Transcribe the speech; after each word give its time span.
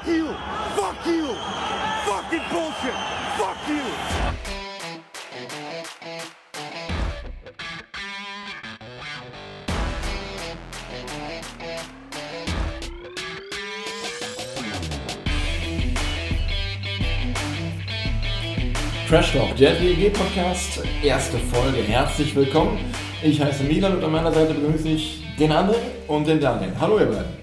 Fuck 0.00 0.08
you! 0.08 0.28
Fuck 0.76 1.06
you! 1.06 1.26
Fucking 2.06 2.40
bullshit! 2.50 2.94
Fuck 3.36 3.68
you! 3.68 3.82
Trash 19.06 19.32
Talk, 19.32 19.56
der 19.56 19.74
DEG 19.74 20.14
Podcast, 20.14 20.82
erste 21.02 21.38
Folge. 21.38 21.82
Herzlich 21.82 22.34
willkommen. 22.34 22.78
Ich 23.22 23.38
heiße 23.38 23.64
Milan 23.64 23.96
und 23.96 24.04
an 24.04 24.12
meiner 24.12 24.32
Seite 24.32 24.54
begrüße 24.54 24.88
ich 24.88 25.22
den 25.38 25.52
André 25.52 25.76
und 26.08 26.26
den 26.26 26.40
Daniel. 26.40 26.72
Hallo 26.80 27.00
ihr 27.00 27.06
beiden. 27.06 27.36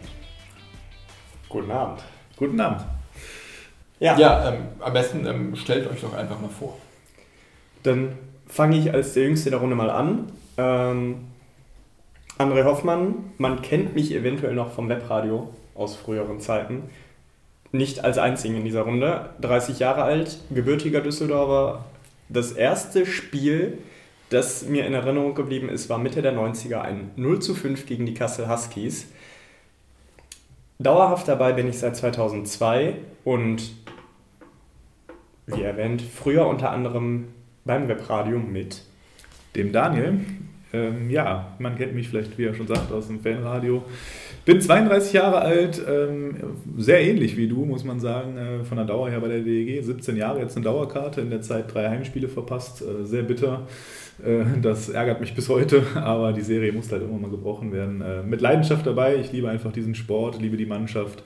Guten 1.50 1.70
Abend. 1.70 2.17
Guten 2.38 2.60
Abend. 2.60 2.82
Ja, 4.00 4.18
Ja, 4.18 4.50
ähm, 4.50 4.60
am 4.80 4.94
besten 4.94 5.26
ähm, 5.26 5.56
stellt 5.56 5.90
euch 5.90 6.02
doch 6.02 6.14
einfach 6.14 6.40
mal 6.40 6.50
vor. 6.50 6.78
dann 7.84 8.14
fange 8.48 8.78
ich 8.78 8.94
als 8.94 9.14
der 9.14 9.24
Jüngste 9.24 9.50
der 9.50 9.60
Runde 9.60 9.76
mal 9.76 9.90
an. 9.90 10.32
Ähm, 10.58 11.26
André 12.38 12.64
Hoffmann, 12.64 13.16
man 13.38 13.62
kennt 13.62 13.96
mich 13.96 14.14
eventuell 14.14 14.54
noch 14.54 14.72
vom 14.72 14.88
Webradio 14.90 15.50
aus 15.76 15.96
früheren 15.96 16.40
Zeiten. 16.40 16.84
Nicht 17.72 18.04
als 18.04 18.18
einzigen 18.18 18.56
in 18.58 18.64
dieser 18.66 18.82
Runde. 18.82 19.32
30 19.42 19.80
Jahre 19.80 20.04
alt, 20.04 20.38
gebürtiger 20.52 21.02
Düsseldorfer. 21.02 21.86
Das 22.30 22.52
erste 22.52 23.06
Spiel, 23.06 23.80
das 24.30 24.64
mir 24.64 24.86
in 24.86 24.94
Erinnerung 24.94 25.34
geblieben 25.36 25.70
ist, 25.70 25.90
war 25.90 25.98
Mitte 25.98 26.22
der 26.22 26.34
90er 26.34 26.82
ein 26.82 27.12
0 27.16 27.40
zu 27.40 27.56
5 27.56 27.86
gegen 27.86 28.06
die 28.06 28.14
Kassel 28.14 28.48
Huskies. 28.48 29.08
Dauerhaft 30.80 31.28
dabei 31.28 31.54
bin 31.54 31.68
ich 31.68 31.80
seit 31.80 31.96
2002 31.96 32.96
und 33.24 33.72
wie 35.48 35.64
erwähnt, 35.64 36.02
früher 36.02 36.46
unter 36.48 36.72
anderem 36.72 37.30
beim 37.66 37.88
Webradio 37.88 38.38
mit. 38.38 38.84
Dem 39.56 39.72
Daniel. 39.72 40.20
Ähm, 40.74 41.10
ja, 41.10 41.56
man 41.60 41.78
kennt 41.78 41.96
mich 41.96 42.10
vielleicht, 42.10 42.38
wie 42.38 42.46
er 42.46 42.54
schon 42.54 42.68
sagt, 42.68 42.92
aus 42.92 43.08
dem 43.08 43.22
Fanradio. 43.22 43.84
Bin 44.48 44.62
32 44.62 45.12
Jahre 45.12 45.42
alt, 45.42 45.82
ähm, 45.86 46.36
sehr 46.78 47.02
ähnlich 47.02 47.36
wie 47.36 47.50
du, 47.50 47.66
muss 47.66 47.84
man 47.84 48.00
sagen, 48.00 48.38
äh, 48.38 48.64
von 48.64 48.78
der 48.78 48.86
Dauer 48.86 49.10
her 49.10 49.20
bei 49.20 49.28
der 49.28 49.42
DEG. 49.42 49.84
17 49.84 50.16
Jahre, 50.16 50.40
jetzt 50.40 50.56
eine 50.56 50.64
Dauerkarte, 50.64 51.20
in 51.20 51.30
der 51.30 51.42
Zeit 51.42 51.74
drei 51.74 51.90
Heimspiele 51.90 52.30
verpasst. 52.30 52.82
Äh, 52.82 53.06
sehr 53.06 53.24
bitter. 53.24 53.68
Äh, 54.24 54.46
das 54.62 54.88
ärgert 54.88 55.20
mich 55.20 55.36
bis 55.36 55.50
heute, 55.50 55.84
aber 55.96 56.32
die 56.32 56.44
Serie 56.44 56.72
muss 56.72 56.90
halt 56.90 57.04
immer 57.04 57.18
mal 57.18 57.30
gebrochen 57.30 57.74
werden. 57.74 58.02
Mit 58.30 58.40
Leidenschaft 58.40 58.88
dabei, 58.88 59.18
ich 59.18 59.34
liebe 59.34 59.50
einfach 59.50 59.74
diesen 59.74 59.96
Sport, 59.96 60.42
liebe 60.42 60.56
die 60.56 60.66
Mannschaft. 60.66 61.24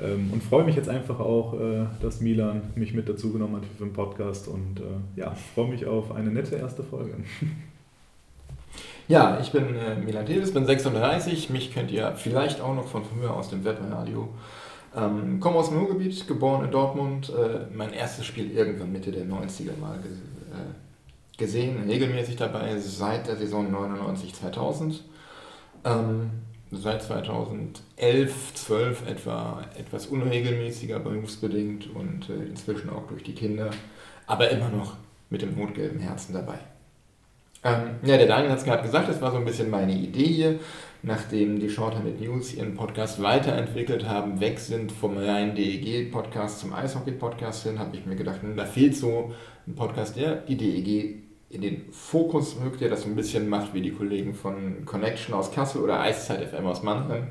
Ähm, 0.00 0.30
und 0.32 0.42
freue 0.42 0.64
mich 0.64 0.74
jetzt 0.74 0.88
einfach 0.88 1.20
auch, 1.20 1.56
dass 2.02 2.20
Milan 2.20 2.62
mich 2.74 2.94
mit 2.94 3.08
dazu 3.08 3.32
genommen 3.32 3.54
hat 3.54 3.62
für 3.78 3.84
den 3.84 3.92
Podcast 3.92 4.48
und 4.48 4.80
ja, 5.14 5.36
freue 5.54 5.68
mich 5.68 5.86
auf 5.86 6.12
eine 6.12 6.30
nette 6.30 6.56
erste 6.56 6.82
Folge. 6.82 7.12
Ja, 9.08 9.38
ich 9.40 9.52
bin 9.52 9.76
äh, 9.76 9.94
Milan 9.94 10.26
Tevis, 10.26 10.52
bin 10.52 10.66
36. 10.66 11.50
Mich 11.50 11.72
kennt 11.72 11.92
ihr 11.92 12.12
vielleicht 12.16 12.60
auch 12.60 12.74
noch 12.74 12.88
von 12.88 13.04
früher 13.04 13.32
aus 13.34 13.50
dem 13.50 13.64
Webradio. 13.64 14.28
Ähm, 14.96 15.38
komme 15.38 15.58
aus 15.58 15.68
dem 15.68 15.78
Ruhrgebiet, 15.78 16.26
geboren 16.26 16.64
in 16.64 16.72
Dortmund. 16.72 17.30
Äh, 17.30 17.66
mein 17.72 17.92
erstes 17.92 18.26
Spiel 18.26 18.50
irgendwann 18.50 18.90
Mitte 18.90 19.12
der 19.12 19.24
90er 19.24 19.78
mal 19.80 19.98
ges 19.98 20.12
äh, 20.12 21.38
gesehen, 21.38 21.84
regelmäßig 21.86 22.36
dabei 22.36 22.78
seit 22.78 23.28
der 23.28 23.36
Saison 23.36 23.72
99-2000. 23.72 25.00
Ähm, 25.84 26.30
seit 26.72 27.02
2011, 27.02 28.54
12 28.54 29.06
etwa 29.06 29.62
etwas 29.78 30.06
unregelmäßiger 30.06 30.98
berufsbedingt 30.98 31.94
und 31.94 32.28
äh, 32.28 32.44
inzwischen 32.44 32.90
auch 32.90 33.06
durch 33.06 33.22
die 33.22 33.34
Kinder, 33.34 33.70
aber 34.26 34.50
immer 34.50 34.70
noch 34.70 34.94
mit 35.30 35.42
dem 35.42 35.54
rot-gelben 35.54 36.00
Herzen 36.00 36.32
dabei. 36.32 36.58
Ähm, 37.66 37.96
ja, 38.04 38.16
der 38.16 38.28
Daniel 38.28 38.52
hat 38.52 38.58
es 38.58 38.64
gerade 38.64 38.84
gesagt, 38.84 39.08
das 39.08 39.20
war 39.20 39.32
so 39.32 39.38
ein 39.38 39.44
bisschen 39.44 39.70
meine 39.70 39.92
Idee 39.92 40.26
hier, 40.26 40.60
nachdem 41.02 41.58
die 41.58 41.68
Shorthanded 41.68 42.20
News 42.20 42.54
ihren 42.54 42.76
Podcast 42.76 43.20
weiterentwickelt 43.20 44.08
haben, 44.08 44.38
weg 44.38 44.60
sind 44.60 44.92
vom 44.92 45.16
reinen 45.16 45.56
DEG-Podcast 45.56 46.60
zum 46.60 46.72
Eishockey-Podcast 46.72 47.64
hin, 47.64 47.80
habe 47.80 47.96
ich 47.96 48.06
mir 48.06 48.14
gedacht, 48.14 48.42
hm, 48.42 48.56
da 48.56 48.64
fehlt 48.66 48.94
so 48.94 49.32
ein 49.66 49.74
Podcast, 49.74 50.16
der 50.16 50.36
die 50.36 50.56
DEG 50.56 51.22
in 51.50 51.60
den 51.60 51.90
Fokus 51.90 52.56
rückt, 52.64 52.80
der 52.80 52.88
das 52.88 53.02
so 53.02 53.08
ein 53.08 53.16
bisschen 53.16 53.48
macht 53.48 53.74
wie 53.74 53.82
die 53.82 53.92
Kollegen 53.92 54.34
von 54.34 54.84
Connection 54.84 55.34
aus 55.34 55.50
Kassel 55.50 55.82
oder 55.82 56.00
Eiszeit 56.00 56.48
FM 56.48 56.66
aus 56.66 56.84
Mannheim. 56.84 57.28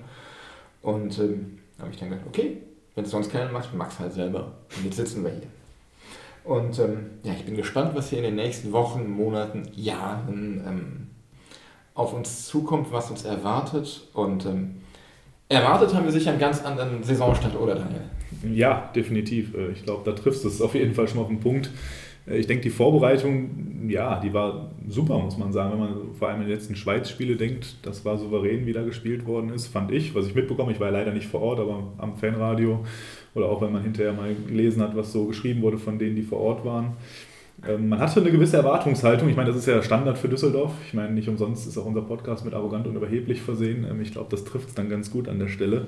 Und 0.82 1.18
ähm, 1.20 1.60
habe 1.80 1.92
ich 1.92 1.98
dann 1.98 2.10
gedacht, 2.10 2.28
okay, 2.28 2.58
wenn 2.96 3.06
es 3.06 3.12
sonst 3.12 3.32
keiner 3.32 3.52
macht, 3.52 3.74
mach's 3.74 4.00
halt 4.00 4.12
selber. 4.12 4.52
Und 4.76 4.84
jetzt 4.84 4.98
sitzen 4.98 5.24
wir 5.24 5.32
hier. 5.32 5.48
Und 6.46 6.78
ähm, 6.80 7.08
ja, 7.24 7.34
ich 7.34 7.46
bin 7.46 7.56
gespannt, 7.56 7.92
was 7.96 8.10
hier 8.10 8.20
in 8.20 8.26
den 8.26 8.36
nächsten 8.36 8.72
Wochen, 8.72 9.10
Monaten, 9.10 9.64
Jahren 9.76 10.64
ähm, 10.68 11.08
auf 11.96 12.14
uns 12.14 12.46
zukommt, 12.46 12.92
was 12.92 13.10
uns 13.10 13.26
erwartet. 13.26 14.08
Und 14.14 14.46
ähm, 14.46 14.76
erwartet 15.50 15.96
haben 15.96 16.06
wir 16.06 16.12
sicher 16.12 16.32
einen 16.32 16.40
ganz 16.40 16.64
anderen 16.64 17.04
Saisonstart, 17.04 17.60
oder 17.60 17.76
Daniel? 17.76 18.02
Ja, 18.54 18.92
definitiv. 18.96 19.56
Äh, 19.56 19.72
Ich 19.72 19.84
glaube, 19.84 20.04
da 20.10 20.12
triffst 20.16 20.44
du 20.44 20.48
es 20.48 20.62
auf 20.62 20.76
jeden 20.76 20.94
Fall 20.94 21.08
schon 21.08 21.20
auf 21.20 21.28
den 21.28 21.40
Punkt. 21.40 21.72
Äh, 22.28 22.38
Ich 22.38 22.48
denke, 22.48 22.64
die 22.64 22.70
Vorbereitung, 22.70 23.88
ja, 23.90 24.20
die 24.20 24.34
war 24.34 24.72
super, 24.88 25.18
muss 25.20 25.38
man 25.38 25.52
sagen. 25.52 25.72
Wenn 25.74 25.80
man 25.80 26.14
vor 26.18 26.30
allem 26.30 26.42
an 26.42 26.48
die 26.48 26.54
letzten 26.54 26.76
Schweiz-Spiele 26.76 27.36
denkt, 27.36 27.78
das 27.84 28.04
war 28.06 28.18
souverän, 28.18 28.66
wie 28.66 28.74
da 28.74 28.84
gespielt 28.84 29.26
worden 29.26 29.50
ist, 29.52 29.68
fand 29.68 29.92
ich. 29.92 30.16
Was 30.16 30.28
ich 30.28 30.36
mitbekomme, 30.36 30.72
ich 30.72 30.80
war 30.80 30.92
leider 30.92 31.12
nicht 31.12 31.28
vor 31.28 31.42
Ort, 31.42 31.60
aber 31.60 31.84
am 31.98 32.16
Fanradio 32.18 32.84
oder 33.34 33.48
auch 33.48 33.62
wenn 33.62 33.72
man 33.74 33.84
hinterher 33.84 34.14
mal 34.14 34.34
gelesen 34.48 34.82
hat, 34.82 34.96
was 34.96 35.12
so 35.12 35.26
geschrieben 35.26 35.62
wurde 35.62 35.78
von 35.78 36.00
denen, 36.00 36.16
die 36.16 36.24
vor 36.24 36.40
Ort 36.40 36.66
waren. 36.66 36.94
Ähm, 37.68 37.90
Man 37.90 38.00
hatte 38.00 38.20
eine 38.22 38.32
gewisse 38.32 38.58
Erwartungshaltung. 38.58 39.28
Ich 39.30 39.36
meine, 39.36 39.48
das 39.50 39.58
ist 39.58 39.66
ja 39.66 39.82
Standard 39.82 40.18
für 40.18 40.28
Düsseldorf. 40.30 40.72
Ich 40.86 40.94
meine, 40.94 41.12
nicht 41.14 41.28
umsonst 41.28 41.68
ist 41.68 41.78
auch 41.78 41.86
unser 41.86 42.02
Podcast 42.04 42.46
mit 42.46 42.54
arrogant 42.54 42.86
und 42.86 42.96
überheblich 42.96 43.42
versehen. 43.42 43.86
Ähm, 43.90 44.02
Ich 44.02 44.12
glaube, 44.12 44.28
das 44.30 44.44
trifft 44.44 44.70
es 44.70 44.76
dann 44.76 44.88
ganz 44.90 45.10
gut 45.10 45.28
an 45.28 45.40
der 45.40 45.48
Stelle. 45.48 45.88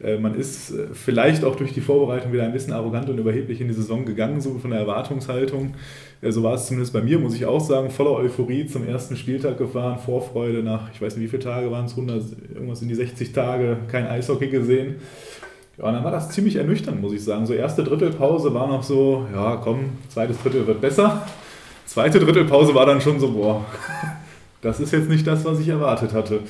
Äh, 0.00 0.18
Man 0.18 0.34
ist 0.34 0.70
äh, 0.70 0.86
vielleicht 0.92 1.44
auch 1.44 1.56
durch 1.56 1.72
die 1.72 1.80
Vorbereitung 1.80 2.32
wieder 2.32 2.44
ein 2.44 2.52
bisschen 2.52 2.72
arrogant 2.72 3.08
und 3.10 3.18
überheblich 3.18 3.60
in 3.60 3.68
die 3.68 3.74
Saison 3.74 4.04
gegangen, 4.04 4.40
so 4.40 4.54
von 4.58 4.70
der 4.70 4.80
Erwartungshaltung. 4.80 5.74
Äh, 6.22 6.30
So 6.30 6.42
war 6.42 6.54
es 6.54 6.66
zumindest 6.66 6.92
bei 6.92 7.02
mir, 7.02 7.18
muss 7.18 7.34
ich 7.34 7.44
auch 7.46 7.60
sagen. 7.60 7.90
Voller 7.90 8.12
Euphorie 8.12 8.66
zum 8.66 8.86
ersten 8.86 9.16
Spieltag 9.16 9.58
gefahren, 9.58 9.98
Vorfreude 9.98 10.62
nach, 10.62 10.92
ich 10.92 11.02
weiß 11.02 11.16
nicht, 11.16 11.24
wie 11.24 11.28
viele 11.28 11.42
Tage 11.42 11.70
waren 11.72 11.86
es, 11.86 11.92
100, 11.92 12.22
irgendwas 12.54 12.82
in 12.82 12.88
die 12.88 12.94
60 12.94 13.32
Tage, 13.32 13.78
kein 13.88 14.06
Eishockey 14.06 14.48
gesehen. 14.48 14.96
Ja, 15.78 15.84
und 15.84 15.92
dann 15.92 16.04
war 16.04 16.10
das 16.10 16.30
ziemlich 16.30 16.56
ernüchternd, 16.56 17.00
muss 17.00 17.12
ich 17.12 17.22
sagen. 17.22 17.46
So 17.46 17.52
erste 17.52 17.84
Drittelpause 17.84 18.54
war 18.54 18.66
noch 18.66 18.82
so, 18.82 19.26
ja 19.32 19.56
komm, 19.56 19.90
zweites 20.08 20.40
Drittel 20.42 20.66
wird 20.66 20.80
besser. 20.80 21.26
Zweite 21.84 22.18
Drittelpause 22.18 22.74
war 22.74 22.86
dann 22.86 23.00
schon 23.00 23.20
so, 23.20 23.30
boah, 23.30 23.64
das 24.62 24.80
ist 24.80 24.92
jetzt 24.92 25.08
nicht 25.08 25.26
das, 25.26 25.44
was 25.44 25.60
ich 25.60 25.68
erwartet 25.68 26.12
hatte. 26.12 26.40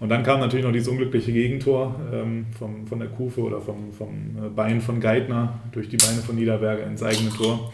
Und 0.00 0.08
dann 0.08 0.24
kam 0.24 0.40
natürlich 0.40 0.64
noch 0.64 0.72
dieses 0.72 0.88
unglückliche 0.88 1.32
Gegentor 1.32 1.94
ähm, 2.12 2.46
vom, 2.58 2.88
von 2.88 2.98
der 2.98 3.08
Kufe 3.08 3.40
oder 3.40 3.60
vom, 3.60 3.92
vom 3.92 4.08
äh, 4.36 4.48
Bein 4.48 4.80
von 4.80 5.00
Geithner 5.00 5.60
durch 5.70 5.88
die 5.88 5.96
Beine 5.96 6.20
von 6.20 6.34
Niederberger 6.34 6.84
ins 6.84 7.04
eigene 7.04 7.30
Tor. 7.30 7.70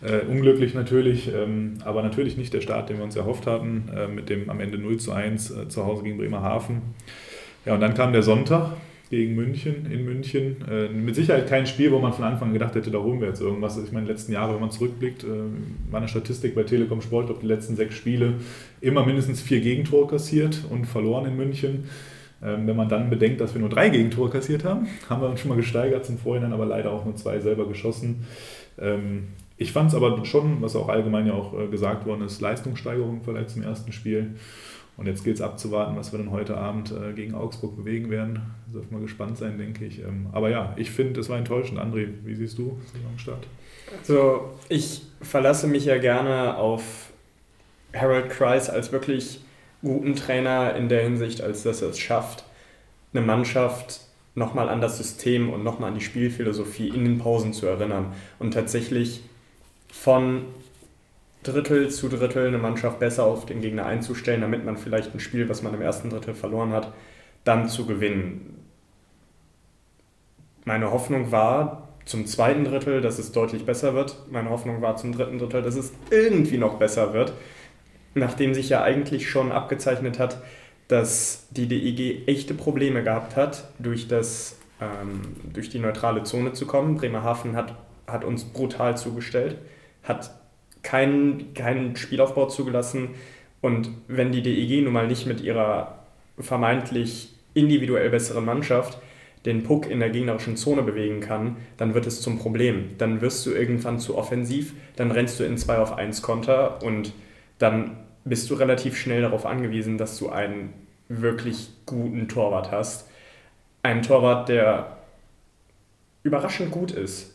Äh, 0.00 0.24
unglücklich 0.30 0.72
natürlich, 0.74 1.30
ähm, 1.34 1.74
aber 1.84 2.02
natürlich 2.02 2.38
nicht 2.38 2.54
der 2.54 2.62
Start, 2.62 2.88
den 2.88 2.96
wir 2.96 3.04
uns 3.04 3.16
erhofft 3.16 3.46
hatten, 3.46 3.90
äh, 3.94 4.08
mit 4.08 4.30
dem 4.30 4.48
am 4.48 4.60
Ende 4.60 4.78
0 4.78 4.96
zu 4.96 5.12
1 5.12 5.50
äh, 5.50 5.68
zu 5.68 5.84
Hause 5.84 6.04
gegen 6.04 6.16
Bremerhaven. 6.16 6.80
Ja, 7.66 7.74
und 7.74 7.80
dann 7.80 7.92
kam 7.92 8.14
der 8.14 8.22
Sonntag 8.22 8.72
gegen 9.10 9.34
München, 9.34 9.90
in 9.90 10.04
München. 10.04 10.56
Äh, 10.70 10.88
mit 10.88 11.14
Sicherheit 11.14 11.48
kein 11.48 11.66
Spiel, 11.66 11.90
wo 11.92 11.98
man 11.98 12.12
von 12.12 12.24
Anfang 12.24 12.48
an 12.48 12.54
gedacht 12.54 12.74
hätte, 12.74 12.90
da 12.90 12.98
holen 12.98 13.20
wir 13.20 13.28
jetzt 13.28 13.40
irgendwas. 13.40 13.78
Ich 13.82 13.92
meine, 13.92 14.06
die 14.06 14.12
letzten 14.12 14.32
Jahre, 14.32 14.54
wenn 14.54 14.60
man 14.60 14.70
zurückblickt, 14.70 15.24
äh, 15.24 15.26
war 15.90 16.00
eine 16.00 16.08
Statistik 16.08 16.54
bei 16.54 16.64
Telekom 16.64 17.00
Sport, 17.00 17.30
auf 17.30 17.38
die 17.38 17.46
letzten 17.46 17.76
sechs 17.76 17.94
Spiele 17.94 18.34
immer 18.80 19.04
mindestens 19.06 19.40
vier 19.40 19.60
Gegentore 19.60 20.08
kassiert 20.08 20.62
und 20.70 20.86
verloren 20.86 21.26
in 21.26 21.36
München. 21.36 21.84
Ähm, 22.42 22.66
wenn 22.66 22.76
man 22.76 22.88
dann 22.88 23.10
bedenkt, 23.10 23.40
dass 23.40 23.54
wir 23.54 23.60
nur 23.60 23.70
drei 23.70 23.88
Gegentore 23.88 24.30
kassiert 24.30 24.64
haben, 24.64 24.86
haben 25.08 25.22
wir 25.22 25.28
uns 25.28 25.40
schon 25.40 25.48
mal 25.48 25.56
gesteigert 25.56 26.04
zum 26.04 26.18
Vorhinein, 26.18 26.52
aber 26.52 26.66
leider 26.66 26.92
auch 26.92 27.04
nur 27.04 27.16
zwei 27.16 27.40
selber 27.40 27.66
geschossen. 27.66 28.26
Ähm, 28.78 29.28
ich 29.56 29.72
fand 29.72 29.88
es 29.88 29.96
aber 29.96 30.24
schon, 30.24 30.62
was 30.62 30.76
auch 30.76 30.88
allgemein 30.88 31.26
ja 31.26 31.32
auch 31.32 31.58
äh, 31.58 31.66
gesagt 31.66 32.06
worden 32.06 32.22
ist, 32.22 32.40
Leistungssteigerung 32.40 33.22
vielleicht 33.24 33.50
zum 33.50 33.62
ersten 33.62 33.92
Spiel. 33.92 34.34
Und 34.98 35.06
jetzt 35.06 35.22
gilt 35.22 35.36
es 35.36 35.42
abzuwarten, 35.42 35.96
was 35.96 36.12
wir 36.12 36.18
dann 36.18 36.32
heute 36.32 36.56
Abend 36.56 36.90
äh, 36.90 37.12
gegen 37.12 37.34
Augsburg 37.34 37.76
bewegen 37.76 38.10
werden. 38.10 38.40
Dürfen 38.74 38.90
wir 38.90 39.00
gespannt 39.00 39.38
sein, 39.38 39.56
denke 39.56 39.84
ich. 39.84 40.00
Ähm, 40.00 40.26
aber 40.32 40.50
ja, 40.50 40.74
ich 40.76 40.90
finde, 40.90 41.20
es 41.20 41.28
war 41.28 41.38
enttäuschend. 41.38 41.78
André, 41.78 42.08
wie 42.24 42.34
siehst 42.34 42.58
du 42.58 42.76
Saisonstart? 42.92 43.46
Also, 43.96 44.50
ich 44.68 45.02
verlasse 45.22 45.68
mich 45.68 45.84
ja 45.84 45.98
gerne 45.98 46.58
auf 46.58 47.10
Harold 47.94 48.28
Kreis 48.28 48.68
als 48.68 48.90
wirklich 48.90 49.40
guten 49.82 50.16
Trainer 50.16 50.74
in 50.74 50.88
der 50.88 51.04
Hinsicht, 51.04 51.42
als 51.42 51.62
dass 51.62 51.80
er 51.80 51.90
es 51.90 52.00
schafft, 52.00 52.44
eine 53.12 53.24
Mannschaft 53.24 54.00
nochmal 54.34 54.68
an 54.68 54.80
das 54.80 54.98
System 54.98 55.50
und 55.50 55.62
nochmal 55.62 55.90
an 55.90 55.98
die 55.98 56.04
Spielphilosophie 56.04 56.88
in 56.88 57.04
den 57.04 57.18
Pausen 57.18 57.52
zu 57.52 57.66
erinnern 57.66 58.12
und 58.40 58.52
tatsächlich 58.52 59.22
von 59.92 60.42
Drittel 61.52 61.90
zu 61.90 62.08
Drittel 62.08 62.46
eine 62.46 62.58
Mannschaft 62.58 62.98
besser 62.98 63.24
auf 63.24 63.46
den 63.46 63.60
Gegner 63.60 63.86
einzustellen, 63.86 64.40
damit 64.40 64.64
man 64.64 64.76
vielleicht 64.76 65.14
ein 65.14 65.20
Spiel, 65.20 65.48
was 65.48 65.62
man 65.62 65.74
im 65.74 65.82
ersten 65.82 66.10
Drittel 66.10 66.34
verloren 66.34 66.72
hat, 66.72 66.92
dann 67.44 67.68
zu 67.68 67.86
gewinnen. 67.86 68.54
meine 70.64 70.90
Hoffnung 70.90 71.32
war 71.32 71.88
zum 72.04 72.26
zweiten 72.26 72.64
Drittel, 72.64 73.00
dass 73.00 73.18
es 73.18 73.32
deutlich 73.32 73.64
besser 73.66 73.94
wird. 73.94 74.16
Meine 74.30 74.50
Hoffnung 74.50 74.80
war 74.80 74.96
zum 74.96 75.12
dritten 75.12 75.38
Drittel, 75.38 75.62
dass 75.62 75.76
es 75.76 75.92
irgendwie 76.10 76.58
noch 76.58 76.78
besser 76.78 77.12
wird. 77.12 77.32
Nachdem 78.14 78.54
sich 78.54 78.70
ja 78.70 78.82
eigentlich 78.82 79.28
schon 79.28 79.52
abgezeichnet 79.52 80.18
hat, 80.18 80.42
dass 80.88 81.46
die 81.50 81.68
DEG 81.68 82.26
echte 82.26 82.54
Probleme 82.54 83.02
gehabt 83.02 83.36
hat, 83.36 83.68
durch, 83.78 84.08
das, 84.08 84.56
ähm, 84.80 85.20
durch 85.52 85.68
die 85.68 85.78
neutrale 85.78 86.22
Zone 86.22 86.54
zu 86.54 86.66
kommen. 86.66 86.96
Bremerhaven 86.96 87.54
hat, 87.54 87.74
hat 88.06 88.24
uns 88.24 88.44
brutal 88.44 88.96
zugestellt, 88.96 89.58
hat 90.02 90.30
keinen, 90.82 91.54
keinen 91.54 91.96
Spielaufbau 91.96 92.46
zugelassen. 92.46 93.10
Und 93.60 93.90
wenn 94.06 94.32
die 94.32 94.42
DEG 94.42 94.82
nun 94.84 94.92
mal 94.92 95.06
nicht 95.06 95.26
mit 95.26 95.40
ihrer 95.40 96.04
vermeintlich 96.38 97.34
individuell 97.54 98.10
besseren 98.10 98.44
Mannschaft 98.44 98.98
den 99.44 99.62
Puck 99.62 99.88
in 99.88 100.00
der 100.00 100.10
gegnerischen 100.10 100.56
Zone 100.56 100.82
bewegen 100.82 101.20
kann, 101.20 101.56
dann 101.76 101.94
wird 101.94 102.06
es 102.06 102.20
zum 102.20 102.38
Problem. 102.38 102.90
Dann 102.98 103.20
wirst 103.20 103.46
du 103.46 103.52
irgendwann 103.52 103.98
zu 103.98 104.16
offensiv, 104.16 104.74
dann 104.96 105.10
rennst 105.10 105.40
du 105.40 105.44
in 105.44 105.56
2 105.56 105.78
auf 105.78 105.96
1 105.96 106.22
Konter 106.22 106.82
und 106.82 107.12
dann 107.58 107.96
bist 108.24 108.50
du 108.50 108.54
relativ 108.54 108.96
schnell 108.96 109.22
darauf 109.22 109.46
angewiesen, 109.46 109.96
dass 109.96 110.18
du 110.18 110.28
einen 110.28 110.72
wirklich 111.08 111.70
guten 111.86 112.28
Torwart 112.28 112.70
hast. 112.70 113.08
Einen 113.82 114.02
Torwart, 114.02 114.48
der 114.48 114.98
überraschend 116.22 116.70
gut 116.70 116.90
ist. 116.90 117.34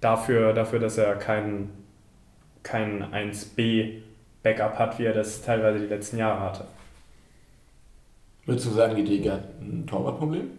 Dafür, 0.00 0.52
dafür 0.52 0.78
dass 0.78 0.98
er 0.98 1.14
kein, 1.16 1.70
kein 2.62 3.04
1B-Backup 3.12 4.78
hat, 4.78 4.98
wie 4.98 5.04
er 5.04 5.14
das 5.14 5.42
teilweise 5.42 5.80
die 5.80 5.86
letzten 5.86 6.18
Jahre 6.18 6.40
hatte. 6.40 6.66
Würdest 8.46 8.66
du 8.66 8.70
sagen, 8.70 8.96
die 8.96 9.04
DEG 9.04 9.30
hat 9.30 9.60
ein 9.60 9.86
Torwartproblem? 9.86 10.50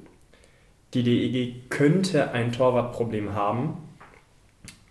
Die 0.93 1.03
DEG 1.03 1.69
könnte 1.69 2.31
ein 2.31 2.51
Torwartproblem 2.51 3.33
haben. 3.33 3.77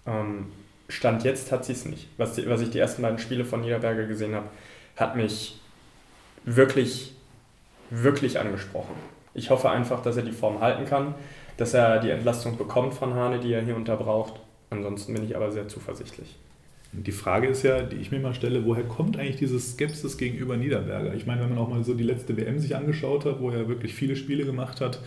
Ähm, 0.06 0.46
Stand 0.88 1.22
jetzt 1.24 1.52
hat 1.52 1.64
sie 1.64 1.72
es 1.72 1.84
nicht. 1.84 2.08
Was, 2.16 2.34
die, 2.34 2.48
was 2.48 2.60
ich 2.60 2.70
die 2.70 2.78
ersten 2.78 3.02
beiden 3.02 3.18
Spiele 3.18 3.44
von 3.44 3.60
Niederberger 3.60 4.06
gesehen 4.06 4.34
habe, 4.34 4.48
hat 4.96 5.16
mich 5.16 5.60
wirklich, 6.44 7.14
wirklich 7.90 8.40
angesprochen. 8.40 8.94
Ich 9.34 9.50
hoffe 9.50 9.70
einfach, 9.70 10.02
dass 10.02 10.16
er 10.16 10.22
die 10.22 10.32
Form 10.32 10.60
halten 10.60 10.84
kann, 10.86 11.14
dass 11.56 11.74
er 11.74 12.00
die 12.00 12.10
Entlastung 12.10 12.56
bekommt 12.56 12.94
von 12.94 13.14
Hane, 13.14 13.38
die 13.38 13.52
er 13.52 13.62
hier 13.62 13.76
unter 13.76 13.96
braucht. 13.96 14.40
Ansonsten 14.70 15.14
bin 15.14 15.24
ich 15.24 15.36
aber 15.36 15.52
sehr 15.52 15.68
zuversichtlich. 15.68 16.36
Die 16.92 17.12
Frage 17.12 17.48
ist 17.48 17.62
ja, 17.62 17.82
die 17.82 17.96
ich 17.96 18.10
mir 18.10 18.18
mal 18.18 18.34
stelle, 18.34 18.64
woher 18.64 18.84
kommt 18.84 19.18
eigentlich 19.18 19.36
diese 19.36 19.60
Skepsis 19.60 20.16
gegenüber 20.16 20.56
Niederberger? 20.56 21.14
Ich 21.14 21.26
meine, 21.26 21.42
wenn 21.42 21.50
man 21.50 21.58
auch 21.58 21.68
mal 21.68 21.84
so 21.84 21.94
die 21.94 22.04
letzte 22.04 22.36
WM 22.36 22.58
sich 22.58 22.76
angeschaut 22.76 23.26
hat, 23.26 23.40
wo 23.40 23.50
er 23.50 23.68
wirklich 23.68 23.94
viele 23.94 24.16
Spiele 24.16 24.44
gemacht 24.44 24.80
hat, 24.80 25.00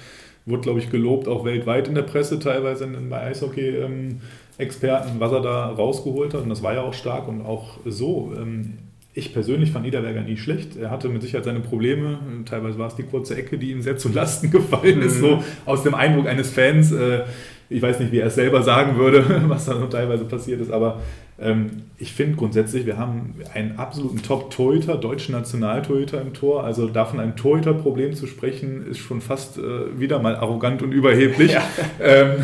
wurde, 0.45 0.61
glaube 0.61 0.79
ich, 0.79 0.89
gelobt, 0.89 1.27
auch 1.27 1.43
weltweit 1.43 1.87
in 1.87 1.95
der 1.95 2.03
Presse, 2.03 2.39
teilweise 2.39 2.87
bei 2.87 3.21
Eishockey-Experten, 3.21 5.19
was 5.19 5.31
er 5.31 5.41
da 5.41 5.69
rausgeholt 5.69 6.33
hat. 6.33 6.43
Und 6.43 6.49
das 6.49 6.61
war 6.61 6.73
ja 6.73 6.81
auch 6.81 6.93
stark 6.93 7.27
und 7.27 7.41
auch 7.41 7.79
so. 7.85 8.33
Ähm, 8.37 8.73
ich 9.13 9.33
persönlich 9.33 9.71
fand 9.71 9.83
Niederberger 9.85 10.21
nie 10.21 10.37
schlecht. 10.37 10.77
Er 10.77 10.89
hatte 10.89 11.09
mit 11.09 11.21
Sicherheit 11.21 11.43
seine 11.43 11.59
Probleme. 11.59 12.19
Teilweise 12.45 12.79
war 12.79 12.87
es 12.87 12.95
die 12.95 13.03
kurze 13.03 13.35
Ecke, 13.35 13.57
die 13.57 13.71
ihm 13.71 13.81
sehr 13.81 13.97
zu 13.97 14.09
Lasten 14.09 14.51
gefallen 14.51 15.01
ist, 15.01 15.17
mhm. 15.17 15.21
so 15.21 15.43
aus 15.65 15.83
dem 15.83 15.95
Eindruck 15.95 16.27
eines 16.27 16.51
Fans. 16.51 16.91
Äh, 16.91 17.23
ich 17.69 17.81
weiß 17.81 17.99
nicht, 17.99 18.11
wie 18.11 18.19
er 18.19 18.27
es 18.27 18.35
selber 18.35 18.63
sagen 18.63 18.97
würde, 18.97 19.25
was 19.47 19.65
da 19.65 19.75
noch 19.75 19.89
teilweise 19.89 20.25
passiert 20.25 20.61
ist, 20.61 20.71
aber 20.71 21.01
ähm, 21.41 21.83
ich 21.97 22.13
finde 22.13 22.37
grundsätzlich, 22.37 22.85
wir 22.85 22.97
haben 22.97 23.35
einen 23.53 23.77
absoluten 23.77 24.21
Top-Torhüter, 24.21 24.97
deutschen 24.97 25.33
Nationaltorhüter 25.33 26.21
im 26.21 26.33
Tor. 26.33 26.63
Also 26.63 26.87
da 26.87 27.05
von 27.05 27.19
einem 27.19 27.35
Torhüter-Problem 27.35 28.13
zu 28.13 28.27
sprechen, 28.27 28.85
ist 28.85 28.99
schon 28.99 29.21
fast 29.21 29.57
äh, 29.57 29.99
wieder 29.99 30.19
mal 30.19 30.35
arrogant 30.35 30.81
und 30.83 30.91
überheblich. 30.91 31.53
Ja. 31.53 31.63
Ähm, 31.99 32.43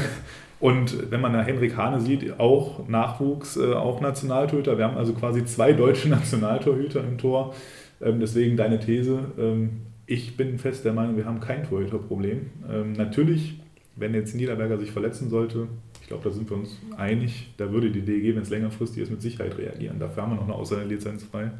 und 0.60 1.12
wenn 1.12 1.22
man 1.22 1.34
da 1.34 1.44
Henrik 1.44 1.78
Hane 1.78 2.02
sieht, 2.02 2.40
auch 2.40 2.88
Nachwuchs, 2.88 3.58
äh, 3.58 3.74
auch 3.74 4.02
Nationaltorhüter. 4.02 4.78
Wir 4.78 4.86
haben 4.86 4.98
also 4.98 5.14
quasi 5.14 5.46
zwei 5.46 5.74
deutsche 5.74 6.10
Nationaltorhüter 6.10 7.04
im 7.04 7.18
Tor. 7.18 7.54
Ähm, 8.02 8.20
deswegen 8.20 8.58
deine 8.58 8.80
These. 8.80 9.20
Ähm, 9.38 9.82
ich 10.08 10.38
bin 10.38 10.58
fest 10.58 10.86
der 10.86 10.94
Meinung, 10.94 11.18
wir 11.18 11.26
haben 11.26 11.40
kein 11.40 11.64
Torhüterproblem. 11.64 12.50
Ähm, 12.72 12.94
natürlich, 12.94 13.60
wenn 13.96 14.14
jetzt 14.14 14.34
Niederberger 14.36 14.80
sich 14.80 14.92
verletzen 14.92 15.30
sollte, 15.30 15.68
ich 16.08 16.10
glaube, 16.10 16.24
da 16.24 16.34
sind 16.34 16.50
wir 16.50 16.56
uns 16.56 16.78
einig, 16.96 17.50
da 17.58 17.70
würde 17.70 17.92
die 17.92 18.00
DEG, 18.00 18.34
wenn 18.34 18.42
es 18.42 18.50
längerfristig 18.50 19.04
ist, 19.04 19.12
mit 19.12 19.22
Sicherheit 19.22 19.58
reagieren. 19.58 20.00
Dafür 20.00 20.24
haben 20.24 20.32
wir 20.32 20.36
noch 20.38 20.46
eine 20.46 20.56
Außerlizenz 20.56 21.26
frei. 21.26 21.52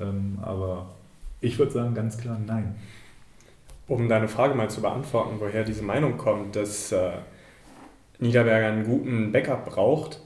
Ähm, 0.00 0.38
aber 0.40 0.94
ich 1.40 1.58
würde 1.58 1.72
sagen, 1.72 1.92
ganz 1.92 2.16
klar 2.16 2.38
nein. 2.46 2.76
Um 3.88 4.08
deine 4.08 4.28
Frage 4.28 4.54
mal 4.54 4.70
zu 4.70 4.82
beantworten, 4.82 5.40
woher 5.40 5.64
diese 5.64 5.82
Meinung 5.82 6.16
kommt, 6.16 6.54
dass 6.54 6.92
äh, 6.92 7.10
Niederberger 8.20 8.68
einen 8.68 8.84
guten 8.84 9.32
Backup 9.32 9.66
braucht, 9.66 10.20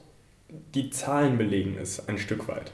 die 0.75 0.91
Zahlen 0.91 1.39
belegen 1.39 1.77
es 1.81 2.07
ein 2.07 2.19
Stück 2.19 2.47
weit. 2.47 2.71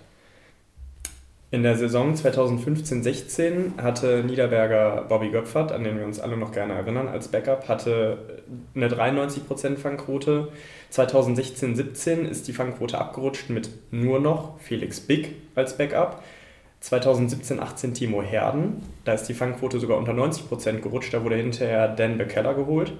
In 1.49 1.63
der 1.63 1.77
Saison 1.77 2.13
2015-16 2.13 3.81
hatte 3.81 4.21
Niederberger 4.25 5.05
Bobby 5.07 5.29
Göpfert, 5.29 5.71
an 5.71 5.85
den 5.85 5.97
wir 5.97 6.05
uns 6.05 6.19
alle 6.19 6.35
noch 6.35 6.51
gerne 6.51 6.73
erinnern, 6.73 7.07
als 7.07 7.29
Backup, 7.29 7.69
hatte 7.69 8.41
eine 8.75 8.89
93% 8.89 9.77
Fangquote. 9.77 10.49
2016-17 10.91 12.27
ist 12.27 12.49
die 12.49 12.53
Fangquote 12.53 12.97
abgerutscht 12.97 13.49
mit 13.49 13.69
nur 13.91 14.19
noch 14.19 14.59
Felix 14.59 14.99
Big 14.99 15.35
als 15.55 15.77
Backup. 15.77 16.21
2017-18 16.83 17.93
Timo 17.93 18.21
Herden, 18.21 18.83
da 19.05 19.13
ist 19.13 19.23
die 19.23 19.33
Fangquote 19.33 19.79
sogar 19.79 19.97
unter 19.97 20.11
90% 20.11 20.81
gerutscht, 20.81 21.13
da 21.13 21.23
wurde 21.23 21.37
hinterher 21.37 21.87
Dan 21.87 22.17
Bekeller 22.17 22.55
geholt. 22.55 22.91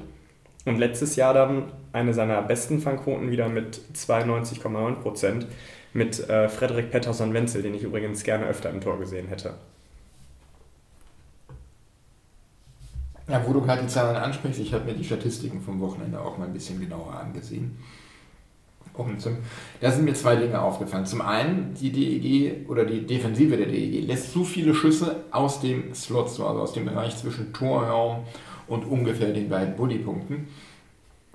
Und 0.64 0.80
letztes 0.80 1.18
Jahr 1.18 1.34
dann 1.34 1.72
eine 1.92 2.14
seiner 2.14 2.42
besten 2.42 2.80
Fangquoten 2.80 3.30
wieder 3.30 3.50
mit 3.50 3.82
92,9% 3.94 5.46
mit 5.98 6.30
äh, 6.30 6.48
Frederik 6.48 6.92
Pettersson-Wenzel, 6.92 7.64
den 7.64 7.74
ich 7.74 7.82
übrigens 7.82 8.24
gerne 8.24 8.46
öfter 8.46 8.70
im 8.70 8.80
Tor 8.80 9.00
gesehen 9.00 9.28
hätte. 9.28 9.56
Ja, 13.28 13.44
wo 13.46 13.52
du 13.52 13.62
gerade 13.62 13.82
die 13.82 13.88
Zahlen 13.88 14.16
ansprichst, 14.16 14.62
ich 14.62 14.74
habe 14.74 14.86
mir 14.86 14.94
die 14.94 15.04
Statistiken 15.04 15.60
vom 15.60 15.82
Wochenende 15.82 16.22
auch 16.22 16.38
mal 16.38 16.46
ein 16.46 16.54
bisschen 16.54 16.80
genauer 16.80 17.14
angesehen. 17.14 17.78
Und 18.94 19.20
zum, 19.20 19.38
da 19.82 19.92
sind 19.92 20.06
mir 20.06 20.14
zwei 20.14 20.36
Dinge 20.36 20.62
aufgefallen. 20.62 21.06
Zum 21.06 21.22
einen, 21.22 21.74
die 21.74 21.92
DEG 21.92 22.70
oder 22.70 22.86
die 22.86 23.06
Defensive 23.06 23.58
der 23.58 23.68
DEG 23.68 24.08
lässt 24.08 24.32
zu 24.32 24.44
viele 24.46 24.76
Schüsse 24.76 25.24
aus 25.32 25.62
dem 25.62 25.94
Slot, 25.96 26.28
also 26.28 26.44
aus 26.44 26.74
dem 26.74 26.86
Bereich 26.86 27.18
zwischen 27.18 27.54
Torraum 27.54 28.26
und 28.68 28.86
ungefähr 28.86 29.34
den 29.34 29.50
beiden 29.50 29.76
Bullypunkten. 29.76 30.48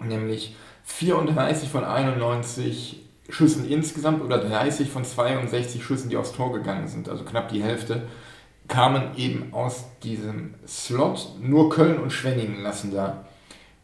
Nämlich 0.02 0.56
34 0.84 1.68
von 1.68 1.84
91 1.84 3.01
Schüssen 3.32 3.68
insgesamt 3.68 4.22
oder 4.22 4.38
30 4.38 4.90
von 4.90 5.04
62 5.04 5.82
Schüssen, 5.82 6.10
die 6.10 6.16
aufs 6.16 6.32
Tor 6.32 6.52
gegangen 6.52 6.86
sind, 6.86 7.08
also 7.08 7.24
knapp 7.24 7.48
die 7.48 7.62
Hälfte, 7.62 8.02
kamen 8.68 9.16
eben 9.16 9.52
aus 9.52 9.84
diesem 10.02 10.54
Slot. 10.66 11.28
Nur 11.40 11.70
Köln 11.70 11.98
und 11.98 12.12
Schwenningen 12.12 12.62
lassen 12.62 12.92
da 12.92 13.24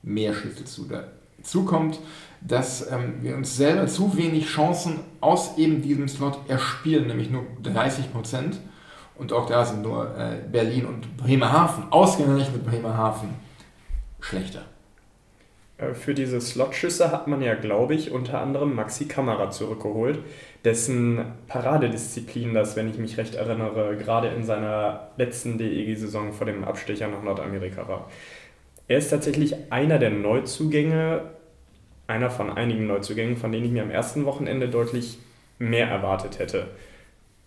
mehr 0.02 0.34
Schüsse 0.34 0.64
zu. 0.64 0.86
Dazu 0.86 1.64
kommt, 1.64 1.98
dass 2.40 2.90
ähm, 2.90 3.22
wir 3.22 3.36
uns 3.36 3.56
selber 3.56 3.86
zu 3.86 4.16
wenig 4.16 4.46
Chancen 4.46 5.00
aus 5.20 5.56
eben 5.56 5.82
diesem 5.82 6.08
Slot 6.08 6.38
erspielen, 6.48 7.06
nämlich 7.06 7.30
nur 7.30 7.44
30 7.62 8.12
Prozent. 8.12 8.60
Und 9.16 9.32
auch 9.32 9.46
da 9.46 9.64
sind 9.64 9.82
nur 9.82 10.16
äh, 10.16 10.42
Berlin 10.50 10.86
und 10.86 11.16
Bremerhaven, 11.16 11.90
ausgerechnet 11.90 12.64
Bremerhaven, 12.64 13.30
schlechter. 14.20 14.62
Äh, 15.78 15.94
für 15.94 16.14
diese 16.14 16.40
Slotschüsse 16.40 17.10
hat 17.10 17.26
man 17.26 17.40
ja, 17.40 17.54
glaube 17.54 17.94
ich, 17.94 18.10
unter 18.10 18.40
anderem 18.40 18.74
Maxi 18.74 19.06
Kamera 19.06 19.50
zurückgeholt, 19.50 20.18
dessen 20.64 21.24
Paradedisziplin 21.46 22.52
das, 22.52 22.76
wenn 22.76 22.90
ich 22.90 22.98
mich 22.98 23.16
recht 23.16 23.36
erinnere, 23.36 23.96
gerade 23.96 24.28
in 24.28 24.44
seiner 24.44 25.08
letzten 25.16 25.56
DEG-Saison 25.56 26.32
vor 26.32 26.46
dem 26.46 26.64
Abstecher 26.64 27.08
nach 27.08 27.22
Nordamerika 27.22 27.88
war. 27.88 28.10
Er 28.88 28.98
ist 28.98 29.10
tatsächlich 29.10 29.54
einer 29.70 29.98
der 29.98 30.10
Neuzugänge, 30.10 31.22
einer 32.06 32.30
von 32.30 32.50
einigen 32.50 32.86
Neuzugängen, 32.86 33.36
von 33.36 33.52
denen 33.52 33.66
ich 33.66 33.72
mir 33.72 33.82
am 33.82 33.90
ersten 33.90 34.24
Wochenende 34.24 34.68
deutlich 34.68 35.18
mehr 35.58 35.88
erwartet 35.88 36.38
hätte. 36.38 36.68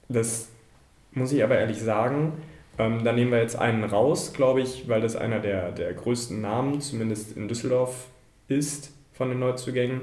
Das 0.08 0.50
muss 1.12 1.32
ich 1.32 1.44
aber 1.44 1.58
ehrlich 1.58 1.82
sagen. 1.82 2.34
Ähm, 2.78 3.04
da 3.04 3.12
nehmen 3.12 3.32
wir 3.32 3.40
jetzt 3.40 3.58
einen 3.58 3.84
raus, 3.84 4.34
glaube 4.34 4.62
ich, 4.62 4.88
weil 4.88 5.02
das 5.02 5.16
einer 5.16 5.40
der, 5.40 5.72
der 5.72 5.94
größten 5.94 6.40
Namen, 6.40 6.80
zumindest 6.80 7.36
in 7.36 7.48
Düsseldorf, 7.48 8.08
ist 8.52 8.92
von 9.14 9.30
den 9.30 9.40
Neuzugängen. 9.40 10.02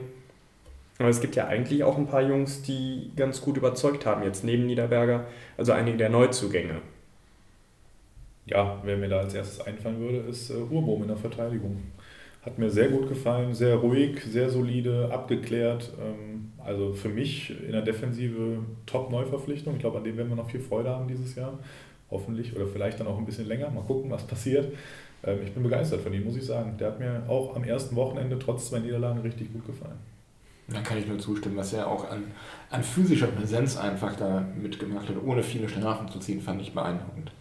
Aber 0.99 1.09
es 1.09 1.21
gibt 1.21 1.37
ja 1.37 1.47
eigentlich 1.47 1.85
auch 1.85 1.97
ein 1.97 2.09
paar 2.09 2.23
Jungs, 2.23 2.63
die 2.63 3.13
ganz 3.15 3.41
gut 3.41 3.57
überzeugt 3.57 4.05
haben, 4.05 4.25
jetzt 4.25 4.43
neben 4.45 4.67
Niederberger, 4.67 5.27
also 5.57 5.73
einige 5.73 5.97
der 5.97 6.09
Neuzugänge. 6.09 6.81
Ja, 8.47 8.81
wer 8.83 8.97
mir 8.97 9.09
da 9.09 9.21
als 9.21 9.35
erstes 9.35 9.61
einfallen 9.61 10.01
würde, 10.01 10.19
ist 10.29 10.51
äh, 10.51 10.55
in 10.55 11.07
der 11.07 11.17
Verteidigung. 11.17 11.83
Hat 12.43 12.59
mir 12.59 12.71
sehr 12.71 12.89
gut 12.89 13.09
gefallen, 13.09 13.53
sehr 13.55 13.77
ruhig, 13.77 14.23
sehr 14.23 14.49
solide, 14.49 15.11
abgeklärt. 15.13 15.93
Ähm, 16.01 16.53
also 16.65 16.93
für 16.95 17.11
mich 17.11 17.51
in 17.63 17.73
der 17.73 17.83
Defensive 17.83 18.59
Top-Neuverpflichtung. 18.87 19.75
Ich 19.75 19.81
glaube, 19.81 19.99
an 19.99 20.05
dem 20.05 20.17
werden 20.17 20.31
wir 20.31 20.37
noch 20.37 20.51
viel 20.51 20.61
Freude 20.61 20.91
haben 20.91 21.09
dieses 21.09 21.35
Jahr. 21.35 21.59
Hoffentlich 22.11 22.57
oder 22.57 22.67
vielleicht 22.67 23.01
dann 23.01 23.07
auch 23.07 23.19
ein 23.19 23.27
bisschen 23.27 23.47
länger. 23.47 23.71
Mal 23.71 23.83
gucken, 23.83 24.11
was 24.11 24.27
passiert. 24.27 24.73
Ähm, 25.25 25.39
ich 25.45 25.53
bin 25.53 25.63
begeistert 25.63 26.01
von 26.01 26.13
ihm, 26.13 26.25
muss 26.25 26.37
ich 26.37 26.45
sagen. 26.45 26.77
Der 26.79 26.89
hat 26.89 27.01
mir 27.01 27.23
auch 27.29 27.57
am 27.57 27.65
ersten 27.65 27.97
Wochenende 27.97 28.39
trotz 28.39 28.69
zwei 28.69 28.79
Niederlagen 28.79 29.21
richtig 29.21 29.53
gut 29.53 29.67
gefallen. 29.67 29.99
Da 30.69 30.81
kann 30.83 30.99
ich 30.99 31.07
nur 31.07 31.19
zustimmen, 31.19 31.57
was 31.57 31.73
er 31.73 31.87
auch 31.87 32.11
an, 32.11 32.25
an 32.69 32.83
physischer 32.83 33.29
Präsenz 33.29 33.79
einfach 33.79 34.15
da 34.17 34.47
mitgemacht 34.61 35.09
hat, 35.09 35.17
ohne 35.25 35.43
viele 35.43 35.69
Strafen 35.69 36.09
zu 36.11 36.19
ziehen, 36.19 36.43
fand 36.43 36.61
ich 36.61 36.75
beeindruckend. 36.75 37.33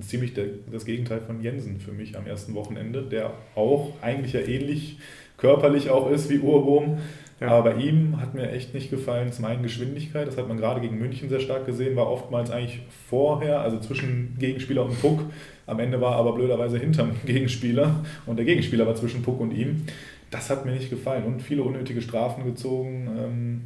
Ziemlich 0.00 0.34
der, 0.34 0.46
das 0.72 0.84
Gegenteil 0.84 1.20
von 1.20 1.40
Jensen 1.40 1.78
für 1.78 1.92
mich 1.92 2.18
am 2.18 2.26
ersten 2.26 2.54
Wochenende, 2.54 3.02
der 3.02 3.34
auch 3.54 3.92
eigentlich 4.02 4.32
ja 4.32 4.40
ähnlich 4.40 4.98
körperlich 5.36 5.90
auch 5.90 6.10
ist 6.10 6.28
wie 6.28 6.40
Urbohm. 6.40 6.98
Ja. 7.40 7.48
Aber 7.48 7.72
bei 7.72 7.82
ihm 7.82 8.20
hat 8.20 8.34
mir 8.34 8.50
echt 8.50 8.74
nicht 8.74 8.90
gefallen, 8.90 9.32
zum 9.32 9.44
einen 9.44 9.62
Geschwindigkeit, 9.62 10.26
das 10.26 10.36
hat 10.36 10.48
man 10.48 10.56
gerade 10.56 10.80
gegen 10.80 10.98
München 10.98 11.28
sehr 11.28 11.40
stark 11.40 11.66
gesehen, 11.66 11.96
war 11.96 12.10
oftmals 12.10 12.50
eigentlich 12.50 12.80
vorher, 13.08 13.60
also 13.60 13.78
zwischen 13.80 14.36
Gegenspieler 14.38 14.84
und 14.84 15.00
Puck. 15.00 15.20
Am 15.66 15.80
Ende 15.80 16.00
war 16.00 16.12
er 16.12 16.18
aber 16.18 16.34
blöderweise 16.34 16.78
hinterm 16.78 17.12
Gegenspieler 17.26 18.04
und 18.26 18.36
der 18.36 18.44
Gegenspieler 18.44 18.86
war 18.86 18.94
zwischen 18.94 19.22
Puck 19.22 19.40
und 19.40 19.52
ihm. 19.52 19.84
Das 20.30 20.50
hat 20.50 20.64
mir 20.64 20.72
nicht 20.72 20.90
gefallen 20.90 21.24
und 21.24 21.42
viele 21.42 21.62
unnötige 21.62 22.02
Strafen 22.02 22.44
gezogen. 22.44 23.08
Ähm, 23.18 23.60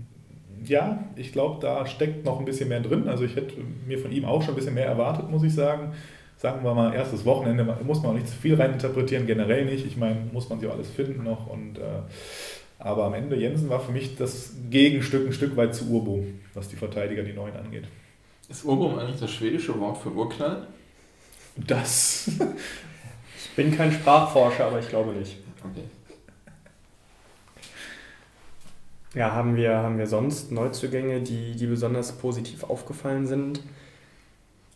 ja, 0.64 1.04
ich 1.16 1.32
glaube, 1.32 1.60
da 1.60 1.86
steckt 1.86 2.24
noch 2.24 2.38
ein 2.38 2.44
bisschen 2.44 2.68
mehr 2.68 2.80
drin. 2.80 3.08
Also 3.08 3.24
ich 3.24 3.36
hätte 3.36 3.54
mir 3.86 3.98
von 3.98 4.12
ihm 4.12 4.24
auch 4.24 4.42
schon 4.42 4.54
ein 4.54 4.56
bisschen 4.56 4.74
mehr 4.74 4.86
erwartet, 4.86 5.30
muss 5.30 5.42
ich 5.42 5.54
sagen. 5.54 5.92
Sagen 6.36 6.62
wir 6.62 6.72
mal, 6.74 6.94
erstes 6.94 7.24
Wochenende 7.24 7.64
muss 7.84 8.02
man 8.02 8.12
auch 8.12 8.14
nicht 8.14 8.28
zu 8.28 8.36
viel 8.36 8.54
reininterpretieren, 8.54 9.26
generell 9.26 9.64
nicht. 9.64 9.84
Ich 9.86 9.96
meine, 9.96 10.16
muss 10.32 10.48
man 10.48 10.60
sich 10.60 10.68
auch 10.68 10.74
alles 10.74 10.90
finden 10.90 11.24
noch 11.24 11.48
und 11.48 11.78
äh, 11.78 12.02
aber 12.78 13.04
am 13.04 13.14
Ende, 13.14 13.36
Jensen 13.36 13.68
war 13.68 13.80
für 13.80 13.92
mich 13.92 14.16
das 14.16 14.52
Gegenstück 14.70 15.26
ein 15.26 15.32
Stück 15.32 15.56
weit 15.56 15.74
zu 15.74 15.88
Urboom, 15.90 16.40
was 16.54 16.68
die 16.68 16.76
Verteidiger, 16.76 17.22
die 17.22 17.32
Neuen 17.32 17.56
angeht. 17.56 17.84
Ist 18.48 18.64
Urboom 18.64 18.98
eigentlich 18.98 19.20
das 19.20 19.30
schwedische 19.30 19.78
Wort 19.80 19.98
für 19.98 20.10
Urknall? 20.10 20.66
Das. 21.56 22.28
ich 22.28 23.50
bin 23.56 23.76
kein 23.76 23.90
Sprachforscher, 23.90 24.66
aber 24.66 24.78
ich 24.78 24.88
glaube 24.88 25.12
nicht. 25.12 25.36
Okay. 25.62 25.84
Ja, 29.14 29.32
haben 29.32 29.56
wir, 29.56 29.76
haben 29.76 29.98
wir 29.98 30.06
sonst 30.06 30.52
Neuzugänge, 30.52 31.20
die, 31.20 31.56
die 31.56 31.66
besonders 31.66 32.12
positiv 32.12 32.62
aufgefallen 32.62 33.26
sind? 33.26 33.60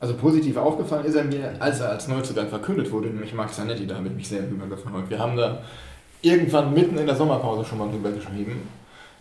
Also 0.00 0.16
positiv 0.16 0.56
aufgefallen 0.56 1.04
ist 1.04 1.14
er 1.14 1.22
mir, 1.22 1.54
als 1.60 1.78
er 1.78 1.90
als 1.90 2.08
Neuzugang 2.08 2.48
verkündet 2.48 2.90
wurde, 2.90 3.08
nämlich 3.08 3.34
Max 3.34 3.54
Zanetti, 3.54 3.86
da 3.86 3.96
habe 3.96 4.08
ich 4.08 4.14
mich 4.14 4.28
sehr 4.28 4.48
übergefreut. 4.48 5.08
Wir 5.08 5.20
haben 5.20 5.36
da 5.36 5.62
irgendwann 6.22 6.72
mitten 6.72 6.96
in 6.96 7.06
der 7.06 7.16
Sommerpause 7.16 7.64
schon 7.64 7.78
mal 7.78 7.90
drüber 7.90 8.10
geschrieben, 8.10 8.68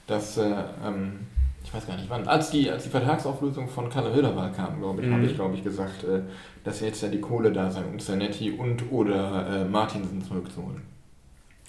dass, 0.07 0.37
äh, 0.37 0.53
ähm, 0.85 1.27
ich 1.63 1.73
weiß 1.73 1.87
gar 1.87 1.95
nicht 1.97 2.09
wann, 2.09 2.27
als 2.27 2.51
die, 2.51 2.69
als 2.69 2.83
die 2.83 2.89
Vertragsauflösung 2.89 3.67
von 3.67 3.89
Kalle 3.89 4.13
Hilderwald 4.13 4.55
kam, 4.55 4.79
glaube 4.79 5.01
ich, 5.01 5.07
mhm. 5.07 5.13
habe 5.13 5.25
ich, 5.25 5.35
glaube 5.35 5.55
ich, 5.55 5.63
gesagt, 5.63 6.03
äh, 6.03 6.21
dass 6.63 6.79
jetzt 6.79 7.01
ja 7.01 7.09
die 7.09 7.21
Kohle 7.21 7.51
da 7.51 7.69
sei, 7.69 7.83
um 7.83 7.99
Zanetti 7.99 8.51
und 8.51 8.91
oder 8.91 9.47
äh, 9.47 9.65
Martinsen 9.65 10.21
zurückzuholen. 10.23 10.81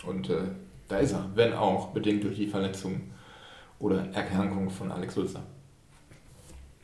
Und 0.07 0.31
äh, 0.31 0.43
da 0.89 0.99
ist 0.99 1.13
er, 1.13 1.27
wenn 1.35 1.55
auch 1.55 1.89
bedingt 1.89 2.25
durch 2.25 2.37
die 2.37 2.47
Verletzung 2.47 3.01
oder 3.79 4.07
Erkrankung 4.13 4.71
von 4.71 4.93
Alex 4.93 5.15
Sulzer. 5.15 5.43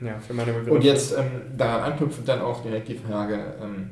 Ja, 0.01 0.19
für 0.21 0.33
meine 0.33 0.53
Begriffe. 0.53 0.73
Und 0.73 0.85
jetzt 0.85 1.17
ähm, 1.17 1.43
daran 1.57 1.93
anknüpfend 1.93 2.29
dann 2.29 2.41
auch 2.41 2.63
direkt 2.63 2.89
die 2.89 2.95
Frage, 2.95 3.55
ähm, 3.61 3.91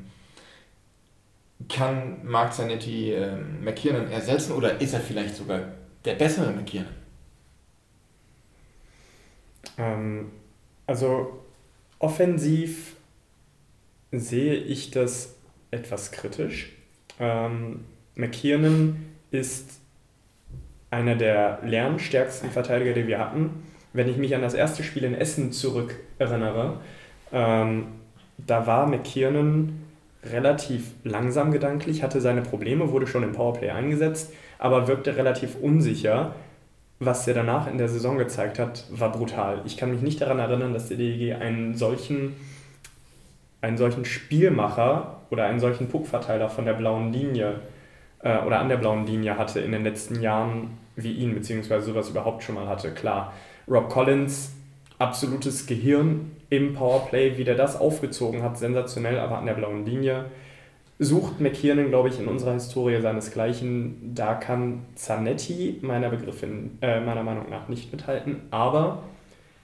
kann 1.68 2.24
Mark 2.24 2.52
Zanetti 2.52 3.12
äh, 3.12 3.36
McKiernan 3.36 4.10
ersetzen 4.10 4.52
oder 4.52 4.80
ist 4.80 4.94
er 4.94 5.00
vielleicht 5.00 5.36
sogar 5.36 5.60
der 6.04 6.14
bessere 6.14 6.52
McKiernan? 6.52 6.94
Ähm, 9.78 10.30
also 10.86 11.42
offensiv 11.98 12.96
sehe 14.12 14.54
ich 14.54 14.90
das 14.90 15.34
etwas 15.70 16.12
kritisch. 16.12 16.72
Ähm, 17.18 17.84
McKiernan 18.14 19.04
ist 19.30 19.80
einer 20.90 21.16
der 21.16 21.60
lernstärksten 21.64 22.50
Verteidiger, 22.50 22.92
die 22.92 23.06
wir 23.06 23.18
hatten. 23.18 23.64
Wenn 23.92 24.08
ich 24.08 24.16
mich 24.16 24.34
an 24.34 24.42
das 24.42 24.54
erste 24.54 24.82
Spiel 24.82 25.04
in 25.04 25.14
Essen 25.14 25.52
zurück 25.52 25.96
erinnere, 26.18 26.80
ähm, 27.32 27.88
da 28.38 28.66
war 28.66 28.86
McKiernan 28.86 29.85
relativ 30.32 30.92
langsam 31.04 31.52
gedanklich, 31.52 32.02
hatte 32.02 32.20
seine 32.20 32.42
Probleme, 32.42 32.92
wurde 32.92 33.06
schon 33.06 33.22
im 33.22 33.32
Powerplay 33.32 33.70
eingesetzt, 33.70 34.32
aber 34.58 34.88
wirkte 34.88 35.16
relativ 35.16 35.56
unsicher. 35.60 36.34
Was 36.98 37.28
er 37.28 37.34
danach 37.34 37.70
in 37.70 37.78
der 37.78 37.88
Saison 37.88 38.16
gezeigt 38.16 38.58
hat, 38.58 38.84
war 38.90 39.12
brutal. 39.12 39.60
Ich 39.66 39.76
kann 39.76 39.90
mich 39.90 40.00
nicht 40.00 40.20
daran 40.20 40.38
erinnern, 40.38 40.72
dass 40.72 40.88
der 40.88 40.96
DEG 40.96 41.34
einen 41.34 41.74
solchen, 41.74 42.34
einen 43.60 43.76
solchen 43.76 44.04
Spielmacher 44.04 45.18
oder 45.30 45.44
einen 45.44 45.60
solchen 45.60 45.88
Puckverteiler 45.88 46.48
von 46.48 46.64
der 46.64 46.72
blauen 46.72 47.12
Linie 47.12 47.60
äh, 48.20 48.38
oder 48.38 48.60
an 48.60 48.68
der 48.68 48.78
blauen 48.78 49.06
Linie 49.06 49.36
hatte 49.36 49.60
in 49.60 49.72
den 49.72 49.84
letzten 49.84 50.22
Jahren 50.22 50.78
wie 50.96 51.12
ihn, 51.12 51.34
beziehungsweise 51.34 51.86
sowas 51.86 52.08
überhaupt 52.08 52.42
schon 52.42 52.54
mal 52.54 52.66
hatte. 52.66 52.92
Klar, 52.92 53.34
Rob 53.68 53.90
Collins, 53.90 54.52
absolutes 54.98 55.66
Gehirn 55.66 56.35
im 56.50 56.74
Powerplay, 56.74 57.36
wie 57.36 57.44
der 57.44 57.54
das 57.54 57.78
aufgezogen 57.78 58.42
hat, 58.42 58.58
sensationell, 58.58 59.18
aber 59.18 59.38
an 59.38 59.46
der 59.46 59.54
blauen 59.54 59.84
Linie. 59.84 60.26
Sucht 60.98 61.40
McKiernan, 61.40 61.88
glaube 61.88 62.08
ich, 62.08 62.18
in 62.18 62.26
unserer 62.26 62.54
Historie 62.54 63.00
seinesgleichen. 63.00 64.14
Da 64.14 64.34
kann 64.34 64.86
Zanetti 64.94 65.78
meiner, 65.82 66.08
Begriffin, 66.08 66.78
äh, 66.80 67.00
meiner 67.00 67.22
Meinung 67.22 67.50
nach 67.50 67.68
nicht 67.68 67.92
mithalten, 67.92 68.42
aber 68.50 69.02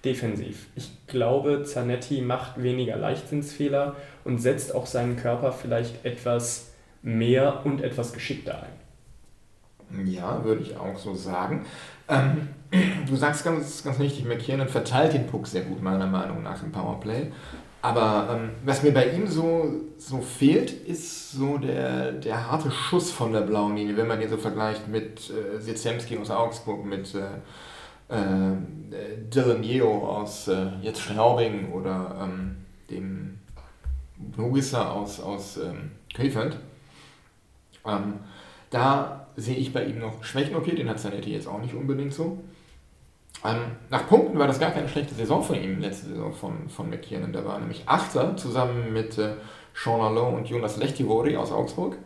defensiv. 0.04 0.66
Ich 0.74 0.90
glaube, 1.06 1.62
Zanetti 1.62 2.20
macht 2.20 2.62
weniger 2.62 2.96
Leichtsinnsfehler 2.96 3.96
und 4.24 4.38
setzt 4.38 4.74
auch 4.74 4.86
seinen 4.86 5.16
Körper 5.16 5.52
vielleicht 5.52 6.04
etwas 6.04 6.72
mehr 7.02 7.64
und 7.64 7.80
etwas 7.80 8.12
geschickter 8.12 8.62
ein. 8.62 10.06
Ja, 10.06 10.42
würde 10.44 10.62
ich 10.62 10.76
auch 10.76 10.98
so 10.98 11.14
sagen. 11.14 11.66
Ähm, 12.12 12.48
du 13.08 13.16
sagst 13.16 13.44
ganz, 13.44 13.82
ganz 13.82 13.98
richtig, 13.98 14.24
McKiernan 14.24 14.68
verteilt 14.68 15.14
den 15.14 15.26
Puck 15.26 15.46
sehr 15.46 15.62
gut, 15.62 15.82
meiner 15.82 16.06
Meinung 16.06 16.42
nach, 16.42 16.62
im 16.62 16.72
Powerplay. 16.72 17.32
Aber 17.80 18.28
ähm, 18.32 18.50
was 18.64 18.84
mir 18.84 18.92
bei 18.92 19.10
ihm 19.10 19.26
so, 19.26 19.72
so 19.98 20.20
fehlt, 20.20 20.70
ist 20.70 21.32
so 21.32 21.58
der, 21.58 22.12
der 22.12 22.48
harte 22.48 22.70
Schuss 22.70 23.10
von 23.10 23.32
der 23.32 23.40
blauen 23.40 23.76
Linie, 23.76 23.96
wenn 23.96 24.06
man 24.06 24.20
ihn 24.22 24.28
so 24.28 24.36
vergleicht 24.36 24.86
mit 24.86 25.30
äh, 25.30 25.60
Sitzemski 25.60 26.16
aus 26.16 26.30
Augsburg, 26.30 26.84
mit 26.84 27.12
äh, 27.14 28.14
äh, 28.14 28.56
Dylan 29.34 29.64
Yeo 29.64 30.08
aus 30.08 30.46
äh, 30.46 30.66
jetzt 30.80 31.00
Straubing 31.00 31.72
oder 31.72 32.16
ähm, 32.22 32.56
dem 32.88 33.38
Nugisser 34.36 34.92
aus, 34.92 35.18
aus 35.18 35.56
ähm, 35.56 35.90
Krefeld. 36.14 36.56
Ähm, 37.84 38.20
da 38.70 39.21
sehe 39.36 39.56
ich 39.56 39.72
bei 39.72 39.84
ihm 39.84 39.98
noch 39.98 40.24
Schwächen. 40.24 40.56
Okay, 40.56 40.74
den 40.74 40.88
hat 40.88 40.98
Zanetti 40.98 41.32
jetzt 41.32 41.48
auch 41.48 41.60
nicht 41.60 41.74
unbedingt 41.74 42.12
so. 42.12 42.38
Ähm, 43.44 43.58
nach 43.90 44.08
Punkten 44.08 44.38
war 44.38 44.46
das 44.46 44.60
gar 44.60 44.70
keine 44.70 44.88
schlechte 44.88 45.14
Saison 45.14 45.42
von 45.42 45.56
ihm, 45.56 45.80
letzte 45.80 46.10
Saison 46.10 46.32
von, 46.32 46.68
von 46.68 46.88
McKiernan. 46.90 47.32
Der 47.32 47.44
war 47.44 47.58
nämlich 47.58 47.82
Achter 47.86 48.36
zusammen 48.36 48.92
mit 48.92 49.18
äh, 49.18 49.34
Sean 49.74 50.00
Alon 50.00 50.34
und 50.34 50.46
Jonas 50.48 50.76
Lechtivori 50.76 51.36
aus 51.36 51.50
Augsburg. 51.50 51.96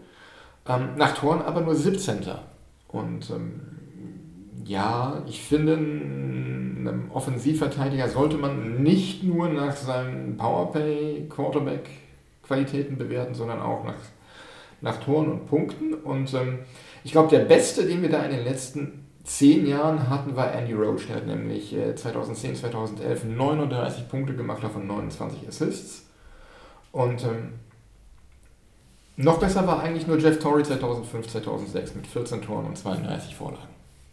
Ähm, 0.66 0.94
nach 0.96 1.14
Toren 1.14 1.42
aber 1.42 1.60
nur 1.60 1.74
17. 1.74 2.20
Und 2.88 3.28
ähm, 3.30 3.60
ja, 4.64 5.22
ich 5.26 5.42
finde, 5.42 5.74
einem 5.74 7.10
Offensivverteidiger 7.12 8.08
sollte 8.08 8.38
man 8.38 8.82
nicht 8.82 9.22
nur 9.22 9.48
nach 9.48 9.76
seinen 9.76 10.38
Powerplay-Quarterback-Qualitäten 10.38 12.96
bewerten, 12.96 13.34
sondern 13.34 13.60
auch 13.60 13.84
nach 13.84 13.96
nach 14.80 14.96
Toren 14.98 15.30
und 15.30 15.46
Punkten. 15.46 15.94
Und 15.94 16.32
ähm, 16.34 16.60
ich 17.06 17.12
glaube, 17.12 17.28
der 17.28 17.44
beste, 17.44 17.86
den 17.86 18.02
wir 18.02 18.10
da 18.10 18.24
in 18.24 18.32
den 18.32 18.42
letzten 18.42 19.06
zehn 19.22 19.64
Jahren 19.64 20.10
hatten, 20.10 20.34
war 20.34 20.52
Andy 20.52 20.72
Roach. 20.72 21.06
Der 21.06 21.14
hat 21.14 21.26
nämlich 21.28 21.72
äh, 21.72 21.94
2010, 21.94 22.56
2011 22.56 23.26
39 23.26 24.08
Punkte 24.08 24.34
gemacht, 24.34 24.64
davon 24.64 24.88
29 24.88 25.46
Assists. 25.46 26.10
Und 26.90 27.22
ähm, 27.22 27.52
noch 29.14 29.38
besser 29.38 29.64
war 29.68 29.84
eigentlich 29.84 30.08
nur 30.08 30.18
Jeff 30.18 30.40
Torrey 30.40 30.64
2005, 30.64 31.28
2006 31.28 31.94
mit 31.94 32.08
14 32.08 32.42
Toren 32.42 32.66
und 32.66 32.76
32 32.76 33.36
Vorlagen. 33.36 33.68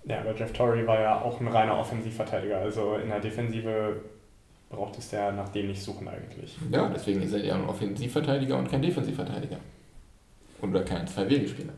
Ja, 0.05 0.19
aber 0.19 0.35
Jeff 0.35 0.53
Torrey 0.53 0.85
war 0.85 1.01
ja 1.01 1.19
auch 1.19 1.41
ein 1.41 1.47
reiner 1.47 1.79
Offensivverteidiger. 1.79 2.59
Also 2.59 2.97
in 2.97 3.09
der 3.09 3.21
Defensive 3.21 4.01
braucht 4.69 4.99
es 4.99 5.09
ja 5.09 5.31
nach 5.31 5.49
dem 5.49 5.65
nicht 5.65 5.81
suchen 5.81 6.07
eigentlich. 6.07 6.55
Ja, 6.69 6.87
deswegen 6.89 7.23
ist 7.23 7.33
er 7.33 7.43
ja 7.43 7.55
ein 7.55 7.65
Offensivverteidiger 7.65 8.55
und 8.55 8.69
kein 8.69 8.83
Defensivverteidiger. 8.83 9.57
Oder 10.61 10.83
kein 10.83 11.07
Zwei-Wege-Spieler. 11.07 11.73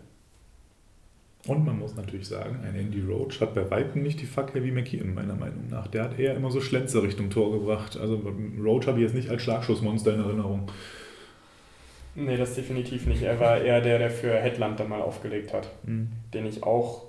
Und 1.48 1.64
man 1.64 1.78
muss 1.78 1.96
natürlich 1.96 2.28
sagen, 2.28 2.60
ein 2.64 2.76
Andy 2.76 3.02
Roach 3.02 3.40
hat 3.40 3.54
bei 3.54 3.70
Weitem 3.70 4.02
nicht 4.02 4.20
die 4.20 4.26
Fackel 4.26 4.64
wie 4.64 4.72
McKeon, 4.72 5.14
meiner 5.14 5.36
Meinung 5.36 5.70
nach. 5.70 5.88
Der 5.88 6.04
hat 6.04 6.18
eher 6.18 6.36
immer 6.36 6.50
so 6.50 6.60
Schlenzer 6.60 7.04
Richtung 7.04 7.30
Tor 7.30 7.52
gebracht. 7.52 7.98
Also 7.98 8.20
Roach 8.64 8.88
habe 8.88 8.98
ich 8.98 9.04
jetzt 9.04 9.16
nicht 9.16 9.30
als 9.30 9.44
Schlagschussmonster 9.44 10.16
in 10.16 10.22
Erinnerung. 10.22 10.72
Nee, 12.16 12.38
das 12.38 12.56
definitiv 12.56 13.06
nicht. 13.06 13.22
Er 13.22 13.40
war 13.40 13.60
eher 13.60 13.82
der, 13.82 14.00
der 14.00 14.10
für 14.10 14.34
Headland 14.34 14.80
dann 14.80 14.90
mal 14.90 15.02
aufgelegt 15.02 15.54
hat. 15.54 15.70
Mhm. 15.84 16.10
Den 16.34 16.48
ich 16.48 16.64
auch 16.64 17.04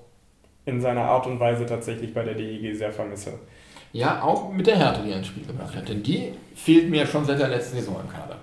in 0.66 0.80
seiner 0.80 1.02
Art 1.02 1.26
und 1.26 1.40
Weise 1.40 1.64
tatsächlich 1.64 2.12
bei 2.12 2.24
der 2.24 2.34
DEG 2.34 2.74
sehr 2.76 2.92
vermisse. 2.92 3.34
Ja, 3.92 4.22
auch 4.22 4.52
mit 4.52 4.66
der 4.66 4.76
Härte, 4.76 5.02
die 5.02 5.12
er 5.12 5.18
ins 5.18 5.28
Spiel 5.28 5.46
gebracht 5.46 5.74
hat. 5.74 5.88
Denn 5.88 6.02
die 6.02 6.32
fehlt 6.54 6.90
mir 6.90 7.06
schon 7.06 7.24
seit 7.24 7.38
der 7.38 7.48
letzten 7.48 7.76
Saison 7.76 8.00
im 8.02 8.10
Kader. 8.10 8.36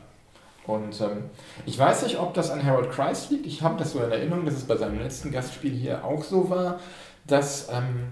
Und 0.65 0.99
ähm, 1.01 1.29
ich 1.65 1.77
weiß 1.77 2.03
nicht, 2.03 2.19
ob 2.19 2.33
das 2.33 2.49
an 2.49 2.63
Harold 2.63 2.91
Christ 2.91 3.31
liegt. 3.31 3.45
Ich 3.45 3.61
habe 3.61 3.77
das 3.77 3.91
so 3.91 3.99
in 3.99 4.11
Erinnerung, 4.11 4.45
dass 4.45 4.55
es 4.55 4.63
bei 4.63 4.77
seinem 4.77 4.99
letzten 4.99 5.31
Gastspiel 5.31 5.73
hier 5.73 6.03
auch 6.05 6.23
so 6.23 6.49
war, 6.49 6.79
dass 7.27 7.69
ähm, 7.69 8.07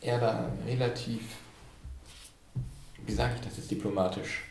er 0.00 0.18
da 0.18 0.48
relativ, 0.66 1.22
wie 3.04 3.12
sage 3.12 3.32
ich 3.36 3.40
das 3.40 3.56
jetzt 3.56 3.70
diplomatisch, 3.70 4.44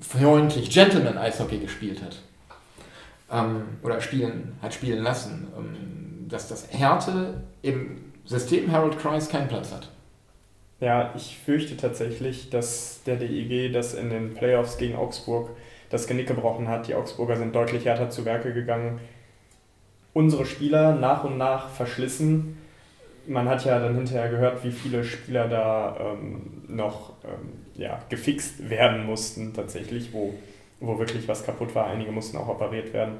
freundlich 0.00 0.70
Gentleman-Eishockey 0.70 1.58
gespielt 1.58 2.02
hat. 2.02 2.18
Ähm, 3.30 3.78
oder 3.82 4.00
spielen, 4.00 4.58
hat 4.62 4.74
spielen 4.74 5.02
lassen. 5.02 5.48
Ähm, 5.56 5.96
dass 6.28 6.48
das 6.48 6.72
Härte 6.72 7.42
im 7.62 8.12
System 8.24 8.70
Harold 8.70 8.98
Christ 8.98 9.30
keinen 9.30 9.48
Platz 9.48 9.72
hat. 9.72 9.88
Ja, 10.78 11.14
ich 11.16 11.38
fürchte 11.38 11.76
tatsächlich, 11.76 12.50
dass 12.50 13.02
der 13.04 13.16
DEG 13.16 13.72
das 13.72 13.94
in 13.94 14.10
den 14.10 14.34
Playoffs 14.34 14.76
gegen 14.76 14.94
Augsburg 14.94 15.50
das 15.88 16.06
Genick 16.06 16.26
gebrochen 16.26 16.68
hat. 16.68 16.88
Die 16.88 16.94
Augsburger 16.94 17.36
sind 17.36 17.54
deutlich 17.54 17.86
härter 17.86 18.10
zu 18.10 18.24
Werke 18.24 18.52
gegangen. 18.52 19.00
Unsere 20.12 20.44
Spieler 20.44 20.94
nach 20.94 21.24
und 21.24 21.38
nach 21.38 21.70
verschlissen. 21.70 22.58
Man 23.26 23.48
hat 23.48 23.64
ja 23.64 23.78
dann 23.78 23.96
hinterher 23.96 24.28
gehört, 24.28 24.64
wie 24.64 24.70
viele 24.70 25.02
Spieler 25.02 25.48
da 25.48 25.96
ähm, 25.98 26.62
noch 26.68 27.14
ähm, 27.24 27.52
ja, 27.74 28.00
gefixt 28.08 28.68
werden 28.68 29.06
mussten, 29.06 29.54
tatsächlich, 29.54 30.12
wo, 30.12 30.34
wo 30.80 30.98
wirklich 30.98 31.26
was 31.26 31.44
kaputt 31.44 31.74
war. 31.74 31.86
Einige 31.86 32.12
mussten 32.12 32.36
auch 32.36 32.48
operiert 32.48 32.92
werden. 32.92 33.14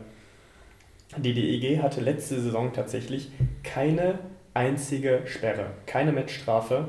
Die 1.17 1.33
DEG 1.33 1.83
hatte 1.83 2.01
letzte 2.03 2.41
Saison 2.41 2.73
tatsächlich 2.73 3.31
keine 3.63 4.19
einzige 4.55 5.23
Sperre, 5.25 5.71
keine 5.87 6.13
Matchstrafe 6.13 6.89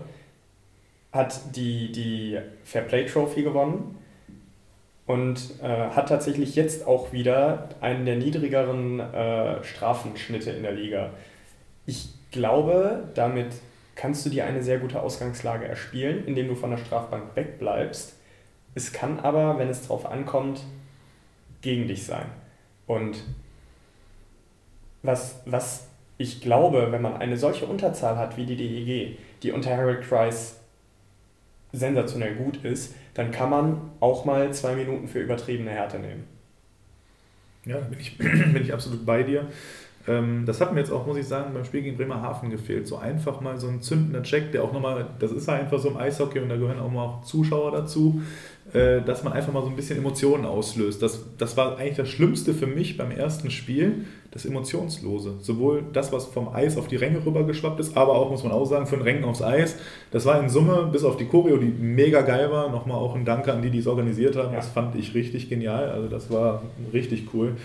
hat 1.18 1.56
die, 1.56 1.92
die 1.92 2.40
Fair 2.64 2.84
Play 2.84 3.06
Trophy 3.06 3.44
gewonnen 3.44 3.98
und 5.06 5.62
äh, 5.62 5.68
hat 5.68 6.10
tatsächlich 6.10 6.56
jetzt 6.56 6.88
auch 6.88 7.12
wieder 7.12 7.70
einen 7.82 8.06
der 8.06 8.16
niedrigeren 8.16 9.00
äh, 9.00 9.64
Strafenschnitte 9.64 10.52
in 10.52 10.64
der 10.64 10.74
Liga. 10.74 11.12
Ich 11.86 12.10
glaube, 12.32 13.10
damit 13.16 13.48
kannst 13.96 14.26
du 14.26 14.30
dir 14.30 14.46
eine 14.46 14.62
sehr 14.64 14.78
gute 14.78 15.02
Ausgangslage 15.02 15.68
erspielen, 15.68 16.26
indem 16.26 16.48
du 16.48 16.56
von 16.56 16.70
der 16.70 16.78
Strafbank 16.78 17.36
wegbleibst. 17.36 18.16
Es 18.76 18.94
kann 18.94 19.20
aber, 19.20 19.58
wenn 19.58 19.70
es 19.70 19.82
darauf 19.82 20.06
ankommt, 20.06 20.62
gegen 21.62 21.88
dich 21.88 22.06
sein. 22.06 22.28
Und 22.86 23.24
was, 25.04 25.42
was 25.46 25.88
ich 26.18 26.42
glaube, 26.42 26.92
wenn 26.92 27.02
man 27.02 27.18
eine 27.18 27.38
solche 27.38 27.66
Unterzahl 27.66 28.18
hat 28.18 28.38
wie 28.38 28.46
die 28.46 28.56
DEG, 28.56 29.18
die 29.44 29.52
unter 29.52 29.76
Harold 29.76 30.02
Kreis 30.02 30.57
sensationell 31.78 32.36
gut 32.36 32.64
ist, 32.64 32.96
dann 33.14 33.32
kann 33.32 33.50
man 33.50 33.82
auch 34.00 34.26
mal 34.26 34.54
zwei 34.54 34.76
Minuten 34.76 35.08
für 35.08 35.20
übertriebene 35.20 35.72
Härte 35.72 36.00
nehmen. 36.00 36.26
Ja, 37.66 37.80
da 37.80 37.88
bin 37.88 38.00
ich, 38.00 38.18
bin 38.18 38.62
ich 38.62 38.74
absolut 38.74 39.06
bei 39.06 39.24
dir. 39.24 39.48
Ähm, 40.08 40.46
das 40.46 40.62
hat 40.62 40.74
mir 40.74 40.80
jetzt 40.80 40.92
auch, 40.92 41.06
muss 41.06 41.18
ich 41.18 41.28
sagen, 41.28 41.54
beim 41.54 41.66
Spiel 41.66 41.82
gegen 41.82 41.98
Bremerhaven 41.98 42.50
gefehlt. 42.50 42.88
So 42.88 42.98
einfach 42.98 43.42
mal 43.42 43.58
so 43.58 43.68
ein 43.68 43.82
zündender 43.82 44.24
Check, 44.24 44.52
der 44.54 44.64
auch 44.64 44.72
nochmal, 44.72 45.08
das 45.20 45.32
ist 45.32 45.48
ja 45.48 45.56
einfach 45.56 45.80
so 45.80 45.90
im 45.90 45.98
Eishockey 45.98 46.40
und 46.40 46.50
da 46.50 46.56
gehören 46.56 46.80
auch 46.80 46.90
mal 46.90 47.22
Zuschauer 47.24 47.72
dazu, 47.72 48.22
dass 48.74 49.24
man 49.24 49.32
einfach 49.32 49.54
mal 49.54 49.62
so 49.62 49.70
ein 49.70 49.76
bisschen 49.76 49.98
Emotionen 49.98 50.46
auslöst. 50.46 51.02
Das, 51.02 51.24
das 51.38 51.56
war 51.56 51.78
eigentlich 51.78 51.96
das 51.98 52.10
Schlimmste 52.10 52.54
für 52.54 52.68
mich 52.68 52.98
beim 52.98 53.12
ersten 53.12 53.50
Spiel, 53.50 54.06
das 54.32 54.46
Emotionslose. 54.46 55.36
Sowohl 55.40 55.84
das, 55.94 56.12
was 56.12 56.26
vom 56.26 56.50
Eis 56.50 56.78
auf 56.78 56.88
die 56.88 56.98
Ränge 56.98 57.26
rübergeschwappt 57.26 57.80
ist, 57.80 57.96
aber 57.96 58.16
auch, 58.16 58.30
muss 58.30 58.44
man 58.44 58.52
auch 58.52 58.66
sagen, 58.66 58.86
von 58.86 59.02
Rängen 59.02 59.24
aufs 59.24 59.42
Eis. 59.42 59.78
Das 60.12 60.26
war 60.26 60.40
in 60.42 60.50
Summe, 60.50 60.90
bis 60.92 61.06
auf 61.06 61.16
die 61.16 61.26
Choreo, 61.26 61.58
die 61.58 61.68
mega 61.68 62.22
geil 62.22 62.52
war, 62.52 62.70
nochmal 62.70 62.98
auch 62.98 63.16
ein 63.16 63.24
Danke 63.24 63.54
an 63.54 63.62
die, 63.62 63.70
die 63.70 63.80
es 63.80 63.88
organisiert 63.88 64.36
haben. 64.36 64.50
Ja. 64.50 64.58
Das 64.58 64.68
fand 64.68 64.96
ich 64.96 65.14
richtig 65.14 65.50
genial. 65.50 65.90
Also 65.90 66.10
das 66.10 66.30
war 66.30 66.62
richtig 66.92 67.34
cool. 67.34 67.56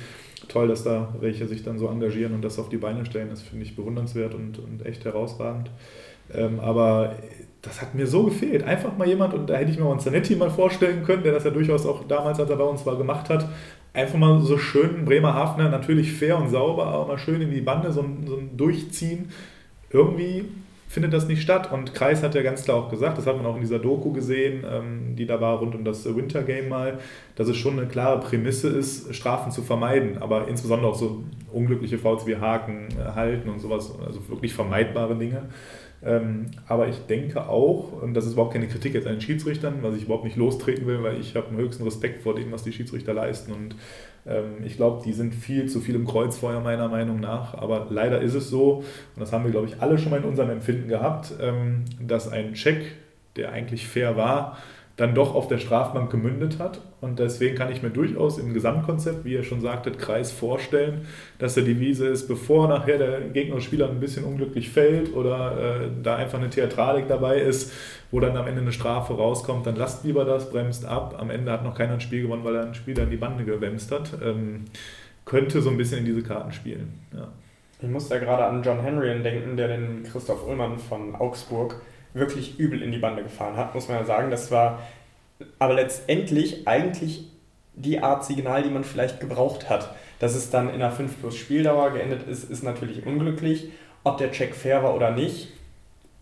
Toll, 0.49 0.69
dass 0.69 0.85
da 0.85 1.15
welche 1.21 1.47
sich 1.47 1.63
dann 1.63 1.79
so 1.79 1.89
engagieren 1.89 2.35
und 2.35 2.43
das 2.43 2.59
auf 2.59 2.69
die 2.69 2.77
Beine 2.77 3.05
stellen. 3.07 3.29
Das 3.31 3.43
finde 3.43 3.65
ich 3.65 3.75
bewundernswert 3.75 4.35
und, 4.35 4.59
und 4.59 4.87
echt 4.87 5.05
herausragend. 5.05 5.71
Ähm, 6.33 6.61
aber 6.61 7.17
das 7.63 7.81
hat 7.81 7.95
mir 7.95 8.07
so 8.07 8.25
gefehlt. 8.25 8.65
Einfach 8.65 8.97
mal 8.97 9.07
jemand, 9.07 9.35
und 9.35 9.49
da 9.49 9.55
hätte 9.55 9.71
ich 9.71 9.79
mir 9.79 9.89
einen 9.89 10.01
Zanetti 10.01 10.35
mal 10.35 10.51
vorstellen 10.51 11.05
können, 11.05 11.23
der 11.23 11.33
das 11.33 11.45
ja 11.45 11.51
durchaus 11.51 11.87
auch 11.87 12.05
damals, 12.05 12.41
als 12.41 12.51
er 12.51 12.57
bei 12.57 12.65
uns 12.65 12.85
war, 12.85 12.97
gemacht 12.97 13.31
hat, 13.31 13.49
einfach 13.95 14.19
mal 14.19 14.41
so 14.41 14.59
schön 14.59 15.05
Bremerhavener, 15.05 15.69
natürlich 15.69 16.13
fair 16.13 16.37
und 16.39 16.49
sauber, 16.49 16.87
aber 16.87 17.07
mal 17.07 17.19
schön 17.19 17.41
in 17.41 17.51
die 17.51 17.61
Bande, 17.61 17.93
so 17.93 18.03
ein, 18.03 18.27
so 18.27 18.37
ein 18.37 18.57
Durchziehen. 18.57 19.31
Irgendwie 19.91 20.45
findet 20.89 21.13
das 21.15 21.27
nicht 21.27 21.41
statt. 21.41 21.73
Und 21.73 21.95
Kreis 21.95 22.23
hat 22.23 22.35
ja 22.35 22.43
ganz 22.43 22.65
klar 22.65 22.77
auch 22.77 22.91
gesagt, 22.91 23.17
das 23.17 23.27
hat 23.27 23.37
man 23.37 23.47
auch 23.47 23.55
in 23.55 23.63
dieser 23.63 23.79
Doku 23.79 24.13
gesehen, 24.13 24.65
ähm, 24.69 25.17
die 25.17 25.25
da 25.25 25.41
war 25.41 25.59
rund 25.59 25.75
um 25.75 25.85
das 25.85 26.05
Winter 26.15 26.43
Game 26.43 26.69
mal, 26.69 26.99
dass 27.37 27.49
es 27.49 27.57
schon 27.57 27.79
eine 27.79 27.89
klare 27.89 28.21
Prämisse 28.21 28.69
ist, 28.69 29.15
Strafen 29.15 29.53
zu 29.53 29.63
vermeiden, 29.63 30.19
aber 30.19 30.49
insbesondere 30.49 30.91
auch 30.91 30.97
so 30.97 31.23
unglückliche 31.51 31.97
Fouls 31.97 32.27
wie 32.27 32.37
Haken, 32.37 32.89
äh, 32.99 33.15
Halten 33.15 33.49
und 33.49 33.61
sowas, 33.61 33.95
also 34.05 34.29
wirklich 34.29 34.53
vermeidbare 34.53 35.15
Dinge. 35.15 35.45
Ähm, 36.05 36.47
aber 36.67 36.89
ich 36.89 36.99
denke 37.07 37.49
auch, 37.49 37.93
und 38.03 38.15
das 38.15 38.27
ist 38.27 38.33
überhaupt 38.33 38.53
keine 38.53 38.67
Kritik 38.67 38.95
jetzt 38.95 39.07
an 39.07 39.15
den 39.15 39.21
Schiedsrichtern, 39.21 39.79
was 39.83 39.95
ich 39.95 40.05
überhaupt 40.05 40.25
nicht 40.25 40.37
lostreten 40.37 40.87
will, 40.87 41.03
weil 41.03 41.21
ich 41.21 41.37
habe 41.37 41.49
einen 41.49 41.59
höchsten 41.59 41.85
Respekt 41.85 42.23
vor 42.23 42.35
dem, 42.35 42.51
was 42.51 42.65
die 42.65 42.73
Schiedsrichter 42.73 43.15
leisten. 43.15 43.53
Und 43.53 43.77
ähm, 44.27 44.65
ich 44.65 44.77
glaube, 44.77 45.03
die 45.05 45.13
sind 45.13 45.35
viel 45.35 45.69
zu 45.69 45.81
viel 45.81 45.95
im 45.95 46.07
Kreuzfeuer 46.07 46.61
meiner 46.61 46.89
Meinung 46.89 47.21
nach. 47.21 47.55
Aber 47.55 47.87
leider 47.91 48.21
ist 48.21 48.35
es 48.35 48.51
so, 48.51 48.79
und 49.15 49.21
das 49.21 49.33
haben 49.33 49.45
wir, 49.45 49.53
glaube 49.53 49.69
ich, 49.69 49.81
alle 49.81 49.97
schon 49.97 50.11
mal 50.11 50.19
in 50.19 50.25
unserem 50.25 50.51
Empfinden 50.51 50.89
gehabt, 50.89 51.35
ähm, 51.41 51.85
dass 52.01 52.29
ein 52.29 52.55
Check, 52.55 52.97
der 53.37 53.53
eigentlich 53.53 53.87
fair 53.87 54.17
war, 54.17 54.59
dann 54.97 55.15
doch 55.15 55.35
auf 55.35 55.47
der 55.47 55.59
Strafbank 55.59 56.11
gemündet 56.11 56.59
hat. 56.59 56.81
Und 57.03 57.19
deswegen 57.19 57.57
kann 57.57 57.73
ich 57.73 57.83
mir 57.83 57.91
durchaus 57.91 58.39
im 58.39 58.55
Gesamtkonzept, 58.55 59.25
wie 59.25 59.33
ihr 59.33 59.43
schon 59.43 59.61
sagtet, 59.61 59.99
Kreis 59.99 60.31
vorstellen, 60.31 61.05
dass 61.41 61.55
der 61.55 61.65
Devise 61.65 62.07
ist, 62.07 62.29
bevor 62.29 62.69
nachher 62.69 62.97
der 62.97 63.21
gegnerische 63.23 63.67
Spieler 63.67 63.91
ein 63.91 63.99
bisschen 63.99 64.23
unglücklich 64.23 64.71
fällt 64.71 65.13
oder 65.13 65.81
äh, 65.83 65.89
da 66.01 66.15
einfach 66.15 66.39
eine 66.39 66.49
Theatralik 66.49 67.09
dabei 67.09 67.41
ist, 67.41 67.73
wo 68.13 68.21
dann 68.21 68.37
am 68.37 68.47
Ende 68.47 68.61
eine 68.61 68.71
Strafe 68.71 69.15
rauskommt, 69.15 69.67
dann 69.67 69.75
lasst 69.75 70.05
lieber 70.05 70.25
das, 70.25 70.49
bremst 70.49 70.85
ab. 70.85 71.17
Am 71.19 71.31
Ende 71.31 71.51
hat 71.51 71.65
noch 71.65 71.77
keiner 71.77 71.95
ein 71.95 72.01
Spiel 72.01 72.23
gewonnen, 72.23 72.45
weil 72.45 72.55
er 72.55 72.67
ein 72.67 72.75
Spieler 72.75 73.03
in 73.03 73.11
die 73.11 73.17
Bande 73.17 73.45
gewämst 73.45 73.91
hat. 73.91 74.13
Ähm, 74.25 74.67
könnte 75.25 75.61
so 75.61 75.71
ein 75.71 75.77
bisschen 75.77 75.99
in 75.99 76.05
diese 76.05 76.23
Karten 76.23 76.53
spielen. 76.53 77.01
Ja. 77.13 77.27
Ich 77.81 77.89
muss 77.89 78.09
da 78.09 78.19
gerade 78.19 78.45
an 78.45 78.63
John 78.63 78.81
Henry 78.81 79.21
denken, 79.25 79.57
der 79.57 79.67
den 79.67 80.05
Christoph 80.05 80.47
Ullmann 80.47 80.79
von 80.79 81.17
Augsburg 81.17 81.81
wirklich 82.15 82.61
übel 82.61 82.81
in 82.81 82.93
die 82.93 82.99
Bande 82.99 83.25
gefahren 83.25 83.57
hat, 83.57 83.75
muss 83.75 83.89
man 83.89 83.99
ja 83.99 84.05
sagen. 84.05 84.31
Das 84.31 84.53
war 84.53 84.79
aber 85.59 85.75
letztendlich 85.75 86.67
eigentlich 86.67 87.25
die 87.75 88.01
Art 88.01 88.25
Signal, 88.25 88.63
die 88.63 88.71
man 88.71 88.85
vielleicht 88.85 89.21
gebraucht 89.21 89.69
hat. 89.69 89.95
Dass 90.19 90.35
es 90.35 90.51
dann 90.51 90.69
in 90.69 90.77
einer 90.77 90.91
5 90.91 91.21
plus 91.21 91.37
Spieldauer 91.37 91.91
geendet 91.91 92.29
ist, 92.29 92.45
ist 92.45 92.63
natürlich 92.63 93.07
unglücklich. 93.07 93.71
Ob 94.05 94.19
der 94.19 94.33
Check 94.33 94.55
fair 94.55 94.83
war 94.83 94.95
oder 94.95 95.11
nicht, 95.11 95.49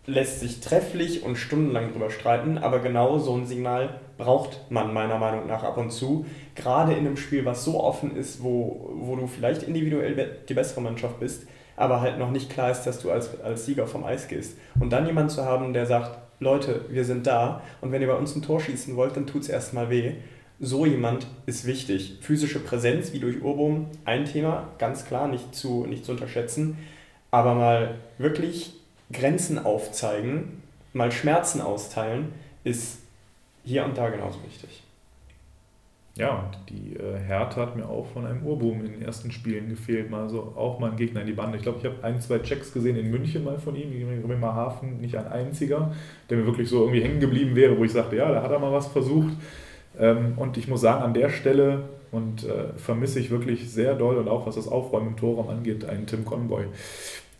lässt 0.05 0.39
sich 0.39 0.59
trefflich 0.59 1.23
und 1.23 1.35
stundenlang 1.35 1.91
drüber 1.91 2.09
streiten, 2.09 2.57
aber 2.57 2.79
genau 2.79 3.19
so 3.19 3.35
ein 3.35 3.45
Signal 3.45 3.99
braucht 4.17 4.71
man 4.71 4.93
meiner 4.93 5.17
Meinung 5.17 5.47
nach 5.47 5.63
ab 5.63 5.77
und 5.77 5.91
zu. 5.91 6.25
Gerade 6.55 6.93
in 6.93 6.99
einem 6.99 7.17
Spiel, 7.17 7.45
was 7.45 7.63
so 7.63 7.79
offen 7.83 8.15
ist, 8.15 8.43
wo, 8.43 8.91
wo 8.93 9.15
du 9.15 9.27
vielleicht 9.27 9.63
individuell 9.63 10.39
die 10.47 10.53
bessere 10.53 10.81
Mannschaft 10.81 11.19
bist, 11.19 11.47
aber 11.75 12.01
halt 12.01 12.17
noch 12.17 12.31
nicht 12.31 12.49
klar 12.49 12.71
ist, 12.71 12.83
dass 12.83 12.99
du 12.99 13.11
als, 13.11 13.39
als 13.41 13.65
Sieger 13.65 13.87
vom 13.87 14.03
Eis 14.03 14.27
gehst. 14.27 14.57
Und 14.79 14.91
dann 14.91 15.05
jemand 15.05 15.31
zu 15.31 15.45
haben, 15.45 15.73
der 15.73 15.85
sagt, 15.85 16.17
Leute, 16.41 16.85
wir 16.89 17.05
sind 17.05 17.27
da 17.27 17.61
und 17.81 17.91
wenn 17.91 18.01
ihr 18.01 18.07
bei 18.07 18.15
uns 18.15 18.35
ein 18.35 18.41
Tor 18.41 18.59
schießen 18.59 18.95
wollt, 18.95 19.15
dann 19.15 19.27
tut 19.27 19.43
es 19.43 19.49
erstmal 19.49 19.91
weh. 19.91 20.13
So 20.59 20.87
jemand 20.87 21.27
ist 21.45 21.65
wichtig. 21.65 22.17
Physische 22.21 22.59
Präsenz, 22.59 23.13
wie 23.13 23.19
durch 23.19 23.43
Urbum, 23.43 23.85
ein 24.05 24.25
Thema, 24.25 24.67
ganz 24.79 25.05
klar, 25.05 25.27
nicht 25.27 25.53
zu, 25.53 25.85
nicht 25.85 26.03
zu 26.03 26.11
unterschätzen. 26.11 26.79
Aber 27.29 27.53
mal 27.53 27.99
wirklich 28.17 28.73
Grenzen 29.13 29.63
aufzeigen, 29.63 30.63
mal 30.93 31.11
Schmerzen 31.11 31.61
austeilen, 31.61 32.33
ist 32.63 32.97
hier 33.63 33.85
und 33.85 33.95
da 33.95 34.09
genauso 34.09 34.39
wichtig. 34.43 34.81
Ja, 36.17 36.39
und 36.39 36.69
die 36.69 36.97
äh, 36.97 37.17
Härte 37.17 37.61
hat 37.61 37.77
mir 37.77 37.87
auch 37.87 38.05
von 38.07 38.25
einem 38.25 38.45
Urboom 38.45 38.83
in 38.85 38.91
den 38.91 39.01
ersten 39.01 39.31
Spielen 39.31 39.69
gefehlt. 39.69 40.09
Mal 40.09 40.27
so 40.27 40.53
auch 40.57 40.77
mal 40.77 40.91
ein 40.91 40.97
Gegner 40.97 41.21
in 41.21 41.27
die 41.27 41.33
Bande. 41.33 41.57
Ich 41.57 41.63
glaube, 41.63 41.79
ich 41.79 41.85
habe 41.85 42.03
ein, 42.03 42.19
zwei 42.19 42.39
Checks 42.39 42.73
gesehen 42.73 42.97
in 42.97 43.09
München 43.09 43.45
mal 43.45 43.57
von 43.59 43.75
ihm, 43.75 43.91
gegen 43.91 44.21
Bremerhaven, 44.21 44.99
nicht 44.99 45.15
ein 45.15 45.27
einziger, 45.27 45.93
der 46.29 46.37
mir 46.37 46.45
wirklich 46.45 46.67
so 46.67 46.81
irgendwie 46.81 47.01
hängen 47.01 47.21
geblieben 47.21 47.55
wäre, 47.55 47.77
wo 47.77 47.85
ich 47.85 47.93
sagte, 47.93 48.17
ja, 48.17 48.29
da 48.29 48.43
hat 48.43 48.51
er 48.51 48.59
mal 48.59 48.73
was 48.73 48.87
versucht. 48.87 49.33
Ähm, 49.97 50.33
und 50.35 50.57
ich 50.57 50.67
muss 50.67 50.81
sagen, 50.81 51.01
an 51.01 51.13
der 51.13 51.29
Stelle 51.29 51.83
und 52.11 52.43
äh, 52.43 52.73
vermisse 52.75 53.19
ich 53.19 53.31
wirklich 53.31 53.71
sehr 53.71 53.95
doll 53.95 54.17
und 54.17 54.27
auch 54.27 54.45
was 54.45 54.55
das 54.55 54.67
Aufräumen 54.67 55.09
im 55.09 55.17
Torraum 55.17 55.47
angeht, 55.49 55.85
einen 55.85 56.07
Tim 56.07 56.25
Conboy. 56.25 56.65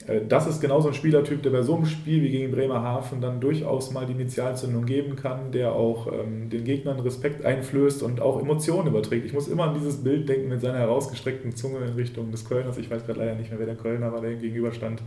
Äh, 0.07 0.21
das 0.27 0.47
ist 0.47 0.61
genauso 0.61 0.87
ein 0.87 0.93
Spielertyp, 0.93 1.41
der 1.43 1.51
bei 1.51 1.61
so 1.61 1.75
einem 1.75 1.85
Spiel 1.85 2.21
wie 2.23 2.29
gegen 2.29 2.51
Bremerhaven 2.51 3.21
dann 3.21 3.39
durchaus 3.39 3.91
mal 3.91 4.05
die 4.05 4.13
Initialzündung 4.13 4.85
geben 4.85 5.15
kann, 5.15 5.51
der 5.51 5.73
auch 5.73 6.07
ähm, 6.11 6.49
den 6.49 6.63
Gegnern 6.63 6.99
Respekt 6.99 7.45
einflößt 7.45 8.03
und 8.03 8.21
auch 8.21 8.39
Emotionen 8.39 8.87
überträgt. 8.87 9.25
Ich 9.25 9.33
muss 9.33 9.47
immer 9.47 9.65
an 9.65 9.73
dieses 9.73 10.03
Bild 10.03 10.27
denken 10.29 10.49
mit 10.49 10.61
seiner 10.61 10.79
herausgestreckten 10.79 11.55
Zunge 11.55 11.79
in 11.79 11.93
Richtung 11.93 12.31
des 12.31 12.47
Kölners. 12.47 12.77
Ich 12.77 12.89
weiß 12.89 13.05
gerade 13.05 13.19
leider 13.19 13.35
nicht 13.35 13.49
mehr, 13.49 13.59
wer 13.59 13.67
der 13.67 13.75
Kölner 13.75 14.11
war, 14.11 14.21
der 14.21 14.31
ihm 14.31 14.41
gegenüberstand. 14.41 15.01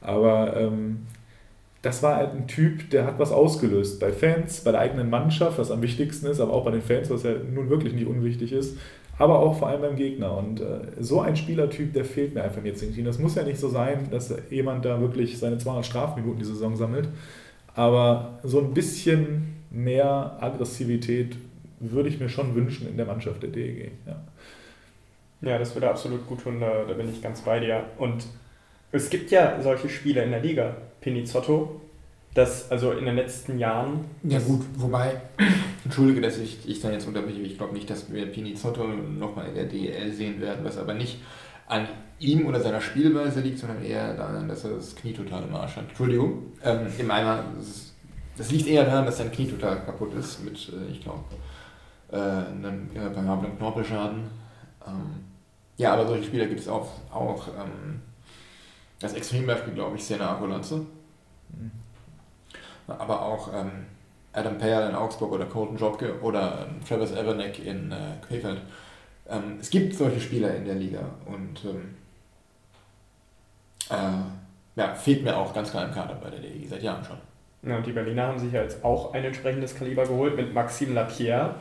Aber 0.00 0.56
ähm, 0.56 1.06
das 1.82 2.02
war 2.02 2.16
halt 2.16 2.34
ein 2.34 2.48
Typ, 2.48 2.90
der 2.90 3.06
hat 3.06 3.18
was 3.18 3.30
ausgelöst 3.30 4.00
bei 4.00 4.12
Fans, 4.12 4.60
bei 4.60 4.72
der 4.72 4.80
eigenen 4.80 5.10
Mannschaft, 5.10 5.58
was 5.58 5.70
am 5.70 5.80
wichtigsten 5.80 6.26
ist, 6.26 6.40
aber 6.40 6.52
auch 6.52 6.64
bei 6.64 6.72
den 6.72 6.82
Fans, 6.82 7.08
was 7.08 7.22
ja 7.22 7.34
nun 7.34 7.70
wirklich 7.70 7.94
nicht 7.94 8.06
unwichtig 8.06 8.52
ist, 8.52 8.76
aber 9.18 9.40
auch 9.40 9.58
vor 9.58 9.68
allem 9.68 9.80
beim 9.80 9.96
Gegner. 9.96 10.36
Und 10.36 10.60
äh, 10.60 10.80
so 11.00 11.20
ein 11.20 11.36
Spielertyp, 11.36 11.92
der 11.92 12.04
fehlt 12.04 12.34
mir 12.34 12.44
einfach 12.44 12.64
jetzt 12.64 12.82
irgendwie. 12.82 13.02
Das 13.02 13.18
muss 13.18 13.34
ja 13.34 13.42
nicht 13.42 13.58
so 13.58 13.68
sein, 13.68 14.08
dass 14.10 14.34
jemand 14.50 14.84
da 14.84 15.00
wirklich 15.00 15.38
seine 15.38 15.58
200 15.58 15.84
Strafminuten 15.84 16.38
die 16.38 16.44
Saison 16.44 16.76
sammelt, 16.76 17.08
aber 17.74 18.38
so 18.42 18.60
ein 18.60 18.74
bisschen 18.74 19.56
mehr 19.70 20.38
Aggressivität 20.40 21.36
würde 21.80 22.08
ich 22.08 22.18
mir 22.18 22.28
schon 22.28 22.54
wünschen 22.54 22.88
in 22.88 22.96
der 22.96 23.06
Mannschaft 23.06 23.42
der 23.42 23.50
DEG. 23.50 23.92
Ja, 24.06 24.22
ja 25.42 25.58
das 25.58 25.74
würde 25.74 25.90
absolut 25.90 26.26
gut 26.26 26.42
tun, 26.42 26.60
da, 26.60 26.84
da 26.86 26.94
bin 26.94 27.08
ich 27.08 27.22
ganz 27.22 27.42
bei 27.42 27.60
dir. 27.60 27.84
Und 27.98 28.26
es 28.90 29.10
gibt 29.10 29.30
ja 29.30 29.60
solche 29.60 29.88
Spiele 29.88 30.22
in 30.22 30.30
der 30.30 30.40
Liga. 30.40 30.76
Pinizotto, 31.00 31.80
das 32.38 32.70
also 32.70 32.92
in 32.92 33.04
den 33.04 33.16
letzten 33.16 33.58
Jahren. 33.58 34.04
Ja, 34.22 34.38
gut, 34.38 34.64
wobei, 34.76 35.20
entschuldige, 35.84 36.20
dass 36.20 36.38
ich, 36.38 36.68
ich 36.68 36.80
dann 36.80 36.92
jetzt 36.92 37.06
unterbreche, 37.06 37.40
ich 37.40 37.58
glaube 37.58 37.74
nicht, 37.74 37.90
dass 37.90 38.12
wir 38.12 38.26
Pinizotto 38.26 38.86
nochmal 38.86 39.48
in 39.48 39.54
der 39.54 39.64
DL 39.64 40.12
sehen 40.12 40.40
werden, 40.40 40.64
was 40.64 40.78
aber 40.78 40.94
nicht 40.94 41.18
an 41.66 41.88
ihm 42.20 42.46
oder 42.46 42.60
seiner 42.60 42.80
Spielweise 42.80 43.40
liegt, 43.40 43.58
sondern 43.58 43.84
eher 43.84 44.14
daran, 44.14 44.48
dass 44.48 44.64
er 44.64 44.76
das 44.76 44.96
Knie 44.96 45.12
total 45.12 45.42
im 45.44 45.54
Arsch 45.54 45.76
hat. 45.76 45.88
Entschuldigung, 45.88 46.52
ähm, 46.64 46.86
im 46.98 47.10
Eimer, 47.10 47.44
das, 47.56 47.92
das, 48.36 48.50
liegt 48.50 48.66
eher 48.66 48.84
daran, 48.84 49.04
dass 49.04 49.18
sein 49.18 49.30
Knie 49.30 49.48
total 49.48 49.84
kaputt 49.84 50.14
ist, 50.14 50.44
mit, 50.44 50.56
äh, 50.68 50.90
ich 50.90 51.02
glaube, 51.02 51.24
äh, 52.10 52.16
einem 52.16 52.88
irreparablen 52.94 53.58
Knorpelschaden. 53.58 54.22
Ähm, 54.86 55.24
ja, 55.76 55.92
aber 55.92 56.06
solche 56.06 56.24
Spieler 56.24 56.46
gibt 56.46 56.60
es 56.60 56.68
auch, 56.68 56.88
auch 57.12 57.48
ähm, 57.48 58.00
das 59.00 59.12
Extrembeispiel, 59.12 59.74
glaube 59.74 59.96
ich, 59.96 60.04
Sena 60.04 60.36
Agolanze. 60.36 60.86
Mhm. 61.50 61.70
Aber 62.88 63.22
auch 63.22 63.52
ähm, 63.54 63.86
Adam 64.32 64.58
Payer 64.58 64.88
in 64.88 64.94
Augsburg 64.94 65.32
oder 65.32 65.46
Colton 65.46 65.76
Jobke 65.76 66.20
oder 66.20 66.66
ähm, 66.68 66.84
Travis 66.86 67.12
Everneck 67.12 67.64
in 67.64 67.92
äh, 67.92 68.26
Krefeld. 68.26 68.60
Ähm, 69.28 69.58
es 69.60 69.70
gibt 69.70 69.94
solche 69.94 70.20
Spieler 70.20 70.54
in 70.54 70.64
der 70.64 70.74
Liga 70.74 71.00
und 71.26 71.64
ähm, 71.64 71.94
äh, 73.90 74.80
ja, 74.80 74.94
fehlt 74.94 75.24
mir 75.24 75.36
auch 75.36 75.52
ganz 75.52 75.70
klar 75.70 75.86
im 75.86 75.92
Kader 75.92 76.14
bei 76.14 76.30
der 76.30 76.40
DEG 76.40 76.68
seit 76.68 76.82
Jahren 76.82 77.04
schon. 77.04 77.18
Ja, 77.62 77.76
und 77.76 77.86
die 77.86 77.92
Berliner 77.92 78.28
haben 78.28 78.38
sich 78.38 78.52
ja 78.52 78.62
jetzt 78.62 78.84
auch 78.84 79.12
ein 79.12 79.24
entsprechendes 79.24 79.74
Kaliber 79.74 80.04
geholt 80.04 80.36
mit 80.36 80.54
Maxime 80.54 80.94
Lapierre, 80.94 81.56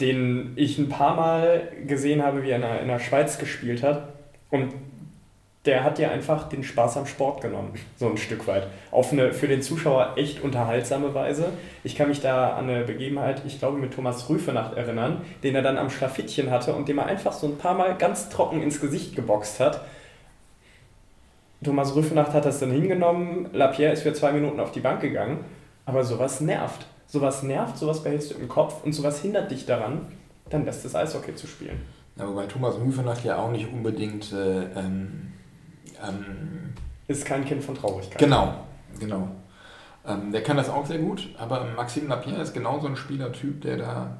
den 0.00 0.52
ich 0.56 0.78
ein 0.78 0.88
paar 0.88 1.16
Mal 1.16 1.72
gesehen 1.86 2.22
habe, 2.22 2.42
wie 2.42 2.50
er 2.50 2.56
in 2.56 2.62
der, 2.62 2.80
in 2.80 2.88
der 2.88 2.98
Schweiz 2.98 3.38
gespielt 3.38 3.82
hat. 3.82 4.08
Und 4.50 4.74
der 5.64 5.82
hat 5.82 5.98
ja 5.98 6.10
einfach 6.10 6.48
den 6.48 6.62
Spaß 6.62 6.98
am 6.98 7.06
Sport 7.06 7.40
genommen, 7.40 7.72
so 7.96 8.08
ein 8.08 8.18
Stück 8.18 8.46
weit. 8.46 8.66
Auf 8.90 9.12
eine 9.12 9.32
für 9.32 9.48
den 9.48 9.62
Zuschauer 9.62 10.12
echt 10.16 10.42
unterhaltsame 10.42 11.14
Weise. 11.14 11.48
Ich 11.84 11.96
kann 11.96 12.08
mich 12.08 12.20
da 12.20 12.54
an 12.54 12.68
eine 12.68 12.84
Begebenheit, 12.84 13.42
ich 13.46 13.58
glaube 13.58 13.78
mit 13.78 13.94
Thomas 13.94 14.28
Rüfenacht 14.28 14.76
erinnern, 14.76 15.22
den 15.42 15.54
er 15.54 15.62
dann 15.62 15.78
am 15.78 15.88
Schlafittchen 15.88 16.50
hatte 16.50 16.74
und 16.74 16.88
dem 16.88 16.98
er 16.98 17.06
einfach 17.06 17.32
so 17.32 17.46
ein 17.46 17.56
paar 17.56 17.74
Mal 17.74 17.96
ganz 17.96 18.28
trocken 18.28 18.62
ins 18.62 18.80
Gesicht 18.80 19.16
geboxt 19.16 19.58
hat. 19.58 19.80
Thomas 21.62 21.94
Rüfenacht 21.96 22.34
hat 22.34 22.44
das 22.44 22.60
dann 22.60 22.70
hingenommen, 22.70 23.48
Lapierre 23.54 23.94
ist 23.94 24.02
für 24.02 24.12
zwei 24.12 24.32
Minuten 24.32 24.60
auf 24.60 24.70
die 24.70 24.80
Bank 24.80 25.00
gegangen, 25.00 25.46
aber 25.86 26.04
sowas 26.04 26.42
nervt. 26.42 26.86
Sowas 27.06 27.42
nervt, 27.42 27.78
sowas 27.78 28.02
behältst 28.02 28.32
du 28.32 28.34
im 28.34 28.48
Kopf 28.48 28.84
und 28.84 28.92
sowas 28.92 29.22
hindert 29.22 29.50
dich 29.50 29.64
daran, 29.64 30.08
lässt 30.50 30.84
das 30.84 30.94
Eishockey 30.94 31.34
zu 31.34 31.46
spielen. 31.46 31.80
Ja, 32.16 32.28
wobei 32.28 32.46
Thomas 32.46 32.76
Rüfenacht 32.76 33.24
ja 33.24 33.38
auch 33.38 33.50
nicht 33.50 33.72
unbedingt 33.72 34.30
äh, 34.32 34.64
ähm 34.76 35.33
ähm, 36.02 36.72
ist 37.08 37.24
kein 37.24 37.44
Kind 37.44 37.62
von 37.62 37.74
Traurigkeit. 37.74 38.18
Genau, 38.18 38.54
genau. 38.98 39.28
Ähm, 40.06 40.32
der 40.32 40.42
kann 40.42 40.56
das 40.56 40.68
auch 40.68 40.86
sehr 40.86 40.98
gut, 40.98 41.28
aber 41.38 41.64
Maxime 41.76 42.08
Lapierre 42.08 42.42
ist 42.42 42.52
genau 42.52 42.80
so 42.80 42.86
ein 42.86 42.96
Spielertyp, 42.96 43.62
der 43.62 43.76
da 43.76 44.16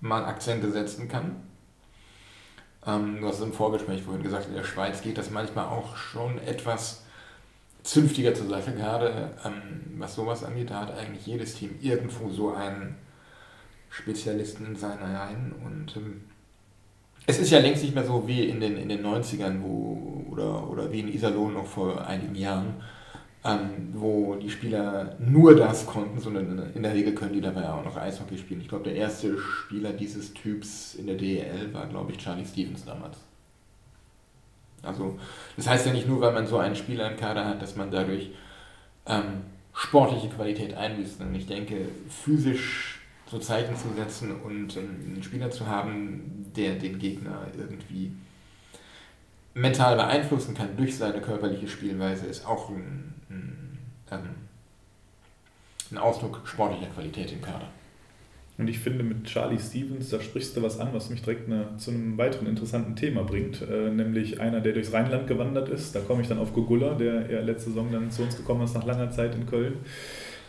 mal 0.00 0.24
Akzente 0.24 0.70
setzen 0.70 1.08
kann. 1.08 1.36
Ähm, 2.86 3.20
du 3.20 3.26
hast 3.26 3.36
es 3.36 3.42
im 3.42 3.52
Vorgespräch 3.52 4.02
vorhin 4.02 4.22
gesagt, 4.22 4.48
in 4.48 4.54
der 4.54 4.64
Schweiz 4.64 5.02
geht 5.02 5.18
das 5.18 5.30
manchmal 5.30 5.66
auch 5.66 5.96
schon 5.96 6.38
etwas 6.38 7.02
zünftiger 7.82 8.34
zur 8.34 8.48
Sache, 8.48 8.72
gerade 8.72 9.30
ähm, 9.44 9.98
was 9.98 10.14
sowas 10.14 10.44
angeht. 10.44 10.70
Da 10.70 10.82
hat 10.82 10.96
eigentlich 10.96 11.26
jedes 11.26 11.54
Team 11.54 11.76
irgendwo 11.80 12.30
so 12.30 12.54
einen 12.54 12.96
Spezialisten 13.90 14.66
in 14.66 14.76
seiner 14.76 15.20
Reihen 15.20 15.54
und 15.64 15.96
ähm, 15.96 16.24
es 17.26 17.38
ist 17.38 17.50
ja 17.50 17.58
längst 17.58 17.82
nicht 17.82 17.94
mehr 17.94 18.04
so 18.04 18.26
wie 18.28 18.44
in 18.48 18.60
den, 18.60 18.76
in 18.76 18.88
den 18.88 19.04
90ern 19.04 19.60
wo, 19.62 20.05
oder, 20.36 20.68
oder 20.70 20.92
wie 20.92 21.00
in 21.00 21.08
Iserlohn 21.08 21.54
noch 21.54 21.66
vor 21.66 22.06
einigen 22.06 22.34
Jahren, 22.34 22.74
ähm, 23.44 23.88
wo 23.92 24.34
die 24.34 24.50
Spieler 24.50 25.16
nur 25.18 25.56
das 25.56 25.86
konnten, 25.86 26.18
sondern 26.20 26.72
in 26.74 26.82
der 26.82 26.94
Regel 26.94 27.14
können 27.14 27.32
die 27.32 27.40
dabei 27.40 27.68
auch 27.70 27.84
noch 27.84 27.96
Eishockey 27.96 28.36
spielen. 28.36 28.60
Ich 28.60 28.68
glaube, 28.68 28.84
der 28.84 28.96
erste 28.96 29.38
Spieler 29.38 29.92
dieses 29.92 30.34
Typs 30.34 30.94
in 30.94 31.06
der 31.06 31.16
DEL 31.16 31.72
war, 31.72 31.86
glaube 31.86 32.12
ich, 32.12 32.18
Charlie 32.18 32.44
Stevens 32.44 32.84
damals. 32.84 33.18
Also, 34.82 35.18
das 35.56 35.68
heißt 35.68 35.86
ja 35.86 35.92
nicht 35.92 36.08
nur, 36.08 36.20
weil 36.20 36.32
man 36.32 36.46
so 36.46 36.58
einen 36.58 36.76
Spieler 36.76 37.10
im 37.10 37.16
Kader 37.16 37.44
hat, 37.44 37.62
dass 37.62 37.76
man 37.76 37.90
dadurch 37.90 38.30
ähm, 39.06 39.42
sportliche 39.72 40.28
Qualität 40.28 40.74
einbüßt. 40.74 41.20
Und 41.20 41.34
ich 41.34 41.46
denke, 41.46 41.88
physisch 42.08 43.00
so 43.28 43.38
Zeichen 43.38 43.76
zu 43.76 43.88
setzen 43.96 44.40
und 44.40 44.76
einen 44.76 45.22
Spieler 45.22 45.50
zu 45.50 45.66
haben, 45.66 46.46
der 46.54 46.76
den 46.76 46.98
Gegner 46.98 47.46
irgendwie 47.56 48.12
mental 49.56 49.96
beeinflussen 49.96 50.54
kann 50.54 50.76
durch 50.76 50.96
seine 50.96 51.20
körperliche 51.20 51.66
Spielweise, 51.66 52.26
ist 52.26 52.46
auch 52.46 52.68
ein, 52.68 53.14
ein, 53.30 53.78
ähm, 54.10 54.18
ein 55.90 55.98
Ausdruck 55.98 56.42
sportlicher 56.44 56.90
Qualität 56.92 57.32
im 57.32 57.40
Kader. 57.40 57.68
Und 58.58 58.68
ich 58.68 58.78
finde, 58.78 59.02
mit 59.02 59.24
Charlie 59.24 59.58
Stevens, 59.58 60.10
da 60.10 60.20
sprichst 60.20 60.56
du 60.56 60.62
was 60.62 60.78
an, 60.78 60.88
was 60.92 61.10
mich 61.10 61.22
direkt 61.22 61.46
eine, 61.46 61.76
zu 61.76 61.90
einem 61.90 62.16
weiteren 62.16 62.46
interessanten 62.46 62.96
Thema 62.96 63.22
bringt, 63.22 63.62
äh, 63.62 63.90
nämlich 63.90 64.40
einer, 64.40 64.60
der 64.60 64.72
durchs 64.72 64.92
Rheinland 64.92 65.26
gewandert 65.26 65.68
ist. 65.68 65.94
Da 65.94 66.00
komme 66.00 66.22
ich 66.22 66.28
dann 66.28 66.38
auf 66.38 66.52
Gogulla, 66.52 66.94
der 66.94 67.30
ja 67.30 67.40
letzte 67.40 67.70
Saison 67.70 67.90
dann 67.90 68.10
zu 68.10 68.22
uns 68.22 68.36
gekommen 68.36 68.62
ist 68.62 68.74
nach 68.74 68.86
langer 68.86 69.10
Zeit 69.10 69.34
in 69.34 69.46
Köln. 69.46 69.74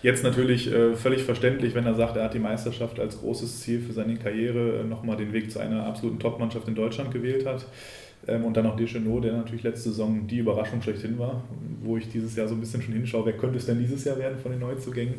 Jetzt 0.03 0.23
natürlich 0.23 0.71
äh, 0.71 0.95
völlig 0.95 1.23
verständlich, 1.23 1.75
wenn 1.75 1.85
er 1.85 1.95
sagt, 1.95 2.17
er 2.17 2.25
hat 2.25 2.33
die 2.33 2.39
Meisterschaft 2.39 2.99
als 2.99 3.19
großes 3.19 3.61
Ziel 3.61 3.81
für 3.81 3.93
seine 3.93 4.15
Karriere 4.15 4.79
äh, 4.79 4.83
nochmal 4.83 5.17
den 5.17 5.33
Weg 5.33 5.51
zu 5.51 5.59
einer 5.59 5.85
absoluten 5.85 6.19
Topmannschaft 6.19 6.67
in 6.67 6.75
Deutschland 6.75 7.11
gewählt 7.11 7.45
hat. 7.45 7.65
Ähm, 8.27 8.45
und 8.45 8.55
dann 8.55 8.65
noch 8.65 8.75
Deschenot, 8.75 9.23
der 9.23 9.33
natürlich 9.33 9.63
letzte 9.63 9.89
Saison 9.89 10.27
die 10.27 10.39
Überraschung 10.39 10.81
schlechthin 10.81 11.17
war, 11.19 11.43
wo 11.83 11.97
ich 11.97 12.09
dieses 12.09 12.35
Jahr 12.35 12.47
so 12.47 12.55
ein 12.55 12.59
bisschen 12.59 12.81
schon 12.81 12.93
hinschaue, 12.93 13.25
wer 13.25 13.33
könnte 13.33 13.57
es 13.57 13.65
denn 13.65 13.79
dieses 13.79 14.03
Jahr 14.03 14.17
werden 14.17 14.37
von 14.39 14.51
den 14.51 14.59
Neuzugängen? 14.59 15.15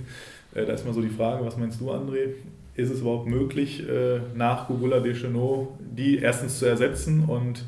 Äh, 0.54 0.66
da 0.66 0.72
ist 0.72 0.84
mal 0.84 0.94
so 0.94 1.02
die 1.02 1.08
Frage, 1.08 1.44
was 1.44 1.56
meinst 1.56 1.80
du, 1.80 1.90
André? 1.90 2.34
Ist 2.74 2.90
es 2.90 3.00
überhaupt 3.00 3.26
möglich, 3.26 3.88
äh, 3.88 4.20
nach 4.36 4.68
Gugula 4.68 5.00
Deschenot 5.00 5.68
die 5.80 6.18
erstens 6.18 6.58
zu 6.58 6.66
ersetzen 6.66 7.24
und 7.24 7.64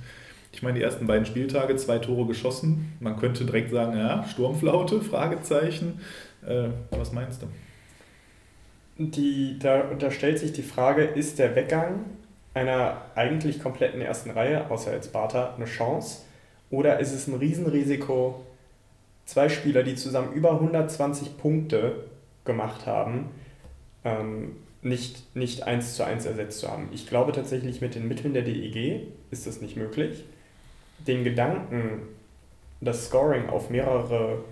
ich 0.53 0.63
meine, 0.63 0.79
die 0.79 0.85
ersten 0.85 1.07
beiden 1.07 1.27
Spieltage, 1.27 1.77
zwei 1.77 1.99
Tore 1.99 2.27
geschossen. 2.27 2.93
Man 2.99 3.17
könnte 3.17 3.45
direkt 3.45 3.71
sagen, 3.71 3.97
ja, 3.97 4.25
Sturmflaute, 4.25 5.01
Fragezeichen. 5.01 6.01
Äh, 6.47 6.69
was 6.91 7.13
meinst 7.13 7.43
du? 7.43 7.47
Die, 8.99 9.59
da, 9.59 9.85
da 9.99 10.11
stellt 10.11 10.39
sich 10.39 10.53
die 10.53 10.63
Frage, 10.63 11.05
ist 11.05 11.39
der 11.39 11.55
Weggang 11.55 12.05
einer 12.55 13.03
eigentlich 13.15 13.63
kompletten 13.63 14.01
ersten 14.01 14.31
Reihe, 14.31 14.71
außer 14.71 14.93
jetzt 14.93 15.13
Bartha, 15.13 15.55
eine 15.55 15.67
Chance? 15.67 16.23
Oder 16.71 16.99
ist 17.01 17.13
es 17.13 17.27
ein 17.27 17.35
Riesenrisiko, 17.35 18.45
zwei 19.25 19.49
Spieler, 19.49 19.83
die 19.83 19.95
zusammen 19.95 20.33
über 20.33 20.53
120 20.53 21.39
Punkte 21.39 22.05
gemacht 22.45 22.87
haben, 22.87 23.31
ähm, 24.05 24.57
nicht, 24.83 25.37
nicht 25.37 25.65
eins 25.65 25.95
zu 25.95 26.05
eins 26.05 26.27
ersetzt 26.27 26.61
zu 26.61 26.71
haben? 26.71 26.89
Ich 26.93 27.07
glaube 27.07 27.33
tatsächlich, 27.33 27.81
mit 27.81 27.95
den 27.95 28.09
Mitteln 28.09 28.35
der 28.35 28.43
DEG 28.43 29.07
ist 29.31 29.47
das 29.47 29.61
nicht 29.61 29.77
möglich. 29.77 30.25
Den 31.07 31.25
Gedanken, 31.25 32.03
das 32.81 33.07
Scoring 33.07 33.49
auf 33.49 33.71
mehrere 33.71 34.45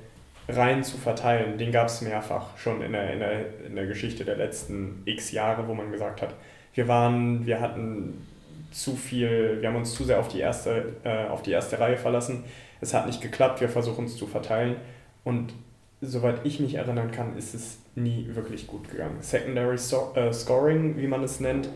rein 0.48 0.82
zu 0.82 0.96
verteilen, 0.96 1.58
den 1.58 1.72
gab 1.72 1.88
es 1.88 2.00
mehrfach 2.00 2.56
schon 2.56 2.80
in 2.80 2.92
der, 2.92 3.12
in, 3.12 3.18
der, 3.20 3.64
in 3.66 3.76
der 3.76 3.86
Geschichte 3.86 4.24
der 4.24 4.36
letzten 4.36 5.02
x 5.04 5.30
Jahre, 5.32 5.68
wo 5.68 5.74
man 5.74 5.92
gesagt 5.92 6.22
hat, 6.22 6.34
wir 6.74 6.88
waren, 6.88 7.46
wir 7.46 7.60
hatten 7.60 8.26
zu 8.70 8.96
viel, 8.96 9.58
wir 9.60 9.68
haben 9.68 9.76
uns 9.76 9.94
zu 9.94 10.04
sehr 10.04 10.20
auf 10.20 10.28
die 10.28 10.40
erste, 10.40 10.94
äh, 11.04 11.26
auf 11.28 11.42
die 11.42 11.50
erste 11.50 11.80
Reihe 11.80 11.96
verlassen. 11.96 12.44
Es 12.80 12.94
hat 12.94 13.06
nicht 13.06 13.20
geklappt, 13.20 13.60
wir 13.60 13.68
versuchen 13.68 14.04
es 14.04 14.16
zu 14.16 14.26
verteilen. 14.26 14.76
Und 15.24 15.52
soweit 16.00 16.44
ich 16.44 16.60
mich 16.60 16.74
erinnern 16.74 17.10
kann, 17.10 17.36
ist 17.36 17.54
es 17.54 17.78
nie 17.94 18.28
wirklich 18.32 18.66
gut 18.66 18.90
gegangen. 18.90 19.16
Secondary 19.20 19.78
so 19.78 20.12
äh, 20.14 20.32
Scoring, 20.32 20.96
wie 20.96 21.06
man 21.06 21.24
es 21.24 21.40
nennt, 21.40 21.68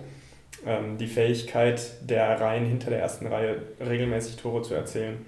ähm, 0.66 0.98
die 0.98 1.06
Fähigkeit 1.06 1.80
der 2.08 2.40
Reihen 2.40 2.66
hinter 2.66 2.90
der 2.90 3.00
ersten 3.00 3.26
Reihe 3.26 3.62
regelmäßig 3.80 4.36
Tore 4.36 4.62
zu 4.62 4.74
erzielen, 4.74 5.26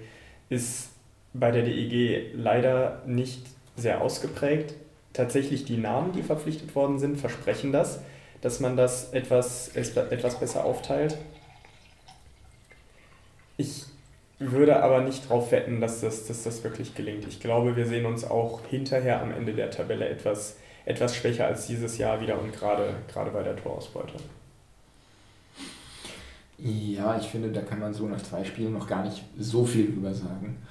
ist 0.49 0.89
bei 1.33 1.51
der 1.51 1.63
DEG 1.63 2.31
leider 2.35 3.01
nicht 3.05 3.45
sehr 3.75 4.01
ausgeprägt. 4.01 4.73
Tatsächlich 5.11 5.65
die 5.65 5.77
Namen, 5.77 6.13
die 6.13 6.23
verpflichtet 6.23 6.75
worden 6.75 6.99
sind, 6.99 7.17
versprechen 7.17 7.71
das, 7.71 8.01
dass 8.41 8.59
man 8.59 8.77
das 8.77 9.13
etwas, 9.13 9.69
etwas 9.69 10.39
besser 10.39 10.65
aufteilt. 10.65 11.17
Ich 13.57 13.85
würde 14.39 14.83
aber 14.83 15.01
nicht 15.01 15.25
darauf 15.25 15.51
wetten, 15.51 15.79
dass 15.79 16.01
das, 16.01 16.27
dass 16.27 16.43
das 16.43 16.63
wirklich 16.63 16.93
gelingt. 16.93 17.25
Ich 17.27 17.39
glaube, 17.39 17.75
wir 17.75 17.85
sehen 17.85 18.05
uns 18.05 18.23
auch 18.23 18.61
hinterher 18.69 19.21
am 19.21 19.31
Ende 19.31 19.53
der 19.53 19.71
Tabelle 19.71 20.07
etwas, 20.09 20.57
etwas 20.85 21.15
schwächer 21.15 21.47
als 21.47 21.67
dieses 21.67 21.97
Jahr 21.97 22.19
wieder 22.21 22.39
und 22.39 22.51
gerade, 22.51 22.95
gerade 23.11 23.31
bei 23.31 23.43
der 23.43 23.55
Torausbeute. 23.55 24.15
Ja, 26.57 27.17
ich 27.17 27.27
finde, 27.27 27.51
da 27.51 27.61
kann 27.61 27.79
man 27.79 27.93
so 27.93 28.07
nach 28.07 28.21
zwei 28.21 28.43
Spielen 28.43 28.73
noch 28.73 28.87
gar 28.87 29.03
nicht 29.03 29.23
so 29.37 29.65
viel 29.65 29.91
drüber 29.91 30.13
sagen. 30.13 30.61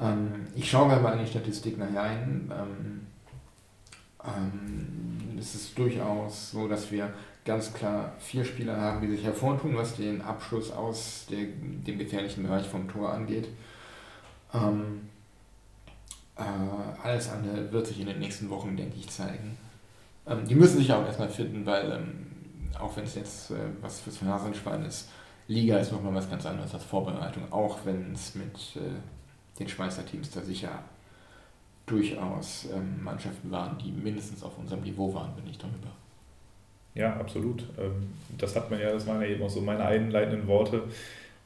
Ähm, 0.00 0.46
ich 0.54 0.70
schaue 0.70 0.88
mal 1.00 1.12
in 1.12 1.24
die 1.24 1.30
Statistik 1.30 1.78
nachher 1.78 2.02
ein. 2.02 2.52
Ähm, 2.52 3.06
ähm, 4.24 5.38
es 5.38 5.54
ist 5.54 5.78
durchaus 5.78 6.50
so, 6.50 6.68
dass 6.68 6.90
wir 6.90 7.12
ganz 7.44 7.72
klar 7.72 8.12
vier 8.18 8.44
Spieler 8.44 8.76
haben, 8.76 9.00
die 9.00 9.08
sich 9.08 9.24
hervortun, 9.24 9.76
was 9.76 9.96
den 9.96 10.20
Abschluss 10.22 10.70
aus 10.70 11.26
der, 11.30 11.46
dem 11.60 11.98
gefährlichen 11.98 12.42
Bereich 12.42 12.66
vom 12.66 12.88
Tor 12.88 13.12
angeht. 13.12 13.48
Ähm, 14.52 15.08
äh, 16.36 17.02
alles 17.02 17.30
andere 17.30 17.72
wird 17.72 17.86
sich 17.86 18.00
in 18.00 18.06
den 18.06 18.18
nächsten 18.18 18.50
Wochen, 18.50 18.76
denke 18.76 18.96
ich, 18.96 19.08
zeigen. 19.08 19.56
Ähm, 20.26 20.46
die 20.46 20.54
müssen 20.54 20.78
sich 20.78 20.92
auch 20.92 21.04
erstmal 21.04 21.28
finden, 21.28 21.64
weil 21.64 21.90
ähm, 21.90 22.26
auch 22.78 22.96
wenn 22.96 23.04
es 23.04 23.14
jetzt 23.14 23.50
äh, 23.50 23.56
was 23.80 24.00
fürs 24.00 24.18
Phrasenschwein 24.18 24.84
ist, 24.84 25.08
Liga 25.48 25.78
ist 25.78 25.92
nochmal 25.92 26.14
was 26.14 26.30
ganz 26.30 26.46
anderes 26.46 26.72
als 26.74 26.84
Vorbereitung, 26.84 27.50
auch 27.52 27.78
wenn 27.84 28.12
es 28.12 28.34
mit 28.34 28.54
äh, 28.76 29.58
den 29.58 29.68
Schweizer 29.68 30.06
Teams 30.06 30.30
da 30.30 30.40
sicher 30.42 30.70
durchaus 31.90 32.68
ähm, 32.74 33.02
Mannschaften 33.02 33.50
waren, 33.50 33.76
die 33.78 33.90
mindestens 33.90 34.42
auf 34.42 34.58
unserem 34.58 34.82
Niveau 34.82 35.12
waren, 35.12 35.34
bin 35.34 35.44
ich 35.50 35.58
darüber. 35.58 35.90
Ja, 36.94 37.16
absolut. 37.16 37.64
Ähm, 37.78 38.08
das 38.38 38.56
hat 38.56 38.70
man 38.70 38.80
ja, 38.80 38.92
das 38.92 39.06
waren 39.06 39.20
ja 39.20 39.28
eben 39.28 39.42
auch 39.42 39.50
so 39.50 39.60
meine 39.60 39.84
einleitenden 39.84 40.46
Worte. 40.46 40.82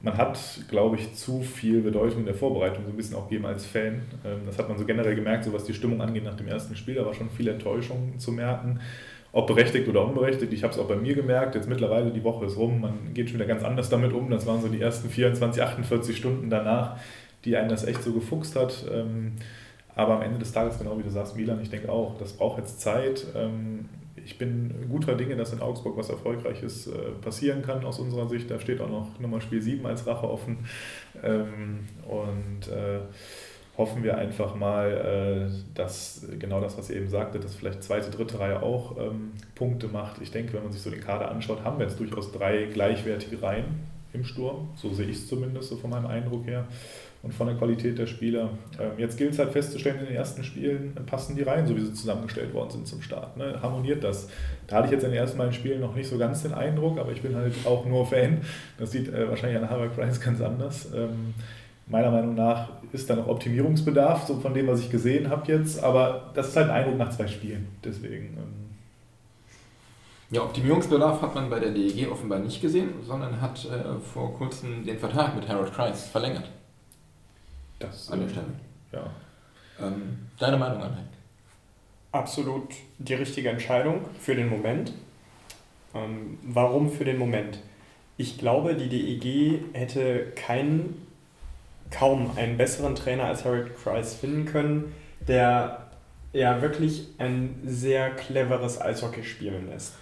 Man 0.01 0.17
hat, 0.17 0.39
glaube 0.69 0.97
ich, 0.97 1.15
zu 1.15 1.41
viel 1.41 1.81
Bedeutung 1.81 2.21
in 2.21 2.27
der 2.27 2.35
Vorbereitung 2.35 2.85
so 2.85 2.91
ein 2.91 2.97
bisschen 2.97 3.17
auch 3.17 3.29
gegeben 3.29 3.47
als 3.47 3.65
Fan. 3.65 4.03
Ähm, 4.25 4.41
das 4.47 4.59
hat 4.59 4.69
man 4.69 4.79
so 4.79 4.85
generell 4.85 5.15
gemerkt, 5.15 5.45
so 5.45 5.53
was 5.53 5.65
die 5.65 5.75
Stimmung 5.75 6.01
angeht 6.01 6.25
nach 6.25 6.37
dem 6.37 6.49
ersten 6.49 6.77
Spiel. 6.77 6.95
Da 6.95 7.07
war 7.07 7.15
schon 7.15 7.31
viel 7.31 7.49
Enttäuschung 7.49 8.19
zu 8.19 8.33
merken 8.33 8.81
ob 9.35 9.49
berechtigt 9.49 9.89
oder 9.89 10.07
unberechtigt. 10.07 10.53
Ich 10.53 10.63
habe 10.63 10.73
es 10.73 10.79
auch 10.79 10.87
bei 10.87 10.95
mir 10.95 11.15
gemerkt, 11.15 11.57
jetzt 11.57 11.69
mittlerweile 11.69 12.13
die 12.13 12.23
Woche 12.23 12.47
ist 12.47 12.57
rum, 12.57 12.81
man 12.81 13.13
geht 13.15 13.29
schon 13.29 13.41
wieder 13.41 13.49
ganz 13.49 13.65
anders 13.65 13.91
damit 13.91 14.13
um. 14.13 14.31
Das 14.31 14.47
waren 14.47 14.63
so 14.63 14.69
die 14.69 14.81
ersten 14.81 15.11
24, 15.11 15.61
48 15.61 16.17
Stunden 16.17 16.51
danach, 16.51 16.99
die 17.45 17.57
einen 17.57 17.69
das 17.69 17.85
echt 17.85 18.05
so 18.05 18.13
gefuchst 18.13 18.55
hat. 18.55 18.85
Aber 19.97 20.15
am 20.15 20.23
Ende 20.23 20.39
des 20.39 20.53
Tages, 20.53 20.79
genau 20.79 20.99
wie 20.99 21.03
du 21.03 21.11
sagst, 21.11 21.37
Milan, 21.37 21.61
ich 21.63 21.71
denke 21.71 21.91
auch, 21.91 22.17
das 22.19 22.33
braucht 22.33 22.59
jetzt 22.59 22.81
Zeit. 22.81 23.27
Ähm, 23.37 23.89
ich 24.25 24.39
bin 24.39 24.87
guter 24.89 25.15
Dinge, 25.15 25.37
dass 25.37 25.53
in 25.53 25.61
Augsburg 25.61 25.97
was 25.97 26.09
Erfolgreiches 26.09 26.87
äh, 26.87 27.11
passieren 27.21 27.63
kann 27.63 27.85
aus 27.85 27.99
unserer 27.99 28.29
Sicht. 28.29 28.51
Da 28.51 28.59
steht 28.59 28.81
auch 28.81 28.89
noch 28.89 29.21
Nummer 29.21 29.41
Spiel 29.41 29.61
7 29.61 29.85
als 29.87 30.07
Rache 30.07 30.29
offen. 30.29 30.67
Ähm, 31.23 31.81
und 32.09 32.69
äh, 32.73 33.01
hoffen 33.77 34.03
wir 34.03 34.17
einfach 34.17 34.55
mal, 34.55 35.51
äh, 35.51 35.75
dass 35.75 36.27
genau 36.39 36.61
das, 36.61 36.79
was 36.79 36.91
ihr 36.91 36.97
eben 36.97 37.09
sagte, 37.09 37.39
dass 37.39 37.55
vielleicht 37.55 37.83
zweite, 37.83 38.11
dritte 38.11 38.39
Reihe 38.39 38.63
auch 38.63 38.97
ähm, 38.99 39.33
Punkte 39.55 39.89
macht. 39.89 40.21
Ich 40.23 40.31
denke, 40.31 40.55
wenn 40.55 40.63
man 40.63 40.73
sich 40.73 40.83
so 40.83 40.91
den 40.91 41.01
Kader 41.01 41.31
anschaut, 41.31 41.65
haben 41.65 41.79
wir 41.79 41.87
jetzt 41.87 41.99
durchaus 41.99 42.33
drei 42.33 42.65
gleichwertige 42.67 43.43
Reihen 43.43 43.65
im 44.13 44.25
Sturm. 44.25 44.69
So 44.77 44.93
sehe 44.95 45.07
ich 45.07 45.17
es 45.17 45.29
zumindest, 45.29 45.69
so 45.69 45.77
von 45.77 45.91
meinem 45.91 46.07
Eindruck 46.07 46.47
her 46.47 46.67
und 47.25 47.33
von 47.33 47.47
der 47.47 47.57
Qualität 47.57 47.99
der 47.99 48.07
Spieler. 48.07 48.51
Ähm, 48.79 48.93
jetzt 48.99 49.17
gilt 49.17 49.33
es 49.33 49.39
halt 49.39 49.51
festzustellen, 49.51 50.01
in 50.01 50.07
den 50.07 50.15
ersten 50.15 50.45
Spielen 50.45 50.95
passen 51.07 51.35
die 51.37 51.43
Reihen, 51.43 51.67
so 51.67 51.75
wie 51.75 51.81
sie 51.81 51.95
zusammengestellt 51.95 52.53
worden 52.53 52.71
sind 52.71 52.87
zum 52.87 53.01
Start. 53.01 53.37
Ne? 53.37 53.59
Harmoniert 53.63 54.05
das? 54.05 54.29
Da 54.67 54.77
hatte 54.77 54.87
ich 54.87 54.93
jetzt 54.93 55.05
in 55.05 55.11
den 55.11 55.19
ersten 55.19 55.39
beiden 55.39 55.55
Spielen 55.55 55.81
noch 55.81 55.95
nicht 55.95 56.09
so 56.09 56.19
ganz 56.19 56.43
den 56.43 56.53
Eindruck, 56.53 56.99
aber 56.99 57.13
ich 57.13 57.23
bin 57.23 57.35
halt 57.35 57.55
auch 57.65 57.87
nur 57.87 58.07
Fan. 58.07 58.43
Das 58.79 58.91
sieht 58.93 59.09
äh, 59.09 59.29
wahrscheinlich 59.29 59.61
an 59.61 59.71
Harvard 59.71 59.97
Price 59.97 60.21
ganz 60.21 60.41
anders. 60.41 60.89
Ähm, 60.95 61.35
meiner 61.87 62.11
Meinung 62.11 62.35
nach 62.35 62.69
ist 62.93 63.09
da 63.09 63.17
noch 63.17 63.27
Optimierungsbedarf, 63.27 64.27
so 64.27 64.37
von 64.37 64.55
dem, 64.55 64.67
was 64.67 64.81
ich 64.81 64.91
gesehen 64.91 65.31
habe 65.31 65.51
jetzt, 65.51 65.83
aber 65.83 66.31
das 66.35 66.49
ist 66.49 66.57
halt 66.57 66.69
ein 66.69 66.77
Eindruck 66.77 66.99
nach 66.99 67.11
zwei 67.11 67.27
Spielen. 67.27 67.69
Deswegen. 67.83 68.37
Ähm 68.37 68.65
ja, 70.31 70.43
Optimierungsbedarf 70.43 71.23
hat 71.23 71.35
man 71.35 71.49
bei 71.49 71.61
der 71.61 71.71
DEG 71.71 72.11
offenbar 72.11 72.39
nicht 72.39 72.61
gesehen, 72.61 72.91
sondern 73.07 73.41
hat 73.41 73.65
äh, 73.67 74.01
vor 74.01 74.35
kurzem 74.35 74.85
den 74.85 74.99
Vertrag 74.99 75.37
mit 75.37 75.49
Harold 75.49 75.73
Kreis 75.73 76.07
verlängert. 76.07 76.51
Das 77.87 78.11
an 78.11 78.21
der 78.21 78.29
Stelle. 78.29 78.47
Ja. 78.93 79.11
Ähm, 79.81 80.19
deine 80.39 80.57
Meinung, 80.57 80.83
Anhang? 80.83 81.09
Absolut 82.13 82.69
die 82.99 83.15
richtige 83.15 83.49
Entscheidung 83.49 84.05
für 84.21 84.35
den 84.35 84.49
Moment. 84.49 84.93
Ähm, 85.95 86.39
warum 86.43 86.91
für 86.91 87.05
den 87.05 87.19
Moment? 87.19 87.59
Ich 88.17 88.39
glaube, 88.39 88.75
die 88.75 88.89
DEG 88.89 89.61
hätte 89.73 90.33
keinen 90.37 91.07
kaum 91.91 92.31
einen 92.37 92.57
besseren 92.57 92.95
Trainer 92.95 93.25
als 93.25 93.45
Harold 93.45 93.77
Kreis 93.77 94.15
finden 94.15 94.45
können, 94.47 94.95
der 95.27 95.91
ja 96.33 96.61
wirklich 96.63 97.09
ein 97.19 97.61
sehr 97.65 98.11
cleveres 98.11 98.81
Eishockey 98.81 99.25
spielen 99.25 99.69
lässt. 99.69 99.95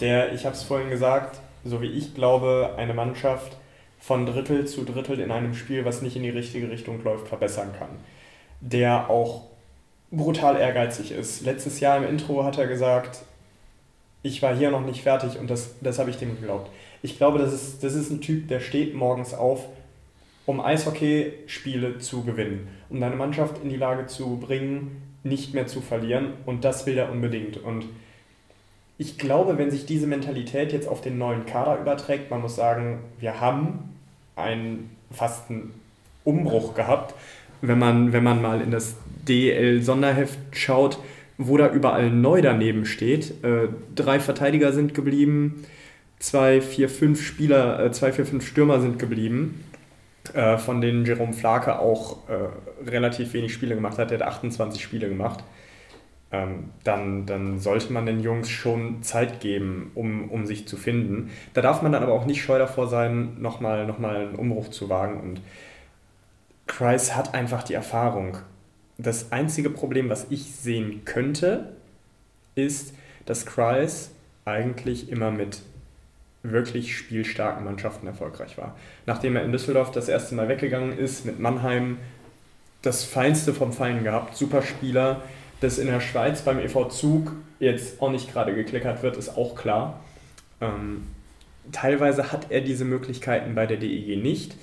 Der, 0.00 0.32
ich 0.32 0.44
habe 0.44 0.54
es 0.54 0.62
vorhin 0.62 0.90
gesagt, 0.90 1.40
so 1.64 1.80
wie 1.80 1.90
ich 1.90 2.14
glaube, 2.14 2.74
eine 2.76 2.94
Mannschaft 2.94 3.56
von 4.00 4.26
Drittel 4.26 4.66
zu 4.66 4.84
Drittel 4.84 5.20
in 5.20 5.30
einem 5.30 5.54
Spiel, 5.54 5.84
was 5.84 6.02
nicht 6.02 6.16
in 6.16 6.22
die 6.22 6.30
richtige 6.30 6.70
Richtung 6.70 7.02
läuft, 7.04 7.28
verbessern 7.28 7.72
kann. 7.78 7.90
Der 8.60 9.08
auch 9.10 9.42
brutal 10.10 10.56
ehrgeizig 10.56 11.12
ist. 11.12 11.42
Letztes 11.42 11.80
Jahr 11.80 11.96
im 11.98 12.08
Intro 12.08 12.42
hat 12.44 12.58
er 12.58 12.66
gesagt, 12.66 13.20
ich 14.22 14.42
war 14.42 14.54
hier 14.54 14.70
noch 14.70 14.84
nicht 14.84 15.02
fertig 15.02 15.38
und 15.38 15.48
das, 15.48 15.74
das 15.80 15.98
habe 15.98 16.10
ich 16.10 16.16
dem 16.16 16.34
geglaubt. 16.34 16.70
Ich 17.02 17.16
glaube, 17.16 17.38
das 17.38 17.52
ist, 17.52 17.84
das 17.84 17.94
ist 17.94 18.10
ein 18.10 18.20
Typ, 18.20 18.48
der 18.48 18.60
steht 18.60 18.94
morgens 18.94 19.32
auf, 19.32 19.66
um 20.46 20.60
Eishockeyspiele 20.60 21.98
zu 21.98 22.24
gewinnen, 22.24 22.68
um 22.88 23.00
deine 23.00 23.16
Mannschaft 23.16 23.62
in 23.62 23.70
die 23.70 23.76
Lage 23.76 24.06
zu 24.06 24.36
bringen, 24.38 25.02
nicht 25.22 25.54
mehr 25.54 25.66
zu 25.66 25.80
verlieren. 25.80 26.32
Und 26.44 26.64
das 26.64 26.86
will 26.86 26.98
er 26.98 27.10
unbedingt. 27.10 27.56
Und 27.58 27.84
ich 29.00 29.16
glaube, 29.16 29.56
wenn 29.56 29.70
sich 29.70 29.86
diese 29.86 30.06
Mentalität 30.06 30.74
jetzt 30.74 30.86
auf 30.86 31.00
den 31.00 31.16
neuen 31.16 31.46
Kader 31.46 31.80
überträgt, 31.80 32.30
man 32.30 32.42
muss 32.42 32.54
sagen, 32.54 32.98
wir 33.18 33.40
haben 33.40 33.94
einen 34.36 34.90
fast 35.10 35.48
einen 35.48 35.72
Umbruch 36.22 36.74
gehabt, 36.74 37.14
wenn 37.62 37.78
man, 37.78 38.12
wenn 38.12 38.22
man 38.22 38.42
mal 38.42 38.60
in 38.60 38.70
das 38.70 38.96
DL-Sonderheft 39.26 40.38
schaut, 40.52 40.98
wo 41.38 41.56
da 41.56 41.72
überall 41.72 42.10
neu 42.10 42.42
daneben 42.42 42.84
steht. 42.84 43.42
Äh, 43.42 43.68
drei 43.94 44.20
Verteidiger 44.20 44.74
sind 44.74 44.92
geblieben, 44.92 45.64
zwei, 46.18 46.60
vier, 46.60 46.90
fünf 46.90 47.22
Spieler, 47.22 47.82
äh, 47.82 47.92
zwei, 47.92 48.12
vier, 48.12 48.26
fünf 48.26 48.46
Stürmer 48.46 48.80
sind 48.80 48.98
geblieben. 48.98 49.64
Äh, 50.34 50.58
von 50.58 50.82
denen 50.82 51.06
Jerome 51.06 51.32
Flake 51.32 51.78
auch 51.78 52.28
äh, 52.28 52.90
relativ 52.90 53.32
wenig 53.32 53.54
Spiele 53.54 53.76
gemacht 53.76 53.96
hat. 53.96 54.10
Er 54.10 54.18
hat 54.18 54.26
28 54.26 54.82
Spiele 54.82 55.08
gemacht. 55.08 55.42
Ähm, 56.32 56.70
dann, 56.84 57.26
dann 57.26 57.58
sollte 57.58 57.92
man 57.92 58.06
den 58.06 58.20
Jungs 58.20 58.48
schon 58.48 59.02
Zeit 59.02 59.40
geben, 59.40 59.90
um, 59.94 60.30
um 60.30 60.46
sich 60.46 60.68
zu 60.68 60.76
finden. 60.76 61.30
Da 61.54 61.60
darf 61.60 61.82
man 61.82 61.90
dann 61.90 62.04
aber 62.04 62.12
auch 62.12 62.26
nicht 62.26 62.42
scheu 62.42 62.58
davor 62.58 62.86
sein, 62.86 63.40
nochmal 63.40 63.86
noch 63.86 63.98
mal 63.98 64.16
einen 64.16 64.36
Umbruch 64.36 64.68
zu 64.68 64.88
wagen. 64.88 65.20
Und 65.20 65.40
Kreis 66.66 67.16
hat 67.16 67.34
einfach 67.34 67.64
die 67.64 67.74
Erfahrung. 67.74 68.38
Das 68.96 69.32
einzige 69.32 69.70
Problem, 69.70 70.08
was 70.08 70.26
ich 70.30 70.52
sehen 70.52 71.04
könnte, 71.04 71.72
ist, 72.54 72.94
dass 73.26 73.44
Kreis 73.44 74.12
eigentlich 74.44 75.10
immer 75.10 75.30
mit 75.30 75.62
wirklich 76.42 76.96
spielstarken 76.96 77.64
Mannschaften 77.64 78.06
erfolgreich 78.06 78.56
war. 78.56 78.76
Nachdem 79.06 79.36
er 79.36 79.44
in 79.44 79.52
Düsseldorf 79.52 79.90
das 79.90 80.08
erste 80.08 80.34
Mal 80.34 80.48
weggegangen 80.48 80.96
ist, 80.96 81.26
mit 81.26 81.38
Mannheim 81.38 81.98
das 82.82 83.04
Feinste 83.04 83.52
vom 83.52 83.72
Feinen 83.72 84.04
gehabt, 84.04 84.36
super 84.36 84.62
Spieler. 84.62 85.22
Dass 85.60 85.78
in 85.78 85.86
der 85.86 86.00
Schweiz 86.00 86.42
beim 86.42 86.58
EV 86.58 86.88
Zug 86.88 87.32
jetzt 87.58 88.00
auch 88.00 88.10
nicht 88.10 88.32
gerade 88.32 88.54
gekleckert 88.54 89.02
wird, 89.02 89.16
ist 89.16 89.36
auch 89.36 89.54
klar. 89.54 90.00
Ähm, 90.60 91.06
teilweise 91.72 92.32
hat 92.32 92.50
er 92.50 92.62
diese 92.62 92.84
Möglichkeiten 92.84 93.54
bei 93.54 93.66
der 93.66 93.76
DEG 93.76 94.22
nicht. 94.22 94.56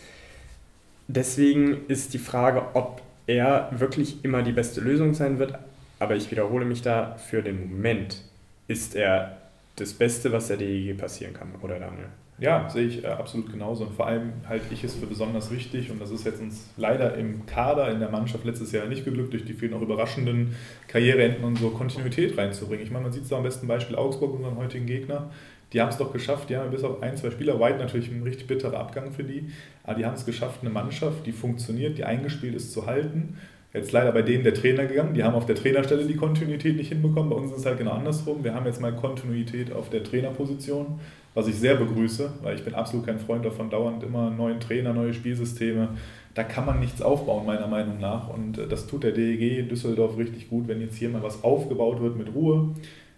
Deswegen 1.08 1.86
ist 1.88 2.14
die 2.14 2.20
Frage, 2.20 2.64
ob 2.74 3.02
er 3.28 3.70
wirklich 3.72 4.24
immer 4.24 4.42
die 4.42 4.52
beste 4.52 4.82
Lösung 4.82 5.14
sein 5.14 5.40
wird. 5.40 5.54
Aber 6.00 6.16
ich 6.16 6.32
wiederhole 6.32 6.66
mich 6.66 6.82
da, 6.82 7.16
für 7.16 7.42
den 7.42 7.70
Moment 7.72 8.22
ist 8.68 8.96
er 8.96 9.38
das 9.78 9.94
Beste, 9.94 10.32
was 10.32 10.48
der 10.48 10.58
DEG 10.58 10.98
passieren 10.98 11.34
kann, 11.34 11.54
oder 11.62 11.80
Daniel? 11.80 12.10
Ja, 12.40 12.70
sehe 12.70 12.86
ich 12.86 13.04
äh, 13.04 13.08
absolut 13.08 13.52
genauso. 13.52 13.86
Und 13.86 13.94
vor 13.94 14.06
allem 14.06 14.34
halte 14.48 14.72
ich 14.72 14.84
es 14.84 14.94
für 14.94 15.08
besonders 15.08 15.50
wichtig, 15.50 15.90
und 15.90 16.00
das 16.00 16.12
ist 16.12 16.24
jetzt 16.24 16.40
uns 16.40 16.70
leider 16.78 17.16
im 17.16 17.48
Kader, 17.48 17.92
in 17.92 18.00
der 18.00 18.10
Mannschaft 18.10 18.46
letztes 18.46 18.72
Jahr 18.72 18.86
nicht 18.86 19.06
geglückt, 19.06 19.34
durch 19.34 19.46
die 19.46 19.54
vielen 19.54 19.74
auch 19.74 19.82
überraschenden 19.82 20.56
Karriereenden 20.88 21.44
und 21.44 21.58
so 21.58 21.72
Kontinuität 21.72 22.38
reinzubringen. 22.38 22.86
Ich 22.86 22.92
meine, 22.92 23.06
man 23.06 23.12
sieht 23.12 23.24
es 23.24 23.34
am 23.34 23.42
besten 23.42 23.68
Beispiel 23.68 23.96
Augsburg, 23.96 24.36
unseren 24.36 24.56
heutigen 24.56 24.86
Gegner. 24.86 25.32
Die 25.74 25.82
haben 25.82 25.90
es 25.90 25.98
doch 25.98 26.14
geschafft, 26.14 26.50
ja, 26.50 26.64
bis 26.66 26.84
auf 26.84 27.02
ein, 27.02 27.18
zwei 27.18 27.32
Spieler, 27.32 27.60
White 27.60 27.80
natürlich 27.80 28.10
ein 28.10 28.24
richtig 28.24 28.48
bitterer 28.48 28.80
Abgang 28.80 29.12
für 29.12 29.24
die, 29.24 29.52
aber 29.84 29.96
die 29.96 30.06
haben 30.06 30.14
es 30.14 30.26
geschafft, 30.26 30.60
eine 30.62 30.70
Mannschaft, 30.70 31.26
die 31.26 31.34
funktioniert, 31.34 31.98
die 31.98 32.06
eingespielt 32.06 32.56
ist, 32.56 32.72
zu 32.72 32.86
halten 32.86 33.38
Jetzt 33.74 33.92
leider 33.92 34.12
bei 34.12 34.22
denen 34.22 34.44
der 34.44 34.54
Trainer 34.54 34.86
gegangen. 34.86 35.14
Die 35.14 35.24
haben 35.24 35.36
auf 35.36 35.46
der 35.46 35.56
Trainerstelle 35.56 36.06
die 36.06 36.16
Kontinuität 36.16 36.78
nicht 36.78 36.90
hinbekommen. 36.90 37.30
Bei 37.30 37.36
uns 37.36 37.52
ist 37.52 37.60
es 37.60 37.66
halt 37.66 37.78
genau 37.78 37.92
andersrum. 37.92 38.44
Wir 38.44 38.54
haben 38.54 38.66
jetzt 38.66 38.82
mal 38.82 38.94
Kontinuität 38.94 39.74
auf 39.74 39.90
der 39.90 40.04
Trainerposition, 40.04 41.00
was 41.34 41.48
ich 41.48 41.56
sehr 41.56 41.76
begrüße, 41.76 42.32
weil 42.42 42.56
ich 42.56 42.64
bin 42.64 42.74
absolut 42.74 43.06
kein 43.06 43.20
Freund 43.20 43.44
davon, 43.44 43.70
dauernd 43.70 44.04
immer 44.04 44.32
neuen 44.32 44.60
Trainer, 44.60 44.94
neue 44.94 45.14
Spielsysteme. 45.14 45.90
da 46.34 46.44
kann 46.44 46.66
man 46.66 46.80
nichts 46.80 47.02
aufbauen, 47.02 47.46
meiner 47.46 47.68
Meinung 47.68 48.00
nach. 48.00 48.30
Und 48.30 48.58
äh, 48.58 48.68
das 48.68 48.88
tut 48.88 49.04
der 49.04 49.12
DEG 49.12 49.68
Düsseldorf 49.68 50.18
richtig 50.18 50.50
gut, 50.50 50.68
wenn 50.68 50.80
jetzt 50.80 50.96
hier 50.96 51.10
mal 51.10 51.24
was 51.24 51.44
aufgebaut 51.44 52.02
wird 52.02 52.16
mit 52.16 52.34
Ruhe. 52.34 52.74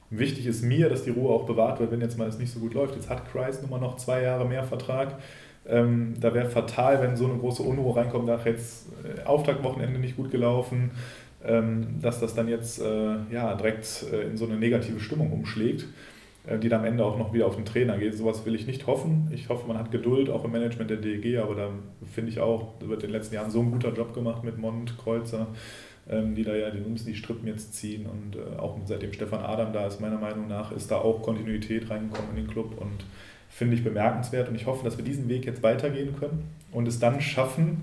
Wichtig 0.10 0.48
ist 0.48 0.64
mir, 0.64 0.90
dass 0.90 1.04
die 1.04 1.12
Ruhe 1.12 1.30
auch 1.30 1.46
bewahrt 1.46 1.80
wird, 1.80 1.92
wenn 1.92 2.02
jetzt 2.02 2.18
mal 2.18 2.28
es 2.28 2.40
nicht 2.40 2.52
so 2.52 2.60
gut 2.60 2.74
läuft. 2.74 2.96
Jetzt 2.96 3.10
hat 3.10 3.32
Kreis 3.32 3.62
nun 3.62 3.70
mal 3.70 3.80
noch 3.80 3.98
zwei 3.98 4.24
Jahre 4.24 4.46
mehr 4.46 4.64
Vertrag. 4.64 5.20
Ähm, 5.70 6.16
da 6.20 6.34
wäre 6.34 6.50
fatal, 6.50 7.02
wenn 7.02 7.16
so 7.16 7.26
eine 7.26 7.38
große 7.38 7.62
Unruhe 7.62 7.96
reinkommt, 7.96 8.26
nach 8.26 8.46
jetzt 8.46 8.88
äh, 9.04 9.24
Auftaktwochenende 9.24 10.00
nicht 10.00 10.18
gut 10.18 10.32
gelaufen, 10.32 10.92
ähm, 11.44 12.00
dass 12.02 12.20
das 12.20 12.34
dann 12.34 12.48
jetzt 12.48 12.82
äh, 12.82 13.16
ja, 13.32 13.54
direkt 13.56 14.06
äh, 14.12 14.24
in 14.24 14.38
so 14.38 14.46
eine 14.46 14.58
negative 14.58 15.00
Stimmung 15.00 15.32
umschlägt, 15.32 15.86
äh, 16.48 16.58
die 16.58 16.70
dann 16.70 16.82
am 16.82 16.86
Ende 16.86 17.06
auch 17.06 17.18
noch 17.18 17.34
wieder 17.34 17.46
auf 17.46 17.56
den 17.56 17.66
Trainer 17.66 17.98
geht. 17.98 18.18
Sowas 18.18 18.46
will 18.46 18.56
ich 18.56 18.68
nicht 18.68 18.88
hoffen. 18.88 19.30
Ich 19.34 19.50
hoffe, 19.50 19.68
man 19.68 19.78
hat 19.78 19.92
Geduld, 19.92 20.30
auch 20.30 20.44
im 20.44 20.52
Management 20.52 20.90
der 20.90 20.98
DEG, 20.98 21.38
aber 21.38 21.56
da 21.56 21.70
finde 22.12 22.32
ich 22.32 22.40
auch, 22.40 22.74
wird 22.82 23.04
in 23.04 23.10
den 23.10 23.16
letzten 23.16 23.36
Jahren 23.36 23.52
so 23.52 23.62
ein 23.62 23.72
guter 23.72 23.94
Job 23.94 24.14
gemacht 24.14 24.44
mit 24.44 24.58
Mond, 24.58 24.98
Kreuzer, 24.98 25.48
ähm, 26.10 26.34
die 26.34 26.44
da 26.44 26.56
ja 26.56 26.68
Ums 26.74 27.06
die 27.06 27.16
Strippen 27.16 27.48
jetzt 27.48 27.76
ziehen 27.76 28.08
und 28.08 28.36
äh, 28.36 28.58
auch 28.58 28.78
seitdem 28.86 29.14
Stefan 29.14 29.42
Adam 29.42 29.72
da 29.72 29.86
ist, 29.86 30.02
meiner 30.02 30.18
Meinung 30.18 30.48
nach, 30.48 30.72
ist 30.72 30.90
da 30.90 30.98
auch 30.98 31.22
Kontinuität 31.22 31.90
reingekommen 31.90 32.32
in 32.32 32.38
den 32.38 32.48
Club 32.48 32.74
und 32.80 33.06
finde 33.50 33.76
ich 33.76 33.84
bemerkenswert 33.84 34.48
und 34.48 34.56
ich 34.56 34.66
hoffe, 34.66 34.84
dass 34.84 34.98
wir 34.98 35.04
diesen 35.04 35.28
Weg 35.28 35.46
jetzt 35.46 35.64
weitergehen 35.64 36.16
können 36.18 36.50
und 36.72 36.88
es 36.88 37.00
dann 37.00 37.20
schaffen, 37.20 37.82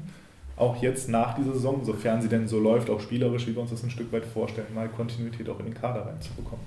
auch 0.56 0.80
jetzt 0.80 1.08
nach 1.08 1.34
dieser 1.34 1.52
Saison, 1.52 1.84
sofern 1.84 2.22
sie 2.22 2.28
denn 2.28 2.48
so 2.48 2.58
läuft, 2.58 2.88
auch 2.88 3.00
spielerisch, 3.00 3.46
wie 3.46 3.54
wir 3.54 3.60
uns 3.60 3.70
das 3.70 3.82
ein 3.82 3.90
Stück 3.90 4.10
weit 4.12 4.24
vorstellen, 4.24 4.68
mal 4.74 4.88
Kontinuität 4.88 5.48
auch 5.50 5.58
in 5.58 5.66
den 5.66 5.74
Kader 5.74 6.06
reinzubekommen. 6.06 6.64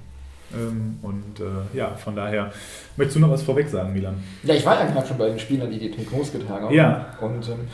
Ähm, 0.54 1.00
und 1.02 1.40
äh, 1.40 1.78
ja, 1.78 1.96
von 1.96 2.16
daher, 2.16 2.52
möchtest 2.98 3.18
du 3.18 3.22
noch 3.22 3.32
was 3.32 3.42
vorweg 3.42 3.68
sagen, 3.68 3.94
Milan? 3.94 4.24
Ja, 4.44 4.54
ich 4.54 4.66
war 4.66 4.80
ja 4.80 4.92
gerade 4.92 5.08
schon 5.08 5.18
bei 5.18 5.30
den 5.30 5.40
Spielern, 5.40 5.72
die 5.72 5.80
die 5.80 5.92
Trikots 5.92 6.32
getragen 6.32 6.66
haben. 6.66 6.74
Ja. 6.74 7.18
Und 7.22 7.48
ähm, 7.50 7.68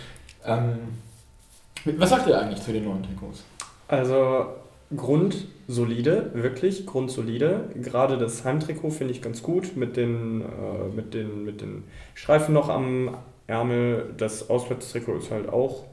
ähm, 0.46 1.98
was 1.98 2.10
sagt 2.10 2.28
ihr 2.28 2.40
eigentlich 2.40 2.62
zu 2.62 2.72
den 2.72 2.86
neuen 2.86 3.04
Trikots? 3.04 3.44
Also 3.88 4.48
grundsolide, 4.96 6.32
wirklich 6.34 6.86
grundsolide. 6.86 7.70
Gerade 7.76 8.18
das 8.18 8.44
Heimtrikot 8.44 8.92
finde 8.92 9.14
ich 9.14 9.22
ganz 9.22 9.42
gut 9.42 9.76
mit 9.76 9.98
den, 9.98 10.42
äh, 10.42 10.96
mit, 10.96 11.14
den, 11.14 11.44
mit 11.46 11.62
den 11.62 11.84
Streifen 12.14 12.54
noch 12.54 12.70
am 12.70 13.18
Ärmel. 13.48 14.14
Das 14.18 14.50
Auswärtstrikot 14.50 15.18
ist 15.18 15.32
halt 15.32 15.50
auch 15.50 15.86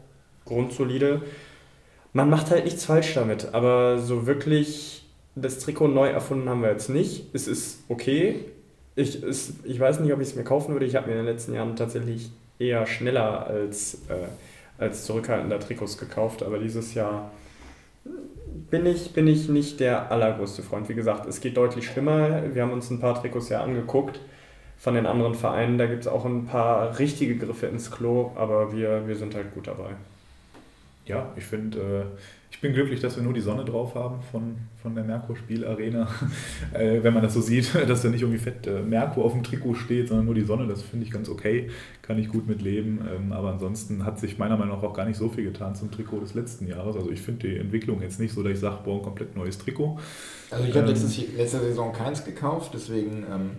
grundsolide. 0.45 1.23
Man 2.13 2.29
macht 2.29 2.51
halt 2.51 2.65
nichts 2.65 2.85
falsch 2.85 3.15
damit, 3.15 3.55
aber 3.55 3.99
so 3.99 4.27
wirklich 4.27 5.09
das 5.35 5.59
Trikot 5.59 5.89
neu 5.89 6.09
erfunden 6.09 6.49
haben 6.49 6.63
wir 6.63 6.71
jetzt 6.71 6.91
nicht. 6.91 7.35
Es 7.35 7.49
ist 7.49 7.85
okay. 7.89 8.45
Ich, 8.95 9.23
es, 9.23 9.55
ich 9.65 9.81
weiß 9.81 10.01
nicht, 10.01 10.13
ob 10.13 10.21
ich 10.21 10.29
es 10.29 10.35
mir 10.35 10.45
kaufen 10.45 10.75
würde. 10.75 10.85
Ich 10.85 10.95
habe 10.97 11.07
mir 11.07 11.13
in 11.13 11.25
den 11.25 11.27
letzten 11.27 11.55
Jahren 11.55 11.77
tatsächlich 11.77 12.31
eher 12.59 12.87
schneller 12.87 13.47
als, 13.47 13.95
äh, 14.11 14.27
als 14.77 15.07
zurückhaltender 15.07 15.59
Trikots 15.59 15.97
gekauft, 15.97 16.43
aber 16.43 16.59
dieses 16.59 16.93
Jahr 16.93 17.31
bin 18.71 18.87
ich, 18.87 19.13
bin 19.13 19.27
ich 19.27 19.49
nicht 19.49 19.81
der 19.81 20.11
allergrößte 20.11 20.63
Freund. 20.63 20.89
Wie 20.89 20.95
gesagt, 20.95 21.27
es 21.27 21.41
geht 21.41 21.57
deutlich 21.57 21.87
schlimmer. 21.87 22.55
Wir 22.55 22.63
haben 22.63 22.73
uns 22.73 22.91
ein 22.91 23.01
paar 23.01 23.21
Trikots 23.21 23.49
ja 23.49 23.63
angeguckt 23.63 24.21
von 24.79 24.95
den 24.95 25.07
anderen 25.07 25.35
Vereinen. 25.35 25.79
Da 25.79 25.87
gibt 25.87 26.03
es 26.03 26.09
auch 26.09 26.25
ein 26.25 26.47
paar 26.47 26.99
richtige 26.99 27.37
Griffe 27.37 27.67
ins 27.67 27.91
Klo, 27.91 28.33
aber 28.35 28.73
wir, 28.73 29.07
wir 29.07 29.17
sind 29.17 29.35
halt 29.35 29.55
gut 29.55 29.67
dabei. 29.67 29.91
Ja, 31.07 31.33
ich 31.37 31.45
finde, 31.45 31.79
äh, 31.79 32.05
bin 32.63 32.73
glücklich, 32.73 33.01
dass 33.01 33.17
wir 33.17 33.25
nur 33.25 33.35
die 33.35 33.41
Sonne 33.41 33.65
drauf 33.65 33.97
haben 33.97 34.23
von, 34.31 34.57
von 34.81 34.95
der 34.95 35.03
Merkur 35.03 35.37
Spielarena. 35.37 36.09
äh, 36.73 37.03
wenn 37.03 37.13
man 37.13 37.23
das 37.23 37.35
so 37.35 37.41
sieht, 37.41 37.75
dass 37.89 38.03
da 38.03 38.09
nicht 38.09 38.23
irgendwie 38.23 38.39
fett 38.39 38.67
äh, 38.67 38.81
Merkur 38.81 39.25
auf 39.25 39.33
dem 39.33 39.43
Trikot 39.43 39.75
steht, 39.75 40.09
sondern 40.09 40.27
nur 40.27 40.35
die 40.35 40.45
Sonne, 40.45 40.69
das 40.69 40.81
finde 40.81 41.05
ich 41.05 41.13
ganz 41.13 41.29
okay, 41.29 41.69
kann 42.01 42.19
ich 42.19 42.29
gut 42.29 42.47
mit 42.47 42.63
leben. 42.63 43.07
Ähm, 43.15 43.33
aber 43.33 43.51
ansonsten 43.51 44.05
hat 44.05 44.21
sich 44.21 44.39
meiner 44.39 44.57
Meinung 44.57 44.77
nach 44.77 44.85
auch 44.85 44.95
gar 44.95 45.05
nicht 45.05 45.19
so 45.19 45.29
viel 45.29 45.45
getan 45.45 45.75
zum 45.75 45.91
Trikot 45.91 46.21
des 46.21 46.35
letzten 46.35 46.69
Jahres. 46.69 46.95
Also 46.95 47.11
ich 47.11 47.21
finde 47.21 47.49
die 47.49 47.57
Entwicklung 47.57 48.01
jetzt 48.01 48.21
nicht 48.21 48.33
so, 48.33 48.43
dass 48.45 48.53
ich 48.53 48.61
sage, 48.61 48.79
boah, 48.85 48.99
ein 48.99 49.03
komplett 49.03 49.37
neues 49.37 49.59
Trikot. 49.59 49.99
Also 50.51 50.65
ich 50.65 50.75
habe 50.77 50.91
ähm, 50.91 51.37
letzte 51.37 51.59
Saison 51.59 51.93
keins 51.93 52.25
gekauft, 52.25 52.71
deswegen 52.75 53.25
ähm, 53.29 53.51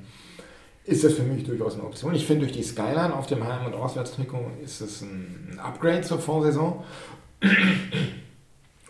ist 0.86 1.04
das 1.04 1.14
für 1.14 1.24
mich 1.24 1.44
durchaus 1.44 1.74
eine 1.74 1.84
Option. 1.84 2.16
Ich 2.16 2.26
finde, 2.26 2.46
durch 2.46 2.56
die 2.56 2.64
Skyline 2.64 3.14
auf 3.14 3.28
dem 3.28 3.46
Heim- 3.46 3.66
und 3.66 3.74
Auswärtstrikot 3.74 4.52
ist 4.64 4.80
es 4.80 5.02
ein 5.02 5.60
Upgrade 5.62 6.02
zur 6.04 6.20
Vorsaison. 6.20 6.84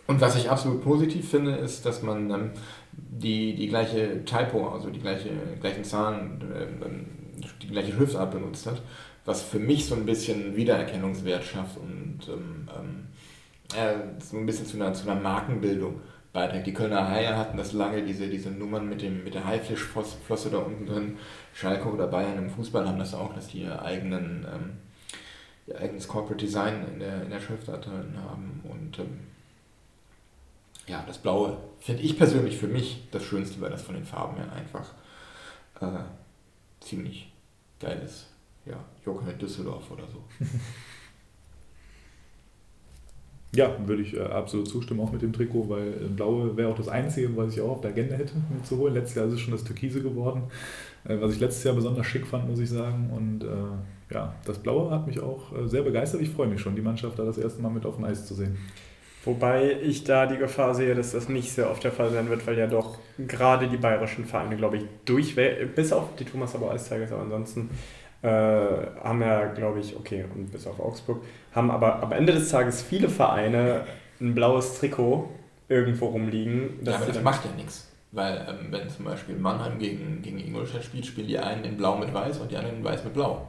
Und 0.06 0.20
was 0.20 0.36
ich 0.36 0.50
absolut 0.50 0.82
positiv 0.82 1.30
finde, 1.30 1.52
ist, 1.52 1.86
dass 1.86 2.02
man 2.02 2.30
ähm, 2.30 2.50
die, 2.92 3.54
die 3.54 3.68
gleiche 3.68 4.24
Typo, 4.24 4.68
also 4.68 4.90
die 4.90 5.00
gleiche, 5.00 5.30
gleichen 5.60 5.84
Zahlen, 5.84 6.40
äh, 6.54 7.44
die 7.62 7.68
gleiche 7.68 7.92
Schriftart 7.92 8.30
benutzt 8.30 8.66
hat, 8.66 8.82
was 9.24 9.42
für 9.42 9.58
mich 9.58 9.86
so 9.86 9.94
ein 9.94 10.04
bisschen 10.04 10.56
Wiedererkennungswert 10.56 11.44
schafft 11.44 11.78
und 11.78 12.20
ähm, 12.28 13.06
äh, 13.74 14.20
so 14.20 14.36
ein 14.36 14.46
bisschen 14.46 14.66
zu 14.66 14.76
einer, 14.76 14.92
zu 14.92 15.08
einer 15.08 15.20
Markenbildung 15.20 16.00
beiträgt. 16.32 16.66
Die 16.66 16.74
Kölner 16.74 17.08
Haie 17.08 17.36
hatten 17.36 17.56
das 17.56 17.72
lange, 17.72 18.02
diese, 18.02 18.28
diese 18.28 18.50
Nummern 18.50 18.88
mit, 18.88 19.00
dem, 19.00 19.24
mit 19.24 19.34
der 19.34 19.46
Haifischflosse 19.46 20.50
da 20.50 20.58
unten 20.58 20.84
drin. 20.86 21.16
Schalke 21.54 21.88
oder 21.88 22.08
Bayern 22.08 22.38
im 22.38 22.50
Fußball 22.50 22.86
haben 22.86 22.98
das 22.98 23.14
auch, 23.14 23.34
dass 23.34 23.48
die 23.48 23.62
ihr, 23.62 23.80
eigenen, 23.80 24.46
ähm, 24.52 24.70
ihr 25.66 25.80
eigenes 25.80 26.06
Corporate 26.06 26.44
Design 26.44 26.84
in 26.92 27.00
der, 27.00 27.22
in 27.22 27.30
der 27.30 27.40
Schriftart 27.40 27.86
haben. 27.86 28.60
Und 28.64 28.98
ähm, 28.98 29.20
ja, 30.86 31.04
das 31.06 31.18
Blaue 31.18 31.56
finde 31.80 32.02
ich 32.02 32.16
persönlich 32.16 32.56
für 32.56 32.68
mich 32.68 33.08
das 33.10 33.24
Schönste, 33.24 33.60
weil 33.60 33.70
das 33.70 33.82
von 33.82 33.94
den 33.94 34.04
Farben 34.04 34.36
her 34.36 34.52
einfach 34.52 34.92
äh, 35.80 36.04
ziemlich 36.80 37.32
geil 37.80 38.02
ist. 38.04 38.26
Ja, 38.66 38.82
Jochen 39.04 39.38
Düsseldorf 39.38 39.90
oder 39.90 40.06
so. 40.06 40.24
Ja, 43.54 43.76
würde 43.86 44.02
ich 44.02 44.14
äh, 44.14 44.20
absolut 44.20 44.68
zustimmen, 44.68 45.00
auch 45.00 45.12
mit 45.12 45.22
dem 45.22 45.32
Trikot, 45.32 45.68
weil 45.68 45.88
äh, 45.88 46.08
Blaue 46.08 46.56
wäre 46.56 46.70
auch 46.72 46.76
das 46.76 46.88
Einzige, 46.88 47.36
was 47.36 47.54
ich 47.54 47.60
auch 47.60 47.70
auf 47.70 47.80
der 47.82 47.92
Agenda 47.92 48.16
hätte, 48.16 48.34
mir 48.34 48.62
zu 48.64 48.78
holen. 48.78 48.94
Letztes 48.94 49.14
Jahr 49.14 49.26
ist 49.26 49.34
es 49.34 49.40
schon 49.40 49.52
das 49.52 49.62
Türkise 49.62 50.02
geworden, 50.02 50.42
äh, 51.04 51.16
was 51.20 51.34
ich 51.34 51.40
letztes 51.40 51.62
Jahr 51.62 51.74
besonders 51.74 52.06
schick 52.06 52.26
fand, 52.26 52.48
muss 52.48 52.58
ich 52.58 52.68
sagen. 52.68 53.10
Und 53.14 53.44
äh, 53.44 54.12
ja, 54.14 54.34
das 54.44 54.58
Blaue 54.58 54.90
hat 54.90 55.06
mich 55.06 55.20
auch 55.20 55.56
äh, 55.56 55.68
sehr 55.68 55.82
begeistert. 55.82 56.20
Ich 56.20 56.30
freue 56.30 56.48
mich 56.48 56.60
schon, 56.60 56.74
die 56.74 56.82
Mannschaft 56.82 57.16
da 57.18 57.24
das 57.24 57.38
erste 57.38 57.62
Mal 57.62 57.70
mit 57.70 57.86
auf 57.86 57.96
dem 57.96 58.04
Eis 58.04 58.26
zu 58.26 58.34
sehen. 58.34 58.56
Wobei 59.24 59.78
ich 59.82 60.04
da 60.04 60.26
die 60.26 60.36
Gefahr 60.36 60.74
sehe, 60.74 60.94
dass 60.94 61.12
das 61.12 61.28
nicht 61.28 61.50
sehr 61.50 61.70
oft 61.70 61.82
der 61.82 61.92
Fall 61.92 62.10
sein 62.10 62.28
wird, 62.28 62.46
weil 62.46 62.58
ja 62.58 62.66
doch 62.66 62.98
gerade 63.18 63.68
die 63.68 63.78
bayerischen 63.78 64.26
Vereine, 64.26 64.56
glaube 64.56 64.76
ich, 64.76 64.84
durchweg, 65.04 65.74
bis 65.74 65.92
auf 65.92 66.14
die 66.18 66.24
Thomas 66.24 66.54
aber 66.54 66.76
Tigers, 66.76 67.10
aber 67.10 67.22
ansonsten 67.22 67.70
äh, 68.22 68.28
haben 68.28 69.22
ja, 69.22 69.46
glaube 69.46 69.80
ich, 69.80 69.96
okay, 69.96 70.24
und 70.34 70.52
bis 70.52 70.66
auf 70.66 70.78
Augsburg, 70.78 71.22
haben 71.52 71.70
aber 71.70 72.02
am 72.02 72.12
Ende 72.12 72.32
des 72.32 72.50
Tages 72.50 72.82
viele 72.82 73.08
Vereine 73.08 73.84
ein 74.20 74.34
blaues 74.34 74.78
Trikot 74.78 75.28
irgendwo 75.68 76.06
rumliegen. 76.06 76.80
Ja, 76.82 76.96
aber 76.96 77.06
das 77.06 77.22
macht 77.22 77.44
ja 77.44 77.50
nichts. 77.56 77.90
Weil 78.12 78.46
ähm, 78.48 78.70
wenn 78.70 78.88
zum 78.88 79.06
Beispiel 79.06 79.36
Mannheim 79.36 79.78
gegen, 79.78 80.22
gegen 80.22 80.38
Ingolstadt 80.38 80.84
spielt, 80.84 81.04
spielen 81.04 81.26
die 81.26 81.38
einen 81.38 81.64
in 81.64 81.76
blau 81.76 81.96
mit 81.96 82.14
weiß 82.14 82.38
und 82.38 82.50
die 82.50 82.56
anderen 82.56 82.78
in 82.78 82.84
weiß 82.84 83.04
mit 83.04 83.14
blau. 83.14 83.48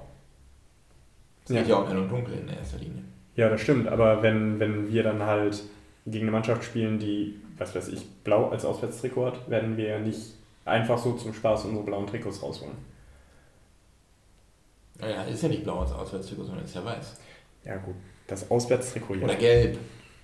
Es 1.44 1.52
ja. 1.52 1.62
geht 1.62 1.70
ja 1.70 1.76
auch 1.78 1.88
hell 1.88 2.00
und 2.00 2.10
dunkel 2.10 2.34
in 2.34 2.48
erster 2.48 2.80
Linie. 2.80 3.04
Ja, 3.36 3.50
das 3.50 3.62
stimmt, 3.62 3.88
aber 3.88 4.24
wenn, 4.24 4.60
wenn 4.60 4.92
wir 4.92 5.04
dann 5.04 5.22
halt 5.22 5.64
gegen 6.06 6.26
eine 6.26 6.32
Mannschaft 6.32 6.64
spielen, 6.64 7.00
die, 7.00 7.40
was 7.58 7.76
weiß 7.76 7.90
ich, 7.90 8.08
blau 8.24 8.50
als 8.50 8.64
Auswärtstrikot 8.64 9.26
hat, 9.26 9.50
werden 9.50 9.76
wir 9.76 9.88
ja 9.88 10.00
nicht 10.00 10.36
einfach 10.64 10.98
so 10.98 11.14
zum 11.14 11.34
Spaß 11.34 11.66
unsere 11.66 11.84
blauen 11.84 12.08
Trikots 12.08 12.42
rausholen. 12.42 12.76
Naja, 15.00 15.24
ist 15.24 15.44
ja 15.44 15.50
nicht 15.50 15.64
blau 15.64 15.80
als 15.82 15.92
Auswärtstrikot, 15.92 16.46
sondern 16.46 16.64
ist 16.64 16.76
ja 16.76 16.86
weiß. 16.86 17.20
Ja, 17.66 17.78
gut. 17.78 17.96
Das 18.28 18.50
Auswärtstrikot, 18.50 19.16
ja. 19.16 19.24
Oder 19.26 19.36
gelb. 19.36 19.78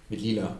Mit 0.10 0.22
lila. 0.22 0.56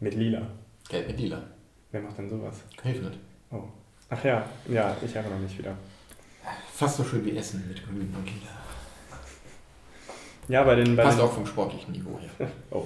Mit 0.00 0.14
lila. 0.14 0.46
Gelb 0.88 1.08
mit 1.08 1.18
lila. 1.18 1.42
Wer 1.90 2.02
macht 2.02 2.18
denn 2.18 2.30
sowas? 2.30 2.62
Hilfrit. 2.82 3.18
Oh. 3.50 3.64
Ach 4.10 4.24
ja, 4.24 4.48
ja, 4.68 4.96
ich 5.04 5.14
erinnere 5.14 5.38
mich 5.38 5.58
wieder. 5.58 5.76
Fast 6.72 6.98
so 6.98 7.04
schön 7.04 7.24
wie 7.24 7.36
Essen 7.36 7.66
mit 7.68 7.84
grün 7.84 8.14
und 8.16 8.26
lila. 8.26 8.57
Ja, 10.48 10.64
bei 10.64 10.76
den. 10.76 10.96
Bei 10.96 11.04
Passt 11.04 11.18
den, 11.18 11.24
auch 11.24 11.32
vom 11.32 11.46
sportlichen 11.46 11.92
Niveau 11.92 12.18
her. 12.38 12.48
oh. 12.70 12.84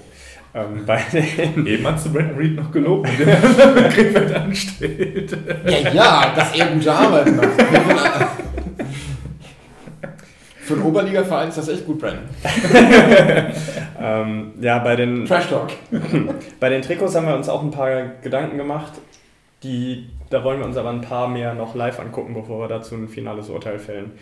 Ähm, 0.55 0.85
bei 0.85 1.03
den 1.13 1.67
Eben 1.67 1.87
hast 1.87 2.07
du 2.07 2.13
Brandon 2.13 2.37
Reed 2.37 2.57
noch 2.57 2.71
gelobt, 2.71 3.09
mit 3.09 3.21
dem 3.21 3.29
er 3.29 3.89
Krefeld 3.89 4.35
ansteht. 4.35 5.37
Ja, 5.67 5.93
ja, 5.93 6.33
dass 6.37 6.55
er 6.55 6.67
gute 6.67 6.93
Arbeit 6.93 7.35
macht. 7.35 7.51
Für 10.61 10.75
einen 10.75 10.83
Oberliga-Verein 10.83 11.49
ist 11.49 11.59
das 11.59 11.69
echt 11.69 11.87
gut, 11.87 11.99
Brandon. 11.99 12.25
ähm, 14.01 14.53
ja, 14.61 14.79
bei 14.81 14.97
den. 14.97 15.25
Trash 15.25 15.49
Talk. 15.49 15.71
bei 16.61 16.69
den 16.69 16.83
Trikots 16.83 17.15
haben 17.15 17.27
wir 17.27 17.35
uns 17.35 17.49
auch 17.49 17.63
ein 17.63 17.71
paar 17.71 18.03
Gedanken 18.23 18.59
gemacht. 18.59 18.93
Die, 19.63 20.11
da 20.29 20.43
wollen 20.45 20.59
wir 20.59 20.67
uns 20.67 20.77
aber 20.77 20.91
ein 20.91 21.01
paar 21.01 21.29
mehr 21.29 21.55
noch 21.55 21.75
live 21.75 21.99
angucken, 22.01 22.35
bevor 22.35 22.61
wir 22.61 22.69
dazu 22.69 22.95
ein 22.97 23.09
finales 23.09 23.49
Urteil 23.49 23.79
fällen. 23.79 24.13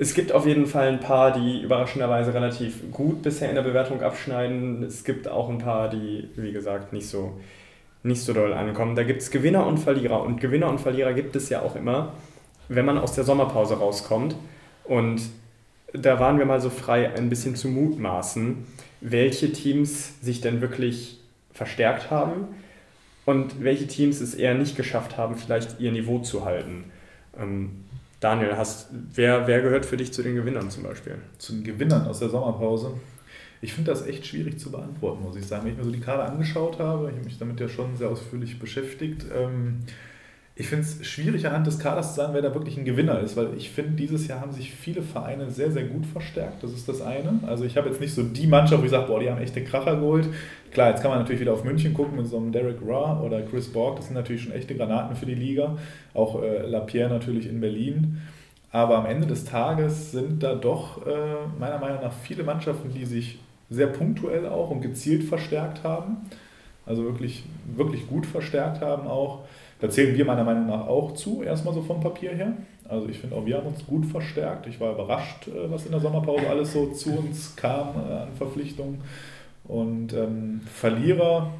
Es 0.00 0.14
gibt 0.14 0.32
auf 0.32 0.46
jeden 0.46 0.64
Fall 0.64 0.88
ein 0.88 1.00
paar, 1.00 1.30
die 1.30 1.60
überraschenderweise 1.60 2.32
relativ 2.32 2.90
gut 2.90 3.20
bisher 3.22 3.50
in 3.50 3.54
der 3.54 3.60
Bewertung 3.60 4.00
abschneiden. 4.00 4.82
Es 4.82 5.04
gibt 5.04 5.28
auch 5.28 5.50
ein 5.50 5.58
paar, 5.58 5.90
die, 5.90 6.26
wie 6.36 6.52
gesagt, 6.52 6.94
nicht 6.94 7.06
so, 7.06 7.38
nicht 8.02 8.22
so 8.22 8.32
doll 8.32 8.54
ankommen. 8.54 8.96
Da 8.96 9.02
gibt 9.02 9.20
es 9.20 9.30
Gewinner 9.30 9.66
und 9.66 9.76
Verlierer. 9.76 10.22
Und 10.22 10.40
Gewinner 10.40 10.70
und 10.70 10.80
Verlierer 10.80 11.12
gibt 11.12 11.36
es 11.36 11.50
ja 11.50 11.60
auch 11.60 11.76
immer, 11.76 12.14
wenn 12.70 12.86
man 12.86 12.96
aus 12.96 13.12
der 13.12 13.24
Sommerpause 13.24 13.74
rauskommt. 13.74 14.36
Und 14.84 15.20
da 15.92 16.18
waren 16.18 16.38
wir 16.38 16.46
mal 16.46 16.62
so 16.62 16.70
frei, 16.70 17.12
ein 17.14 17.28
bisschen 17.28 17.54
zu 17.54 17.68
mutmaßen, 17.68 18.66
welche 19.02 19.52
Teams 19.52 20.18
sich 20.22 20.40
denn 20.40 20.62
wirklich 20.62 21.18
verstärkt 21.52 22.10
haben 22.10 22.48
und 23.26 23.62
welche 23.62 23.86
Teams 23.86 24.22
es 24.22 24.32
eher 24.32 24.54
nicht 24.54 24.76
geschafft 24.76 25.18
haben, 25.18 25.36
vielleicht 25.36 25.78
ihr 25.78 25.92
Niveau 25.92 26.20
zu 26.20 26.46
halten. 26.46 26.84
Ähm, 27.38 27.84
Daniel, 28.20 28.56
hast, 28.56 28.88
wer, 28.92 29.46
wer 29.46 29.62
gehört 29.62 29.86
für 29.86 29.96
dich 29.96 30.12
zu 30.12 30.22
den 30.22 30.34
Gewinnern 30.34 30.70
zum 30.70 30.82
Beispiel? 30.82 31.16
Zu 31.38 31.54
den 31.54 31.64
Gewinnern 31.64 32.06
aus 32.06 32.18
der 32.18 32.28
Sommerpause? 32.28 32.92
Ich 33.62 33.72
finde 33.72 33.90
das 33.90 34.06
echt 34.06 34.26
schwierig 34.26 34.58
zu 34.58 34.70
beantworten, 34.70 35.22
muss 35.22 35.36
ich 35.36 35.46
sagen. 35.46 35.64
Wenn 35.64 35.72
ich 35.72 35.78
mir 35.78 35.84
so 35.84 35.90
die 35.90 36.00
Karte 36.00 36.24
angeschaut 36.24 36.78
habe, 36.78 37.08
ich 37.08 37.16
habe 37.16 37.24
mich 37.24 37.38
damit 37.38 37.60
ja 37.60 37.68
schon 37.68 37.96
sehr 37.96 38.08
ausführlich 38.08 38.58
beschäftigt, 38.58 39.24
ähm, 39.34 39.80
ich 40.60 40.68
finde 40.68 40.84
es 40.84 41.06
schwierig 41.06 41.46
anhand 41.46 41.66
des 41.66 41.78
Kaders 41.78 42.10
zu 42.10 42.16
sagen, 42.16 42.34
wer 42.34 42.42
da 42.42 42.52
wirklich 42.52 42.76
ein 42.76 42.84
Gewinner 42.84 43.18
ist, 43.20 43.34
weil 43.34 43.48
ich 43.56 43.70
finde, 43.70 43.92
dieses 43.92 44.28
Jahr 44.28 44.42
haben 44.42 44.52
sich 44.52 44.70
viele 44.70 45.00
Vereine 45.00 45.50
sehr, 45.50 45.70
sehr 45.70 45.84
gut 45.84 46.04
verstärkt. 46.04 46.62
Das 46.62 46.72
ist 46.72 46.86
das 46.86 47.00
eine. 47.00 47.40
Also 47.46 47.64
ich 47.64 47.78
habe 47.78 47.88
jetzt 47.88 47.98
nicht 47.98 48.14
so 48.14 48.22
die 48.22 48.46
Mannschaft, 48.46 48.82
wo 48.82 48.84
ich 48.84 48.90
sage, 48.90 49.06
boah, 49.06 49.18
die 49.20 49.30
haben 49.30 49.40
echte 49.40 49.64
Kracher 49.64 49.96
geholt. 49.96 50.28
Klar, 50.70 50.90
jetzt 50.90 51.00
kann 51.00 51.10
man 51.10 51.20
natürlich 51.20 51.40
wieder 51.40 51.54
auf 51.54 51.64
München 51.64 51.94
gucken 51.94 52.18
mit 52.18 52.26
so 52.26 52.36
einem 52.36 52.52
Derek 52.52 52.76
Raw 52.86 53.24
oder 53.24 53.40
Chris 53.40 53.72
Borg. 53.72 53.96
Das 53.96 54.06
sind 54.06 54.14
natürlich 54.14 54.42
schon 54.42 54.52
echte 54.52 54.74
Granaten 54.74 55.16
für 55.16 55.24
die 55.24 55.34
Liga. 55.34 55.78
Auch 56.12 56.42
äh, 56.42 56.66
Lapierre 56.66 57.08
natürlich 57.08 57.48
in 57.48 57.62
Berlin. 57.62 58.20
Aber 58.70 58.98
am 58.98 59.06
Ende 59.06 59.26
des 59.26 59.46
Tages 59.46 60.12
sind 60.12 60.42
da 60.42 60.54
doch 60.56 61.06
äh, 61.06 61.10
meiner 61.58 61.78
Meinung 61.78 62.02
nach 62.02 62.12
viele 62.12 62.42
Mannschaften, 62.42 62.92
die 62.92 63.06
sich 63.06 63.38
sehr 63.70 63.86
punktuell 63.86 64.46
auch 64.46 64.68
und 64.68 64.82
gezielt 64.82 65.24
verstärkt 65.24 65.84
haben. 65.84 66.18
Also 66.84 67.04
wirklich, 67.04 67.44
wirklich 67.74 68.06
gut 68.06 68.26
verstärkt 68.26 68.82
haben 68.82 69.06
auch. 69.06 69.44
Da 69.80 69.88
zählen 69.88 70.16
wir 70.16 70.24
meiner 70.24 70.44
Meinung 70.44 70.66
nach 70.66 70.86
auch 70.86 71.14
zu, 71.14 71.42
erstmal 71.42 71.74
so 71.74 71.82
vom 71.82 72.00
Papier 72.00 72.32
her. 72.32 72.52
Also 72.88 73.08
ich 73.08 73.18
finde 73.18 73.36
auch, 73.36 73.46
wir 73.46 73.56
haben 73.56 73.68
uns 73.68 73.86
gut 73.86 74.04
verstärkt. 74.04 74.66
Ich 74.66 74.80
war 74.80 74.92
überrascht, 74.92 75.48
äh, 75.48 75.70
was 75.70 75.86
in 75.86 75.92
der 75.92 76.00
Sommerpause 76.00 76.48
alles 76.48 76.72
so 76.72 76.88
zu 76.88 77.18
uns 77.18 77.54
kam 77.56 77.88
äh, 77.96 78.12
an 78.12 78.32
Verpflichtungen. 78.36 79.00
Und 79.64 80.12
ähm, 80.12 80.60
Verlierer, 80.66 81.52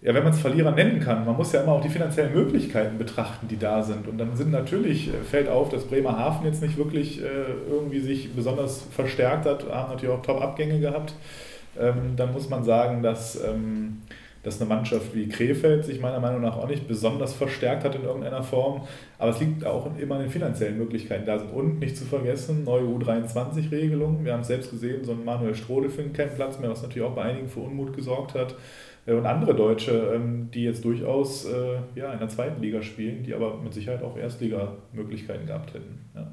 ja, 0.00 0.14
wenn 0.14 0.24
man 0.24 0.32
es 0.32 0.40
Verlierer 0.40 0.72
nennen 0.72 1.00
kann, 1.00 1.26
man 1.26 1.36
muss 1.36 1.52
ja 1.52 1.62
immer 1.62 1.72
auch 1.72 1.82
die 1.82 1.90
finanziellen 1.90 2.32
Möglichkeiten 2.32 2.96
betrachten, 2.96 3.46
die 3.48 3.58
da 3.58 3.82
sind. 3.82 4.08
Und 4.08 4.18
dann 4.18 4.34
sind 4.36 4.50
natürlich, 4.50 5.08
äh, 5.08 5.22
fällt 5.22 5.48
auf, 5.48 5.68
dass 5.68 5.84
Bremerhaven 5.84 6.46
jetzt 6.46 6.62
nicht 6.62 6.76
wirklich 6.76 7.22
äh, 7.22 7.26
irgendwie 7.70 8.00
sich 8.00 8.32
besonders 8.32 8.82
verstärkt 8.90 9.46
hat, 9.46 9.70
haben 9.70 9.92
natürlich 9.92 10.14
auch 10.14 10.22
Top-Abgänge 10.22 10.80
gehabt. 10.80 11.14
Ähm, 11.78 12.14
dann 12.16 12.32
muss 12.32 12.48
man 12.48 12.64
sagen, 12.64 13.02
dass 13.02 13.42
ähm, 13.44 14.02
dass 14.44 14.60
eine 14.60 14.68
Mannschaft 14.68 15.14
wie 15.14 15.28
Krefeld 15.28 15.84
sich 15.84 16.00
meiner 16.00 16.20
Meinung 16.20 16.42
nach 16.42 16.56
auch 16.56 16.68
nicht 16.68 16.86
besonders 16.86 17.32
verstärkt 17.32 17.84
hat 17.84 17.94
in 17.94 18.04
irgendeiner 18.04 18.42
Form. 18.42 18.82
Aber 19.18 19.30
es 19.30 19.40
liegt 19.40 19.64
auch 19.64 19.88
immer 19.98 20.16
an 20.16 20.22
den 20.22 20.30
finanziellen 20.30 20.78
Möglichkeiten 20.78 21.26
da 21.26 21.38
sind. 21.38 21.52
Und 21.52 21.80
nicht 21.80 21.96
zu 21.96 22.04
vergessen, 22.04 22.64
neue 22.64 22.84
U23-Regelung. 22.84 24.24
Wir 24.24 24.34
haben 24.34 24.42
es 24.42 24.48
selbst 24.48 24.70
gesehen, 24.70 25.04
so 25.04 25.12
ein 25.12 25.24
Manuel 25.24 25.54
Strode 25.54 25.88
findet 25.88 26.14
keinen 26.14 26.34
Platz 26.34 26.58
mehr, 26.58 26.70
was 26.70 26.82
natürlich 26.82 27.08
auch 27.08 27.14
bei 27.14 27.22
einigen 27.22 27.48
für 27.48 27.60
Unmut 27.60 27.96
gesorgt 27.96 28.34
hat. 28.34 28.54
Äh, 29.06 29.14
und 29.14 29.26
andere 29.26 29.54
Deutsche, 29.54 30.12
ähm, 30.14 30.50
die 30.52 30.64
jetzt 30.64 30.84
durchaus 30.84 31.46
äh, 31.46 31.78
ja, 31.94 32.12
in 32.12 32.18
der 32.18 32.28
zweiten 32.28 32.60
Liga 32.62 32.82
spielen, 32.82 33.22
die 33.22 33.34
aber 33.34 33.56
mit 33.58 33.72
Sicherheit 33.72 34.02
auch 34.02 34.16
Erstliga-Möglichkeiten 34.16 35.46
gehabt 35.46 35.74
hätten. 35.74 36.00
Ja. 36.14 36.30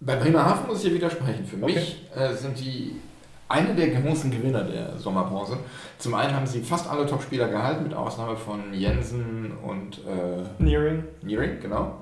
Bei 0.00 0.16
Bremerhaven 0.16 0.68
muss 0.68 0.84
ich 0.84 0.90
ja 0.90 0.94
widersprechen. 0.94 1.44
Für 1.44 1.56
okay. 1.56 1.74
mich 1.74 2.06
äh, 2.14 2.32
sind 2.34 2.58
die 2.60 2.92
eine 3.48 3.74
der 3.74 3.88
großen 3.88 4.30
Gewinner 4.30 4.64
der 4.64 4.98
Sommerpause. 4.98 5.58
Zum 5.98 6.14
einen 6.14 6.34
haben 6.34 6.46
sie 6.46 6.60
fast 6.60 6.88
alle 6.88 7.06
Topspieler 7.06 7.48
gehalten, 7.48 7.84
mit 7.84 7.94
Ausnahme 7.94 8.36
von 8.36 8.72
Jensen 8.72 9.52
und 9.62 9.98
äh, 9.98 10.62
Nearing. 10.62 11.04
Nearing, 11.22 11.60
genau. 11.60 11.96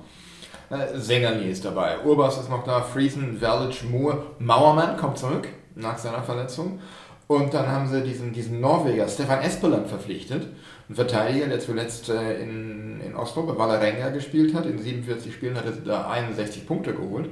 Äh, 0.69 0.97
Sengani 0.99 1.49
ist 1.49 1.63
dabei, 1.63 2.03
Urbas 2.03 2.37
ist 2.37 2.49
noch 2.49 2.65
da, 2.65 2.81
Friesen, 2.81 3.37
Verlic, 3.39 3.89
Moore, 3.89 4.23
Mauermann 4.39 4.97
kommt 4.97 5.17
zurück 5.17 5.47
nach 5.75 5.97
seiner 5.97 6.21
Verletzung. 6.21 6.79
Und 7.27 7.53
dann 7.53 7.67
haben 7.67 7.87
sie 7.87 8.03
diesen, 8.03 8.31
diesen 8.31 8.61
Norweger 8.61 9.07
Stefan 9.07 9.41
Espeland 9.41 9.87
verpflichtet, 9.87 10.47
ein 10.89 10.95
Verteidiger, 10.95 11.47
der 11.47 11.59
zuletzt 11.59 12.09
äh, 12.09 12.41
in, 12.41 13.01
in 13.01 13.15
Oslo 13.15 13.43
bei 13.43 13.57
Valerenga 13.57 14.09
gespielt 14.09 14.53
hat. 14.53 14.65
In 14.65 14.79
47 14.79 15.33
Spielen 15.33 15.55
hat 15.55 15.65
er 15.65 15.73
da 15.73 16.09
61 16.09 16.65
Punkte 16.65 16.93
geholt. 16.93 17.29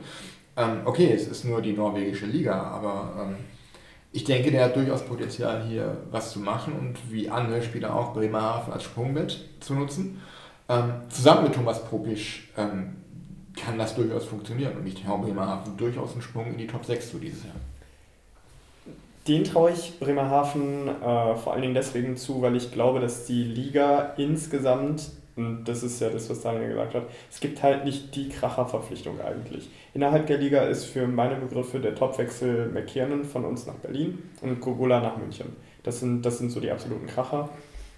Ähm, 0.57 0.82
okay, 0.86 1.13
es 1.13 1.28
ist 1.28 1.45
nur 1.45 1.61
die 1.61 1.74
norwegische 1.74 2.26
Liga, 2.26 2.61
aber 2.61 3.13
ähm, 3.22 3.36
ich 4.16 4.24
denke, 4.24 4.49
der 4.49 4.63
hat 4.63 4.78
durchaus 4.78 5.03
Potenzial 5.03 5.66
hier 5.68 5.97
was 6.09 6.32
zu 6.32 6.39
machen 6.39 6.72
und 6.74 7.11
wie 7.11 7.30
andere 7.30 7.61
Spieler 7.61 7.93
auch 7.93 8.13
Bremerhaven 8.13 8.72
als 8.72 8.84
Sprungbrett 8.86 9.43
zu 9.59 9.74
nutzen. 9.74 10.22
Ähm, 10.70 10.93
zusammen 11.09 11.43
mit 11.43 11.53
Thomas 11.53 11.84
Popisch 11.84 12.47
ähm, 12.55 12.95
kann 13.61 13.78
das 13.78 13.93
durchaus 13.93 14.24
funktionieren 14.24 14.78
und 14.78 14.88
ich 14.88 15.03
traue 15.03 15.20
Bremerhaven 15.20 15.76
durchaus 15.76 16.13
einen 16.13 16.22
Sprung 16.22 16.47
in 16.47 16.57
die 16.57 16.66
Top 16.66 16.86
6 16.86 17.11
zu 17.11 17.18
dieses 17.18 17.43
Jahr. 17.43 17.55
Den 19.28 19.43
traue 19.43 19.72
ich 19.72 19.99
Bremerhaven 19.99 20.88
äh, 20.88 21.36
vor 21.36 21.51
allen 21.51 21.63
Dingen 21.63 21.74
deswegen 21.74 22.16
zu, 22.16 22.41
weil 22.41 22.55
ich 22.55 22.72
glaube, 22.72 23.01
dass 23.01 23.26
die 23.26 23.43
Liga 23.43 24.13
insgesamt 24.16 25.09
und 25.36 25.65
das 25.65 25.83
ist 25.83 25.99
ja 25.99 26.09
das, 26.09 26.29
was 26.29 26.41
Daniel 26.41 26.69
gesagt 26.69 26.93
hat. 26.95 27.03
Es 27.29 27.39
gibt 27.39 27.61
halt 27.61 27.83
nicht 27.83 28.15
die 28.15 28.29
Kracherverpflichtung 28.29 29.19
eigentlich. 29.19 29.69
Innerhalb 29.93 30.27
der 30.27 30.38
Liga 30.38 30.63
ist 30.63 30.86
für 30.86 31.07
meine 31.07 31.36
Begriffe 31.36 31.79
der 31.79 31.93
Topwechsel 31.93 32.69
McKiernan 32.69 33.25
von 33.25 33.43
uns 33.43 33.65
nach 33.65 33.75
Berlin 33.75 34.19
und 34.41 34.61
Gogula 34.61 35.01
nach 35.01 35.17
München. 35.17 35.55
Das 35.83 35.99
sind, 35.99 36.25
das 36.25 36.38
sind 36.38 36.51
so 36.51 36.61
die 36.61 36.71
absoluten 36.71 37.07
Kracher. 37.07 37.49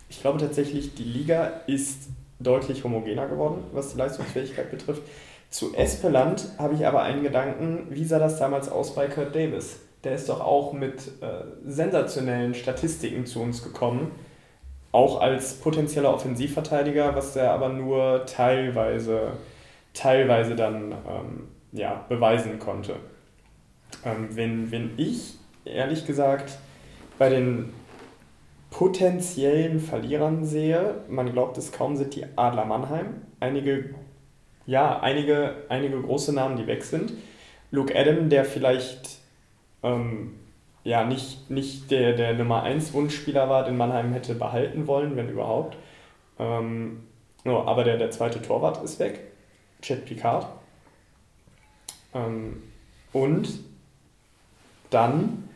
Ich 0.10 0.22
glaube 0.22 0.40
tatsächlich, 0.40 0.96
die 0.96 1.04
Liga 1.04 1.62
ist 1.68 2.10
deutlich 2.40 2.84
homogener 2.84 3.28
geworden, 3.28 3.64
was 3.72 3.92
die 3.92 3.98
Leistungsfähigkeit 3.98 4.72
betrifft. 4.72 5.04
Zu 5.50 5.76
Espeland 5.76 6.50
habe 6.58 6.74
ich 6.74 6.86
aber 6.86 7.04
einen 7.04 7.24
Gedanken, 7.24 7.88
wie 7.90 8.04
sah 8.04 8.20
das 8.20 8.40
damals 8.40 8.68
aus 8.68 8.96
bei 8.96 9.08
Kurt 9.08 9.36
Davis? 9.36 9.80
Der 10.04 10.16
ist 10.16 10.30
doch 10.30 10.42
auch 10.42 10.74
mit 10.74 11.08
äh, 11.22 11.44
sensationellen 11.66 12.54
Statistiken 12.54 13.26
zu 13.26 13.42
uns 13.42 13.64
gekommen 13.64 14.12
auch 14.98 15.22
als 15.22 15.54
potenzieller 15.54 16.12
Offensivverteidiger, 16.12 17.16
was 17.16 17.36
er 17.36 17.52
aber 17.52 17.70
nur 17.70 18.26
teilweise, 18.26 19.34
teilweise 19.94 20.56
dann 20.56 20.92
ähm, 20.92 21.48
ja, 21.72 22.04
beweisen 22.10 22.58
konnte. 22.58 22.96
Ähm, 24.04 24.30
wenn, 24.32 24.72
wenn 24.72 24.94
ich 24.98 25.36
ehrlich 25.66 26.08
gesagt 26.08 26.58
bei 27.20 27.30
den 27.30 27.74
potenziellen 28.72 29.80
Verlierern 29.80 30.44
sehe, 30.44 30.96
man 31.08 31.32
glaubt 31.32 31.60
es 31.60 31.72
kaum, 31.72 31.96
sind 31.96 32.16
die 32.16 32.26
Adler 32.36 32.66
Mannheim. 32.66 33.22
Einige, 33.40 33.94
ja, 34.66 35.00
einige, 35.00 35.58
einige 35.70 36.02
große 36.02 36.34
Namen, 36.34 36.58
die 36.58 36.66
weg 36.66 36.84
sind. 36.84 37.14
Luke 37.70 37.96
Adam, 37.96 38.30
der 38.30 38.46
vielleicht 38.46 39.20
ähm, 39.84 40.34
ja 40.88 41.04
nicht, 41.04 41.52
nicht 41.52 41.92
der, 41.92 42.14
der 42.14 42.34
Nummer 42.34 42.64
1 42.64 42.94
Wunschspieler 42.94 43.50
war, 43.50 43.66
den 43.66 43.76
Mannheim 43.76 44.14
hätte 44.14 44.34
behalten 44.36 44.88
wollen, 44.88 45.18
wenn 45.18 45.28
überhaupt. 45.28 45.76
Ähm, 46.40 47.04
no, 47.44 47.68
aber 47.68 47.84
der, 47.84 47.98
der 47.98 48.10
zweite 48.10 48.42
Torwart 48.42 48.82
ist 48.82 48.98
weg, 48.98 49.20
Chet 49.82 50.06
Picard. 50.06 50.48
Ähm, 52.14 52.64
und 53.12 53.50
dann 54.90 55.50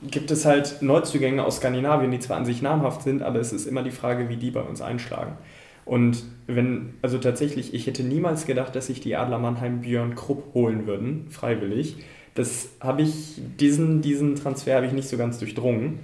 gibt 0.00 0.30
es 0.30 0.46
halt 0.46 0.80
Neuzugänge 0.80 1.44
aus 1.44 1.58
Skandinavien, 1.58 2.10
die 2.10 2.18
zwar 2.18 2.38
an 2.38 2.46
sich 2.46 2.62
namhaft 2.62 3.02
sind, 3.02 3.22
aber 3.22 3.40
es 3.40 3.52
ist 3.52 3.66
immer 3.66 3.82
die 3.82 3.90
Frage, 3.90 4.30
wie 4.30 4.36
die 4.36 4.50
bei 4.50 4.62
uns 4.62 4.80
einschlagen. 4.80 5.36
Und 5.84 6.24
wenn, 6.46 6.94
also 7.02 7.18
tatsächlich, 7.18 7.74
ich 7.74 7.86
hätte 7.86 8.02
niemals 8.02 8.46
gedacht, 8.46 8.74
dass 8.74 8.86
sich 8.86 9.00
die 9.00 9.16
Adler 9.16 9.38
Mannheim 9.38 9.82
Björn 9.82 10.14
Krupp 10.14 10.54
holen 10.54 10.86
würden, 10.86 11.26
freiwillig. 11.28 11.96
Das 12.34 12.68
habe 12.80 13.02
ich, 13.02 13.40
diesen, 13.60 14.02
diesen 14.02 14.34
Transfer 14.34 14.76
habe 14.76 14.86
ich 14.86 14.92
nicht 14.92 15.08
so 15.08 15.16
ganz 15.16 15.38
durchdrungen. 15.38 16.00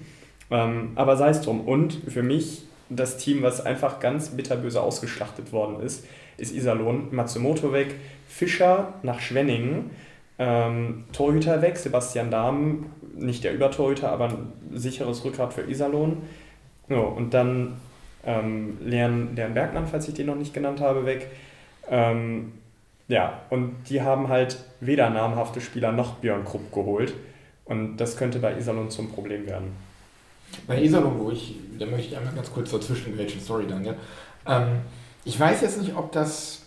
Ähm, 0.50 0.92
aber 0.94 1.16
sei 1.16 1.30
es 1.30 1.40
drum. 1.40 1.60
Und 1.60 1.92
für 2.08 2.22
mich 2.22 2.62
das 2.88 3.16
Team, 3.16 3.42
was 3.42 3.64
einfach 3.64 4.00
ganz 4.00 4.30
bitterböse 4.30 4.80
ausgeschlachtet 4.80 5.52
worden 5.52 5.80
ist, 5.80 6.06
ist 6.36 6.54
Iserlohn. 6.54 7.08
Matsumoto 7.12 7.72
weg, 7.72 7.94
Fischer 8.28 8.94
nach 9.02 9.20
Schwenningen, 9.20 9.90
ähm, 10.38 11.04
Torhüter 11.12 11.62
weg, 11.62 11.76
Sebastian 11.76 12.30
Dahm, 12.30 12.86
nicht 13.16 13.44
der 13.44 13.52
Übertorhüter, 13.52 14.10
aber 14.10 14.28
ein 14.28 14.52
sicheres 14.72 15.24
Rückgrat 15.24 15.52
für 15.52 15.62
Iserlohn. 15.62 16.18
Ja, 16.88 16.98
und 16.98 17.34
dann 17.34 17.76
ähm, 18.24 18.78
Leon, 18.84 19.36
Leon 19.36 19.54
Bergmann, 19.54 19.86
falls 19.86 20.08
ich 20.08 20.14
den 20.14 20.26
noch 20.26 20.36
nicht 20.36 20.54
genannt 20.54 20.80
habe, 20.80 21.06
weg. 21.06 21.28
Ähm, 21.88 22.52
ja, 23.10 23.42
und 23.50 23.74
die 23.88 24.02
haben 24.02 24.28
halt 24.28 24.56
weder 24.78 25.10
namhafte 25.10 25.60
Spieler 25.60 25.90
noch 25.90 26.14
Björn 26.16 26.44
Krupp 26.44 26.72
geholt. 26.72 27.12
Und 27.64 27.96
das 27.96 28.16
könnte 28.16 28.38
bei 28.38 28.56
Iserlohn 28.56 28.90
zum 28.90 29.10
Problem 29.10 29.46
werden. 29.46 29.72
Bei 30.68 30.80
Iserlohn, 30.80 31.18
wo 31.18 31.30
ich, 31.30 31.56
da 31.78 31.86
möchte 31.86 32.08
ich 32.08 32.16
einmal 32.16 32.34
ganz 32.34 32.52
kurz 32.52 32.70
dazwischen 32.70 33.16
grätschen, 33.16 33.40
sorry 33.40 33.66
Daniel. 33.66 33.96
Ähm, 34.46 34.82
ich 35.24 35.38
weiß 35.38 35.60
jetzt 35.60 35.80
nicht, 35.80 35.96
ob 35.96 36.12
das, 36.12 36.62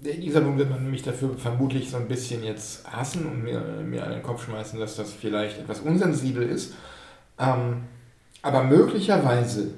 der 0.00 0.18
Iserlohn 0.18 0.58
wird 0.58 0.68
man 0.68 0.82
nämlich 0.82 1.02
dafür 1.02 1.36
vermutlich 1.36 1.90
so 1.90 1.96
ein 1.96 2.08
bisschen 2.08 2.42
jetzt 2.42 2.90
hassen 2.90 3.26
und 3.26 3.44
mir, 3.44 3.60
mir 3.60 4.04
an 4.04 4.10
den 4.10 4.22
Kopf 4.22 4.44
schmeißen, 4.44 4.80
dass 4.80 4.96
das 4.96 5.12
vielleicht 5.12 5.60
etwas 5.60 5.78
unsensibel 5.78 6.42
ist. 6.42 6.74
Ähm, 7.38 7.84
aber 8.42 8.64
möglicherweise 8.64 9.74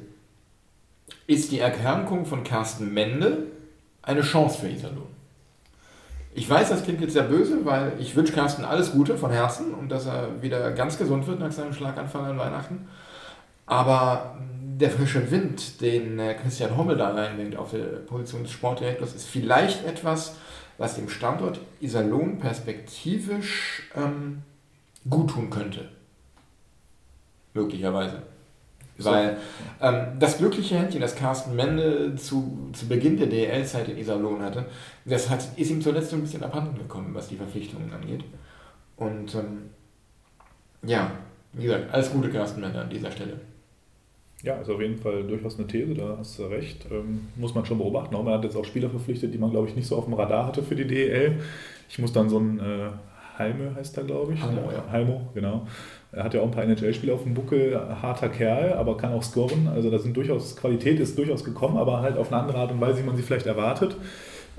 ist 1.26 1.52
die 1.52 1.58
Erkrankung 1.58 2.24
von 2.24 2.42
Carsten 2.42 2.92
Mende 2.92 3.48
eine 4.00 4.22
Chance 4.22 4.60
für 4.60 4.68
Iserlohn. 4.68 5.14
Ich 6.36 6.50
weiß, 6.50 6.68
das 6.68 6.82
klingt 6.82 7.00
jetzt 7.00 7.12
sehr 7.12 7.22
böse, 7.22 7.64
weil 7.64 7.92
ich 8.00 8.16
wünsche 8.16 8.32
Carsten 8.32 8.64
alles 8.64 8.90
Gute 8.90 9.16
von 9.16 9.30
Herzen 9.30 9.72
und 9.72 9.88
dass 9.88 10.06
er 10.06 10.42
wieder 10.42 10.72
ganz 10.72 10.98
gesund 10.98 11.28
wird 11.28 11.38
nach 11.38 11.52
seinem 11.52 11.72
Schlaganfall 11.72 12.24
an 12.24 12.38
Weihnachten. 12.38 12.88
Aber 13.66 14.36
der 14.80 14.90
frische 14.90 15.30
Wind, 15.30 15.80
den 15.80 16.18
äh, 16.18 16.34
Christian 16.34 16.76
Hommel 16.76 16.96
da 16.96 17.10
reinbringt 17.10 17.56
auf 17.56 17.70
der 17.70 17.84
Position 17.84 18.42
des 18.42 18.50
Sportdirektors, 18.50 19.14
ist 19.14 19.28
vielleicht 19.28 19.86
etwas, 19.86 20.34
was 20.76 20.96
dem 20.96 21.08
Standort 21.08 21.60
Iserlohn 21.80 22.40
perspektivisch 22.40 23.88
ähm, 23.94 24.42
gut 25.08 25.32
könnte. 25.50 25.88
Möglicherweise. 27.54 28.22
So. 28.96 29.10
Weil 29.10 29.36
ähm, 29.80 30.06
das 30.20 30.38
glückliche 30.38 30.76
Händchen, 30.76 31.00
das 31.00 31.16
Carsten 31.16 31.56
Mende 31.56 32.14
zu, 32.16 32.70
zu 32.72 32.86
Beginn 32.86 33.16
der 33.16 33.26
DL-Zeit 33.26 33.88
in 33.88 33.98
Iserlohn 33.98 34.40
hatte, 34.40 34.66
das 35.04 35.28
hat, 35.30 35.46
ist 35.56 35.70
ihm 35.70 35.80
zuletzt 35.80 36.10
so 36.10 36.16
ein 36.16 36.22
bisschen 36.22 36.44
abhanden 36.44 36.78
gekommen, 36.78 37.12
was 37.12 37.28
die 37.28 37.36
Verpflichtungen 37.36 37.92
angeht. 37.92 38.24
Und 38.96 39.34
ähm, 39.34 39.70
ja, 40.86 41.10
wie 41.52 41.64
gesagt, 41.64 41.92
alles 41.92 42.12
Gute, 42.12 42.30
Carsten 42.30 42.60
Mende, 42.60 42.80
an 42.80 42.90
dieser 42.90 43.10
Stelle. 43.10 43.40
Ja, 44.42 44.56
ist 44.56 44.70
auf 44.70 44.80
jeden 44.80 44.98
Fall 44.98 45.24
durchaus 45.24 45.58
eine 45.58 45.66
These, 45.66 45.94
da 45.94 46.16
hast 46.18 46.38
du 46.38 46.44
recht. 46.44 46.86
Ähm, 46.90 47.28
muss 47.36 47.54
man 47.54 47.64
schon 47.64 47.78
beobachten. 47.78 48.14
Man 48.14 48.28
hat 48.28 48.44
jetzt 48.44 48.56
auch 48.56 48.64
Spieler 48.64 48.90
verpflichtet, 48.90 49.32
die 49.32 49.38
man, 49.38 49.50
glaube 49.50 49.68
ich, 49.68 49.74
nicht 49.74 49.88
so 49.88 49.96
auf 49.96 50.04
dem 50.04 50.14
Radar 50.14 50.46
hatte 50.46 50.62
für 50.62 50.76
die 50.76 50.86
DEL. 50.86 51.40
Ich 51.88 51.98
muss 51.98 52.12
dann 52.12 52.28
so 52.28 52.38
ein 52.38 52.60
äh, 52.60 52.90
Halme 53.38 53.74
heißt 53.74 53.96
er, 53.96 54.04
glaube 54.04 54.34
ich. 54.34 54.42
Halmo, 54.42 54.70
ja. 54.70 54.84
Halmo, 54.90 55.28
genau. 55.34 55.66
Er 56.14 56.24
hat 56.24 56.34
ja 56.34 56.40
auch 56.40 56.44
ein 56.44 56.50
paar 56.50 56.64
NHL-Spiele 56.64 57.12
auf 57.12 57.22
dem 57.24 57.34
Buckel, 57.34 57.78
harter 58.00 58.28
Kerl, 58.28 58.74
aber 58.74 58.96
kann 58.96 59.12
auch 59.12 59.22
scoren. 59.22 59.68
Also 59.74 59.90
da 59.90 59.98
sind 59.98 60.16
durchaus, 60.16 60.56
Qualität 60.56 61.00
ist 61.00 61.18
durchaus 61.18 61.44
gekommen, 61.44 61.76
aber 61.76 62.02
halt 62.02 62.16
auf 62.16 62.32
eine 62.32 62.40
andere 62.40 62.58
Art 62.58 62.72
und 62.72 62.80
Weise, 62.80 63.02
wie 63.02 63.06
man 63.06 63.16
sie 63.16 63.22
vielleicht 63.22 63.46
erwartet. 63.46 63.96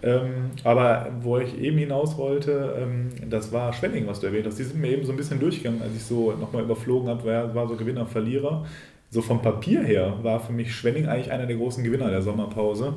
Ähm, 0.03 0.51
aber 0.64 1.08
wo 1.22 1.38
ich 1.38 1.58
eben 1.60 1.78
hinaus 1.78 2.18
wollte, 2.18 2.76
ähm, 2.78 3.10
das 3.30 3.51
war 3.53 3.72
Schwenning, 3.74 4.08
was 4.08 4.20
du 4.20 4.28
erwähnt 4.28 4.45
hast. 4.45 4.60
Die 4.60 4.64
sind 4.64 4.80
mir 4.80 4.91
eben 4.91 5.06
so 5.06 5.14
ein 5.14 5.18
bisschen 5.18 5.39
durchgegangen, 5.39 5.82
als 5.82 5.95
ich 5.95 6.03
so 6.03 6.34
nochmal 6.34 6.64
überflogen 6.64 7.08
habe, 7.08 7.24
wer 7.24 7.56
war 7.56 7.68
so 7.68 7.76
Gewinner, 7.76 8.06
Verlierer 8.06 8.66
so 9.16 9.22
vom 9.22 9.41
Papier 9.41 9.82
her 9.82 10.14
war 10.24 10.39
für 10.39 10.51
mich 10.51 10.76
Schwenning 10.76 11.08
eigentlich 11.08 11.32
einer 11.32 11.45
der 11.45 11.56
großen 11.56 11.84
Gewinner 11.84 12.10
der 12.10 12.22
Sommerpause. 12.22 12.95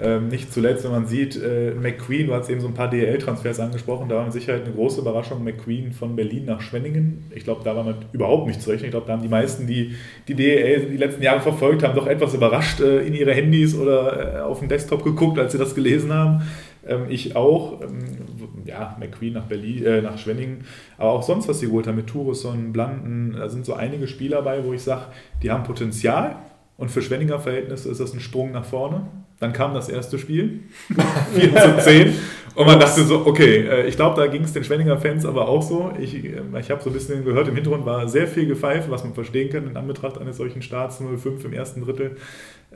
Ähm, 0.00 0.26
nicht 0.28 0.52
zuletzt, 0.52 0.84
wenn 0.84 0.90
man 0.90 1.06
sieht, 1.06 1.40
äh, 1.40 1.72
McQueen, 1.72 2.26
du 2.26 2.34
hast 2.34 2.50
eben 2.50 2.60
so 2.60 2.66
ein 2.66 2.74
paar 2.74 2.90
DL-Transfers 2.90 3.60
angesprochen, 3.60 4.08
da 4.08 4.16
war 4.16 4.24
mit 4.24 4.32
Sicherheit 4.32 4.64
eine 4.64 4.74
große 4.74 5.00
Überraschung, 5.00 5.44
McQueen 5.44 5.92
von 5.92 6.16
Berlin 6.16 6.46
nach 6.46 6.60
Schwenningen. 6.60 7.24
Ich 7.32 7.44
glaube, 7.44 7.62
da 7.62 7.76
war 7.76 7.84
man 7.84 7.96
überhaupt 8.12 8.48
nicht 8.48 8.60
zu 8.60 8.70
rechnen. 8.70 8.86
Ich 8.86 8.90
glaube, 8.90 9.06
da 9.06 9.12
haben 9.12 9.22
die 9.22 9.28
meisten, 9.28 9.68
die 9.68 9.94
die 10.26 10.34
DL 10.34 10.86
die 10.90 10.96
letzten 10.96 11.22
Jahre 11.22 11.40
verfolgt 11.40 11.84
haben, 11.84 11.94
doch 11.94 12.08
etwas 12.08 12.34
überrascht 12.34 12.80
äh, 12.80 13.06
in 13.06 13.14
ihre 13.14 13.32
Handys 13.32 13.76
oder 13.76 14.38
äh, 14.38 14.40
auf 14.40 14.58
dem 14.58 14.68
Desktop 14.68 15.04
geguckt, 15.04 15.38
als 15.38 15.52
sie 15.52 15.58
das 15.58 15.76
gelesen 15.76 16.12
haben. 16.12 16.42
Ähm, 16.86 17.06
ich 17.08 17.36
auch. 17.36 17.80
Ähm, 17.82 18.34
ja, 18.64 18.96
McQueen 18.98 19.34
nach 19.34 19.44
Berlin, 19.44 19.84
äh, 19.84 20.02
nach 20.02 20.18
Schwenningen, 20.18 20.64
aber 20.98 21.10
auch 21.10 21.22
sonst, 21.22 21.48
was 21.48 21.60
sie 21.60 21.66
geholt 21.66 21.86
haben 21.86 21.96
mit 21.96 22.06
Tourisson, 22.06 22.72
Blanden, 22.72 23.36
da 23.38 23.48
sind 23.48 23.66
so 23.66 23.74
einige 23.74 24.06
Spieler 24.06 24.42
bei, 24.42 24.64
wo 24.64 24.72
ich 24.72 24.82
sage, 24.82 25.06
die 25.42 25.50
haben 25.50 25.64
Potenzial 25.64 26.36
und 26.76 26.90
für 26.90 27.02
Schwenninger 27.02 27.38
Verhältnisse 27.38 27.90
ist 27.90 28.00
das 28.00 28.14
ein 28.14 28.20
Sprung 28.20 28.52
nach 28.52 28.64
vorne. 28.64 29.06
Dann 29.40 29.52
kam 29.52 29.74
das 29.74 29.88
erste 29.88 30.18
Spiel, 30.18 30.60
4 31.34 31.56
zu 31.56 31.78
10. 31.78 32.14
Und 32.54 32.66
man 32.66 32.78
dachte 32.78 33.02
so, 33.02 33.26
okay, 33.26 33.66
äh, 33.66 33.86
ich 33.86 33.96
glaube, 33.96 34.20
da 34.20 34.28
ging 34.28 34.44
es 34.44 34.52
den 34.52 34.62
Schwenninger 34.62 34.96
Fans 34.98 35.26
aber 35.26 35.48
auch 35.48 35.62
so. 35.62 35.92
Ich, 35.98 36.14
äh, 36.14 36.40
ich 36.60 36.70
habe 36.70 36.82
so 36.82 36.90
ein 36.90 36.92
bisschen 36.92 37.24
gehört, 37.24 37.48
im 37.48 37.54
Hintergrund 37.56 37.84
war 37.84 38.08
sehr 38.08 38.28
viel 38.28 38.46
Gepfeife, 38.46 38.90
was 38.90 39.02
man 39.02 39.12
verstehen 39.12 39.50
kann 39.50 39.68
in 39.68 39.76
Anbetracht 39.76 40.18
eines 40.18 40.36
solchen 40.36 40.62
Starts 40.62 41.00
0-5 41.00 41.44
im 41.46 41.52
ersten 41.52 41.84
Drittel. 41.84 42.16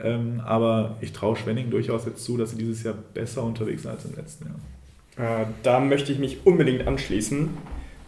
Ähm, 0.01 0.41
aber 0.45 0.97
ich 1.01 1.13
traue 1.13 1.35
Schwenning 1.35 1.69
durchaus 1.69 2.05
jetzt 2.05 2.23
zu, 2.25 2.37
dass 2.37 2.51
sie 2.51 2.57
dieses 2.57 2.83
Jahr 2.83 2.95
besser 3.13 3.43
unterwegs 3.43 3.83
sind 3.83 3.91
als 3.91 4.05
im 4.05 4.15
letzten 4.15 4.47
Jahr. 4.47 5.41
Äh, 5.41 5.45
da 5.63 5.79
möchte 5.79 6.11
ich 6.11 6.19
mich 6.19 6.45
unbedingt 6.45 6.85
anschließen. 6.85 7.49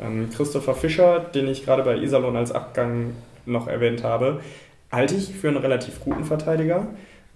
Ähm, 0.01 0.29
Christopher 0.35 0.73
Fischer, 0.73 1.19
den 1.19 1.47
ich 1.47 1.63
gerade 1.63 1.83
bei 1.83 1.97
Iserlohn 1.97 2.35
als 2.35 2.51
Abgang 2.51 3.11
noch 3.45 3.67
erwähnt 3.67 4.03
habe, 4.03 4.41
halte 4.91 5.15
ich 5.15 5.29
für 5.29 5.47
einen 5.47 5.57
relativ 5.57 6.01
guten 6.01 6.25
Verteidiger. 6.25 6.87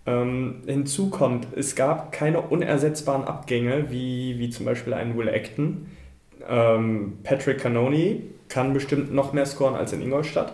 Ähm, 0.07 0.61
hinzu 0.65 1.09
kommt, 1.09 1.47
es 1.55 1.75
gab 1.75 2.11
keine 2.11 2.41
unersetzbaren 2.41 3.23
Abgänge, 3.23 3.89
wie, 3.89 4.37
wie 4.37 4.49
zum 4.49 4.65
Beispiel 4.65 4.93
einen 4.93 5.17
Will 5.17 5.29
Acton. 5.29 5.87
Ähm, 6.47 7.17
Patrick 7.23 7.59
Canoni 7.59 8.21
kann 8.47 8.73
bestimmt 8.73 9.13
noch 9.13 9.33
mehr 9.33 9.45
scoren 9.45 9.75
als 9.75 9.93
in 9.93 10.01
Ingolstadt. 10.01 10.53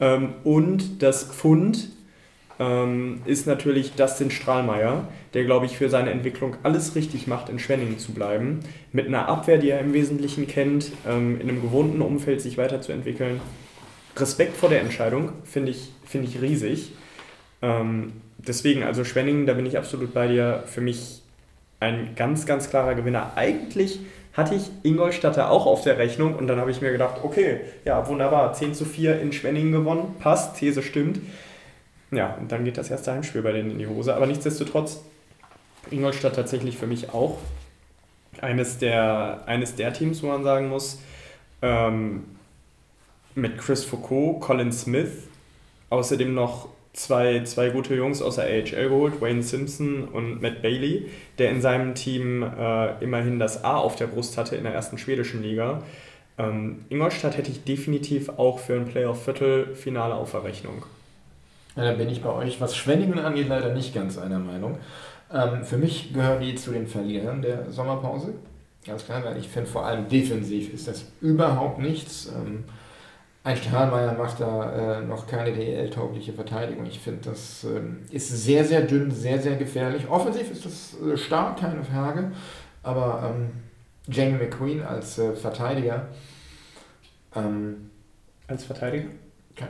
Ähm, 0.00 0.30
und 0.44 1.02
das 1.02 1.24
Pfund 1.24 1.90
ähm, 2.58 3.20
ist 3.26 3.46
natürlich 3.46 3.92
Dustin 3.92 4.30
Strahlmeier, 4.30 5.08
der, 5.34 5.44
glaube 5.44 5.66
ich, 5.66 5.76
für 5.76 5.90
seine 5.90 6.10
Entwicklung 6.10 6.56
alles 6.62 6.94
richtig 6.94 7.26
macht, 7.26 7.48
in 7.48 7.58
Schwenningen 7.58 7.98
zu 7.98 8.12
bleiben. 8.12 8.60
Mit 8.92 9.06
einer 9.06 9.28
Abwehr, 9.28 9.58
die 9.58 9.70
er 9.70 9.80
im 9.80 9.92
Wesentlichen 9.92 10.46
kennt, 10.46 10.92
ähm, 11.06 11.40
in 11.40 11.48
einem 11.48 11.62
gewohnten 11.62 12.00
Umfeld 12.00 12.40
sich 12.40 12.56
weiterzuentwickeln. 12.56 13.40
Respekt 14.16 14.56
vor 14.56 14.68
der 14.68 14.80
Entscheidung 14.80 15.32
finde 15.44 15.70
ich, 15.70 15.90
find 16.04 16.24
ich 16.24 16.40
riesig. 16.40 16.92
Ähm, 17.62 18.12
deswegen, 18.46 18.82
also 18.82 19.04
Schwenningen, 19.04 19.46
da 19.46 19.54
bin 19.54 19.66
ich 19.66 19.78
absolut 19.78 20.14
bei 20.14 20.28
dir. 20.28 20.64
Für 20.66 20.80
mich 20.80 21.22
ein 21.80 22.14
ganz, 22.14 22.46
ganz 22.46 22.70
klarer 22.70 22.94
Gewinner. 22.94 23.32
Eigentlich 23.36 24.00
hatte 24.34 24.54
ich 24.54 24.70
Ingolstadter 24.82 25.50
auch 25.50 25.66
auf 25.66 25.82
der 25.82 25.98
Rechnung 25.98 26.34
und 26.36 26.46
dann 26.46 26.60
habe 26.60 26.70
ich 26.70 26.80
mir 26.80 26.92
gedacht, 26.92 27.20
okay, 27.22 27.60
ja, 27.84 28.06
wunderbar, 28.06 28.52
10 28.52 28.74
zu 28.74 28.84
4 28.84 29.20
in 29.20 29.32
Schwenningen 29.32 29.72
gewonnen, 29.72 30.14
passt, 30.20 30.56
These 30.56 30.82
stimmt. 30.82 31.20
Ja, 32.12 32.34
und 32.40 32.52
dann 32.52 32.64
geht 32.64 32.78
das 32.78 32.90
erste 32.90 33.12
Heimspiel 33.12 33.42
bei 33.42 33.52
denen 33.52 33.72
in 33.72 33.78
die 33.78 33.86
Hose. 33.86 34.14
Aber 34.14 34.26
nichtsdestotrotz, 34.26 35.02
Ingolstadt 35.90 36.36
tatsächlich 36.36 36.76
für 36.76 36.86
mich 36.86 37.12
auch 37.12 37.38
eines 38.40 38.78
der, 38.78 39.42
eines 39.46 39.74
der 39.74 39.92
Teams, 39.92 40.22
wo 40.22 40.28
man 40.28 40.44
sagen 40.44 40.68
muss, 40.68 41.00
ähm, 41.62 42.24
mit 43.34 43.58
Chris 43.58 43.84
Foucault, 43.84 44.40
Colin 44.40 44.72
Smith, 44.72 45.10
außerdem 45.88 46.34
noch 46.34 46.68
zwei, 46.92 47.42
zwei 47.44 47.70
gute 47.70 47.94
Jungs 47.94 48.20
aus 48.22 48.36
der 48.36 48.44
AHL 48.44 48.88
geholt, 48.88 49.20
Wayne 49.20 49.42
Simpson 49.42 50.04
und 50.04 50.42
Matt 50.42 50.62
Bailey, 50.62 51.08
der 51.38 51.50
in 51.50 51.60
seinem 51.60 51.94
Team 51.94 52.42
äh, 52.42 53.02
immerhin 53.02 53.38
das 53.38 53.64
A 53.64 53.76
auf 53.76 53.96
der 53.96 54.06
Brust 54.06 54.36
hatte 54.36 54.56
in 54.56 54.64
der 54.64 54.74
ersten 54.74 54.98
schwedischen 54.98 55.42
Liga. 55.42 55.82
Ähm, 56.38 56.84
Ingolstadt 56.88 57.36
hätte 57.36 57.50
ich 57.50 57.64
definitiv 57.64 58.30
auch 58.30 58.58
für 58.58 58.74
ein 58.74 58.86
Playoff-Viertelfinale 58.86 60.14
auf 60.14 60.32
der 60.32 60.44
Rechnung. 60.44 60.84
Ja, 61.76 61.84
da 61.84 61.92
bin 61.92 62.08
ich 62.08 62.22
bei 62.22 62.30
euch, 62.30 62.60
was 62.60 62.76
Schwenningen 62.76 63.18
angeht, 63.18 63.48
leider 63.48 63.72
nicht 63.72 63.94
ganz 63.94 64.18
einer 64.18 64.38
Meinung. 64.38 64.78
Ähm, 65.32 65.64
für 65.64 65.76
mich 65.76 66.12
gehören 66.12 66.40
die 66.40 66.56
zu 66.56 66.72
den 66.72 66.86
Verlierern 66.86 67.42
der 67.42 67.70
Sommerpause. 67.70 68.34
Ganz 68.86 69.04
klar, 69.04 69.22
weil 69.24 69.36
ich 69.36 69.48
finde, 69.48 69.70
vor 69.70 69.84
allem 69.84 70.08
defensiv 70.08 70.72
ist 70.72 70.88
das 70.88 71.04
überhaupt 71.20 71.78
nichts. 71.78 72.32
Ähm, 72.34 72.64
Strahlmeier 73.56 74.14
macht 74.14 74.40
da 74.40 74.98
äh, 74.98 75.04
noch 75.04 75.26
keine 75.26 75.52
DL-taugliche 75.52 76.32
Verteidigung. 76.32 76.86
Ich 76.86 76.98
finde, 76.98 77.30
das 77.30 77.64
äh, 77.64 78.14
ist 78.14 78.28
sehr, 78.28 78.64
sehr 78.64 78.82
dünn, 78.82 79.10
sehr, 79.10 79.38
sehr 79.40 79.56
gefährlich. 79.56 80.08
Offensiv 80.08 80.50
ist 80.50 80.64
das 80.64 80.96
äh, 81.00 81.16
stark, 81.16 81.58
keine 81.58 81.82
Frage. 81.84 82.32
Aber 82.82 83.34
ähm, 83.34 83.50
Jamie 84.08 84.38
McQueen 84.38 84.82
als 84.82 85.18
äh, 85.18 85.32
Verteidiger. 85.34 86.08
Ähm, 87.34 87.90
als 88.46 88.64
Verteidiger? 88.64 89.08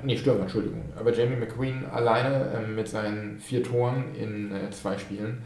Nee, 0.04 0.16
Stürmer, 0.16 0.42
Entschuldigung. 0.42 0.84
Aber 0.96 1.12
Jamie 1.12 1.36
McQueen 1.36 1.84
alleine 1.86 2.52
ähm, 2.56 2.74
mit 2.74 2.88
seinen 2.88 3.40
vier 3.40 3.62
Toren 3.62 4.14
in 4.14 4.54
äh, 4.54 4.70
zwei 4.70 4.96
Spielen 4.98 5.42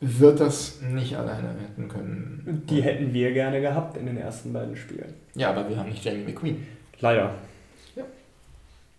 wird 0.00 0.40
das 0.40 0.80
nicht 0.82 1.16
alleine 1.16 1.48
retten 1.48 1.88
können. 1.88 2.62
Die 2.68 2.82
hätten 2.82 3.12
wir 3.14 3.32
gerne 3.32 3.60
gehabt 3.60 3.96
in 3.96 4.06
den 4.06 4.18
ersten 4.18 4.52
beiden 4.52 4.76
Spielen. 4.76 5.14
Ja, 5.34 5.50
aber 5.50 5.68
wir 5.68 5.76
haben 5.76 5.88
nicht 5.88 6.04
Jamie 6.04 6.24
McQueen. 6.24 6.66
Leider. 7.00 7.34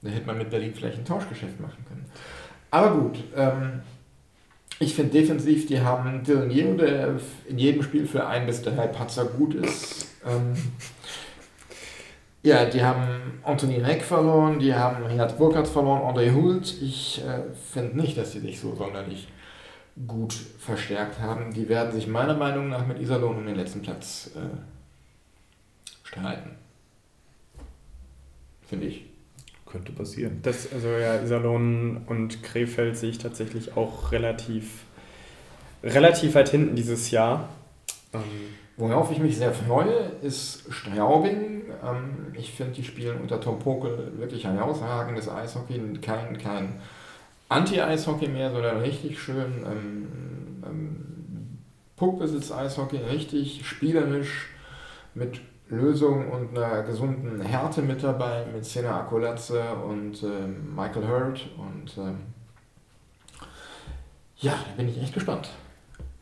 Da 0.02 0.10
hätte 0.10 0.28
man 0.28 0.38
mit 0.38 0.50
Berlin 0.50 0.74
vielleicht 0.76 1.00
ein 1.00 1.06
Tauschgeschäft 1.06 1.60
machen 1.60 1.84
können. 1.88 2.06
Aber 2.70 2.92
gut, 2.92 3.18
ähm, 3.36 3.82
ich 4.80 4.94
finde 4.94 5.12
defensiv, 5.14 5.66
die 5.68 5.82
haben 5.82 6.24
Dylan 6.24 6.52
Yeo, 6.52 6.76
der 6.76 7.16
in 7.48 7.58
jedem 7.58 7.82
Spiel 7.82 8.06
für 8.06 8.28
ein 8.28 8.46
bis 8.46 8.62
drei 8.62 8.88
Patzer 8.88 9.26
gut 9.26 9.56
ist. 9.56 10.08
Ähm, 10.26 10.54
ja, 12.44 12.66
die 12.66 12.84
haben 12.84 13.40
Anthony 13.44 13.78
Reck 13.78 14.04
verloren, 14.04 14.60
die 14.60 14.74
haben 14.74 15.04
Renat 15.04 15.38
Burkhardt 15.38 15.68
verloren, 15.68 16.04
André 16.04 16.34
Hult. 16.34 16.82
Ich 16.82 17.24
äh, 17.26 17.44
finde 17.74 18.00
nicht, 18.00 18.18
dass 18.18 18.34
sie 18.34 18.40
sich 18.40 18.60
so 18.60 18.76
sonderlich 18.76 19.28
gut 20.06 20.34
verstärkt 20.34 21.20
haben. 21.20 21.54
Die 21.54 21.68
werden 21.68 21.92
sich 21.92 22.08
meiner 22.08 22.36
Meinung 22.36 22.70
nach 22.70 22.86
mit 22.86 23.00
Iserlohn 23.00 23.38
um 23.38 23.46
den 23.46 23.56
letzten 23.56 23.82
Platz 23.82 24.32
äh, 24.36 24.58
streiten. 26.04 26.52
Finde 28.62 28.86
ich. 28.86 29.06
Könnte 29.72 29.92
passieren. 29.92 30.40
Das, 30.44 30.72
also 30.72 30.88
ja, 30.90 31.22
Iserlohn 31.22 32.04
und 32.08 32.42
Krefeld 32.44 32.98
sehe 32.98 33.10
ich 33.10 33.18
tatsächlich 33.18 33.76
auch 33.76 34.12
relativ, 34.12 34.84
relativ 35.84 36.36
weit 36.36 36.50
hinten 36.50 36.76
dieses 36.76 37.12
Jahr. 37.12 37.50
Ähm, 38.14 38.22
Worauf 38.78 39.12
ich 39.12 39.18
mich 39.18 39.38
sehr 39.38 39.54
freue, 39.54 40.12
ist 40.22 40.72
Straubing. 40.72 41.64
Ähm, 41.84 42.28
ich 42.34 42.54
finde, 42.54 42.74
die 42.74 42.84
spielen 42.84 43.20
unter 43.20 43.42
Tom 43.42 43.58
Pokel 43.58 44.14
wirklich 44.18 44.46
herausragendes 44.46 45.28
Eishockey. 45.28 45.82
Kein, 46.00 46.38
kein 46.38 46.80
Anti-Eishockey 47.50 48.28
mehr, 48.28 48.52
sondern 48.52 48.78
richtig 48.82 49.20
schön 49.20 49.66
ähm, 49.66 50.08
ähm, 50.64 51.58
Puckbesitz 51.96 52.52
Eishockey 52.52 52.98
richtig 52.98 53.66
spielerisch 53.66 54.50
mit 55.16 55.42
Lösung 55.70 56.32
und 56.32 56.58
einer 56.58 56.84
gesunden 56.84 57.42
Härte 57.42 57.82
mit 57.82 58.02
dabei, 58.04 58.46
mit 58.54 58.66
Sena 58.66 59.02
Akolatze 59.02 59.62
und 59.88 60.24
äh, 60.24 60.48
Michael 60.76 61.08
Hurt. 61.08 61.50
Und 61.58 61.98
äh, 61.98 62.14
ja, 64.38 64.52
da 64.52 64.78
bin 64.78 64.90
ich 64.90 65.02
echt 65.02 65.14
gespannt. 65.14 65.50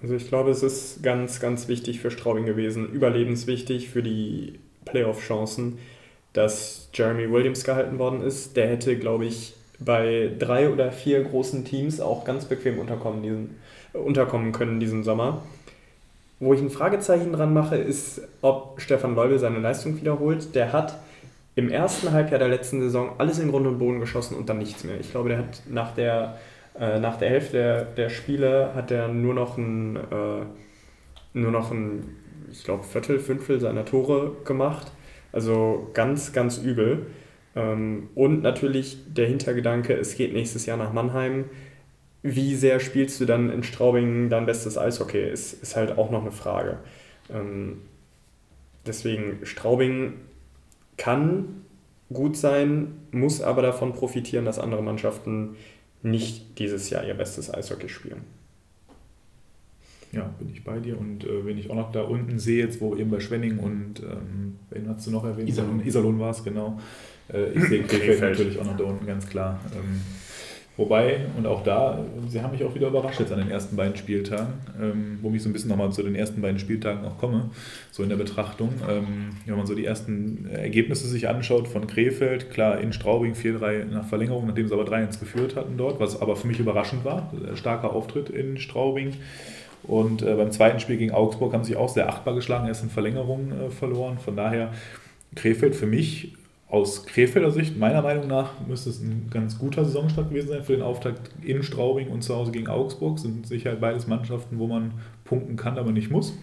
Also 0.02 0.16
ich 0.16 0.28
glaube, 0.28 0.52
es 0.52 0.64
ist 0.64 1.04
ganz, 1.04 1.40
ganz 1.40 1.68
wichtig 1.68 2.00
für 2.00 2.12
Straubing 2.12 2.46
gewesen, 2.46 2.90
überlebenswichtig 2.90 3.90
für 3.90 4.04
die 4.04 4.60
Playoff-Chancen, 4.86 5.80
dass 6.34 6.90
Jeremy 6.94 7.32
Williams 7.32 7.64
gehalten 7.64 7.98
worden 7.98 8.22
ist. 8.22 8.58
Der 8.58 8.68
hätte, 8.68 8.98
glaube 8.98 9.26
ich, 9.26 9.56
bei 9.80 10.32
drei 10.38 10.70
oder 10.70 10.92
vier 10.92 11.24
großen 11.24 11.66
Teams 11.66 12.00
auch 12.00 12.24
ganz 12.26 12.46
bequem 12.46 12.80
unterkommen, 12.80 13.24
diesen, 13.24 13.56
unterkommen 13.94 14.52
können 14.52 14.80
diesen 14.80 15.04
Sommer. 15.04 15.44
Wo 16.40 16.54
ich 16.54 16.62
ein 16.62 16.70
Fragezeichen 16.70 17.32
dran 17.32 17.54
mache, 17.54 17.78
ist, 17.78 18.22
ob 18.42 18.82
Stefan 18.82 19.16
Leubel 19.16 19.40
seine 19.40 19.60
Leistung 19.60 19.96
wiederholt. 19.98 20.54
Der 20.54 20.74
hat 20.74 21.00
im 21.56 21.70
ersten 21.70 22.12
Halbjahr 22.12 22.40
der 22.40 22.50
letzten 22.50 22.82
Saison 22.82 23.12
alles 23.18 23.40
in 23.40 23.50
Grund 23.50 23.66
und 23.66 23.80
Boden 23.80 24.02
geschossen 24.02 24.36
und 24.36 24.50
dann 24.50 24.58
nichts 24.58 24.84
mehr. 24.84 25.00
Ich 25.00 25.12
glaube, 25.12 25.30
der 25.30 25.38
hat 25.40 25.64
nach 25.70 25.94
der, 25.94 26.38
äh, 26.78 27.00
nach 27.00 27.18
der 27.18 27.30
Hälfte 27.30 27.54
der, 27.54 27.86
der 27.86 28.10
Spiele 28.10 28.72
hat 28.76 28.92
er 28.92 29.08
nur 29.08 29.34
noch 29.34 29.58
ein, 29.58 29.96
äh, 29.96 30.46
nur 31.34 31.52
noch 31.52 31.72
ein, 31.72 32.04
ich 32.52 32.64
glaube, 32.66 32.84
Viertel, 32.84 33.20
Fünftel 33.20 33.62
seiner 33.62 33.86
Tore 33.86 34.36
gemacht. 34.44 34.92
Also 35.32 35.90
ganz, 35.94 36.34
ganz 36.34 36.58
übel. 36.58 37.08
Ähm, 37.56 38.10
und 38.16 38.42
natürlich 38.42 38.98
der 39.14 39.28
Hintergedanke, 39.28 39.94
es 39.94 40.16
geht 40.16 40.34
nächstes 40.34 40.66
Jahr 40.66 40.78
nach 40.78 40.92
Mannheim 40.92 41.46
wie 42.28 42.56
sehr 42.56 42.80
spielst 42.80 43.22
du 43.22 43.26
dann 43.26 43.52
in 43.52 43.62
Straubing 43.62 44.30
dein 44.30 44.48
bestes 44.48 44.80
Eishockey, 44.80 45.30
ist, 45.30 45.62
ist 45.62 45.76
halt 45.76 45.98
auch 45.98 46.10
noch 46.10 46.22
eine 46.22 46.32
Frage. 46.32 46.80
Ähm, 47.30 47.82
deswegen, 48.84 49.46
Straubing 49.46 50.14
kann 50.98 51.62
gut 52.12 52.36
sein, 52.36 52.94
muss 53.12 53.42
aber 53.42 53.62
davon 53.62 53.94
profitieren, 53.94 54.44
dass 54.44 54.58
andere 54.58 54.82
Mannschaften 54.82 55.56
nicht 56.02 56.58
dieses 56.58 56.90
Jahr 56.90 57.06
ihr 57.06 57.14
bestes 57.14 57.54
Eishockey 57.54 57.90
spielen. 57.90 58.22
Ja, 60.12 60.34
bin 60.40 60.50
ich 60.52 60.64
bei 60.64 60.80
dir. 60.80 60.98
Und 61.00 61.26
äh, 61.26 61.46
wenn 61.46 61.60
ich 61.60 61.70
auch 61.70 61.76
noch 61.76 61.92
da 61.92 62.02
unten 62.02 62.40
sehe, 62.40 62.66
jetzt 62.66 62.82
wo 62.82 62.96
eben 62.96 63.12
bei 63.12 63.20
Schwenning 63.20 63.60
und 63.60 64.00
ähm, 64.00 64.56
wen 64.72 64.90
hast 64.90 65.06
du 65.06 65.12
noch 65.12 65.26
erwähnt? 65.26 65.50
Iserlohn, 65.50 65.86
Iserlohn 65.86 66.20
war 66.20 66.32
es, 66.32 66.44
genau. 66.44 66.80
Äh, 67.32 67.52
ich 67.52 67.64
sehe 67.66 67.84
Krefeld 67.88 68.22
natürlich 68.22 68.60
auch 68.60 68.66
noch 68.66 68.78
da 68.78 68.86
unten, 68.86 69.06
ganz 69.06 69.28
klar. 69.28 69.60
Ähm, 69.76 70.02
Wobei, 70.78 71.22
und 71.38 71.48
auch 71.48 71.64
da, 71.64 72.04
sie 72.28 72.42
haben 72.42 72.52
mich 72.52 72.64
auch 72.66 72.76
wieder 72.76 72.88
überrascht 72.88 73.22
jetzt 73.22 73.32
an 73.32 73.40
den 73.40 73.50
ersten 73.50 73.78
beiden 73.78 73.96
Spieltagen, 73.96 74.54
ähm, 74.82 75.20
wo 75.22 75.32
ich 75.32 75.42
so 75.42 75.48
ein 75.48 75.54
bisschen 75.54 75.70
nochmal 75.70 75.92
zu 75.94 76.04
den 76.04 76.16
ersten 76.16 76.42
beiden 76.42 76.60
Spieltagen 76.60 77.06
auch 77.06 77.18
komme, 77.18 77.50
so 77.92 78.04
in 78.04 78.10
der 78.10 78.18
Betrachtung. 78.18 78.70
Ähm, 78.90 79.38
wenn 79.46 79.56
man 79.56 79.66
so 79.66 79.74
die 79.74 79.86
ersten 79.86 80.50
Ergebnisse 80.52 81.08
sich 81.08 81.30
anschaut 81.30 81.70
von 81.70 81.88
Krefeld, 81.88 82.52
klar 82.52 82.80
in 82.82 82.92
Straubing 82.92 83.36
4-3 83.36 83.86
nach 83.86 84.06
Verlängerung, 84.06 84.48
nachdem 84.48 84.68
sie 84.68 84.74
aber 84.74 84.84
3-1 84.84 85.20
geführt 85.20 85.56
hatten 85.56 85.78
dort, 85.78 86.02
was 86.02 86.22
aber 86.22 86.36
für 86.36 86.48
mich 86.48 86.60
überraschend 86.60 87.06
war, 87.06 87.32
starker 87.54 87.94
Auftritt 87.94 88.30
in 88.30 88.58
Straubing. 88.58 89.14
Und 89.84 90.24
äh, 90.24 90.36
beim 90.36 90.52
zweiten 90.52 90.80
Spiel 90.80 90.98
gegen 90.98 91.14
Augsburg 91.14 91.54
haben 91.54 91.64
sie 91.64 91.78
auch 91.78 91.90
sehr 91.90 92.10
achtbar 92.10 92.36
geschlagen, 92.36 92.68
erst 92.68 92.84
in 92.84 92.90
Verlängerung 92.90 93.52
äh, 93.52 93.70
verloren. 93.70 94.18
Von 94.18 94.36
daher 94.36 94.74
Krefeld 95.36 95.76
für 95.76 95.86
mich 95.86 96.34
aus 96.76 97.06
Krefelder 97.06 97.52
Sicht, 97.52 97.78
meiner 97.78 98.02
Meinung 98.02 98.28
nach, 98.28 98.52
müsste 98.68 98.90
es 98.90 99.02
ein 99.02 99.30
ganz 99.32 99.58
guter 99.58 99.86
Saisonstart 99.86 100.30
gewesen 100.30 100.50
sein 100.50 100.64
für 100.64 100.74
den 100.74 100.82
Auftakt 100.82 101.32
in 101.42 101.64
Straubing 101.64 102.10
und 102.10 102.22
zu 102.22 102.36
Hause 102.36 102.52
gegen 102.52 102.68
Augsburg. 102.68 103.18
Sind 103.18 103.48
sicher 103.48 103.76
beides 103.78 104.08
Mannschaften, 104.08 104.60
wo 104.60 104.68
man 104.68 104.94
punkten 105.24 105.56
kann, 105.56 105.78
aber 105.78 105.94
nicht 105.94 106.12
muss. 106.12 106.38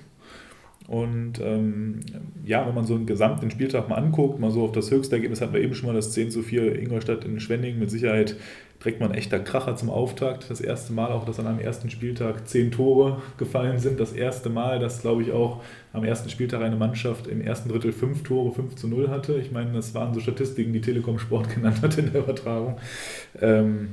Und 0.89 1.41
ähm, 1.41 2.01
ja, 2.45 2.67
wenn 2.67 2.75
man 2.75 2.85
so 2.85 2.95
einen 2.95 3.07
gesamten 3.07 3.51
Spieltag 3.51 3.89
mal 3.89 3.97
anguckt, 3.97 4.41
mal 4.41 4.51
so 4.51 4.65
auf 4.65 4.73
das 4.73 4.91
höchste 4.91 5.17
Ergebnis 5.17 5.41
hatten 5.41 5.53
wir 5.53 5.61
eben 5.61 5.75
schon 5.75 5.87
mal 5.87 5.95
das 5.95 6.13
10 6.13 6.31
zu 6.31 6.43
4 6.43 6.79
Ingolstadt 6.79 7.25
in 7.25 7.39
Schwenning. 7.41 7.79
Mit 7.79 7.91
Sicherheit 7.91 8.37
trägt 8.81 9.01
man 9.01 9.15
echter 9.15 9.39
Kracher 9.39 9.77
zum 9.77 9.91
Auftakt. 9.91 10.51
Das 10.51 10.61
erste 10.61 10.93
Mal 10.93 11.13
auch, 11.13 11.25
dass 11.25 11.39
an 11.39 11.47
einem 11.47 11.61
ersten 11.61 11.89
Spieltag 11.89 12.49
zehn 12.49 12.73
Tore 12.73 13.23
gefallen 13.39 13.79
sind. 13.79 14.01
Das 14.01 14.13
erste 14.13 14.51
Mal, 14.51 14.81
dass, 14.81 15.03
glaube 15.03 15.23
ich, 15.23 15.31
auch 15.31 15.63
am 15.93 16.03
ersten 16.03 16.29
Spieltag 16.31 16.63
eine 16.63 16.77
Mannschaft 16.77 17.29
im 17.29 17.41
ersten 17.41 17.69
Drittel 17.69 17.93
fünf 17.93 18.25
Tore, 18.25 18.53
5 18.53 18.75
zu 18.75 18.89
0 18.89 19.09
hatte. 19.09 19.37
Ich 19.37 19.53
meine, 19.53 19.73
das 19.73 19.95
waren 19.95 20.13
so 20.13 20.21
Statistiken, 20.21 20.73
die 20.73 20.81
Telekom 20.81 21.21
Sport 21.21 21.49
genannt 21.55 21.81
hat 21.81 21.97
in 21.97 22.13
der 22.13 22.23
Übertragung. 22.23 22.77
Ähm, 23.41 23.91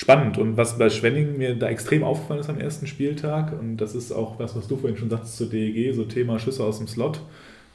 spannend. 0.00 0.38
Und 0.38 0.56
was 0.56 0.78
bei 0.78 0.88
Schwenning 0.88 1.36
mir 1.36 1.54
da 1.54 1.68
extrem 1.68 2.02
aufgefallen 2.02 2.40
ist 2.40 2.48
am 2.48 2.58
ersten 2.58 2.86
Spieltag, 2.86 3.52
und 3.60 3.76
das 3.76 3.94
ist 3.94 4.12
auch 4.12 4.38
was, 4.38 4.56
was 4.56 4.66
du 4.66 4.78
vorhin 4.78 4.96
schon 4.96 5.10
sagst 5.10 5.36
zur 5.36 5.50
DEG, 5.50 5.94
so 5.94 6.04
Thema 6.04 6.38
Schüsse 6.38 6.64
aus 6.64 6.78
dem 6.78 6.88
Slot. 6.88 7.20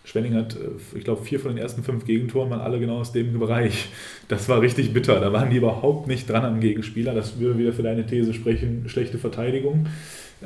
Schwenning 0.05 0.33
hat, 0.33 0.55
äh, 0.55 0.97
ich 0.97 1.03
glaube, 1.03 1.23
vier 1.23 1.39
von 1.39 1.51
den 1.51 1.59
ersten 1.59 1.83
fünf 1.83 2.03
Gegentoren 2.05 2.49
waren 2.49 2.61
alle 2.61 2.79
genau 2.79 2.97
aus 2.97 3.11
dem 3.11 3.37
Bereich. 3.37 3.89
Das 4.27 4.49
war 4.49 4.59
richtig 4.61 4.91
bitter. 4.91 5.19
Da 5.19 5.31
waren 5.33 5.51
die 5.51 5.57
überhaupt 5.57 6.07
nicht 6.07 6.27
dran 6.27 6.45
am 6.45 6.59
Gegenspieler. 6.61 7.13
Das 7.13 7.39
würde 7.39 7.59
wieder 7.59 7.73
für 7.73 7.83
deine 7.83 8.07
These 8.07 8.33
sprechen, 8.33 8.85
schlechte 8.87 9.19
Verteidigung. 9.19 9.85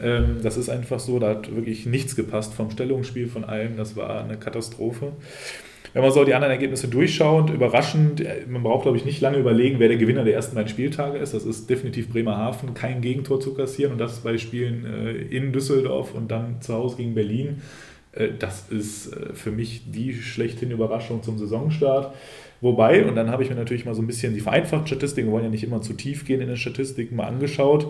Ähm, 0.02 0.40
das 0.44 0.58
ist 0.58 0.68
einfach 0.68 1.00
so, 1.00 1.18
da 1.18 1.30
hat 1.30 1.56
wirklich 1.56 1.86
nichts 1.86 2.18
gepasst 2.18 2.54
vom 2.54 2.72
Stellungsspiel, 2.72 3.30
von 3.30 3.46
allem. 3.46 3.78
Das 3.78 3.96
war 3.96 4.22
eine 4.22 4.36
Katastrophe. 4.36 5.14
Wenn 5.94 6.04
man 6.04 6.12
so 6.12 6.24
die 6.24 6.34
anderen 6.34 6.52
Ergebnisse 6.52 6.88
durchschaut, 6.88 7.50
überraschend, 7.50 8.22
äh, 8.22 8.46
man 8.48 8.64
braucht, 8.64 8.84
glaube 8.84 8.98
ich, 8.98 9.06
nicht 9.06 9.22
lange 9.22 9.38
überlegen, 9.38 9.80
wer 9.80 9.88
der 9.88 9.98
Gewinner 9.98 10.24
der 10.24 10.36
ersten 10.36 10.56
beiden 10.56 10.70
Spieltage 10.70 11.18
ist. 11.18 11.34
Das 11.34 11.46
ist 11.46 11.70
definitiv 11.70 12.10
Bremerhaven, 12.10 12.74
kein 12.74 13.02
Gegentor 13.02 13.40
zu 13.40 13.54
kassieren 13.54 13.94
und 13.94 13.98
das 13.98 14.20
bei 14.20 14.38
Spielen 14.38 14.86
äh, 14.86 15.12
in 15.36 15.52
Düsseldorf 15.52 16.14
und 16.14 16.30
dann 16.30 16.62
zu 16.62 16.74
Hause 16.74 16.98
gegen 16.98 17.16
Berlin. 17.16 17.62
Äh, 18.14 18.30
das 18.38 18.70
ist 18.70 19.16
für 19.34 19.52
mich 19.52 19.92
die 19.92 20.14
schlechthin 20.14 20.72
Überraschung 20.72 21.24
zum 21.24 21.38
Saisonstart. 21.38 22.14
Wobei, 22.62 23.06
und 23.06 23.16
dann 23.16 23.32
habe 23.32 23.44
ich 23.44 23.50
mir 23.50 23.56
natürlich 23.56 23.86
mal 23.86 23.96
so 23.96 24.02
ein 24.02 24.08
bisschen 24.08 24.34
die 24.34 24.42
vereinfachten 24.42 24.88
Statistiken, 24.88 25.30
wir 25.30 25.34
wollen 25.34 25.46
ja 25.46 25.50
nicht 25.50 25.64
immer 25.64 25.82
zu 25.82 25.94
tief 25.94 26.26
gehen 26.26 26.42
in 26.42 26.48
den 26.48 26.58
Statistiken, 26.58 27.16
mal 27.16 27.28
angeschaut. 27.28 27.88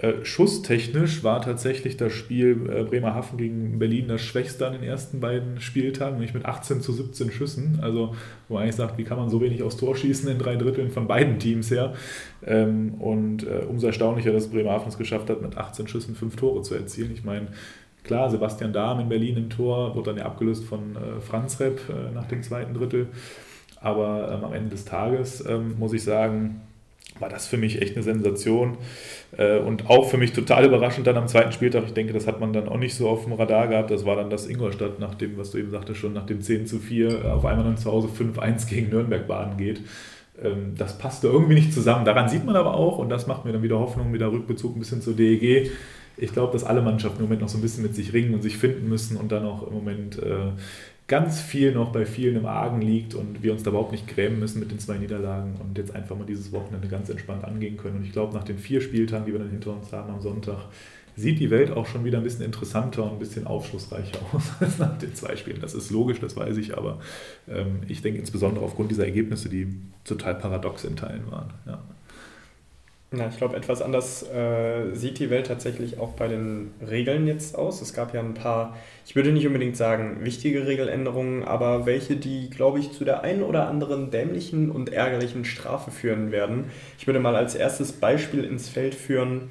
Äh, 0.00 0.24
schusstechnisch 0.24 1.22
war 1.22 1.42
tatsächlich 1.42 1.98
das 1.98 2.12
Spiel 2.12 2.68
äh, 2.70 2.82
Bremerhaven 2.82 3.36
gegen 3.36 3.78
Berlin 3.78 4.08
das 4.08 4.22
schwächste 4.22 4.66
an 4.66 4.72
den 4.72 4.82
ersten 4.82 5.20
beiden 5.20 5.60
Spieltagen, 5.60 6.14
nämlich 6.14 6.32
mit 6.32 6.46
18 6.46 6.80
zu 6.80 6.92
17 6.92 7.30
Schüssen. 7.30 7.78
Also, 7.82 8.14
wo 8.48 8.54
man 8.54 8.62
eigentlich 8.62 8.76
sagt, 8.76 8.96
wie 8.96 9.04
kann 9.04 9.18
man 9.18 9.28
so 9.28 9.40
wenig 9.42 9.62
aufs 9.62 9.76
Tor 9.76 9.94
schießen 9.94 10.30
in 10.30 10.38
drei 10.38 10.56
Dritteln 10.56 10.90
von 10.90 11.06
beiden 11.06 11.38
Teams 11.38 11.70
her. 11.70 11.92
Ähm, 12.44 12.94
und 12.94 13.46
äh, 13.46 13.64
umso 13.68 13.86
erstaunlicher, 13.86 14.32
dass 14.32 14.48
Bremerhaven 14.48 14.88
es 14.88 14.96
geschafft 14.96 15.28
hat, 15.28 15.42
mit 15.42 15.58
18 15.58 15.86
Schüssen 15.86 16.14
fünf 16.14 16.36
Tore 16.36 16.62
zu 16.62 16.74
erzielen. 16.74 17.10
Ich 17.12 17.22
meine, 17.22 17.48
klar, 18.02 18.30
Sebastian 18.30 18.72
Dahm 18.72 18.98
in 18.98 19.10
Berlin 19.10 19.36
im 19.36 19.50
Tor, 19.50 19.94
wurde 19.94 20.10
dann 20.10 20.18
ja 20.18 20.24
abgelöst 20.24 20.64
von 20.64 20.96
Franz 21.20 21.60
Repp 21.60 21.80
nach 22.14 22.26
dem 22.26 22.42
zweiten 22.42 22.74
Drittel. 22.74 23.08
Aber 23.82 24.32
ähm, 24.32 24.44
am 24.44 24.52
Ende 24.52 24.70
des 24.70 24.84
Tages 24.84 25.44
ähm, 25.46 25.78
muss 25.78 25.92
ich 25.92 26.04
sagen, 26.04 26.60
war 27.22 27.28
das 27.28 27.46
für 27.46 27.56
mich 27.56 27.80
echt 27.80 27.96
eine 27.96 28.02
Sensation. 28.02 28.76
Äh, 29.38 29.58
und 29.60 29.88
auch 29.88 30.10
für 30.10 30.18
mich 30.18 30.32
total 30.32 30.66
überraschend 30.66 31.06
dann 31.06 31.16
am 31.16 31.28
zweiten 31.28 31.52
Spieltag. 31.52 31.84
Ich 31.86 31.94
denke, 31.94 32.12
das 32.12 32.26
hat 32.26 32.40
man 32.40 32.52
dann 32.52 32.68
auch 32.68 32.78
nicht 32.78 32.94
so 32.94 33.08
auf 33.08 33.24
dem 33.24 33.32
Radar 33.32 33.68
gehabt. 33.68 33.90
Das 33.90 34.04
war 34.04 34.16
dann 34.16 34.28
das 34.28 34.46
Ingolstadt, 34.46 34.98
nach 34.98 35.14
dem, 35.14 35.38
was 35.38 35.52
du 35.52 35.58
eben 35.58 35.70
sagtest, 35.70 36.00
schon 36.00 36.12
nach 36.12 36.26
dem 36.26 36.42
10 36.42 36.66
zu 36.66 36.78
4 36.78 37.32
auf 37.32 37.46
einmal 37.46 37.64
dann 37.64 37.78
zu 37.78 37.90
Hause 37.90 38.08
5-1 38.08 38.68
gegen 38.68 38.90
Nürnberg 38.90 39.26
baden 39.26 39.56
geht. 39.56 39.80
Ähm, 40.42 40.74
das 40.76 40.98
passte 40.98 41.28
irgendwie 41.28 41.54
nicht 41.54 41.72
zusammen. 41.72 42.04
Daran 42.04 42.28
sieht 42.28 42.44
man 42.44 42.56
aber 42.56 42.74
auch, 42.74 42.98
und 42.98 43.08
das 43.08 43.26
macht 43.26 43.44
mir 43.44 43.52
dann 43.52 43.62
wieder 43.62 43.78
Hoffnung, 43.78 44.12
wieder 44.12 44.30
Rückbezug 44.30 44.76
ein 44.76 44.80
bisschen 44.80 45.00
zur 45.00 45.14
DEG. 45.14 45.70
Ich 46.18 46.32
glaube, 46.32 46.52
dass 46.52 46.64
alle 46.64 46.82
Mannschaften 46.82 47.18
im 47.20 47.24
Moment 47.24 47.40
noch 47.40 47.48
so 47.48 47.56
ein 47.56 47.62
bisschen 47.62 47.82
mit 47.82 47.94
sich 47.94 48.12
ringen 48.12 48.34
und 48.34 48.42
sich 48.42 48.58
finden 48.58 48.88
müssen 48.88 49.16
und 49.16 49.32
dann 49.32 49.46
auch 49.46 49.66
im 49.66 49.72
Moment 49.72 50.18
äh, 50.18 50.50
ganz 51.12 51.42
viel 51.42 51.72
noch 51.72 51.92
bei 51.92 52.06
vielen 52.06 52.36
im 52.36 52.46
Argen 52.46 52.80
liegt 52.80 53.14
und 53.14 53.42
wir 53.42 53.52
uns 53.52 53.62
da 53.62 53.68
überhaupt 53.68 53.92
nicht 53.92 54.08
grämen 54.08 54.38
müssen 54.38 54.60
mit 54.60 54.70
den 54.70 54.78
zwei 54.78 54.96
Niederlagen 54.96 55.56
und 55.60 55.76
jetzt 55.76 55.94
einfach 55.94 56.16
mal 56.16 56.24
dieses 56.24 56.52
Wochenende 56.52 56.88
ganz 56.88 57.10
entspannt 57.10 57.44
angehen 57.44 57.76
können. 57.76 57.96
Und 57.96 58.06
ich 58.06 58.12
glaube, 58.12 58.32
nach 58.32 58.44
den 58.44 58.56
vier 58.56 58.80
Spieltagen, 58.80 59.26
die 59.26 59.32
wir 59.32 59.38
dann 59.38 59.50
hinter 59.50 59.74
uns 59.74 59.92
haben 59.92 60.10
am 60.10 60.22
Sonntag, 60.22 60.56
sieht 61.14 61.38
die 61.38 61.50
Welt 61.50 61.70
auch 61.70 61.84
schon 61.86 62.06
wieder 62.06 62.16
ein 62.16 62.24
bisschen 62.24 62.46
interessanter 62.46 63.04
und 63.04 63.12
ein 63.12 63.18
bisschen 63.18 63.46
aufschlussreicher 63.46 64.20
aus 64.32 64.52
als 64.58 64.78
nach 64.78 64.96
den 64.96 65.14
zwei 65.14 65.36
Spielen. 65.36 65.60
Das 65.60 65.74
ist 65.74 65.90
logisch, 65.90 66.18
das 66.18 66.34
weiß 66.34 66.56
ich, 66.56 66.78
aber 66.78 66.98
ähm, 67.46 67.80
ich 67.88 68.00
denke 68.00 68.18
insbesondere 68.18 68.64
aufgrund 68.64 68.90
dieser 68.90 69.04
Ergebnisse, 69.04 69.50
die 69.50 69.66
total 70.04 70.36
paradox 70.36 70.84
in 70.84 70.96
Teilen 70.96 71.30
waren. 71.30 71.52
Ja. 71.66 71.82
Na, 73.14 73.28
ich 73.28 73.36
glaube, 73.36 73.56
etwas 73.56 73.82
anders 73.82 74.22
äh, 74.22 74.94
sieht 74.94 75.18
die 75.18 75.28
Welt 75.28 75.46
tatsächlich 75.46 76.00
auch 76.00 76.12
bei 76.12 76.28
den 76.28 76.72
Regeln 76.88 77.26
jetzt 77.26 77.58
aus. 77.58 77.82
Es 77.82 77.92
gab 77.92 78.14
ja 78.14 78.20
ein 78.20 78.32
paar, 78.32 78.74
ich 79.04 79.14
würde 79.14 79.32
nicht 79.32 79.46
unbedingt 79.46 79.76
sagen 79.76 80.24
wichtige 80.24 80.66
Regeländerungen, 80.66 81.44
aber 81.44 81.84
welche, 81.84 82.16
die, 82.16 82.48
glaube 82.48 82.78
ich, 82.78 82.92
zu 82.92 83.04
der 83.04 83.22
einen 83.22 83.42
oder 83.42 83.68
anderen 83.68 84.10
dämlichen 84.10 84.70
und 84.70 84.94
ärgerlichen 84.94 85.44
Strafe 85.44 85.90
führen 85.90 86.32
werden. 86.32 86.70
Ich 86.98 87.06
würde 87.06 87.20
mal 87.20 87.36
als 87.36 87.54
erstes 87.54 87.92
Beispiel 87.92 88.44
ins 88.44 88.70
Feld 88.70 88.94
führen, 88.94 89.50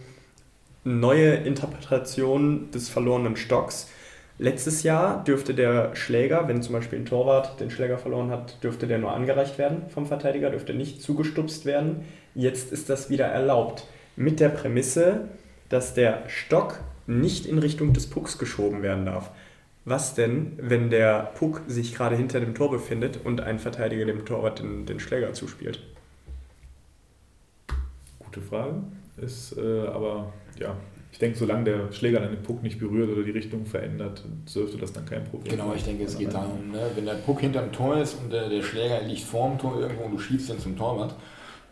neue 0.84 1.36
Interpretation 1.36 2.72
des 2.72 2.90
verlorenen 2.90 3.36
Stocks. 3.36 3.92
Letztes 4.40 4.82
Jahr 4.82 5.24
dürfte 5.24 5.54
der 5.54 5.96
Schläger, 5.96 6.48
wenn 6.48 6.64
zum 6.64 6.74
Beispiel 6.74 6.98
ein 6.98 7.06
Torwart 7.06 7.60
den 7.60 7.70
Schläger 7.70 8.00
verloren 8.00 8.32
hat, 8.32 8.64
dürfte 8.64 8.88
der 8.88 8.98
nur 8.98 9.12
angereicht 9.12 9.60
werden 9.60 9.84
vom 9.90 10.08
Verteidiger, 10.08 10.50
dürfte 10.50 10.74
nicht 10.74 11.04
zugestupst 11.04 11.68
werden. 11.68 12.06
Jetzt 12.36 12.72
ist 12.72 12.90
das 12.90 13.10
wieder 13.10 13.26
erlaubt. 13.26 13.86
Mit 14.16 14.40
der 14.40 14.50
Prämisse, 14.50 15.30
dass 15.70 15.94
der 15.94 16.24
Stock 16.28 16.80
nicht 17.08 17.46
in 17.46 17.58
Richtung 17.58 17.94
des 17.94 18.10
Pucks 18.10 18.38
geschoben 18.38 18.84
werden 18.84 19.06
darf. 19.06 19.32
Was 19.84 20.14
denn, 20.14 20.54
wenn 20.62 20.90
der 20.90 21.32
Puck 21.36 21.62
sich 21.68 21.96
gerade 21.96 22.16
hinter 22.16 22.40
dem 22.40 22.54
Tor 22.54 22.70
befindet 22.70 23.20
und 23.24 23.42
ein 23.42 23.58
Verteidiger 23.58 24.06
dem 24.06 24.26
Torwart 24.26 24.60
den, 24.60 24.86
den 24.86 25.00
Schläger 25.00 25.34
zuspielt? 25.34 25.82
Gute 28.20 28.42
Frage. 28.42 28.84
Ist 29.18 29.58
äh, 29.58 29.88
aber, 29.88 30.32
ja, 30.60 30.76
ich 31.12 31.20
denke, 31.20 31.38
solange 31.38 31.66
der 31.66 31.92
Schläger 31.92 32.20
dann 32.20 32.32
den 32.32 32.44
Puck 32.44 32.64
nicht 32.64 32.80
berührt 32.80 33.10
oder 33.10 33.24
die 33.24 33.32
Richtung 33.32 33.66
verändert, 33.66 34.24
dürfte 34.54 34.78
das 34.78 34.94
dann 34.94 35.06
kein 35.06 35.24
Problem 35.26 35.52
Genau, 35.52 35.74
ich 35.76 35.84
denke, 35.84 36.06
es 36.06 36.18
geht 36.18 36.34
darum, 36.34 36.72
ne? 36.72 36.90
wenn 36.96 37.06
der 37.06 37.16
Puck 37.16 37.42
hinterm 37.42 37.72
Tor 37.72 37.98
ist 37.98 38.14
und 38.16 38.32
der, 38.32 38.50
der 38.50 38.62
Schläger 38.62 39.02
liegt 39.02 39.24
vorm 39.24 39.58
Tor 39.58 39.82
irgendwo 39.82 40.04
und 40.04 40.14
du 40.14 40.20
schiebst 40.20 40.50
den 40.50 40.60
zum 40.60 40.78
Torwart, 40.78 41.16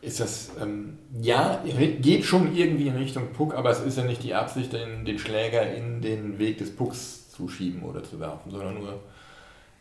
ist 0.02 0.20
das, 0.20 0.52
ähm, 0.62 0.98
ja, 1.22 1.64
geht 2.02 2.26
schon 2.26 2.56
irgendwie 2.56 2.88
in 2.88 2.96
Richtung 2.96 3.34
Puck, 3.34 3.54
aber 3.54 3.70
es 3.70 3.80
ist 3.80 3.98
ja 3.98 4.04
nicht 4.04 4.24
die 4.24 4.34
Absicht, 4.34 4.74
den, 4.74 5.06
den 5.06 5.20
Schläger 5.20 5.74
in 5.74 6.02
den 6.02 6.40
Weg 6.40 6.58
des 6.58 6.76
Pucks 6.76 7.30
zu 7.32 7.50
schieben 7.50 7.84
oder 7.84 8.04
zu 8.04 8.20
werfen, 8.20 8.52
sondern 8.52 8.76
nur 8.76 9.00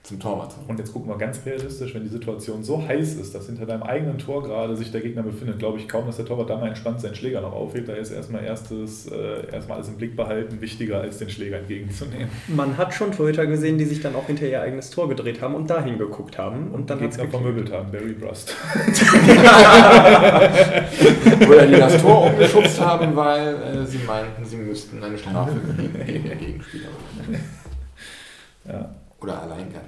zum 0.02 0.18
Torwart. 0.20 0.54
Und 0.66 0.78
jetzt 0.78 0.92
gucken 0.92 1.08
wir 1.10 1.18
ganz 1.18 1.44
realistisch, 1.44 1.94
wenn 1.94 2.02
die 2.02 2.08
Situation 2.08 2.64
so 2.64 2.82
heiß 2.86 3.16
ist, 3.16 3.34
dass 3.34 3.44
hinter 3.46 3.66
deinem 3.66 3.82
eigenen 3.82 4.16
Tor 4.16 4.42
gerade 4.42 4.74
sich 4.74 4.90
der 4.90 5.02
Gegner 5.02 5.22
befindet, 5.22 5.58
glaube 5.58 5.78
ich 5.78 5.86
kaum, 5.86 6.06
dass 6.06 6.16
der 6.16 6.24
Torwart 6.24 6.48
da 6.48 6.56
mal 6.56 6.68
entspannt 6.68 7.02
seinen 7.02 7.14
Schläger 7.14 7.42
noch 7.42 7.52
aufhebt. 7.52 7.88
Da 7.88 7.92
ist 7.92 8.10
erstmal 8.10 8.42
erstes, 8.44 9.06
äh, 9.10 9.52
erstmal 9.52 9.76
alles 9.78 9.88
im 9.88 9.96
Blick 9.96 10.16
behalten, 10.16 10.62
wichtiger 10.62 11.02
als 11.02 11.18
den 11.18 11.28
Schläger 11.28 11.58
entgegenzunehmen. 11.58 12.30
Man 12.46 12.78
hat 12.78 12.94
schon 12.94 13.12
Torhüter 13.12 13.44
gesehen, 13.46 13.76
die 13.76 13.84
sich 13.84 14.00
dann 14.00 14.14
auch 14.14 14.24
hinter 14.26 14.46
ihr 14.46 14.62
eigenes 14.62 14.88
Tor 14.90 15.10
gedreht 15.10 15.42
haben 15.42 15.54
und 15.54 15.68
dahin 15.68 15.98
geguckt 15.98 16.38
haben 16.38 16.70
und 16.70 16.88
dann 16.88 17.00
Gegner 17.00 17.28
vermöbelt 17.28 17.70
haben, 17.70 17.92
Barry 17.92 18.14
Brust. 18.14 18.56
Oder 21.48 21.66
die 21.66 21.76
das 21.76 22.00
Tor 22.00 22.30
umgeschubst 22.30 22.80
haben, 22.80 23.14
weil 23.14 23.56
äh, 23.56 23.84
sie 23.84 23.98
meinten, 24.06 24.42
sie 24.44 24.56
müssten 24.56 25.02
eine 25.02 25.18
Strafe 25.18 25.56
gegen 26.06 26.28
den 26.28 26.38
Gegenspieler. 26.38 26.88
Ja. 28.66 28.94
Oder 29.20 29.42
Alleingang. 29.42 29.84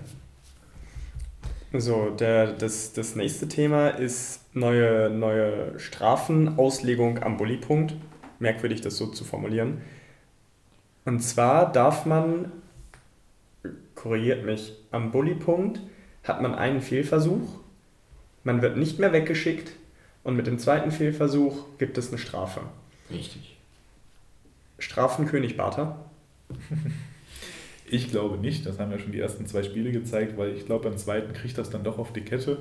So, 1.73 2.11
der, 2.11 2.53
das, 2.53 2.93
das 2.93 3.15
nächste 3.15 3.47
Thema 3.47 3.89
ist 3.89 4.41
neue, 4.55 5.09
neue 5.09 5.79
Strafenauslegung 5.79 7.23
am 7.23 7.37
Bullypunkt. 7.37 7.95
Merkwürdig, 8.41 8.81
das 8.81 8.97
so 8.97 9.07
zu 9.07 9.25
formulieren. 9.25 9.81
Und 11.05 11.21
zwar 11.21 11.71
darf 11.71 12.07
man, 12.07 12.51
korrigiert 13.95 14.45
mich, 14.45 14.75
am 14.91 15.13
Bullypunkt 15.13 15.81
hat 16.25 16.43
man 16.43 16.55
einen 16.55 16.81
Fehlversuch, 16.81 17.61
man 18.43 18.63
wird 18.63 18.77
nicht 18.77 18.99
mehr 18.99 19.13
weggeschickt 19.13 19.73
und 20.25 20.37
mit 20.37 20.47
dem 20.47 20.59
zweiten 20.59 20.91
Fehlversuch 20.91 21.67
gibt 21.79 21.99
es 21.99 22.09
eine 22.09 22.19
Strafe. 22.19 22.61
Richtig. 23.11 23.59
Strafenkönig 24.79 25.57
Barter. 25.57 26.05
Ich 27.91 28.11
glaube 28.11 28.39
nicht, 28.39 28.67
das 28.67 28.79
haben 28.79 28.93
ja 28.93 28.99
schon 28.99 29.13
die 29.13 29.21
ersten 29.21 29.47
zwei 29.47 29.63
Spiele 29.63 29.91
gezeigt, 29.91 30.39
weil 30.39 30.55
ich 30.55 30.67
glaube, 30.67 30.89
beim 30.89 30.97
zweiten 30.97 31.33
kriegt 31.33 31.59
das 31.59 31.71
dann 31.71 31.83
doch 31.83 31.99
auf 31.99 32.13
die 32.13 32.21
Kette. 32.21 32.59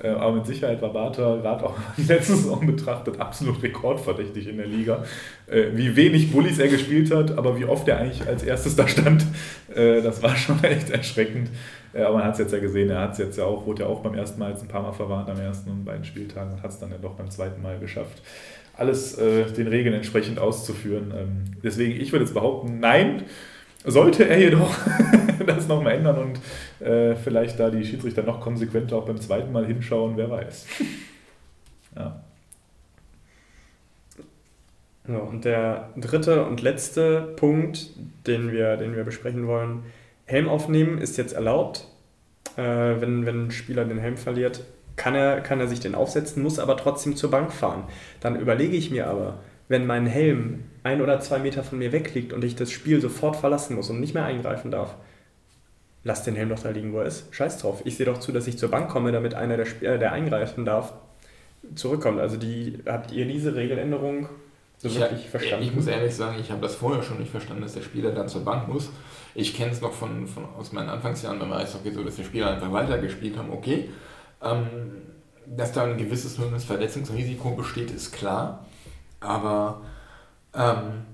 Äh, 0.00 0.08
aber 0.08 0.36
mit 0.36 0.46
Sicherheit 0.46 0.80
war 0.80 0.92
Bartha 0.92 1.36
gerade 1.36 1.64
auch 1.66 1.76
letzte 1.96 2.36
Saison 2.36 2.64
betrachtet 2.66 3.20
absolut 3.20 3.62
rekordverdächtig 3.62 4.48
in 4.48 4.58
der 4.58 4.66
Liga. 4.66 5.04
Äh, 5.46 5.66
wie 5.74 5.94
wenig 5.96 6.30
Bullies 6.32 6.58
er 6.58 6.68
gespielt 6.68 7.12
hat, 7.12 7.36
aber 7.36 7.58
wie 7.58 7.64
oft 7.64 7.88
er 7.88 7.98
eigentlich 7.98 8.26
als 8.26 8.44
erstes 8.44 8.76
da 8.76 8.86
stand, 8.86 9.26
äh, 9.74 10.00
das 10.00 10.22
war 10.22 10.36
schon 10.36 10.58
echt 10.64 10.90
erschreckend. 10.90 11.50
Aber 11.92 12.18
man 12.18 12.24
hat 12.24 12.34
es 12.34 12.38
jetzt 12.38 12.52
ja 12.52 12.60
gesehen, 12.60 12.88
er 12.90 13.00
hat 13.00 13.12
es 13.12 13.18
jetzt 13.18 13.38
ja 13.38 13.44
auch, 13.44 13.66
wurde 13.66 13.82
ja 13.82 13.88
auch 13.88 14.00
beim 14.00 14.14
ersten 14.14 14.38
Mal 14.38 14.52
jetzt 14.52 14.62
ein 14.62 14.68
paar 14.68 14.82
Mal 14.82 14.92
verwarnt 14.92 15.28
am 15.28 15.40
ersten 15.40 15.70
und 15.70 15.84
beiden 15.84 16.04
Spieltagen 16.04 16.52
und 16.52 16.62
hat 16.62 16.70
es 16.70 16.78
dann 16.78 16.90
ja 16.92 16.98
doch 16.98 17.14
beim 17.14 17.28
zweiten 17.28 17.60
Mal 17.60 17.78
geschafft 17.80 18.22
alles 18.80 19.18
äh, 19.18 19.44
den 19.44 19.68
Regeln 19.68 19.94
entsprechend 19.94 20.38
auszuführen. 20.38 21.12
Ähm, 21.14 21.44
deswegen, 21.62 22.00
ich 22.00 22.12
würde 22.12 22.24
jetzt 22.24 22.32
behaupten, 22.32 22.80
nein, 22.80 23.24
sollte 23.84 24.28
er 24.28 24.38
jedoch 24.38 24.74
das 25.46 25.68
nochmal 25.68 25.94
ändern 25.94 26.18
und 26.18 26.86
äh, 26.86 27.16
vielleicht 27.16 27.58
da 27.58 27.70
die 27.70 27.84
Schiedsrichter 27.84 28.22
noch 28.22 28.40
konsequenter 28.40 28.96
auch 28.96 29.06
beim 29.06 29.20
zweiten 29.20 29.52
Mal 29.52 29.66
hinschauen, 29.66 30.16
wer 30.16 30.30
weiß. 30.30 30.66
ja. 31.96 32.20
So, 35.06 35.16
und 35.16 35.44
der 35.44 35.90
dritte 35.96 36.44
und 36.44 36.62
letzte 36.62 37.32
Punkt, 37.36 37.90
den 38.26 38.52
wir, 38.52 38.76
den 38.76 38.94
wir 38.94 39.04
besprechen 39.04 39.46
wollen, 39.46 39.82
Helm 40.26 40.48
aufnehmen 40.48 40.98
ist 40.98 41.16
jetzt 41.16 41.32
erlaubt. 41.32 41.88
Äh, 42.56 42.62
wenn, 42.62 43.26
wenn 43.26 43.46
ein 43.46 43.50
Spieler 43.50 43.84
den 43.84 43.98
Helm 43.98 44.16
verliert, 44.16 44.62
kann 44.96 45.14
er, 45.14 45.40
kann 45.40 45.58
er 45.58 45.66
sich 45.66 45.80
den 45.80 45.94
aufsetzen, 45.94 46.42
muss 46.42 46.58
aber 46.58 46.76
trotzdem 46.76 47.16
zur 47.16 47.30
Bank 47.30 47.52
fahren. 47.52 47.84
Dann 48.20 48.38
überlege 48.38 48.76
ich 48.76 48.90
mir 48.90 49.08
aber, 49.08 49.38
wenn 49.70 49.86
mein 49.86 50.04
Helm 50.06 50.64
ein 50.82 51.00
oder 51.00 51.20
zwei 51.20 51.38
Meter 51.38 51.62
von 51.62 51.78
mir 51.78 51.92
wegliegt 51.92 52.32
und 52.32 52.42
ich 52.42 52.56
das 52.56 52.72
Spiel 52.72 53.00
sofort 53.00 53.36
verlassen 53.36 53.76
muss 53.76 53.88
und 53.88 54.00
nicht 54.00 54.14
mehr 54.14 54.24
eingreifen 54.24 54.72
darf, 54.72 54.96
lass 56.02 56.24
den 56.24 56.34
Helm 56.34 56.48
doch 56.48 56.58
da 56.58 56.70
liegen, 56.70 56.92
wo 56.92 56.98
er 56.98 57.06
ist. 57.06 57.32
Scheiß 57.32 57.58
drauf. 57.58 57.82
Ich 57.84 57.96
sehe 57.96 58.06
doch 58.06 58.18
zu, 58.18 58.32
dass 58.32 58.48
ich 58.48 58.58
zur 58.58 58.68
Bank 58.68 58.90
komme, 58.90 59.12
damit 59.12 59.34
einer, 59.34 59.56
der, 59.56 59.66
Spieler, 59.66 59.96
der 59.96 60.10
eingreifen 60.10 60.64
darf, 60.64 60.94
zurückkommt. 61.76 62.18
Also 62.18 62.36
die, 62.36 62.80
habt 62.84 63.12
ihr 63.12 63.26
diese 63.26 63.54
Regeländerung 63.54 64.28
so 64.78 64.88
ich, 64.88 64.98
wirklich 64.98 65.30
verstanden? 65.30 65.66
Ich 65.66 65.72
muss 65.72 65.86
ehrlich 65.86 66.16
sagen, 66.16 66.38
ich 66.40 66.50
habe 66.50 66.62
das 66.62 66.74
vorher 66.74 67.04
schon 67.04 67.20
nicht 67.20 67.30
verstanden, 67.30 67.62
dass 67.62 67.74
der 67.74 67.82
Spieler 67.82 68.10
dann 68.10 68.26
zur 68.26 68.44
Bank 68.44 68.66
muss. 68.66 68.90
Ich 69.36 69.56
kenne 69.56 69.70
es 69.70 69.80
noch 69.80 69.92
von, 69.92 70.26
von, 70.26 70.46
aus 70.58 70.72
meinen 70.72 70.88
Anfangsjahren 70.88 71.38
beim 71.38 71.52
Eishockey 71.52 71.92
so, 71.92 72.02
dass 72.02 72.16
die 72.16 72.24
Spieler 72.24 72.50
einfach 72.50 72.72
weitergespielt 72.72 73.38
haben, 73.38 73.52
okay. 73.52 73.88
Ähm, 74.42 74.66
dass 75.46 75.70
da 75.70 75.84
ein 75.84 75.96
gewisses 75.96 76.36
Verletzungsrisiko 76.64 77.50
besteht, 77.52 77.92
ist 77.92 78.12
klar. 78.12 78.66
Aber 79.20 79.82
ähm, 80.54 81.04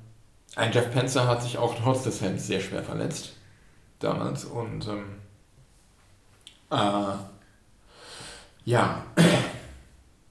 ein 0.55 0.73
Jeff 0.73 0.91
Penzer 0.93 1.27
hat 1.27 1.43
sich 1.43 1.59
auch 1.59 1.75
trotz 1.75 2.05
des 2.05 2.21
Helms 2.21 2.47
sehr 2.47 2.61
schwer 2.61 2.83
verletzt. 2.83 3.37
Damals. 3.99 4.45
Und 4.45 4.89
ähm, 4.89 5.05
äh, 6.71 7.17
ja. 8.65 9.05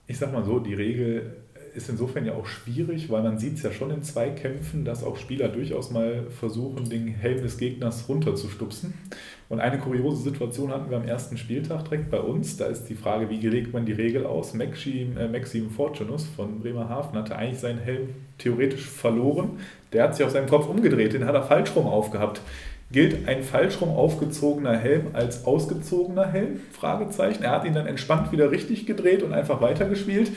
Ich 0.08 0.20
sag 0.20 0.32
mal 0.32 0.46
so, 0.46 0.60
die 0.60 0.74
Regel 0.74 1.36
ist 1.74 1.90
insofern 1.90 2.26
ja 2.26 2.34
auch 2.34 2.46
schwierig, 2.46 3.10
weil 3.10 3.22
man 3.24 3.38
sieht 3.38 3.56
es 3.56 3.64
ja 3.64 3.72
schon 3.72 3.92
in 3.92 4.02
Zweikämpfen, 4.02 4.86
dass 4.86 5.04
auch 5.04 5.18
Spieler 5.18 5.50
durchaus 5.50 5.92
mal 5.92 6.28
versuchen, 6.30 6.90
den 6.90 7.08
Helm 7.08 7.42
des 7.42 7.58
Gegners 7.58 8.08
runterzustupsen. 8.08 8.94
Und 9.48 9.60
eine 9.60 9.78
kuriose 9.78 10.24
Situation 10.24 10.72
hatten 10.72 10.90
wir 10.90 10.98
am 10.98 11.08
ersten 11.08 11.38
Spieltag 11.38 11.86
direkt 11.86 12.10
bei 12.10 12.20
uns. 12.20 12.58
Da 12.58 12.66
ist 12.66 12.86
die 12.86 12.96
Frage, 12.96 13.30
wie 13.30 13.38
legt 13.48 13.74
man 13.74 13.86
die 13.86 13.92
Regel 13.92 14.26
aus? 14.26 14.54
Maxim, 14.56 15.18
äh, 15.18 15.28
Maxim 15.28 15.70
Fortunus 15.70 16.26
von 16.36 16.60
Bremerhaven 16.62 17.18
hatte 17.18 17.36
eigentlich 17.36 17.60
seinen 17.60 17.80
Helm 17.80 18.10
theoretisch 18.40 18.86
verloren. 18.88 19.60
Der 19.94 20.04
hat 20.04 20.16
sich 20.16 20.26
auf 20.26 20.32
seinem 20.32 20.50
Kopf 20.50 20.68
umgedreht, 20.68 21.14
den 21.14 21.26
hat 21.26 21.36
er 21.36 21.44
falsch 21.44 21.76
rum 21.76 21.86
aufgehabt. 21.86 22.42
Gilt 22.92 23.28
ein 23.28 23.44
falsch 23.44 23.82
rum 23.82 23.90
aufgezogener 23.90 24.78
Helm 24.78 25.08
als 25.14 25.46
ausgezogener 25.46 26.28
Helm? 26.28 26.60
Fragezeichen. 26.72 27.44
Er 27.44 27.52
hat 27.52 27.66
ihn 27.66 27.74
dann 27.74 27.88
entspannt 27.88 28.32
wieder 28.32 28.52
richtig 28.52 28.86
gedreht 28.86 29.24
und 29.24 29.34
einfach 29.34 29.62
weitergespielt. 29.62 30.32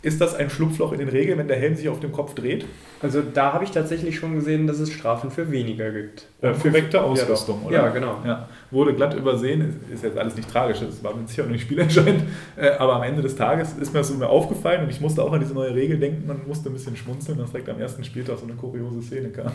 Ist 0.00 0.20
das 0.20 0.36
ein 0.36 0.48
Schlupfloch 0.48 0.92
in 0.92 1.00
den 1.00 1.08
Regeln, 1.08 1.38
wenn 1.38 1.48
der 1.48 1.56
Helm 1.56 1.74
sich 1.74 1.88
auf 1.88 1.98
dem 1.98 2.12
Kopf 2.12 2.32
dreht? 2.34 2.64
Also 3.02 3.20
da 3.20 3.52
habe 3.52 3.64
ich 3.64 3.72
tatsächlich 3.72 4.16
schon 4.16 4.32
gesehen, 4.36 4.68
dass 4.68 4.78
es 4.78 4.92
Strafen 4.92 5.32
für 5.32 5.50
weniger 5.50 5.90
gibt. 5.90 6.28
Äh, 6.40 6.54
für 6.54 6.70
korrekte 6.70 7.02
Ausrüstung, 7.02 7.62
ja, 7.62 7.66
oder? 7.66 7.76
Ja, 7.76 7.88
genau. 7.88 8.16
Ja. 8.24 8.48
Wurde 8.70 8.94
glatt 8.94 9.14
übersehen, 9.14 9.80
ist 9.92 10.04
jetzt 10.04 10.16
alles 10.16 10.36
nicht 10.36 10.48
tragisch, 10.48 10.78
das 10.78 11.02
war 11.02 11.16
mit 11.16 11.28
Sicherheit 11.28 11.50
nicht 11.50 11.62
spielentscheidend, 11.62 12.22
äh, 12.56 12.70
aber 12.78 12.94
am 12.94 13.02
Ende 13.02 13.22
des 13.22 13.34
Tages 13.34 13.72
ist 13.72 13.92
mir 13.92 13.98
das 13.98 14.08
so 14.08 14.14
mir 14.14 14.28
aufgefallen 14.28 14.84
und 14.84 14.90
ich 14.90 15.00
musste 15.00 15.20
auch 15.20 15.32
an 15.32 15.40
diese 15.40 15.54
neue 15.54 15.74
Regel 15.74 15.98
denken 15.98 16.30
und 16.30 16.46
musste 16.46 16.70
ein 16.70 16.74
bisschen 16.74 16.96
schmunzeln, 16.96 17.38
dass 17.38 17.50
direkt 17.50 17.68
am 17.68 17.80
ersten 17.80 18.04
Spieltag 18.04 18.38
so 18.38 18.44
eine 18.44 18.54
kuriose 18.54 19.02
Szene 19.02 19.30
kam. 19.30 19.50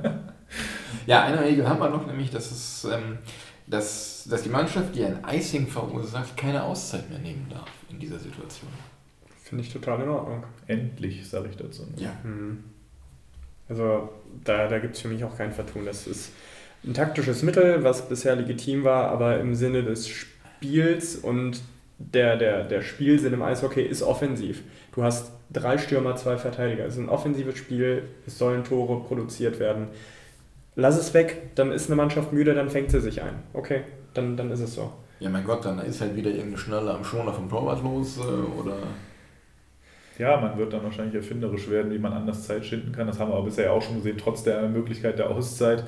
ja, 1.06 1.24
eine 1.24 1.44
Regel 1.44 1.68
haben 1.68 1.78
wir 1.78 1.90
noch, 1.90 2.06
nämlich, 2.06 2.30
dass 2.30 2.50
es... 2.50 2.88
Ähm, 2.90 3.18
dass, 3.64 4.26
dass 4.28 4.42
die 4.42 4.48
Mannschaft, 4.48 4.94
die 4.94 5.04
ein 5.04 5.20
Icing 5.32 5.68
verursacht, 5.68 6.36
keine 6.36 6.64
Auszeit 6.64 7.08
mehr 7.08 7.20
nehmen 7.20 7.46
darf 7.48 7.70
in 7.88 7.98
dieser 7.98 8.18
Situation. 8.18 8.68
Finde 9.52 9.64
ich 9.66 9.70
total 9.70 10.00
in 10.00 10.08
Ordnung. 10.08 10.44
Endlich, 10.66 11.28
sage 11.28 11.50
ich 11.50 11.58
dazu. 11.58 11.82
Ja. 11.96 12.16
Mhm. 12.24 12.64
Also 13.68 14.08
da, 14.44 14.66
da 14.66 14.78
gibt 14.78 14.94
es 14.96 15.02
für 15.02 15.08
mich 15.08 15.22
auch 15.24 15.36
kein 15.36 15.52
Vertun. 15.52 15.84
Das 15.84 16.06
ist 16.06 16.32
ein 16.82 16.94
taktisches 16.94 17.42
Mittel, 17.42 17.84
was 17.84 18.08
bisher 18.08 18.34
legitim 18.34 18.82
war, 18.82 19.10
aber 19.10 19.40
im 19.40 19.54
Sinne 19.54 19.82
des 19.82 20.08
Spiels 20.08 21.16
und 21.16 21.60
der, 21.98 22.38
der, 22.38 22.64
der 22.64 22.80
Spielsinn 22.80 23.34
im 23.34 23.42
Eishockey 23.42 23.82
ist 23.82 24.02
offensiv. 24.02 24.62
Du 24.94 25.02
hast 25.02 25.32
drei 25.52 25.76
Stürmer, 25.76 26.16
zwei 26.16 26.38
Verteidiger. 26.38 26.86
Es 26.86 26.94
ist 26.94 27.00
ein 27.00 27.10
offensives 27.10 27.58
Spiel, 27.58 28.04
es 28.26 28.38
sollen 28.38 28.64
Tore 28.64 29.04
produziert 29.06 29.60
werden. 29.60 29.88
Lass 30.76 30.96
es 30.96 31.12
weg, 31.12 31.50
dann 31.56 31.72
ist 31.72 31.88
eine 31.88 31.96
Mannschaft 31.96 32.32
müde, 32.32 32.54
dann 32.54 32.70
fängt 32.70 32.90
sie 32.90 33.02
sich 33.02 33.20
ein. 33.20 33.34
Okay, 33.52 33.82
dann, 34.14 34.34
dann 34.38 34.50
ist 34.50 34.60
es 34.60 34.76
so. 34.76 34.94
Ja, 35.20 35.28
mein 35.28 35.44
Gott, 35.44 35.62
dann 35.66 35.78
ist 35.80 36.00
halt 36.00 36.16
wieder 36.16 36.30
irgendeine 36.30 36.56
Schnalle 36.56 36.94
am 36.94 37.04
Schoner 37.04 37.34
vom 37.34 37.50
Torwart 37.50 37.82
los 37.82 38.16
äh, 38.16 38.58
oder 38.58 38.78
ja, 40.18 40.40
man 40.40 40.58
wird 40.58 40.72
dann 40.72 40.82
wahrscheinlich 40.82 41.14
erfinderisch 41.14 41.68
werden, 41.70 41.92
wie 41.92 41.98
man 41.98 42.12
anders 42.12 42.46
Zeit 42.46 42.64
schinden 42.64 42.92
kann. 42.92 43.06
Das 43.06 43.18
haben 43.18 43.30
wir 43.30 43.36
aber 43.36 43.46
bisher 43.46 43.72
auch 43.72 43.82
schon 43.82 43.96
gesehen, 43.96 44.18
trotz 44.18 44.42
der 44.42 44.68
Möglichkeit 44.68 45.18
der 45.18 45.30
Auszeit. 45.30 45.84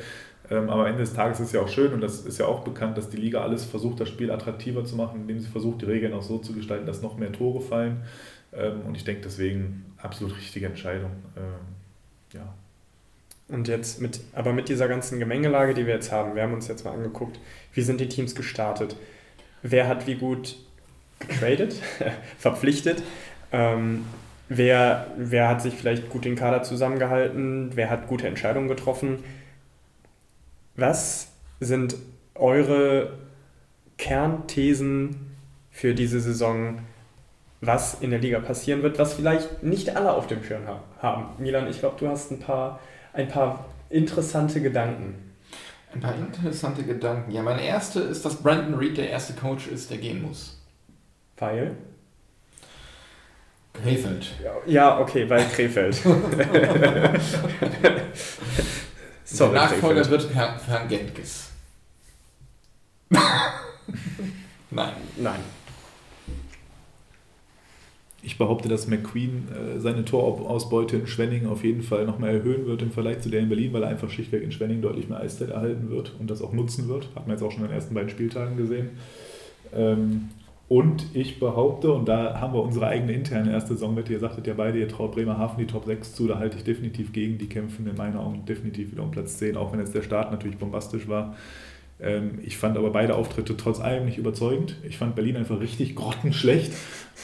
Ähm, 0.51 0.69
aber 0.69 0.83
am 0.83 0.87
Ende 0.89 1.01
des 1.01 1.15
Tages 1.15 1.41
ist 1.41 1.49
es 1.49 1.53
ja 1.53 1.61
auch 1.61 1.69
schön 1.69 1.93
und 1.93 2.01
das 2.01 2.21
ist 2.21 2.39
ja 2.39 2.47
auch 2.47 2.65
bekannt, 2.65 2.99
dass 2.99 3.09
die 3.09 3.17
Liga 3.17 3.43
alles 3.43 3.65
versucht, 3.65 4.01
das 4.01 4.09
Spiel 4.09 4.31
attraktiver 4.31 4.85
zu 4.85 4.97
machen, 4.97 5.23
indem 5.23 5.41
sie 5.41 5.49
versucht, 5.49 5.83
die 5.83 5.87
Regeln 5.87 6.13
auch 6.13 6.23
so 6.23 6.39
zu 6.39 6.53
gestalten, 6.53 6.87
dass 6.87 7.03
noch 7.03 7.17
mehr 7.17 7.33
Tore 7.33 7.61
fallen. 7.61 8.03
Ähm, 8.53 8.83
und 8.87 8.97
ich 8.97 9.05
denke 9.05 9.23
deswegen 9.23 9.95
absolut 9.97 10.37
richtige 10.37 10.67
Entscheidung. 10.67 11.11
Ähm, 11.37 11.75
ja. 12.35 12.55
Und 13.49 13.69
jetzt 13.69 14.01
mit, 14.01 14.21
aber 14.33 14.53
mit 14.53 14.69
dieser 14.69 14.89
ganzen 14.89 15.19
Gemengelage, 15.19 15.75
die 15.75 15.87
wir 15.87 15.95
jetzt 15.95 16.13
haben, 16.13 16.35
wir 16.35 16.43
haben 16.43 16.55
uns 16.55 16.69
jetzt 16.69 16.85
mal 16.85 16.93
angeguckt, 16.93 17.39
wie 17.73 17.83
sind 17.83 18.01
die 18.01 18.09
Teams 18.09 18.35
gestartet, 18.35 18.97
wer 19.63 19.89
hat 19.89 20.07
wie 20.07 20.15
gut 20.15 20.57
getradet, 21.19 21.75
verpflichtet, 22.39 23.03
ähm, 23.55 24.05
wer, 24.49 25.07
wer 25.17 25.49
hat 25.49 25.63
sich 25.63 25.75
vielleicht 25.75 26.11
gut 26.11 26.25
den 26.25 26.35
Kader 26.35 26.65
zusammengehalten, 26.65 27.71
wer 27.75 27.89
hat 27.89 28.09
gute 28.09 28.27
Entscheidungen 28.27 28.67
getroffen. 28.67 29.23
Was 30.75 31.29
sind 31.61 31.95
eure 32.35 33.17
Kernthesen 33.97 35.37
für 35.71 35.95
diese 35.95 36.19
Saison, 36.19 36.81
was 37.61 38.01
in 38.01 38.11
der 38.11 38.19
Liga 38.19 38.41
passieren 38.41 38.83
wird, 38.83 38.99
was 38.99 39.15
vielleicht 39.15 39.63
nicht 39.63 39.97
alle 39.97 40.13
auf 40.13 40.27
dem 40.27 40.43
Schirm 40.43 40.63
haben? 41.01 41.27
Milan, 41.39 41.69
ich 41.69 41.79
glaube, 41.79 41.97
du 42.01 42.09
hast 42.09 42.33
ein 42.33 42.41
paar, 42.41 42.81
ein 43.13 43.29
paar 43.29 43.67
interessante 43.89 44.61
Gedanken. 44.61 45.15
Ein 45.95 46.01
paar 46.01 46.17
interessante 46.17 46.83
Gedanken. 46.83 47.31
Ja, 47.31 47.43
mein 47.43 47.61
erster 47.61 48.05
ist, 48.05 48.25
dass 48.25 48.43
Brandon 48.43 48.75
Reed 48.75 48.97
der 48.97 49.11
erste 49.11 49.33
Coach 49.35 49.69
ist, 49.69 49.93
der 49.93 49.99
gehen 49.99 50.23
muss. 50.23 50.61
Weil? 51.37 51.77
Krefeld. 53.83 54.33
Ja, 54.67 55.01
okay, 55.01 55.29
weil 55.29 55.45
Krefeld. 55.47 55.95
Sorry, 59.25 59.53
der 59.53 59.63
Nachfolger 59.63 60.03
Krefeld. 60.03 60.11
wird 60.11 60.35
Herr, 60.35 60.61
Herrn 60.67 60.89
Gentges. 60.89 61.51
Nein. 64.71 64.93
Nein. 65.17 65.41
Ich 68.23 68.39
behaupte, 68.39 68.71
dass 68.71 68.87
McQueen 68.87 69.49
äh, 69.53 69.81
seine 69.81 70.05
Torausbeute 70.07 70.97
in 70.97 71.07
Schwenning 71.07 71.47
auf 71.47 71.63
jeden 71.63 71.83
Fall 71.83 72.07
nochmal 72.07 72.31
erhöhen 72.31 72.65
wird 72.67 72.81
im 72.81 72.91
Vergleich 72.91 73.21
zu 73.21 73.29
der 73.29 73.41
in 73.41 73.51
Berlin, 73.51 73.75
weil 73.75 73.83
er 73.83 73.91
einfach 73.91 74.09
schlichtweg 74.09 74.43
in 74.43 74.51
Schwenning 74.51 74.81
deutlich 74.81 75.11
mehr 75.11 75.21
Eiszeit 75.21 75.51
erhalten 75.51 75.91
wird 75.91 76.13
und 76.19 76.31
das 76.31 76.41
auch 76.41 76.53
nutzen 76.53 76.89
wird. 76.89 77.09
Hat 77.15 77.27
man 77.27 77.37
jetzt 77.37 77.43
auch 77.43 77.51
schon 77.51 77.63
in 77.65 77.69
den 77.69 77.75
ersten 77.75 77.95
beiden 77.95 78.09
Spieltagen 78.09 78.57
gesehen. 78.57 78.91
Und 80.67 81.05
ich 81.15 81.39
behaupte, 81.39 81.93
und 81.93 82.09
da 82.09 82.41
haben 82.41 82.55
wir 82.55 82.63
unsere 82.63 82.87
eigene 82.87 83.13
interne 83.13 83.53
erste 83.53 83.75
Saisonwette, 83.75 84.15
ihr 84.15 84.19
sagtet 84.19 84.47
ja 84.47 84.55
beide, 84.55 84.79
ihr 84.79 84.89
traut 84.89 85.13
Bremerhaven 85.13 85.59
die 85.59 85.67
Top 85.67 85.85
6 85.85 86.15
zu, 86.15 86.27
da 86.27 86.39
halte 86.39 86.57
ich 86.57 86.65
definitiv 86.65 87.13
gegen, 87.13 87.37
die 87.37 87.49
kämpfen 87.49 87.87
in 87.87 87.97
meinen 87.97 88.17
Augen 88.17 88.47
definitiv 88.47 88.93
wieder 88.93 89.03
um 89.03 89.11
Platz 89.11 89.37
10, 89.37 89.59
auch 89.59 89.73
wenn 89.73 89.81
jetzt 89.81 89.95
der 89.95 90.03
Start 90.03 90.31
natürlich 90.31 90.57
bombastisch 90.57 91.07
war. 91.07 91.35
Ähm, 92.01 92.39
ich 92.43 92.57
fand 92.57 92.77
aber 92.77 92.91
beide 92.91 93.15
Auftritte 93.15 93.57
trotz 93.57 93.79
allem 93.79 94.07
nicht 94.07 94.19
überzeugend. 94.19 94.77
Ich 94.89 94.97
fand 94.97 95.15
Berlin 95.15 95.37
einfach 95.37 95.61
richtig 95.61 95.95
grottenschlecht. 95.97 96.73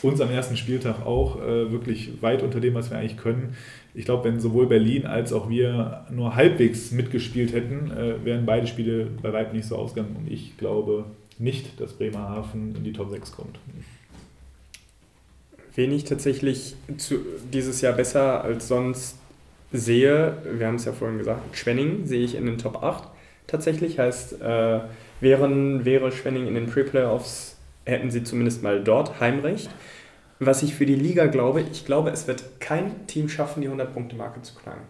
Uns 0.02 0.20
am 0.20 0.30
ersten 0.30 0.56
Spieltag 0.56 1.04
auch 1.06 1.40
äh, 1.40 1.72
wirklich 1.72 2.22
weit 2.22 2.42
unter 2.42 2.60
dem, 2.60 2.74
was 2.74 2.90
wir 2.90 2.98
eigentlich 2.98 3.16
können. 3.16 3.54
Ich 3.94 4.04
glaube, 4.04 4.24
wenn 4.24 4.38
sowohl 4.38 4.66
Berlin 4.66 5.06
als 5.06 5.32
auch 5.32 5.48
wir 5.48 6.06
nur 6.10 6.36
halbwegs 6.36 6.92
mitgespielt 6.92 7.52
hätten, 7.52 7.90
äh, 7.90 8.24
wären 8.24 8.46
beide 8.46 8.66
Spiele 8.66 9.08
bei 9.20 9.32
weitem 9.32 9.56
nicht 9.56 9.66
so 9.66 9.76
ausgegangen. 9.76 10.16
Und 10.16 10.30
ich 10.30 10.56
glaube 10.56 11.06
nicht, 11.40 11.80
dass 11.80 11.94
Bremerhaven 11.94 12.74
in 12.76 12.84
die 12.84 12.92
Top 12.92 13.10
6 13.10 13.32
kommt. 13.32 13.58
Wen 15.74 15.92
ich 15.92 16.04
tatsächlich 16.04 16.76
zu, 16.98 17.20
dieses 17.52 17.80
Jahr 17.80 17.94
besser 17.94 18.42
als 18.42 18.68
sonst 18.68 19.16
sehe, 19.72 20.36
wir 20.44 20.66
haben 20.66 20.74
es 20.74 20.84
ja 20.84 20.92
vorhin 20.92 21.18
gesagt, 21.18 21.56
Schwenning 21.56 22.06
sehe 22.06 22.24
ich 22.24 22.34
in 22.34 22.46
den 22.46 22.58
Top 22.58 22.82
8 22.82 23.08
tatsächlich. 23.46 23.98
Heißt, 23.98 24.40
äh, 24.40 24.80
wären, 25.20 25.84
wäre 25.84 26.12
Schwenning 26.12 26.46
in 26.46 26.54
den 26.54 26.66
Pre-Playoffs, 26.66 27.56
hätten 27.84 28.10
sie 28.10 28.24
zumindest 28.24 28.62
mal 28.62 28.82
dort 28.82 29.20
Heimrecht. 29.20 29.70
Was 30.38 30.62
ich 30.62 30.74
für 30.74 30.86
die 30.86 30.94
Liga 30.94 31.26
glaube, 31.26 31.60
ich 31.60 31.84
glaube, 31.84 32.10
es 32.10 32.26
wird 32.26 32.60
kein 32.60 33.06
Team 33.06 33.28
schaffen, 33.28 33.60
die 33.60 33.68
100-Punkte-Marke 33.68 34.42
zu 34.42 34.54
knacken. 34.54 34.82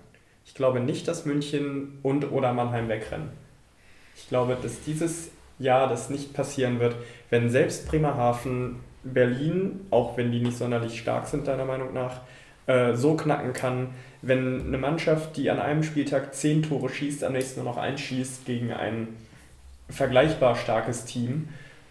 Ich 0.46 0.55
glaube 0.55 0.80
nicht, 0.80 1.09
dass 1.09 1.26
München 1.26 1.98
und 2.03 2.30
oder 2.30 2.53
Mannheim 2.53 2.88
wegrennen. 2.88 3.30
Ich 4.16 4.28
glaube, 4.28 4.57
dass 4.61 4.82
dieses 4.82 5.30
Jahr 5.61 5.88
das 5.88 6.11
nicht 6.11 6.34
passieren 6.34 6.80
wird, 6.80 6.96
wenn 7.30 7.50
selbst 7.50 7.88
Bremerhaven 7.88 8.76
Berlin, 9.04 9.86
auch 9.90 10.16
wenn 10.16 10.32
die 10.32 10.40
nicht 10.40 10.58
sonderlich 10.58 10.98
stark 10.98 11.26
sind, 11.26 11.46
deiner 11.46 11.64
Meinung 11.64 11.92
nach, 11.92 12.20
äh, 12.66 12.94
so 12.94 13.16
knacken 13.16 13.52
kann, 13.52 13.88
wenn 14.22 14.66
eine 14.66 14.78
Mannschaft, 14.78 15.36
die 15.36 15.50
an 15.50 15.58
einem 15.58 15.82
Spieltag 15.82 16.34
zehn 16.34 16.62
Tore 16.62 16.88
schießt, 16.88 17.24
am 17.24 17.32
nächsten 17.32 17.62
nur 17.62 17.72
noch 17.72 17.78
eins 17.78 18.00
schießt 18.00 18.44
gegen 18.44 18.72
ein 18.72 19.08
vergleichbar 19.88 20.56
starkes 20.56 21.04
Team. 21.04 21.48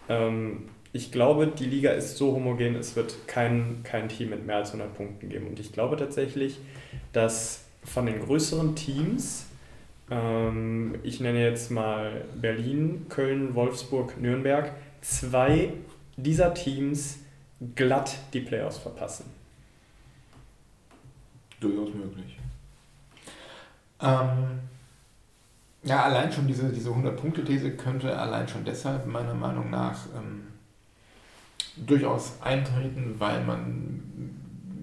Ähm, 0.08 0.68
ich 0.92 1.12
glaube, 1.12 1.46
die 1.46 1.66
Liga 1.66 1.90
ist 1.92 2.16
so 2.16 2.32
homogen, 2.34 2.74
es 2.74 2.96
wird 2.96 3.28
kein, 3.28 3.80
kein 3.84 4.08
Team 4.08 4.30
mit 4.30 4.46
mehr 4.46 4.56
als 4.56 4.72
100 4.72 4.96
Punkten 4.96 5.28
geben. 5.28 5.46
Und 5.48 5.60
ich 5.60 5.72
glaube 5.72 5.96
tatsächlich, 5.96 6.58
dass 7.12 7.64
von 7.84 8.06
den 8.06 8.20
größeren 8.20 8.74
Teams, 8.74 9.46
ähm, 10.10 10.96
ich 11.02 11.20
nenne 11.20 11.42
jetzt 11.42 11.70
mal 11.70 12.24
Berlin, 12.40 13.06
Köln, 13.08 13.54
Wolfsburg, 13.54 14.20
Nürnberg, 14.20 14.72
zwei 15.00 15.72
dieser 16.16 16.54
Teams 16.54 17.18
glatt 17.74 18.16
die 18.32 18.40
Playoffs 18.40 18.78
verpassen 18.78 19.24
durchaus 21.60 21.94
möglich. 21.94 22.38
Ähm, 24.00 24.60
ja, 25.82 26.04
allein 26.04 26.32
schon 26.32 26.46
diese, 26.46 26.70
diese 26.70 26.90
100-Punkte-These 26.90 27.76
könnte 27.76 28.18
allein 28.18 28.48
schon 28.48 28.64
deshalb 28.64 29.06
meiner 29.06 29.34
Meinung 29.34 29.70
nach 29.70 30.06
ähm, 30.16 30.42
durchaus 31.76 32.40
eintreten, 32.42 33.14
weil 33.18 33.44
man 33.44 34.02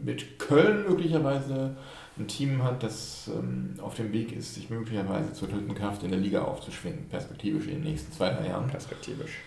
mit 0.04 0.40
Köln 0.40 0.86
möglicherweise 0.88 1.76
ein 2.20 2.28
Team 2.28 2.64
hat, 2.64 2.84
das 2.84 3.30
ähm, 3.34 3.76
auf 3.82 3.96
dem 3.96 4.12
Weg 4.12 4.32
ist, 4.32 4.56
sich 4.56 4.70
möglicherweise 4.70 5.34
zur 5.34 5.48
dritten 5.48 5.76
Kraft 5.76 6.04
in 6.04 6.12
der 6.12 6.20
Liga 6.20 6.44
aufzuschwingen, 6.44 7.08
perspektivisch 7.10 7.68
in 7.68 7.76
den 7.76 7.84
nächsten 7.84 8.12
zwei, 8.12 8.30
drei 8.30 8.48
Jahren. 8.48 8.68
Perspektivisch. 8.68 9.40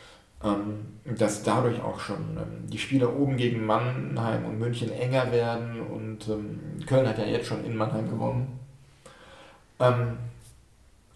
Ähm, 0.42 0.86
dass 1.04 1.42
dadurch 1.42 1.80
auch 1.82 2.00
schon 2.00 2.36
ähm, 2.36 2.70
die 2.70 2.78
Spiele 2.78 3.10
oben 3.10 3.36
gegen 3.36 3.66
Mannheim 3.66 4.46
und 4.46 4.58
München 4.58 4.90
enger 4.90 5.30
werden 5.32 5.80
und 5.80 6.28
ähm, 6.28 6.60
Köln 6.86 7.06
hat 7.06 7.18
ja 7.18 7.26
jetzt 7.26 7.46
schon 7.46 7.64
in 7.64 7.76
Mannheim 7.76 8.08
gewonnen. 8.08 8.58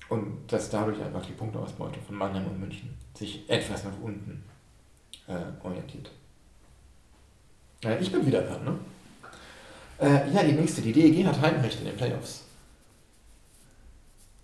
und 0.09 0.33
dass 0.49 0.71
dadurch 0.71 1.03
einfach 1.03 1.25
die 1.25 1.33
Punkteausbeute 1.33 2.01
von 2.01 2.17
Mannheim 2.17 2.47
und 2.47 2.61
München 2.61 2.95
sich 3.15 3.49
etwas 3.49 3.85
nach 3.85 3.99
unten 4.03 4.43
äh, 5.27 5.65
orientiert. 5.65 6.11
Ich 8.01 8.11
bin 8.11 8.25
wieder 8.25 8.41
dran, 8.43 8.65
ne? 8.65 8.79
Äh, 10.01 10.31
ja, 10.33 10.43
die 10.43 10.53
nächste. 10.53 10.83
Die 10.83 10.93
DEG 10.93 11.25
hat 11.27 11.41
Heimrecht 11.41 11.81
in 11.81 11.87
den 11.87 11.97
Playoffs. 11.97 12.45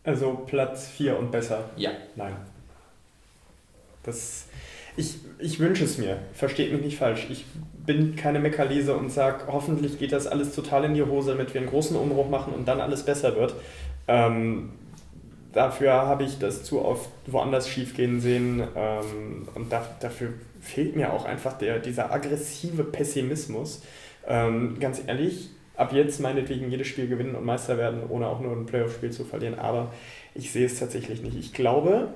Also 0.05 0.45
Platz 0.47 0.89
4 0.89 1.19
und 1.19 1.31
besser? 1.31 1.71
Ja. 1.77 1.91
Nein. 2.17 2.35
Das 4.03 4.47
ich, 4.97 5.17
ich 5.39 5.61
wünsche 5.61 5.85
es 5.85 5.99
mir, 5.99 6.19
versteht 6.35 6.73
mich 6.73 6.83
nicht 6.83 6.99
falsch. 6.99 7.27
Ich 7.31 7.45
bin 7.87 8.17
keine 8.17 8.39
Meckerleser 8.39 8.97
und 8.97 9.11
sage, 9.11 9.45
hoffentlich 9.47 9.99
geht 9.99 10.13
das 10.13 10.27
alles 10.27 10.55
total 10.55 10.85
in 10.85 10.95
die 10.95 11.03
Hose, 11.03 11.33
damit 11.33 11.55
wir 11.55 11.61
einen 11.61 11.71
großen 11.71 11.97
Umbruch 11.97 12.29
machen 12.29 12.53
und 12.53 12.69
dann 12.69 12.81
alles 12.81 13.05
besser 13.05 13.37
wird. 13.37 13.55
Ähm, 14.09 14.71
dafür 15.53 15.93
habe 15.93 16.25
ich 16.25 16.39
das 16.39 16.65
zu 16.65 16.85
oft 16.85 17.09
woanders 17.27 17.69
schiefgehen 17.69 18.21
sehen 18.21 18.63
ähm, 18.77 19.49
und 19.55 19.73
da, 19.73 19.87
dafür 20.01 20.35
fehlt 20.61 20.97
mir 20.97 21.13
auch 21.13 21.25
einfach 21.25 21.57
der, 21.57 21.79
dieser 21.79 22.13
aggressive 22.13 22.85
Pessimismus. 22.85 23.83
Ähm, 24.27 24.79
ganz 24.81 25.03
ehrlich, 25.07 25.51
ab 25.77 25.93
jetzt 25.93 26.21
meinetwegen 26.21 26.71
jedes 26.71 26.89
Spiel 26.89 27.09
gewinnen 27.09 27.35
und 27.35 27.45
Meister 27.45 27.79
werden, 27.79 28.03
ohne 28.09 28.27
auch 28.27 28.41
nur 28.41 28.53
ein 28.53 28.67
Playoff-Spiel 28.67 29.11
zu 29.11 29.25
verlieren, 29.25 29.59
aber 29.59 29.93
ich 30.35 30.53
sehe 30.53 30.67
es 30.67 30.79
tatsächlich 30.79 31.23
nicht. 31.23 31.37
Ich 31.37 31.53
glaube, 31.55 32.09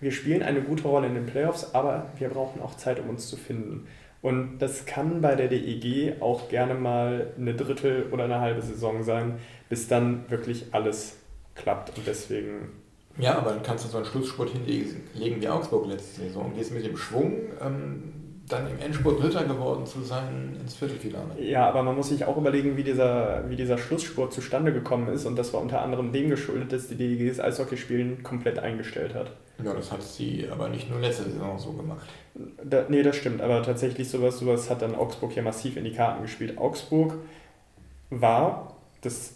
wir 0.00 0.12
spielen 0.12 0.42
eine 0.42 0.60
gute 0.60 0.88
Rolle 0.88 1.06
in 1.06 1.14
den 1.14 1.26
Playoffs, 1.26 1.74
aber 1.74 2.06
wir 2.18 2.28
brauchen 2.28 2.60
auch 2.60 2.76
Zeit, 2.76 3.00
um 3.00 3.08
uns 3.08 3.28
zu 3.28 3.36
finden. 3.36 3.86
Und 4.20 4.58
das 4.58 4.86
kann 4.86 5.20
bei 5.20 5.34
der 5.34 5.48
DEG 5.48 6.20
auch 6.20 6.48
gerne 6.48 6.74
mal 6.74 7.32
eine 7.38 7.54
Drittel 7.54 8.06
oder 8.10 8.24
eine 8.24 8.40
halbe 8.40 8.62
Saison 8.62 9.02
sein, 9.02 9.38
bis 9.68 9.86
dann 9.86 10.24
wirklich 10.28 10.66
alles 10.72 11.18
klappt. 11.54 11.96
Und 11.96 12.06
deswegen. 12.06 12.70
Ja, 13.18 13.36
aber 13.36 13.50
dann 13.50 13.62
kannst 13.62 13.84
du 13.84 13.88
so 13.88 13.98
einen 13.98 14.06
Schlussspurt 14.06 14.50
hinlegen 14.50 15.40
wie 15.40 15.48
Augsburg 15.48 15.86
letzte 15.86 16.22
Saison 16.22 16.52
gehst 16.56 16.72
mit 16.72 16.84
dem 16.84 16.96
Schwung 16.96 17.34
ähm, 17.62 18.23
dann 18.48 18.70
im 18.70 18.78
Endspurt 18.78 19.22
Dritter 19.22 19.44
geworden 19.44 19.86
zu 19.86 20.02
sein 20.02 20.56
ins 20.60 20.74
Viertelfinale. 20.74 21.40
Ja, 21.40 21.68
aber 21.68 21.82
man 21.82 21.96
muss 21.96 22.08
sich 22.08 22.24
auch 22.24 22.36
überlegen, 22.36 22.76
wie 22.76 22.82
dieser, 22.82 23.48
wie 23.48 23.56
dieser 23.56 23.78
Schlussspurt 23.78 24.32
zustande 24.32 24.72
gekommen 24.72 25.08
ist 25.08 25.24
und 25.24 25.36
das 25.36 25.52
war 25.52 25.60
unter 25.60 25.80
anderem 25.80 26.12
dem 26.12 26.28
geschuldet, 26.28 26.72
dass 26.72 26.88
die 26.88 26.96
DEG 26.96 27.28
das 27.28 27.40
Eishockeyspielen 27.40 28.22
komplett 28.22 28.58
eingestellt 28.58 29.14
hat. 29.14 29.32
Ja, 29.64 29.72
das 29.72 29.92
hat 29.92 30.02
sie 30.02 30.48
aber 30.50 30.68
nicht 30.68 30.90
nur 30.90 31.00
letzte 31.00 31.24
Saison 31.24 31.58
so 31.58 31.72
gemacht. 31.72 32.06
Da, 32.62 32.84
nee, 32.88 33.02
das 33.02 33.16
stimmt, 33.16 33.40
aber 33.40 33.62
tatsächlich 33.62 34.08
sowas, 34.08 34.38
sowas 34.38 34.68
hat 34.68 34.82
dann 34.82 34.94
Augsburg 34.94 35.32
hier 35.32 35.42
massiv 35.42 35.76
in 35.76 35.84
die 35.84 35.92
Karten 35.92 36.22
gespielt. 36.22 36.58
Augsburg 36.58 37.14
war 38.10 38.76
das 39.00 39.34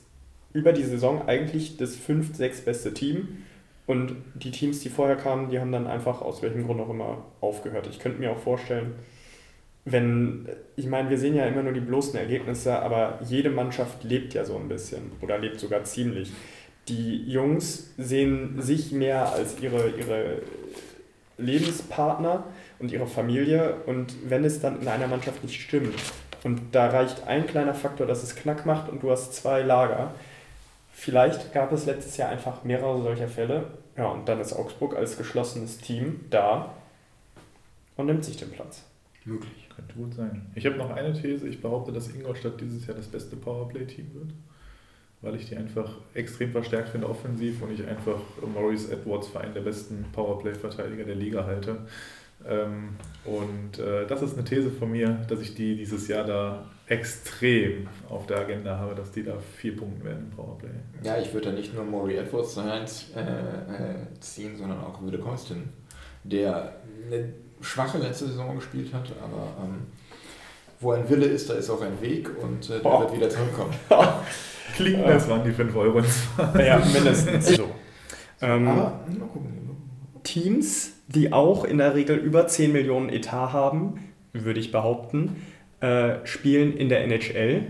über 0.53 0.73
die 0.73 0.83
Saison 0.83 1.29
eigentlich 1.29 1.77
das 1.77 1.95
fünf, 1.95 2.35
sechs 2.35 2.61
beste 2.61 2.93
Team. 2.93 3.45
Und 3.89 4.14
die 4.34 4.53
Teams, 4.53 4.80
die 4.80 4.89
vorher 4.91 5.16
kamen, 5.16 5.51
die 5.51 5.59
haben 5.59 5.72
dann 5.72 5.89
einfach 5.89 6.22
aus 6.22 6.43
welchem 6.43 6.64
Grund 6.66 6.80
auch 6.80 6.91
immer 6.91 7.24
aufgehört. 7.41 7.89
Ich 7.91 7.99
könnte 7.99 8.20
mir 8.20 8.30
auch 8.30 8.39
vorstellen, 8.39 8.95
wenn, 9.84 10.47
ich 10.76 10.86
meine, 10.86 11.11
wir 11.11 11.18
sehen 11.18 11.34
ja 11.34 11.47
immer 11.47 11.62
nur 11.62 11.72
die 11.72 11.80
bloßen 11.80 12.16
Ergebnisse, 12.16 12.78
aber 12.78 13.18
jede 13.24 13.51
Mannschaft 13.51 14.05
lebt 14.05 14.34
ja 14.34 14.45
so 14.45 14.57
ein 14.57 14.68
bisschen 14.68 15.11
oder 15.22 15.39
lebt 15.39 15.59
sogar 15.59 15.82
ziemlich 15.82 16.30
die 16.89 17.30
Jungs 17.30 17.91
sehen 17.99 18.61
sich 18.61 18.93
mehr 18.93 19.32
als 19.32 19.61
ihre, 19.61 19.91
ihre 19.91 20.43
Lebenspartner 21.36 22.45
und 22.78 22.93
ihre 22.93 23.07
Familie 23.07 23.76
und 23.86 24.14
wenn 24.28 24.45
es 24.45 24.61
dann 24.61 24.80
in 24.80 24.89
einer 24.89 25.07
Mannschaft 25.07 25.43
nicht 25.43 25.61
stimmt 25.61 25.95
und 26.45 26.61
da 26.72 26.89
reicht 26.89 27.26
ein 27.26 27.47
kleiner 27.47 27.74
Faktor, 27.74 28.07
dass 28.07 28.22
es 28.22 28.36
Knack 28.36 28.66
macht 28.66 28.89
und 28.89 29.03
du 29.03 29.11
hast 29.11 29.34
zwei 29.34 29.62
Lager, 29.62 30.14
vielleicht 30.99 31.53
gab 31.53 31.73
es 31.73 31.87
letztes 31.87 32.17
Jahr 32.17 32.29
einfach 32.29 32.65
mehrere 32.65 33.01
solcher 33.03 33.29
Fälle, 33.29 33.67
ja 33.97 34.09
und 34.09 34.29
dann 34.29 34.41
ist 34.41 34.53
Augsburg 34.53 34.97
als 34.97 35.17
geschlossenes 35.17 35.79
Team 35.79 36.25
da 36.31 36.75
und 37.97 38.07
nimmt 38.07 38.25
sich 38.25 38.37
den 38.37 38.51
Platz. 38.51 38.85
Möglich. 39.25 39.69
Könnte 39.75 39.95
gut 39.95 40.15
sein. 40.15 40.51
Ich 40.55 40.67
habe 40.67 40.77
noch 40.77 40.91
eine 40.91 41.13
These. 41.13 41.47
Ich 41.47 41.61
behaupte, 41.61 41.93
dass 41.93 42.09
Ingolstadt 42.09 42.61
dieses 42.61 42.87
Jahr 42.87 42.97
das 42.97 43.07
beste 43.07 43.37
Powerplay-Team 43.37 44.15
wird. 44.15 44.33
Weil 45.21 45.35
ich 45.35 45.49
die 45.49 45.57
einfach 45.57 45.97
extrem 46.15 46.53
verstärkt 46.53 46.91
finde 46.91 47.09
offensiv 47.09 47.61
und 47.63 47.73
ich 47.73 47.87
einfach 47.87 48.21
Maurice 48.55 48.93
Edwards 48.93 49.29
für 49.29 49.41
einen 49.41 49.55
der 49.55 49.61
besten 49.61 50.07
Powerplay-Verteidiger 50.13 51.05
der 51.05 51.17
Liga 51.17 51.45
halte. 51.45 51.79
Ähm, 52.47 52.97
und 53.25 53.79
äh, 53.79 54.07
das 54.07 54.23
ist 54.23 54.35
eine 54.35 54.45
These 54.45 54.71
von 54.71 54.91
mir, 54.91 55.25
dass 55.29 55.41
ich 55.41 55.55
die 55.55 55.77
dieses 55.77 56.09
Jahr 56.09 56.25
da 56.25 56.65
extrem 56.89 57.86
auf 58.09 58.26
der 58.26 58.39
Agenda 58.39 58.78
habe, 58.78 58.95
dass 58.95 59.11
die 59.12 59.22
da 59.22 59.39
vier 59.57 59.76
Punkte 59.76 60.05
werden 60.05 60.30
im 60.30 60.36
Powerplay. 60.36 60.70
Ja, 61.03 61.18
ich 61.18 61.32
würde 61.34 61.51
da 61.51 61.53
nicht 61.53 61.74
nur 61.74 61.84
Maury 61.84 62.16
Edwards 62.16 62.57
rein 62.57 62.84
äh, 63.14 63.20
äh, 63.20 64.20
ziehen, 64.20 64.57
sondern 64.57 64.80
auch 64.80 65.01
Würde 65.03 65.18
Kostin, 65.18 65.68
der 66.24 66.76
eine 67.07 67.32
schwache 67.61 67.99
letzte 67.99 68.26
Saison 68.26 68.57
gespielt 68.57 68.93
hat, 68.95 69.12
aber 69.22 69.64
ähm, 69.64 69.86
wo 70.80 70.93
ein 70.93 71.09
Wille 71.11 71.26
ist, 71.26 71.51
da 71.51 71.55
ist 71.55 71.68
auch 71.70 71.82
ein 71.82 72.01
Weg 72.01 72.30
und 72.43 72.70
äh, 72.70 72.74
der 72.74 72.78
Boah. 72.80 73.01
wird 73.03 73.16
wieder 73.16 73.30
zurückkommen. 73.30 73.74
Klingt, 74.76 75.07
das 75.07 75.28
waren 75.28 75.45
die 75.45 75.53
5 75.53 75.74
Euro. 75.76 76.03
Ja, 76.59 76.78
mindestens 76.78 77.49
so. 77.57 77.68
Ähm, 78.41 78.68
aber 78.68 79.05
mal 79.09 79.28
gucken. 79.32 79.59
Teams, 80.22 80.93
die 81.09 81.32
auch 81.32 81.64
in 81.64 81.78
der 81.78 81.95
Regel 81.95 82.16
über 82.16 82.47
10 82.47 82.72
Millionen 82.72 83.09
Etat 83.09 83.53
haben, 83.53 84.12
würde 84.32 84.61
ich 84.61 84.70
behaupten, 84.70 85.36
äh, 85.81 86.16
spielen 86.24 86.76
in 86.76 86.89
der 86.89 87.05
NHL. 87.05 87.62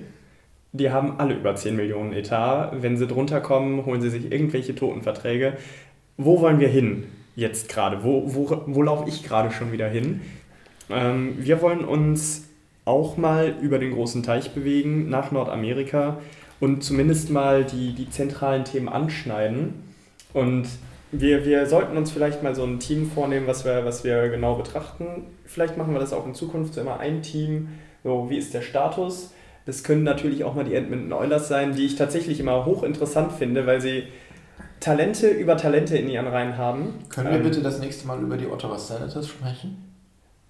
Die 0.72 0.90
haben 0.90 1.18
alle 1.18 1.34
über 1.34 1.54
10 1.54 1.76
Millionen 1.76 2.12
Etat. 2.12 2.72
Wenn 2.80 2.96
sie 2.96 3.06
drunter 3.06 3.40
kommen, 3.40 3.84
holen 3.86 4.00
sie 4.00 4.11
sich 4.11 4.30
irgendwelche 4.30 4.74
Totenverträge. 4.74 5.54
Wo 6.16 6.40
wollen 6.40 6.61
wir 6.61 6.68
hin 6.68 7.04
jetzt 7.36 7.68
gerade? 7.68 8.02
Wo, 8.04 8.34
wo, 8.34 8.62
wo 8.66 8.82
laufe 8.82 9.09
ich 9.09 9.22
gerade 9.22 9.50
schon 9.50 9.72
wieder 9.72 9.88
hin? 9.88 10.20
Ähm, 10.90 11.36
wir 11.38 11.62
wollen 11.62 11.84
uns 11.84 12.48
auch 12.84 13.16
mal 13.16 13.54
über 13.61 13.78
den 13.78 13.92
großen 13.92 14.22
Teich 14.22 14.52
bewegen, 14.52 15.09
nach 15.11 15.30
Nordamerika 15.30 16.18
und 16.61 16.82
zumindest 16.82 17.30
mal 17.30 17.64
die, 17.64 17.92
die 17.92 18.11
zentralen 18.11 18.64
Themen 18.64 18.88
anschneiden. 18.88 19.74
Und 20.32 20.66
wir, 21.12 21.44
wir 21.44 21.66
sollten 21.66 21.96
uns 21.96 22.11
vielleicht 22.11 22.42
mal 22.42 22.54
so 22.54 22.64
ein 22.64 22.80
Team 22.80 23.11
vornehmen, 23.11 23.46
was 23.46 23.64
wir, 23.64 23.84
was 23.84 24.04
wir 24.04 24.28
genau 24.28 24.54
betrachten. 24.54 25.26
Vielleicht 25.44 25.76
machen 25.76 25.92
wir 25.92 26.00
das 26.00 26.12
auch 26.12 26.26
in 26.26 26.34
Zukunft 26.34 26.74
so 26.74 26.80
immer 26.80 26.98
ein 26.98 27.22
Team. 27.22 27.68
So, 28.09 28.30
wie 28.30 28.38
ist 28.38 28.54
der 28.54 28.62
Status? 28.62 29.34
Das 29.66 29.84
können 29.84 30.02
natürlich 30.02 30.42
auch 30.42 30.54
mal 30.54 30.64
die 30.64 30.74
Edmonton 30.74 31.12
Oilers 31.12 31.46
sein, 31.46 31.74
die 31.74 31.84
ich 31.84 31.96
tatsächlich 31.96 32.40
immer 32.40 32.64
hochinteressant 32.64 33.32
finde, 33.32 33.66
weil 33.66 33.82
sie 33.82 34.04
Talente 34.80 35.28
über 35.28 35.59
Talente 35.59 35.98
in 35.98 36.09
ihren 36.09 36.26
Reihen 36.26 36.56
haben. 36.56 36.94
Können 37.11 37.28
wir 37.28 37.36
Ähm, 37.36 37.42
bitte 37.42 37.61
das 37.61 37.80
nächste 37.80 38.06
Mal 38.06 38.18
über 38.22 38.38
die 38.38 38.46
Ottawa 38.46 38.78
Senators 38.78 39.28
sprechen? 39.28 39.92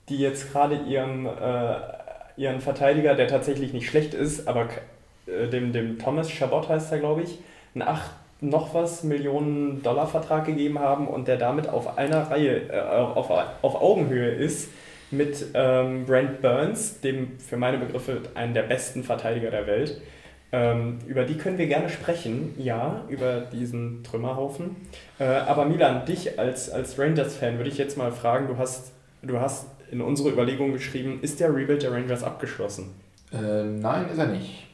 die 0.09 0.19
jetzt 0.19 0.53
gerade 0.53 0.77
ihren, 0.89 1.27
äh, 1.27 1.75
ihren 2.37 2.61
Verteidiger, 2.61 3.17
der 3.17 3.27
tatsächlich 3.27 3.73
nicht 3.73 3.89
schlecht 3.91 4.15
ist, 4.15 4.47
aber 4.47 4.69
äh, 5.27 5.49
dem, 5.49 5.73
dem 5.73 5.99
Thomas 5.99 6.31
Chabot 6.31 6.69
heißt 6.69 6.93
er, 6.93 7.01
glaube 7.01 7.23
ich, 7.23 7.41
einen 7.75 7.83
8 7.83 8.09
noch 8.41 8.73
was 8.73 9.03
Millionen 9.03 9.83
Dollar 9.83 10.07
Vertrag 10.07 10.47
gegeben 10.47 10.79
haben 10.79 11.09
und 11.09 11.27
der 11.27 11.39
damit 11.39 11.69
auf 11.69 11.99
einer 11.99 12.31
Reihe, 12.31 12.71
äh, 12.71 12.81
auf, 12.81 13.29
auf 13.63 13.83
Augenhöhe 13.83 14.31
ist 14.31 14.69
mit 15.11 15.47
ähm, 15.55 16.05
Brent 16.05 16.43
Burns, 16.43 17.01
dem 17.01 17.39
für 17.39 17.57
meine 17.57 17.79
Begriffe 17.79 18.23
einen 18.35 18.55
der 18.55 18.63
besten 18.63 19.05
Verteidiger 19.05 19.51
der 19.51 19.67
Welt. 19.67 20.01
Ähm, 20.51 20.99
über 21.07 21.25
die 21.25 21.37
können 21.37 21.59
wir 21.59 21.67
gerne 21.67 21.91
sprechen, 21.91 22.55
ja, 22.57 23.05
über 23.09 23.41
diesen 23.41 24.03
Trümmerhaufen. 24.03 24.77
Äh, 25.19 25.25
aber 25.25 25.67
Milan, 25.67 26.07
dich 26.07 26.39
als, 26.39 26.71
als 26.71 26.99
Rangers-Fan 26.99 27.59
würde 27.59 27.69
ich 27.69 27.77
jetzt 27.77 27.99
mal 27.99 28.13
fragen, 28.13 28.49
du 28.49 28.57
hast, 28.57 28.93
du 29.23 29.41
hast 29.41 29.67
in 29.91 30.01
unsere 30.01 30.31
Überlegungen 30.31 30.73
geschrieben, 30.73 31.19
ist 31.21 31.41
der 31.41 31.55
Rebuild 31.55 31.83
der 31.83 31.93
Rangers 31.93 32.23
abgeschlossen? 32.23 32.95
Äh, 33.33 33.65
nein, 33.65 34.09
ist 34.11 34.19
er 34.19 34.27
nicht. 34.27 34.69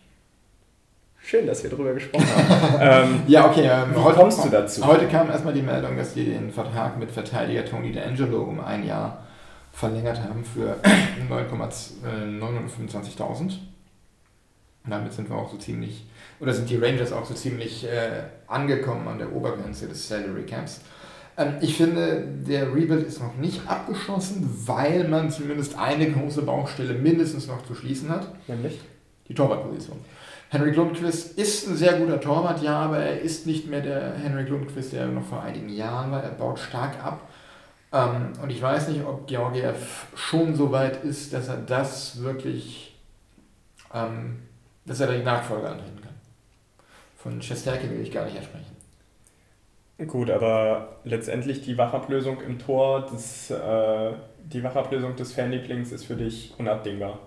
Schön, 1.20 1.46
dass 1.46 1.62
wir 1.62 1.70
darüber 1.70 1.94
gesprochen 1.94 2.26
haben. 2.26 2.76
ähm, 3.14 3.22
Ja, 3.26 3.46
okay. 3.48 3.68
Ähm, 3.68 3.96
Wie 3.96 4.12
kommst 4.12 4.44
du 4.44 4.50
dazu? 4.50 4.86
Heute 4.86 5.06
kam 5.06 5.30
erstmal 5.30 5.54
die 5.54 5.62
Meldung, 5.62 5.96
dass 5.96 6.14
sie 6.14 6.26
den 6.26 6.50
Vertrag 6.50 6.98
mit 6.98 7.10
Verteidiger 7.10 7.64
Tony 7.64 7.92
D'Angelo 7.92 8.42
um 8.42 8.60
ein 8.60 8.86
Jahr 8.86 9.23
verlängert 9.74 10.22
haben 10.22 10.44
für 10.44 10.76
9,925.000. 11.30 13.58
Und 14.84 14.90
damit 14.90 15.12
sind 15.12 15.28
wir 15.28 15.36
auch 15.36 15.50
so 15.50 15.58
ziemlich, 15.58 16.06
oder 16.40 16.54
sind 16.54 16.70
die 16.70 16.76
Rangers 16.76 17.12
auch 17.12 17.24
so 17.24 17.34
ziemlich 17.34 17.84
äh, 17.84 18.22
angekommen 18.46 19.08
an 19.08 19.18
der 19.18 19.32
Obergrenze 19.32 19.88
des 19.88 20.08
Salary 20.08 20.44
Caps. 20.44 20.80
Ähm, 21.36 21.54
ich 21.60 21.76
finde, 21.76 22.24
der 22.46 22.74
Rebuild 22.74 23.06
ist 23.06 23.20
noch 23.20 23.36
nicht 23.36 23.60
abgeschlossen, 23.66 24.48
weil 24.66 25.08
man 25.08 25.30
zumindest 25.30 25.76
eine 25.76 26.10
große 26.10 26.42
Baustelle 26.42 26.94
mindestens 26.94 27.48
noch 27.48 27.66
zu 27.66 27.74
schließen 27.74 28.10
hat. 28.10 28.28
nämlich? 28.46 28.80
Die 29.28 29.34
Torwartposition. 29.34 29.98
Henry 30.50 30.70
Lundqvist 30.70 31.36
ist 31.38 31.66
ein 31.66 31.76
sehr 31.76 31.94
guter 31.94 32.20
Torwart, 32.20 32.62
ja, 32.62 32.78
aber 32.78 32.98
er 32.98 33.22
ist 33.22 33.46
nicht 33.46 33.68
mehr 33.68 33.80
der 33.80 34.14
Henry 34.14 34.44
Lundqvist, 34.44 34.92
der 34.92 35.06
noch 35.06 35.24
vor 35.24 35.42
einigen 35.42 35.70
Jahren 35.70 36.12
war. 36.12 36.22
Er 36.22 36.30
baut 36.30 36.58
stark 36.58 37.02
ab. 37.02 37.22
Ähm, 37.94 38.32
und 38.42 38.50
ich 38.50 38.60
weiß 38.60 38.88
nicht, 38.88 39.04
ob 39.04 39.28
Georgiev 39.28 40.08
schon 40.16 40.56
so 40.56 40.72
weit 40.72 41.04
ist, 41.04 41.32
dass 41.32 41.48
er 41.48 41.58
das 41.58 42.20
wirklich, 42.22 42.96
ähm, 43.94 44.42
dass 44.84 44.98
er 44.98 45.06
da 45.06 45.12
die 45.14 45.22
Nachfolge 45.22 45.68
antreten 45.68 46.00
kann. 46.02 46.14
Von 47.16 47.40
Chesterke 47.40 47.88
will 47.88 48.00
ich 48.00 48.10
gar 48.10 48.24
nicht 48.24 48.36
sprechen. 48.42 48.74
Gut, 50.08 50.28
aber 50.28 50.96
letztendlich 51.04 51.62
die 51.62 51.78
Wachablösung 51.78 52.40
im 52.40 52.58
Tor, 52.58 53.06
das, 53.12 53.48
äh, 53.50 54.12
die 54.42 54.64
Wachablösung 54.64 55.14
des 55.14 55.32
Fanlieblings 55.32 55.92
ist 55.92 56.04
für 56.04 56.16
dich 56.16 56.52
unabdingbar. 56.58 57.20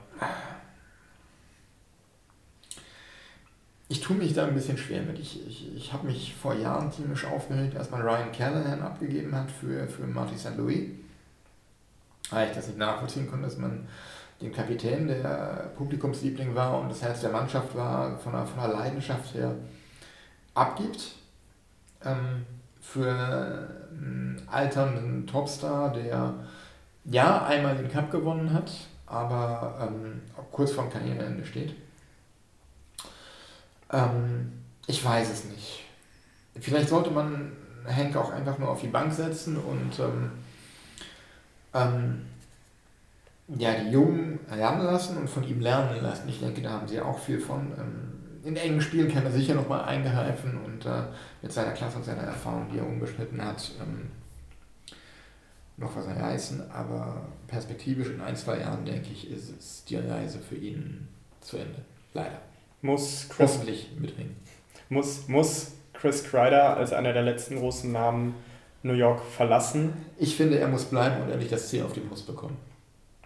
Ich 3.90 4.02
tue 4.02 4.18
mich 4.18 4.34
da 4.34 4.46
ein 4.46 4.54
bisschen 4.54 4.78
schwer 4.78 5.02
mit. 5.02 5.18
Ich, 5.18 5.48
ich, 5.48 5.76
ich 5.76 5.94
habe 5.94 6.08
mich 6.08 6.36
vor 6.36 6.54
Jahren 6.54 6.92
ziemlich 6.92 7.26
aufgeregt, 7.26 7.78
als 7.78 7.90
man 7.90 8.02
Ryan 8.02 8.32
Callahan 8.34 8.82
abgegeben 8.82 9.34
hat 9.34 9.50
für, 9.50 9.88
für 9.88 10.06
Marty 10.06 10.38
St. 10.38 10.58
Louis. 10.58 10.90
Weil 12.30 12.50
ich 12.50 12.56
das 12.56 12.68
nicht 12.68 12.78
nachvollziehen 12.78 13.30
konnte, 13.30 13.46
dass 13.46 13.58
man 13.58 13.88
den 14.42 14.52
Kapitän, 14.52 15.08
der 15.08 15.72
Publikumsliebling 15.78 16.54
war 16.54 16.82
und 16.82 16.90
das 16.90 17.02
Herz 17.02 17.22
der 17.22 17.32
Mannschaft 17.32 17.76
war, 17.76 18.18
von 18.20 18.34
der, 18.34 18.46
von 18.46 18.62
der 18.62 18.78
Leidenschaft 18.78 19.34
her 19.34 19.56
abgibt. 20.54 21.16
Ähm, 22.04 22.46
für 22.82 23.10
einen 23.10 24.42
alternden 24.50 25.28
Topstar, 25.28 25.92
der 25.92 26.36
ja 27.06 27.46
einmal 27.46 27.76
den 27.76 27.90
Cup 27.90 28.12
gewonnen 28.12 28.54
hat, 28.54 28.72
aber 29.06 29.78
ähm, 29.82 30.22
kurz 30.52 30.72
vorm 30.72 30.90
Karriereende 30.90 31.46
steht. 31.46 31.76
Ähm, 33.92 34.52
ich 34.88 35.04
weiß 35.04 35.30
es 35.30 35.46
nicht. 35.46 35.86
Vielleicht 36.60 36.90
sollte 36.90 37.12
man 37.12 37.52
Henk 37.86 38.16
auch 38.16 38.32
einfach 38.32 38.58
nur 38.58 38.70
auf 38.70 38.82
die 38.82 38.88
Bank 38.88 39.14
setzen 39.14 39.58
und 39.58 40.00
ähm, 40.00 40.32
ähm, 41.74 42.26
ja, 43.58 43.76
die 43.76 43.92
Jungen 43.92 44.40
lernen 44.50 44.86
lassen 44.86 45.18
und 45.18 45.30
von 45.30 45.44
ihm 45.44 45.62
lernen 45.62 46.02
lassen. 46.02 46.28
Ich 46.28 46.40
denke, 46.40 46.62
da 46.62 46.72
haben 46.72 46.88
sie 46.88 47.00
auch 47.00 47.18
viel 47.18 47.40
von. 47.40 47.72
Ähm, 47.78 48.14
in 48.44 48.56
engen 48.56 48.82
Spielen 48.82 49.12
kann 49.12 49.26
er 49.26 49.32
sicher 49.32 49.56
nochmal 49.56 49.84
eingreifen 49.86 50.58
und 50.64 50.86
äh, 50.86 51.04
mit 51.42 51.52
seiner 51.52 51.72
Klasse 51.72 51.98
und 51.98 52.06
seiner 52.06 52.24
Erfahrung, 52.24 52.68
die 52.72 52.78
er 52.78 52.88
unbeschnitten 52.88 53.44
hat, 53.44 53.72
ähm, 53.82 54.10
noch 55.76 55.94
was 55.96 56.08
reißen. 56.08 56.72
Aber 56.72 57.24
perspektivisch 57.48 58.08
in 58.08 58.22
ein, 58.22 58.36
zwei 58.38 58.60
Jahren, 58.60 58.86
denke 58.86 59.12
ich, 59.12 59.30
ist 59.30 59.50
es 59.58 59.84
die 59.86 59.98
Reise 59.98 60.40
für 60.40 60.56
ihn 60.56 61.08
zu 61.42 61.58
Ende. 61.58 61.84
Leider. 62.14 62.40
Muss 62.82 63.28
Chris, 63.30 63.54
Hoffentlich 63.54 63.90
mitringen. 64.00 64.36
muss, 64.90 65.28
muss 65.28 65.72
Chris 65.94 66.24
Kreider 66.24 66.78
als 66.78 66.94
einer 66.94 67.14
der 67.14 67.24
letzten 67.24 67.58
großen 67.58 67.92
Namen 67.92 68.36
New 68.84 68.94
York 68.94 69.22
verlassen, 69.26 69.94
Ich 70.20 70.36
finde, 70.38 70.60
er 70.60 70.68
muss 70.68 70.86
bleiben 70.86 71.22
und 71.24 71.32
endlich 71.32 71.50
das 71.50 71.70
C 71.70 71.82
auf 71.82 71.94
die 71.94 72.00
Brust 72.00 72.28
bekommen. 72.28 72.58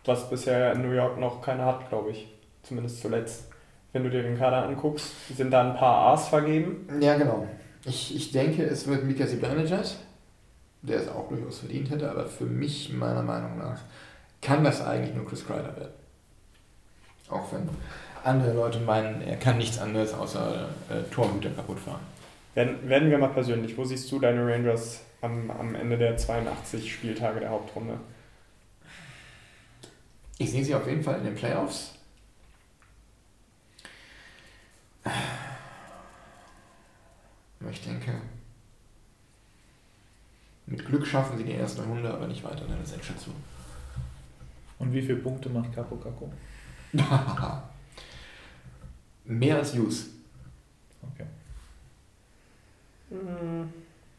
was 0.05 0.29
bisher 0.29 0.71
in 0.73 0.81
New 0.81 0.91
York 0.93 1.19
noch 1.19 1.41
keiner 1.41 1.65
hat, 1.65 1.89
glaube 1.89 2.11
ich. 2.11 2.27
Zumindest 2.63 3.01
zuletzt. 3.01 3.47
Wenn 3.93 4.03
du 4.03 4.09
dir 4.09 4.23
den 4.23 4.37
Kader 4.37 4.63
anguckst, 4.65 5.11
sind 5.35 5.51
da 5.51 5.69
ein 5.69 5.75
paar 5.77 6.13
A's 6.13 6.29
vergeben. 6.29 6.87
Ja, 7.01 7.17
genau. 7.17 7.45
Ich, 7.85 8.15
ich 8.15 8.31
denke, 8.31 8.63
es 8.63 8.87
wird 8.87 9.03
Mika 9.03 9.27
Zibanejad, 9.27 9.97
der 10.81 11.01
es 11.01 11.09
auch 11.09 11.27
durchaus 11.27 11.59
verdient 11.59 11.89
hätte, 11.89 12.09
aber 12.09 12.25
für 12.25 12.45
mich, 12.45 12.93
meiner 12.93 13.21
Meinung 13.23 13.57
nach, 13.57 13.79
kann 14.41 14.63
das 14.63 14.81
eigentlich 14.81 15.13
nur 15.13 15.27
Chris 15.27 15.45
Kreider 15.45 15.75
werden. 15.75 15.93
Auch 17.29 17.51
wenn 17.51 17.67
andere 18.23 18.53
Leute 18.53 18.79
meinen, 18.79 19.21
er 19.21 19.37
kann 19.37 19.57
nichts 19.57 19.79
anderes 19.79 20.13
außer 20.13 20.69
äh, 20.89 21.01
Torhüter 21.13 21.49
kaputt 21.49 21.79
fahren. 21.79 22.01
Werden, 22.53 22.89
werden 22.89 23.09
wir 23.09 23.17
mal 23.17 23.29
persönlich. 23.29 23.77
Wo 23.77 23.85
siehst 23.85 24.11
du 24.11 24.19
deine 24.19 24.45
Rangers 24.45 25.01
am, 25.21 25.49
am 25.51 25.75
Ende 25.75 25.97
der 25.97 26.17
82 26.17 26.93
Spieltage 26.93 27.39
der 27.39 27.49
Hauptrunde? 27.49 27.97
Ich 30.37 30.51
sehe 30.51 30.63
sie 30.63 30.75
auf 30.75 30.87
jeden 30.87 31.03
Fall 31.03 31.19
in 31.19 31.25
den 31.25 31.35
Playoffs. 31.35 31.95
Aber 35.03 35.13
Ich 37.69 37.83
denke, 37.83 38.13
mit 40.65 40.85
Glück 40.85 41.05
schaffen 41.05 41.37
sie 41.37 41.43
die 41.43 41.51
erste 41.51 41.83
Runde, 41.83 42.11
aber 42.11 42.27
nicht 42.27 42.43
weiter 42.43 42.63
in 42.63 42.69
der 42.69 42.77
Einschätzung. 42.77 43.35
Und 44.79 44.93
wie 44.93 45.01
viele 45.01 45.17
Punkte 45.17 45.49
macht 45.49 45.73
Capo 45.73 45.95
Caco? 45.95 46.31
Mehr 49.31 49.57
als 49.57 49.73
Hughes. 49.73 50.09
Okay. 51.13 51.25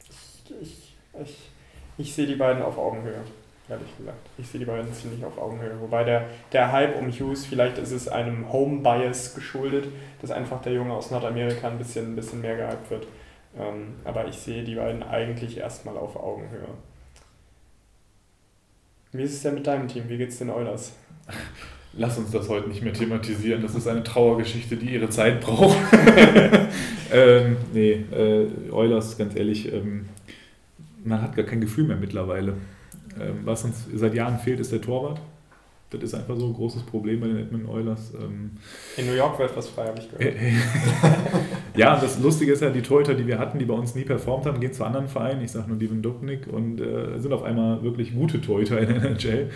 Ich, 0.09 0.63
ich, 0.63 0.95
ich, 1.21 1.51
ich 1.99 2.15
sehe 2.15 2.27
die 2.27 2.37
beiden 2.37 2.63
auf 2.63 2.79
Augenhöhe, 2.79 3.21
ehrlich 3.69 3.97
gesagt. 3.99 4.31
Ich 4.39 4.49
sehe 4.49 4.61
die 4.61 4.65
beiden 4.65 4.91
ziemlich 4.95 5.23
auf 5.23 5.37
Augenhöhe. 5.37 5.79
Wobei 5.83 6.05
der, 6.05 6.31
der 6.51 6.73
Hype 6.73 6.97
um 6.97 7.11
Hughes, 7.11 7.45
vielleicht 7.45 7.77
ist 7.77 7.93
es 7.93 8.09
einem 8.09 8.51
Home-Bias 8.51 9.35
geschuldet, 9.35 9.89
dass 10.23 10.31
einfach 10.31 10.63
der 10.63 10.73
Junge 10.73 10.95
aus 10.95 11.11
Nordamerika 11.11 11.69
ein 11.69 11.77
bisschen, 11.77 12.13
ein 12.13 12.17
bisschen 12.17 12.41
mehr 12.41 12.57
gehypt 12.57 12.91
wird. 12.91 13.07
Ähm, 13.59 13.97
aber 14.05 14.27
ich 14.29 14.39
sehe 14.39 14.65
die 14.65 14.77
beiden 14.77 15.03
eigentlich 15.03 15.59
erstmal 15.59 15.99
auf 15.99 16.17
Augenhöhe. 16.17 16.69
Wie 19.13 19.23
ist 19.25 19.35
es 19.35 19.43
denn 19.43 19.57
mit 19.57 19.67
deinem 19.67 19.89
Team? 19.89 20.09
Wie 20.09 20.17
geht's 20.17 20.39
den 20.39 20.49
Oilers? 20.49 20.93
Lass 21.95 22.17
uns 22.17 22.31
das 22.31 22.49
heute 22.49 22.69
nicht 22.69 22.83
mehr 22.83 22.95
thematisieren. 22.95 23.61
Das 23.61 23.75
ist 23.75 23.87
eine 23.87 24.03
Trauergeschichte, 24.03 24.77
die 24.77 24.95
ihre 24.95 25.11
Zeit 25.11 25.41
braucht. 25.41 25.77
ähm, 27.13 27.57
nee, 27.75 28.05
äh, 28.11 28.47
Eulers, 28.71 29.19
ganz 29.19 29.37
ehrlich, 29.37 29.71
ähm, 29.73 30.07
man 31.05 31.21
hat 31.21 31.37
gar 31.37 31.45
kein 31.45 31.61
Gefühl 31.61 31.85
mehr 31.85 31.97
mittlerweile. 31.97 32.55
Ähm, 33.21 33.41
was 33.45 33.65
uns 33.65 33.85
seit 33.95 34.15
Jahren 34.15 34.39
fehlt, 34.39 34.61
ist 34.61 34.73
der 34.73 34.81
Torwart. 34.81 35.21
Das 35.91 36.03
ist 36.03 36.15
einfach 36.15 36.37
so 36.39 36.47
ein 36.47 36.55
großes 36.55 36.85
Problem 36.85 37.21
bei 37.21 37.27
den 37.27 37.37
Edmonton 37.37 37.69
Oilers. 37.69 38.13
Ähm, 38.15 38.53
In 38.97 39.07
New 39.07 39.13
York 39.13 39.39
wird 39.39 39.55
was 39.55 39.69
frei, 39.69 39.89
habe 39.89 39.99
ich 39.99 40.11
gehört. 40.11 40.35
ja, 41.77 41.95
und 41.95 42.03
das 42.03 42.19
Lustige 42.19 42.53
ist 42.53 42.63
ja, 42.63 42.71
die 42.71 42.81
Torhüter, 42.81 43.15
die 43.15 43.27
wir 43.27 43.39
hatten, 43.39 43.59
die 43.59 43.67
bei 43.67 43.75
uns 43.75 43.95
nie 43.95 44.05
performt 44.05 44.47
haben, 44.47 44.59
gehen 44.59 44.73
zu 44.73 44.85
anderen 44.85 45.09
Vereinen. 45.09 45.43
Ich 45.43 45.51
sage 45.51 45.69
nur 45.69 45.77
Steven 45.77 46.01
Dubnik 46.01 46.47
und 46.47 46.81
äh, 46.81 47.19
sind 47.19 47.35
auf 47.35 47.43
einmal 47.43 47.83
wirklich 47.83 48.15
gute 48.15 48.41
Torhüter 48.41 48.81
in 48.81 48.89
der 48.89 49.11
NHL. 49.11 49.51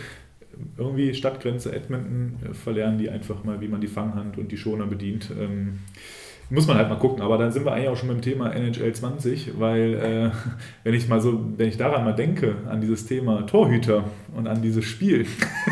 Irgendwie 0.76 1.14
Stadtgrenze 1.14 1.72
Edmonton 1.72 2.36
äh, 2.44 2.54
verlernen 2.54 2.98
die 2.98 3.10
einfach 3.10 3.44
mal, 3.44 3.60
wie 3.60 3.68
man 3.68 3.80
die 3.80 3.86
Fanghand 3.86 4.38
und 4.38 4.50
die 4.52 4.56
Schoner 4.56 4.86
bedient. 4.86 5.30
Ähm, 5.38 5.80
muss 6.48 6.66
man 6.66 6.76
halt 6.76 6.88
mal 6.88 6.98
gucken, 6.98 7.22
aber 7.22 7.38
dann 7.38 7.50
sind 7.50 7.64
wir 7.64 7.72
eigentlich 7.72 7.88
auch 7.88 7.96
schon 7.96 8.08
beim 8.08 8.20
Thema 8.20 8.54
NHL 8.54 8.92
20, 8.92 9.58
weil 9.58 9.94
äh, 9.94 10.30
wenn 10.84 10.94
ich 10.94 11.08
mal 11.08 11.20
so, 11.20 11.44
wenn 11.56 11.68
ich 11.68 11.76
daran 11.76 12.04
mal 12.04 12.12
denke, 12.12 12.56
an 12.68 12.80
dieses 12.80 13.06
Thema 13.06 13.46
Torhüter 13.46 14.04
und 14.34 14.46
an 14.46 14.62
dieses 14.62 14.84
Spiel, 14.84 15.26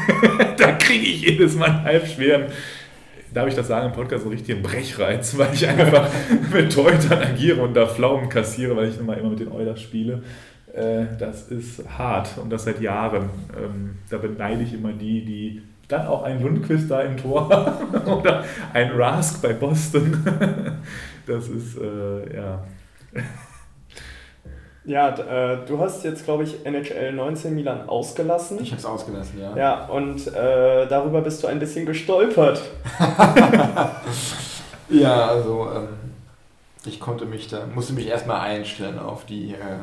da 0.56 0.72
kriege 0.72 1.04
ich 1.04 1.22
jedes 1.22 1.54
Mal 1.56 1.70
einen 1.70 1.84
halbschweren, 1.84 2.46
darf 3.32 3.48
ich 3.48 3.54
das 3.54 3.68
sagen 3.68 3.86
im 3.86 3.92
Podcast, 3.92 4.24
so 4.24 4.30
richtigen 4.30 4.62
Brechreiz, 4.62 5.36
weil 5.38 5.54
ich 5.54 5.66
einfach 5.66 6.08
mit 6.52 6.72
Torhütern 6.72 7.22
agiere 7.22 7.62
und 7.62 7.74
da 7.74 7.86
Pflaumen 7.86 8.28
kassiere, 8.28 8.76
weil 8.76 8.88
ich 8.88 8.98
immer, 8.98 9.16
immer 9.16 9.30
mit 9.30 9.40
den 9.40 9.52
Oilers 9.52 9.80
spiele. 9.80 10.22
Äh, 10.74 11.06
das 11.18 11.48
ist 11.48 11.82
hart 11.98 12.36
und 12.38 12.50
das 12.50 12.64
seit 12.64 12.80
Jahren. 12.80 13.30
Ähm, 13.56 13.98
da 14.10 14.18
beneide 14.18 14.62
ich 14.62 14.74
immer 14.74 14.92
die, 14.92 15.24
die 15.24 15.62
dann 15.88 16.06
auch 16.06 16.22
einen 16.22 16.42
Lundquist 16.42 16.90
da 16.90 17.02
im 17.02 17.16
Tor 17.16 17.48
haben 17.48 17.94
oder 18.18 18.44
ein 18.72 18.90
Rask 18.92 19.42
bei 19.42 19.52
Boston. 19.52 20.24
Das 21.26 21.48
ist, 21.48 21.78
äh, 21.78 22.36
ja. 22.36 22.62
Ja, 24.84 25.08
äh, 25.08 25.64
du 25.66 25.78
hast 25.78 26.04
jetzt, 26.04 26.26
glaube 26.26 26.42
ich, 26.42 26.66
NHL 26.66 27.14
19 27.14 27.54
Milan 27.54 27.88
ausgelassen. 27.88 28.58
Ich 28.60 28.72
habe 28.72 28.78
es 28.80 28.84
ausgelassen, 28.84 29.40
ja. 29.40 29.56
Ja, 29.56 29.86
und 29.86 30.26
äh, 30.26 30.86
darüber 30.86 31.22
bist 31.22 31.42
du 31.42 31.46
ein 31.46 31.58
bisschen 31.58 31.86
gestolpert. 31.86 32.60
Ja, 34.88 35.26
also 35.26 35.68
ähm, 35.74 35.88
ich 36.84 37.00
konnte 37.00 37.24
mich 37.24 37.48
da, 37.48 37.66
musste 37.66 37.94
mich 37.94 38.06
erstmal 38.06 38.40
einstellen 38.40 38.98
auf 38.98 39.24
die 39.24 39.54
äh, 39.54 39.78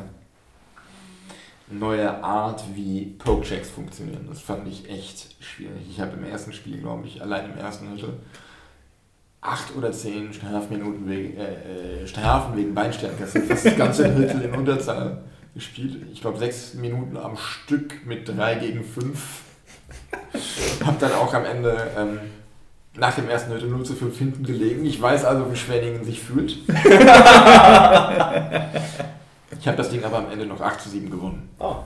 neue 1.78 2.22
Art, 2.22 2.62
wie 2.74 3.16
Pokechecks 3.18 3.70
funktionieren. 3.70 4.26
Das 4.28 4.40
fand 4.40 4.66
ich 4.68 4.88
echt 4.88 5.36
schwierig. 5.40 5.82
Ich 5.90 6.00
habe 6.00 6.16
im 6.16 6.24
ersten 6.24 6.52
Spiel, 6.52 6.78
glaube 6.78 7.06
ich, 7.06 7.22
allein 7.22 7.52
im 7.52 7.58
ersten 7.58 7.90
Hütte 7.90 8.14
acht 9.40 9.74
oder 9.76 9.90
zehn 9.92 10.32
Strafminuten 10.32 11.08
wegen, 11.08 11.36
äh, 11.36 12.02
äh, 12.02 12.06
Strafen 12.06 12.56
wegen 12.56 12.74
Beinstärke. 12.74 13.16
Das 13.20 13.32
fast 13.48 13.66
das 13.66 13.76
ganze 13.76 14.14
Hütte 14.14 14.42
in 14.42 14.54
Unterzahl 14.54 15.22
gespielt. 15.54 16.06
Ich 16.12 16.20
glaube 16.20 16.38
sechs 16.38 16.74
Minuten 16.74 17.16
am 17.16 17.36
Stück 17.36 18.06
mit 18.06 18.28
drei 18.28 18.54
gegen 18.54 18.84
fünf. 18.84 19.42
Hab 20.84 20.98
dann 20.98 21.12
auch 21.12 21.34
am 21.34 21.44
Ende 21.44 21.76
ähm, 21.96 22.20
nach 22.96 23.14
dem 23.14 23.28
ersten 23.28 23.52
Hütte 23.52 23.66
0 23.66 23.84
zu 23.84 23.94
5 23.94 24.18
hinten 24.18 24.44
gelegen. 24.44 24.84
Ich 24.84 25.00
weiß 25.00 25.24
also, 25.24 25.50
wie 25.50 25.56
Schwenningen 25.56 26.04
sich 26.04 26.20
fühlt. 26.20 26.58
ich 29.58 29.66
habe 29.66 29.76
das 29.76 29.90
Ding 29.90 30.02
aber 30.04 30.18
am 30.18 30.30
Ende 30.30 30.46
noch 30.46 30.60
8 30.60 30.80
zu 30.80 30.88
7 30.88 31.10
gewonnen. 31.10 31.48
Oh, 31.58 31.76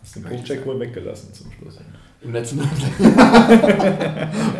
Hast 0.00 0.16
den 0.16 0.22
Punktcheck 0.24 0.64
wohl 0.64 0.78
weggelassen 0.80 1.34
zum 1.34 1.50
Schluss. 1.52 1.78
Im 2.22 2.32
letzten. 2.32 2.58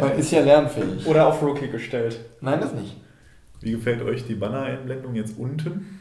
Man 0.01 0.13
ist 0.19 0.31
ja 0.31 0.41
lernfähig. 0.41 1.07
oder 1.07 1.27
auf 1.27 1.43
Rookie 1.43 1.69
gestellt. 1.69 2.19
Nein, 2.41 2.61
das 2.61 2.73
nicht. 2.73 2.97
Wie 3.61 3.73
gefällt 3.73 4.03
euch 4.03 4.27
die 4.27 4.35
Banner-Einblendung 4.35 5.15
jetzt 5.15 5.39
unten? 5.39 6.01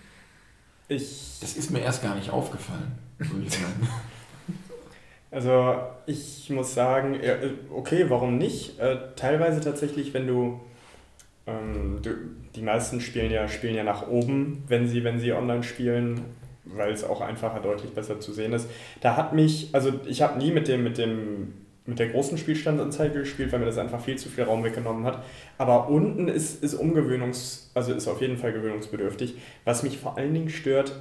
Ich, 0.88 1.38
Das 1.42 1.56
ist 1.56 1.72
mir 1.72 1.80
erst 1.80 2.04
gar 2.04 2.16
nicht 2.16 2.30
aufgefallen, 2.30 2.94
würde 3.18 3.46
ich 3.46 3.54
sagen. 3.54 3.88
also 5.32 5.78
ich 6.06 6.50
muss 6.50 6.74
sagen, 6.74 7.16
äh, 7.16 7.52
okay, 7.74 8.06
warum 8.10 8.38
nicht? 8.38 8.80
Äh, 8.80 8.98
teilweise 9.16 9.62
tatsächlich, 9.62 10.14
wenn 10.14 10.28
du, 10.28 10.60
ähm, 11.48 12.02
die 12.56 12.62
meisten 12.62 13.02
spielen 13.02 13.32
ja, 13.32 13.48
spielen 13.48 13.76
ja 13.76 13.84
nach 13.84 14.08
oben, 14.08 14.64
wenn 14.68 14.88
sie, 14.88 15.04
wenn 15.04 15.20
sie 15.20 15.32
online 15.32 15.64
spielen, 15.64 16.22
weil 16.66 16.92
es 16.92 17.04
auch 17.04 17.22
einfacher 17.22 17.62
deutlich 17.62 17.92
besser 17.94 18.20
zu 18.20 18.34
sehen 18.34 18.54
ist. 18.54 18.70
Da 19.02 19.16
hat 19.16 19.34
mich, 19.34 19.70
also 19.74 19.94
ich 20.06 20.22
habe 20.22 20.38
nie 20.38 20.52
mit 20.52 20.68
dem, 20.68 20.84
mit 20.84 20.98
dem, 20.98 21.54
mit 21.86 22.00
der 22.00 22.10
großen 22.10 22.38
Spielstandsanzeige 22.38 23.20
gespielt, 23.20 23.52
weil 23.52 23.60
mir 23.60 23.66
das 23.66 23.78
einfach 23.78 24.02
viel 24.02 24.18
zu 24.18 24.28
viel 24.28 24.44
Raum 24.44 24.64
weggenommen 24.64 25.06
hat. 25.06 25.24
Aber 25.58 25.90
unten 25.90 26.28
ist, 26.28 26.62
ist 26.62 26.74
Umgewöhnungs, 26.74 27.72
also 27.74 27.94
ist 27.94 28.08
auf 28.08 28.22
jeden 28.22 28.38
Fall 28.38 28.52
gewöhnungsbedürftig. 28.52 29.36
Was 29.64 29.84
mich 29.84 29.98
vor 29.98 30.18
allen 30.18 30.34
Dingen 30.34 30.50
stört, 30.50 30.94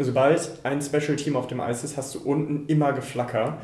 sobald 0.00 0.50
ein 0.64 0.82
Special 0.82 1.14
Team 1.14 1.36
auf 1.36 1.46
dem 1.46 1.60
Eis 1.60 1.84
ist, 1.84 1.96
hast 1.96 2.14
du 2.16 2.20
unten 2.20 2.66
immer 2.66 2.92
Geflacker. 2.92 3.58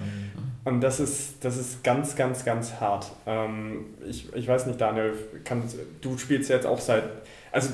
Und 0.65 0.81
das 0.81 1.01
ist, 1.01 1.45
das 1.45 1.57
ist 1.57 1.83
ganz, 1.83 2.17
ganz, 2.17 2.45
ganz 2.45 2.75
hart. 2.75 3.11
Ähm, 3.27 3.87
ich, 4.07 4.33
ich 4.35 4.47
weiß 4.47 4.67
nicht, 4.67 4.81
Daniel, 4.81 5.15
kann, 5.45 5.63
du 6.01 6.19
spielst 6.19 6.51
ja 6.51 6.57
jetzt 6.57 6.67
auch 6.67 6.81
seit. 6.81 7.05
Also, 7.53 7.71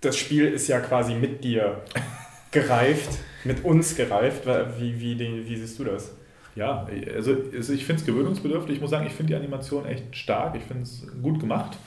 das 0.00 0.16
Spiel 0.16 0.46
ist 0.46 0.68
ja 0.68 0.80
quasi 0.80 1.14
mit 1.14 1.42
dir 1.42 1.82
gereift, 2.50 3.10
mit 3.44 3.64
uns 3.64 3.96
gereift. 3.96 4.46
Wie, 4.78 5.00
wie, 5.00 5.18
wie, 5.18 5.56
siehst 5.56 5.78
du 5.78 5.84
das? 5.84 6.10
Ja, 6.56 6.86
also 7.14 7.36
also 7.56 7.72
ich 7.72 7.84
finde 7.84 8.00
es 8.00 8.06
gewöhnungsbedürftig. 8.06 8.76
Ich 8.76 8.80
muss 8.80 8.90
sagen, 8.90 9.06
ich 9.06 9.12
finde 9.12 9.32
die 9.32 9.36
Animation 9.36 9.86
echt 9.86 10.14
stark. 10.14 10.54
Ich 10.56 10.62
finde 10.62 10.82
es 10.82 11.06
gut 11.22 11.40
gemacht. 11.40 11.78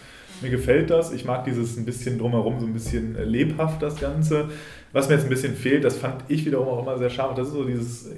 Mir 0.41 0.49
gefällt 0.49 0.89
das. 0.89 1.11
Ich 1.13 1.25
mag 1.25 1.45
dieses 1.45 1.77
ein 1.77 1.85
bisschen 1.85 2.17
drumherum, 2.17 2.59
so 2.59 2.65
ein 2.65 2.73
bisschen 2.73 3.15
lebhaft 3.23 3.81
das 3.81 3.99
Ganze. 3.99 4.49
Was 4.93 5.07
mir 5.07 5.15
jetzt 5.15 5.23
ein 5.23 5.29
bisschen 5.29 5.55
fehlt, 5.55 5.83
das 5.83 5.97
fand 5.97 6.23
ich 6.27 6.45
wiederum 6.45 6.67
auch 6.67 6.81
immer 6.81 6.97
sehr 6.97 7.09
scharf. 7.09 7.35
Das 7.35 7.47
ist 7.47 7.53
so 7.53 7.63
dieses 7.63 8.09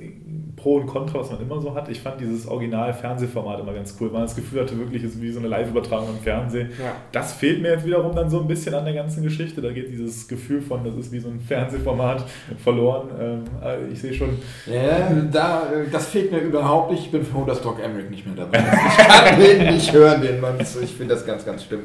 Pro 0.61 0.75
und 0.75 0.87
Contra, 0.87 1.19
was 1.19 1.31
man 1.31 1.41
immer 1.41 1.61
so 1.61 1.73
hat. 1.73 1.89
Ich 1.89 2.01
fand 2.01 2.19
dieses 2.19 2.47
Original-Fernsehformat 2.47 3.59
immer 3.61 3.73
ganz 3.73 3.95
cool, 3.99 4.07
weil 4.07 4.19
man 4.19 4.21
das 4.23 4.35
Gefühl 4.35 4.61
hatte, 4.61 4.77
wirklich 4.77 5.03
ist 5.03 5.21
wie 5.21 5.31
so 5.31 5.39
eine 5.39 5.47
Live-Übertragung 5.47 6.09
im 6.09 6.19
Fernsehen. 6.19 6.71
Ja. 6.77 6.95
Das 7.11 7.33
fehlt 7.33 7.61
mir 7.61 7.71
jetzt 7.71 7.85
wiederum 7.85 8.13
dann 8.15 8.29
so 8.29 8.39
ein 8.39 8.47
bisschen 8.47 8.73
an 8.75 8.85
der 8.85 8.93
ganzen 8.93 9.23
Geschichte. 9.23 9.61
Da 9.61 9.71
geht 9.71 9.89
dieses 9.89 10.27
Gefühl 10.27 10.61
von, 10.61 10.83
das 10.83 10.95
ist 10.95 11.11
wie 11.11 11.19
so 11.19 11.29
ein 11.29 11.39
Fernsehformat 11.39 12.25
verloren. 12.63 13.09
Ähm, 13.19 13.43
also 13.61 13.85
ich 13.91 13.99
sehe 14.01 14.13
schon, 14.13 14.37
Ja, 14.65 15.09
da, 15.31 15.71
äh, 15.71 15.89
das 15.91 16.07
fehlt 16.07 16.31
mir 16.31 16.39
überhaupt 16.39 16.91
nicht. 16.91 17.05
Ich 17.05 17.11
bin 17.11 17.23
froh, 17.25 17.45
dass 17.45 17.61
Doc 17.61 17.81
Emmerich 17.83 18.09
nicht 18.09 18.25
mehr 18.25 18.35
dabei 18.35 18.59
ist. 18.59 18.67
Ich 18.99 19.05
kann 19.07 19.39
den 19.39 19.73
nicht 19.73 19.93
hören, 19.93 20.21
den 20.21 20.39
Mann. 20.41 20.55
Ich 20.59 20.67
finde 20.67 21.13
das 21.13 21.25
ganz, 21.25 21.45
ganz 21.45 21.63
schlimm. 21.63 21.81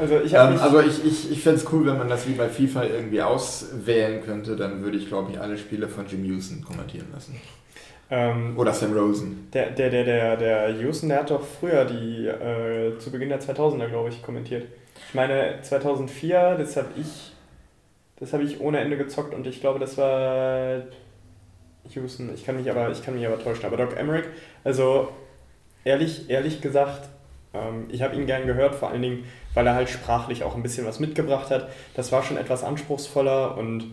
Also, 0.00 0.20
ich 0.24 0.34
habe 0.34 0.54
Ähm, 0.54 0.60
also 0.60 0.80
ich, 0.80 1.04
ich, 1.04 1.30
ich 1.32 1.42
fände 1.42 1.58
es 1.60 1.72
cool, 1.72 1.86
wenn 1.86 1.98
man 1.98 2.08
das 2.08 2.26
wie 2.28 2.32
bei 2.32 2.48
FIFA 2.48 2.84
irgendwie 2.84 3.22
auswählen 3.22 4.22
könnte. 4.24 4.56
Dann 4.56 4.82
würde 4.82 4.96
ich, 4.98 5.08
glaube 5.08 5.32
ich, 5.32 5.40
alle 5.40 5.56
Spiele 5.58 5.88
von 5.88 6.06
Jim 6.06 6.24
Houston 6.24 6.62
kommentieren 6.62 7.06
lassen. 7.12 7.36
Ähm, 8.10 8.58
Oder 8.58 8.72
Sam 8.72 8.92
Rosen. 8.96 9.48
Der, 9.52 9.70
der, 9.70 9.90
der, 9.90 10.04
der, 10.04 10.36
der 10.36 10.70
Houston, 10.80 11.08
der 11.08 11.20
hat 11.20 11.30
doch 11.30 11.44
früher 11.44 11.84
die, 11.84 12.26
äh, 12.26 12.98
zu 12.98 13.10
Beginn 13.10 13.28
der 13.28 13.40
2000er, 13.40 13.88
glaube 13.88 14.08
ich, 14.08 14.22
kommentiert. 14.22 14.66
Ich 15.08 15.14
meine, 15.14 15.60
2004, 15.62 16.56
das 16.58 16.76
habe 16.76 16.88
ich, 16.96 17.32
das 18.16 18.32
habe 18.32 18.42
ich 18.44 18.60
ohne 18.60 18.80
Ende 18.80 18.96
gezockt 18.96 19.34
und 19.34 19.46
ich 19.46 19.60
glaube, 19.60 19.78
das 19.78 19.96
war 19.98 20.82
Houston. 21.94 22.32
Ich 22.34 22.44
kann 22.44 22.56
mich 22.56 22.70
aber, 22.70 22.90
ich 22.90 23.02
kann 23.02 23.14
mich 23.14 23.26
aber 23.26 23.38
täuschen. 23.38 23.64
Aber 23.66 23.76
Doc 23.76 23.96
Emmerich, 23.96 24.24
also 24.64 25.08
ehrlich, 25.84 26.28
ehrlich 26.30 26.60
gesagt, 26.60 27.08
Ähm, 27.52 27.88
ich 27.90 28.02
habe 28.02 28.14
ihn 28.16 28.26
gern 28.26 28.46
gehört, 28.46 28.76
vor 28.76 28.90
allen 28.90 29.02
Dingen, 29.02 29.24
weil 29.54 29.66
er 29.66 29.74
halt 29.74 29.88
sprachlich 29.90 30.44
auch 30.44 30.54
ein 30.54 30.62
bisschen 30.62 30.86
was 30.86 31.00
mitgebracht 31.00 31.50
hat. 31.50 31.68
Das 31.94 32.12
war 32.12 32.22
schon 32.22 32.36
etwas 32.36 32.62
anspruchsvoller 32.62 33.56
und 33.56 33.86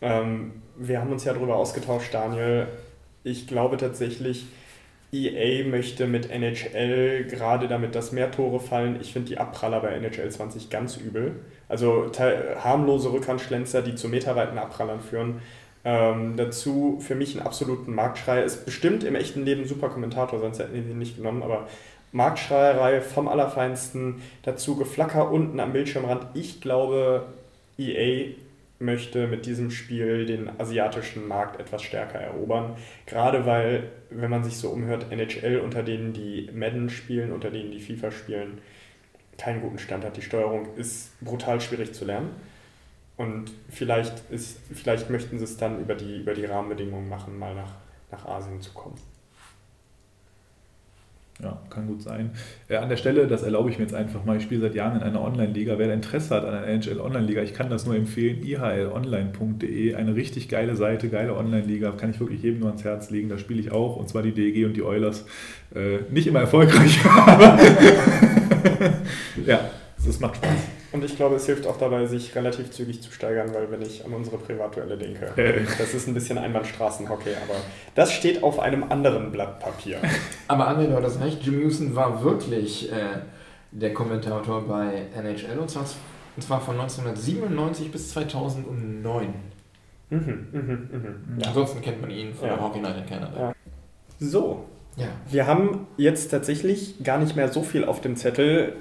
ähm, 0.00 0.62
wir 0.76 1.00
haben 1.00 1.10
uns 1.12 1.24
ja 1.24 1.32
darüber 1.34 1.56
ausgetauscht, 1.56 2.14
Daniel. 2.14 2.68
Ich 3.24 3.46
glaube 3.46 3.78
tatsächlich, 3.78 4.46
EA 5.12 5.66
möchte 5.66 6.06
mit 6.06 6.30
NHL, 6.30 7.24
gerade 7.24 7.68
damit, 7.68 7.94
dass 7.94 8.12
mehr 8.12 8.30
Tore 8.30 8.60
fallen, 8.60 8.98
ich 9.00 9.12
finde 9.12 9.28
die 9.30 9.38
Abpraller 9.38 9.80
bei 9.80 9.92
NHL 9.94 10.30
20 10.30 10.70
ganz 10.70 10.96
übel. 10.96 11.36
Also 11.68 12.10
harmlose 12.16 13.12
Rückhandschlenzer, 13.12 13.82
die 13.82 13.94
zu 13.94 14.08
meterweiten 14.08 14.58
Abprallern 14.58 15.00
führen. 15.00 15.40
Ähm, 15.84 16.36
dazu 16.36 16.98
für 17.00 17.14
mich 17.14 17.36
einen 17.36 17.46
absoluten 17.46 17.94
Marktschrei. 17.94 18.42
Ist 18.42 18.64
bestimmt 18.64 19.04
im 19.04 19.14
echten 19.14 19.44
Leben 19.44 19.66
super 19.66 19.88
Kommentator, 19.88 20.38
sonst 20.38 20.58
hätten 20.58 20.74
wir 20.74 20.82
ihn 20.82 20.98
nicht 20.98 21.16
genommen, 21.16 21.42
aber 21.42 21.66
Marktschreierei 22.12 23.00
vom 23.00 23.28
Allerfeinsten. 23.28 24.22
Dazu 24.42 24.76
Geflacker 24.76 25.30
unten 25.30 25.60
am 25.60 25.72
Bildschirmrand. 25.72 26.26
Ich 26.34 26.60
glaube, 26.60 27.26
EA 27.78 28.34
möchte 28.78 29.26
mit 29.26 29.46
diesem 29.46 29.70
Spiel 29.70 30.26
den 30.26 30.60
asiatischen 30.60 31.26
Markt 31.28 31.60
etwas 31.60 31.82
stärker 31.82 32.18
erobern. 32.18 32.76
Gerade 33.06 33.46
weil, 33.46 33.90
wenn 34.10 34.30
man 34.30 34.44
sich 34.44 34.56
so 34.56 34.70
umhört, 34.70 35.10
NHL 35.10 35.60
unter 35.60 35.82
denen, 35.82 36.12
die 36.12 36.50
Madden 36.52 36.90
spielen, 36.90 37.32
unter 37.32 37.50
denen, 37.50 37.70
die 37.70 37.80
FIFA 37.80 38.10
spielen, 38.10 38.58
keinen 39.38 39.60
guten 39.60 39.78
Stand 39.78 40.04
hat. 40.04 40.16
Die 40.16 40.22
Steuerung 40.22 40.74
ist 40.76 41.18
brutal 41.20 41.60
schwierig 41.60 41.94
zu 41.94 42.04
lernen. 42.04 42.30
Und 43.16 43.52
vielleicht, 43.68 44.30
ist, 44.30 44.58
vielleicht 44.72 45.08
möchten 45.08 45.38
sie 45.38 45.44
es 45.44 45.56
dann 45.56 45.80
über 45.80 45.94
die, 45.94 46.20
über 46.20 46.34
die 46.34 46.44
Rahmenbedingungen 46.44 47.08
machen, 47.08 47.38
mal 47.38 47.54
nach, 47.54 47.76
nach 48.10 48.26
Asien 48.26 48.60
zu 48.60 48.72
kommen. 48.72 48.96
Ja, 51.42 51.60
kann 51.68 51.88
gut 51.88 52.00
sein. 52.00 52.30
Äh, 52.68 52.76
an 52.76 52.88
der 52.88 52.96
Stelle, 52.96 53.26
das 53.26 53.42
erlaube 53.42 53.68
ich 53.68 53.78
mir 53.78 53.84
jetzt 53.84 53.94
einfach 53.94 54.24
mal, 54.24 54.36
ich 54.36 54.44
spiele 54.44 54.60
seit 54.60 54.76
Jahren 54.76 54.96
in 54.96 55.02
einer 55.02 55.20
Online-Liga. 55.20 55.78
Wer 55.78 55.92
Interesse 55.92 56.32
hat 56.32 56.44
an 56.44 56.54
einer 56.54 56.68
NHL 56.68 57.00
Online-Liga, 57.00 57.42
ich 57.42 57.54
kann 57.54 57.70
das 57.70 57.86
nur 57.86 57.96
empfehlen, 57.96 58.40
ihlonline.de, 58.44 59.96
eine 59.96 60.14
richtig 60.14 60.48
geile 60.48 60.76
Seite, 60.76 61.08
geile 61.08 61.36
Online-Liga, 61.36 61.90
kann 61.92 62.10
ich 62.10 62.20
wirklich 62.20 62.42
jedem 62.42 62.60
nur 62.60 62.68
ans 62.68 62.84
Herz 62.84 63.10
legen. 63.10 63.28
Da 63.28 63.38
spiele 63.38 63.60
ich 63.60 63.72
auch, 63.72 63.96
und 63.96 64.08
zwar 64.08 64.22
die 64.22 64.32
DEG 64.32 64.64
und 64.64 64.74
die 64.74 64.82
Oilers. 64.82 65.26
Äh, 65.74 65.98
nicht 66.10 66.28
immer 66.28 66.40
erfolgreich, 66.40 67.04
aber 67.26 67.58
ja, 69.44 69.70
das 70.04 70.20
macht 70.20 70.36
Spaß. 70.36 70.83
Und 70.94 71.02
ich 71.02 71.16
glaube, 71.16 71.34
es 71.34 71.46
hilft 71.46 71.66
auch 71.66 71.76
dabei, 71.76 72.06
sich 72.06 72.36
relativ 72.36 72.70
zügig 72.70 73.02
zu 73.02 73.10
steigern, 73.10 73.52
weil 73.52 73.68
wenn 73.72 73.82
ich 73.82 74.04
an 74.04 74.12
unsere 74.12 74.38
Privatduelle 74.38 74.96
denke, 74.96 75.32
das 75.76 75.92
ist 75.92 76.06
ein 76.06 76.14
bisschen 76.14 76.38
Einbahnstraßenhockey, 76.38 77.30
aber 77.30 77.56
das 77.96 78.12
steht 78.12 78.44
auf 78.44 78.60
einem 78.60 78.84
anderen 78.84 79.32
Blatt 79.32 79.58
Papier. 79.58 79.98
Aber 80.46 80.68
André, 80.68 80.86
du 80.86 80.94
hattest 80.94 81.20
recht, 81.20 81.42
Jim 81.42 81.60
Houston 81.62 81.96
war 81.96 82.22
wirklich 82.22 82.92
äh, 82.92 82.96
der 83.72 83.92
Kommentator 83.92 84.68
bei 84.68 85.06
NHL 85.16 85.58
und 85.58 85.68
zwar, 85.68 85.84
und 86.36 86.42
zwar 86.42 86.60
von 86.60 86.78
1997 86.78 87.90
bis 87.90 88.10
2009. 88.10 89.34
Mhm, 90.10 90.46
mh, 90.52 90.60
mh. 90.60 91.42
Ja. 91.42 91.48
Ansonsten 91.48 91.80
kennt 91.80 92.02
man 92.02 92.10
ihn 92.10 92.32
von 92.32 92.46
ja. 92.46 92.54
der 92.54 92.64
Hockey 92.64 92.78
Night 92.78 92.98
in 92.98 93.06
Canada. 93.06 93.40
Ja. 93.40 93.54
So, 94.20 94.66
ja. 94.94 95.08
wir 95.28 95.48
haben 95.48 95.88
jetzt 95.96 96.30
tatsächlich 96.30 97.02
gar 97.02 97.18
nicht 97.18 97.34
mehr 97.34 97.48
so 97.48 97.64
viel 97.64 97.84
auf 97.84 98.00
dem 98.00 98.14
Zettel 98.14 98.76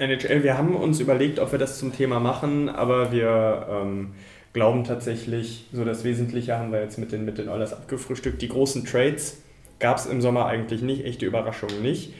NHL, 0.00 0.42
wir 0.42 0.56
haben 0.56 0.74
uns 0.74 0.98
überlegt, 0.98 1.38
ob 1.38 1.52
wir 1.52 1.58
das 1.58 1.78
zum 1.78 1.94
Thema 1.94 2.20
machen, 2.20 2.70
aber 2.70 3.12
wir 3.12 3.66
ähm, 3.70 4.12
glauben 4.54 4.84
tatsächlich, 4.84 5.66
so 5.72 5.84
das 5.84 6.04
Wesentliche 6.04 6.58
haben 6.58 6.72
wir 6.72 6.80
jetzt 6.80 6.98
mit 6.98 7.12
den, 7.12 7.24
mit 7.24 7.36
den 7.36 7.48
Oilers 7.48 7.74
abgefrühstückt. 7.74 8.40
Die 8.40 8.48
großen 8.48 8.86
Trades 8.86 9.42
gab 9.78 9.98
es 9.98 10.06
im 10.06 10.22
Sommer 10.22 10.46
eigentlich 10.46 10.80
nicht, 10.80 11.04
echte 11.04 11.26
Überraschungen 11.26 11.82
nicht. 11.82 12.14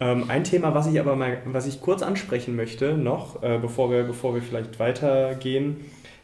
Ähm, 0.00 0.24
ein 0.28 0.42
Thema, 0.42 0.74
was 0.74 0.88
ich 0.88 0.98
aber 0.98 1.14
mal, 1.14 1.38
was 1.44 1.66
ich 1.66 1.80
kurz 1.80 2.02
ansprechen 2.02 2.56
möchte 2.56 2.94
noch, 2.94 3.42
äh, 3.44 3.58
bevor, 3.58 3.92
wir, 3.92 4.02
bevor 4.02 4.34
wir 4.34 4.42
vielleicht 4.42 4.80
weitergehen, 4.80 5.76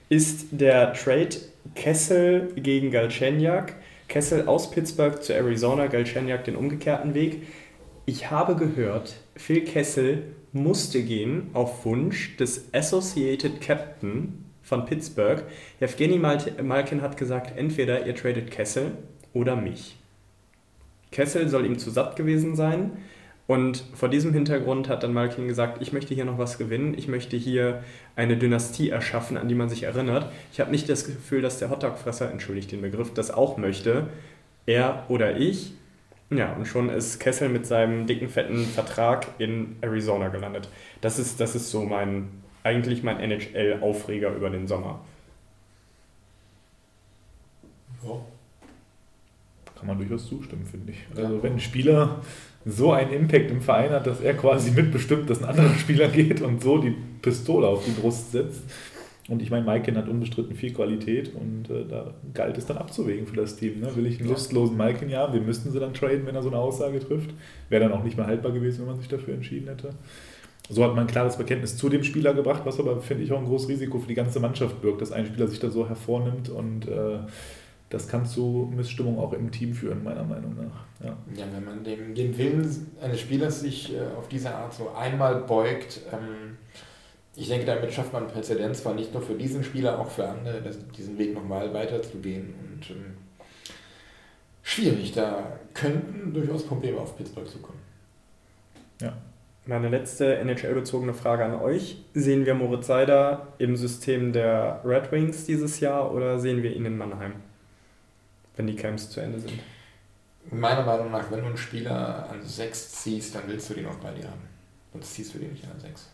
ist 0.09 0.49
der 0.51 0.93
Trade 0.93 1.37
Kessel 1.77 2.49
gegen 2.57 2.91
Galchenyuk. 2.91 3.67
Kessel 4.09 4.47
aus 4.47 4.71
Pittsburgh 4.71 5.23
zu 5.23 5.35
Arizona, 5.35 5.87
Galchenyuk 5.87 6.43
den 6.45 6.57
umgekehrten 6.57 7.15
Weg. 7.15 7.43
Ich 8.07 8.31
habe 8.31 8.57
gehört, 8.57 9.17
Phil 9.37 9.65
Kessel 9.65 10.23
musste 10.53 11.03
gehen 11.03 11.51
auf 11.53 11.85
Wunsch 11.85 12.37
des 12.37 12.73
Associated 12.73 13.61
Captain 13.61 14.45
von 14.63 14.87
Pittsburgh. 14.87 15.43
Evgeny 15.81 16.19
Malkin 16.19 17.03
hat 17.03 17.17
gesagt, 17.17 17.57
entweder 17.57 18.07
ihr 18.07 18.15
tradet 18.15 18.51
Kessel 18.51 18.93
oder 19.33 19.55
mich. 19.55 19.97
Kessel 21.13 21.49
soll 21.49 21.67
ihm 21.67 21.79
zu 21.79 21.91
satt 21.91 22.17
gewesen 22.17 22.57
sein. 22.57 22.93
Und 23.47 23.85
vor 23.95 24.09
diesem 24.09 24.33
Hintergrund 24.33 24.89
hat 24.89 25.05
dann 25.05 25.13
Malkin 25.13 25.47
gesagt, 25.47 25.81
ich 25.81 25.93
möchte 25.93 26.15
hier 26.15 26.25
noch 26.25 26.39
was 26.39 26.59
gewinnen, 26.59 26.95
ich 26.99 27.07
möchte 27.07 27.37
hier 27.37 27.85
eine 28.17 28.37
Dynastie 28.37 28.89
erschaffen, 28.89 29.37
an 29.37 29.49
die 29.49 29.55
man 29.55 29.69
sich 29.69 29.85
erinnert. 29.85 30.33
Ich 30.53 30.59
habe 30.59 30.73
nicht 30.73 30.89
das 30.89 31.07
Gefühl, 31.07 31.43
dass 31.43 31.61
der 31.61 31.71
Hotdog-Fresser, 31.71 32.29
entschuldigt 32.33 32.73
den 32.73 32.83
Begriff, 32.83 33.15
das 33.15 33.31
auch 33.31 33.57
möchte. 33.57 34.09
Er 34.67 35.05
oder 35.09 35.37
ich. 35.37 35.75
Ja, 36.31 36.53
und 36.55 36.67
schon 36.67 36.89
ist 36.89 37.21
Kessel 37.21 37.49
mit 37.49 37.67
seinem 37.67 38.07
dicken, 38.07 38.29
fetten 38.29 38.65
Vertrag 38.65 39.29
in 39.39 39.77
Arizona 39.81 40.29
gelandet. 40.29 40.69
Das 41.01 41.19
ist, 41.19 41.39
das 41.41 41.55
ist 41.55 41.71
so 41.71 41.85
mein, 41.85 42.29
eigentlich 42.65 43.05
mein 43.05 43.21
NHL-Aufreger 43.21 44.35
über 44.35 44.51
den 44.51 44.67
Sommer. 44.67 45.05
Ja. 48.03 48.21
Kann 49.77 49.87
man 49.87 49.99
durchaus 49.99 50.29
zustimmen, 50.29 50.67
finde 50.67 50.93
ich. 50.93 50.99
Also 51.17 51.43
wenn 51.43 51.55
ein 51.55 51.61
Spieler 51.61 52.21
so 52.65 52.93
einen 52.93 53.13
Impact 53.13 53.51
im 53.51 53.61
Verein 53.63 53.91
hat, 53.91 54.07
dass 54.07 54.21
er 54.21 54.35
quasi 54.35 54.73
mitbestimmt, 54.73 55.31
dass 55.31 55.43
ein 55.43 55.49
anderer 55.49 55.75
Spieler 55.79 56.09
geht 56.09 56.43
und 56.43 56.61
so 56.61 56.79
die 56.79 56.95
Pistole 57.23 57.69
auf 57.69 57.85
die 57.85 57.93
Brust 57.93 58.33
setzt, 58.33 58.63
und 59.29 59.43
ich 59.43 59.51
meine, 59.51 59.65
Maikin 59.65 59.97
hat 59.97 60.09
unbestritten 60.09 60.55
viel 60.55 60.73
Qualität 60.73 61.33
und 61.35 61.69
äh, 61.69 61.85
da 61.89 62.15
galt 62.33 62.57
es 62.59 62.67
dann 62.67 62.79
abzuwägen 62.79 63.27
für 63.27 63.35
das 63.35 63.57
Team. 63.57 63.81
Ne? 63.81 63.95
Will 63.97 64.07
ich 64.07 64.21
einen 64.21 64.29
lustlosen 64.29 64.77
Maikin? 64.77 65.09
Ja, 65.09 65.33
wir 65.33 65.41
müssten 65.41 65.73
sie 65.73 65.81
dann 65.81 65.95
traden, 65.95 66.27
wenn 66.27 66.37
er 66.37 66.43
so 66.43 66.49
eine 66.49 66.59
Aussage 66.59 67.01
trifft. 67.01 67.31
Wäre 67.69 67.85
dann 67.85 67.93
auch 67.93 68.05
nicht 68.05 68.17
mehr 68.17 68.27
haltbar 68.27 68.53
gewesen, 68.53 68.81
wenn 68.81 68.87
man 68.87 68.99
sich 68.99 69.09
dafür 69.09 69.35
entschieden 69.35 69.67
hätte. 69.67 69.91
So 70.69 70.85
hat 70.85 70.95
man 70.95 71.05
ein 71.05 71.11
klares 71.11 71.37
Bekenntnis 71.37 71.77
zu 71.77 71.89
dem 71.89 72.05
Spieler 72.05 72.35
gebracht, 72.35 72.63
was 72.65 72.79
aber, 72.79 73.01
finde 73.01 73.25
ich, 73.25 73.33
auch 73.33 73.39
ein 73.39 73.47
großes 73.47 73.69
Risiko 73.69 73.99
für 73.99 74.09
die 74.09 74.15
ganze 74.15 74.41
Mannschaft 74.41 74.81
birgt, 74.81 75.01
dass 75.01 75.13
ein 75.13 75.27
Spieler 75.27 75.49
sich 75.49 75.61
da 75.61 75.71
so 75.71 75.89
hervornimmt 75.89 76.49
und 76.49 76.89
äh, 76.89 77.19
das 77.89 78.09
kann 78.09 78.27
zu 78.27 78.73
Missstimmung 78.75 79.19
auch 79.19 79.33
im 79.33 79.53
Team 79.53 79.73
führen, 79.75 80.03
meiner 80.03 80.25
Meinung 80.25 80.57
nach. 80.57 81.07
Ja, 81.07 81.17
ja 81.37 81.45
wenn 81.53 81.65
man 81.65 81.85
dem, 81.85 82.15
den 82.15 82.37
Willen 82.37 82.69
eines 83.01 83.21
Spielers 83.21 83.61
sich 83.61 83.95
äh, 83.95 84.01
auf 84.19 84.29
diese 84.29 84.53
Art 84.53 84.75
so 84.75 84.91
einmal 84.91 85.43
beugt, 85.43 86.01
ähm, 86.13 86.57
ich 87.37 87.49
denke, 87.49 87.67
damit 87.67 87.93
schafft 87.93 88.13
man 88.13 88.29
Präzedenz, 88.29 88.83
zwar 88.83 88.95
nicht 88.95 89.13
nur 89.13 89.23
für 89.23 89.35
diesen 89.35 89.63
Spieler, 89.63 89.99
auch 89.99 90.11
für 90.11 90.27
andere, 90.27 90.63
diesen 90.97 91.19
Weg 91.19 91.35
nochmal 91.35 91.73
weiterzugehen. 91.75 92.55
Und 92.55 92.91
ähm, 92.91 93.17
schwierig, 94.63 95.13
da 95.13 95.59
könnten 95.75 96.33
durchaus 96.33 96.67
Probleme 96.67 96.99
auf 96.99 97.17
Pittsburgh 97.17 97.47
zukommen. 97.47 97.81
Ja. 99.03 99.13
Meine 99.67 99.89
letzte 99.89 100.37
NHL-bezogene 100.37 101.13
Frage 101.13 101.45
an 101.45 101.57
euch. 101.57 101.99
Sehen 102.15 102.47
wir 102.47 102.55
Moritz 102.55 102.87
Seider 102.87 103.49
im 103.59 103.77
System 103.77 104.33
der 104.33 104.81
Red 104.85 105.13
Wings 105.13 105.45
dieses 105.45 105.81
Jahr 105.81 106.15
oder 106.15 106.39
sehen 106.39 106.63
wir 106.63 106.75
ihn 106.75 106.87
in 106.87 106.97
Mannheim, 106.97 107.35
wenn 108.57 108.67
die 108.67 108.77
Camps 108.77 109.11
zu 109.11 109.21
Ende 109.21 109.41
sind? 109.41 109.59
Meiner 110.53 110.85
Meinung 110.85 111.11
nach, 111.11 111.31
wenn 111.31 111.41
du 111.41 111.47
einen 111.47 111.57
Spieler 111.57 112.31
an 112.31 112.41
6 112.43 112.93
ziehst, 112.93 113.35
dann 113.35 113.43
willst 113.47 113.69
du 113.69 113.75
den 113.75 113.87
auch 113.87 113.97
bei 113.97 114.13
dir 114.13 114.25
haben. 114.25 114.49
Sonst 114.93 115.13
ziehst 115.13 115.35
du 115.35 115.39
den 115.39 115.51
nicht 115.51 115.65
an 115.65 115.81
6. 115.81 116.11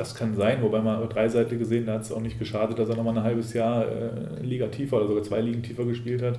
Das 0.00 0.14
kann 0.14 0.34
sein, 0.34 0.62
wobei 0.62 0.80
man 0.80 1.06
drei 1.10 1.28
Seite 1.28 1.58
gesehen, 1.58 1.84
da 1.84 1.92
hat 1.92 2.04
es 2.04 2.10
auch 2.10 2.22
nicht 2.22 2.38
geschadet, 2.38 2.78
dass 2.78 2.88
er 2.88 2.96
nochmal 2.96 3.18
ein 3.18 3.22
halbes 3.22 3.52
Jahr 3.52 3.86
äh, 3.86 4.42
Liga 4.42 4.68
tiefer 4.68 4.96
oder 4.96 5.06
sogar 5.06 5.22
zwei 5.22 5.42
Ligen 5.42 5.62
tiefer 5.62 5.84
gespielt 5.84 6.22
hat. 6.22 6.38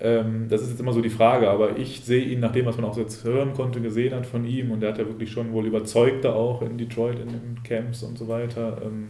Ähm, 0.00 0.46
das 0.48 0.62
ist 0.62 0.70
jetzt 0.70 0.80
immer 0.80 0.94
so 0.94 1.02
die 1.02 1.10
Frage, 1.10 1.50
aber 1.50 1.76
ich 1.76 2.00
sehe 2.06 2.24
ihn, 2.24 2.40
nach 2.40 2.52
dem, 2.52 2.64
was 2.64 2.76
man 2.76 2.86
auch 2.86 2.96
jetzt 2.96 3.22
hören 3.22 3.52
konnte, 3.52 3.82
gesehen 3.82 4.14
hat 4.14 4.24
von 4.24 4.46
ihm, 4.46 4.70
und 4.70 4.80
der 4.80 4.92
hat 4.92 4.98
ja 4.98 5.06
wirklich 5.06 5.30
schon 5.30 5.52
wohl 5.52 5.66
überzeugt 5.66 6.24
da 6.24 6.32
auch 6.32 6.62
in 6.62 6.78
Detroit, 6.78 7.18
in 7.18 7.28
den 7.28 7.62
Camps 7.64 8.02
und 8.02 8.16
so 8.16 8.28
weiter. 8.28 8.80
Ähm, 8.82 9.08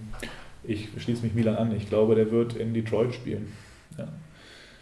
ich 0.65 0.89
schließe 0.99 1.23
mich 1.23 1.35
Milan 1.35 1.55
an. 1.55 1.77
Ich 1.77 1.89
glaube, 1.89 2.17
der 2.17 2.33
wird 2.33 2.57
in 2.57 2.75
Detroit 2.75 3.15
spielen. 3.15 3.53
Ja. 3.97 4.09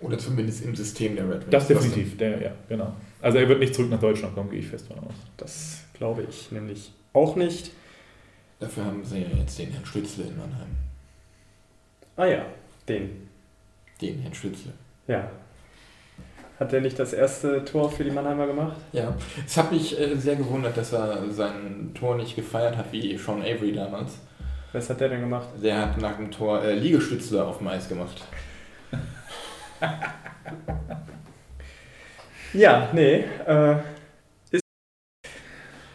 Oder 0.01 0.17
zumindest 0.17 0.65
im 0.65 0.75
System 0.75 1.15
der 1.15 1.27
Red 1.27 1.43
Wings. 1.43 1.51
Das 1.51 1.69
definitiv, 1.69 2.17
der, 2.17 2.41
ja, 2.41 2.53
genau. 2.71 2.95
Also 3.21 3.37
er 3.37 3.47
wird 3.51 3.61
nicht 3.61 3.75
zurück 3.75 3.91
nach 3.91 4.01
Deutschland 4.01 4.35
kommen, 4.35 4.49
gehe 4.49 4.61
ich 4.61 4.67
fest 4.67 4.87
von 4.87 4.99
aus. 5.01 5.15
Das 5.37 5.85
glaube 5.93 6.25
ich 6.27 6.51
nämlich 6.53 6.91
auch 7.13 7.37
nicht. 7.37 7.71
Dafür 8.65 8.87
haben 8.87 9.05
sie 9.05 9.19
ja 9.19 9.29
jetzt 9.37 9.59
den 9.59 9.71
Herrn 9.73 9.85
Stützle 9.85 10.25
in 10.25 10.39
Mannheim. 10.39 10.75
Ah 12.17 12.25
ja, 12.25 12.47
den. 12.89 13.29
Den 14.01 14.21
Herrn 14.21 14.33
Stützle. 14.33 14.73
Ja. 15.07 15.29
Hat 16.59 16.73
der 16.73 16.81
nicht 16.81 16.99
das 16.99 17.13
erste 17.13 17.63
Tor 17.67 17.93
für 17.93 18.05
die 18.05 18.11
Mannheimer 18.11 18.47
gemacht? 18.47 18.79
Ja, 18.93 19.15
es 19.47 19.55
hat 19.59 19.71
mich 19.71 20.01
äh, 20.01 20.17
sehr 20.17 20.37
gewundert, 20.37 20.79
dass 20.79 20.95
er 20.95 21.31
sein 21.31 21.91
Tor 21.93 22.17
nicht 22.17 22.37
gefeiert 22.37 22.79
hat 22.79 22.91
wie 22.91 23.19
Sean 23.19 23.43
Avery 23.43 23.73
damals. 23.73 24.13
Was 24.73 24.89
hat 24.89 24.99
der 24.99 25.11
denn 25.11 25.21
gemacht? 25.21 25.49
Der 25.63 25.83
hat 25.83 26.01
nach 26.01 26.17
dem 26.17 26.31
Tor 26.31 26.63
äh, 26.63 26.75
Liegestützle 26.75 27.45
auf 27.45 27.59
dem 27.59 27.69
Eis 27.69 27.87
gemacht. 27.87 28.25
ja, 32.55 32.89
nee. 32.95 33.25
Äh, 33.47 33.77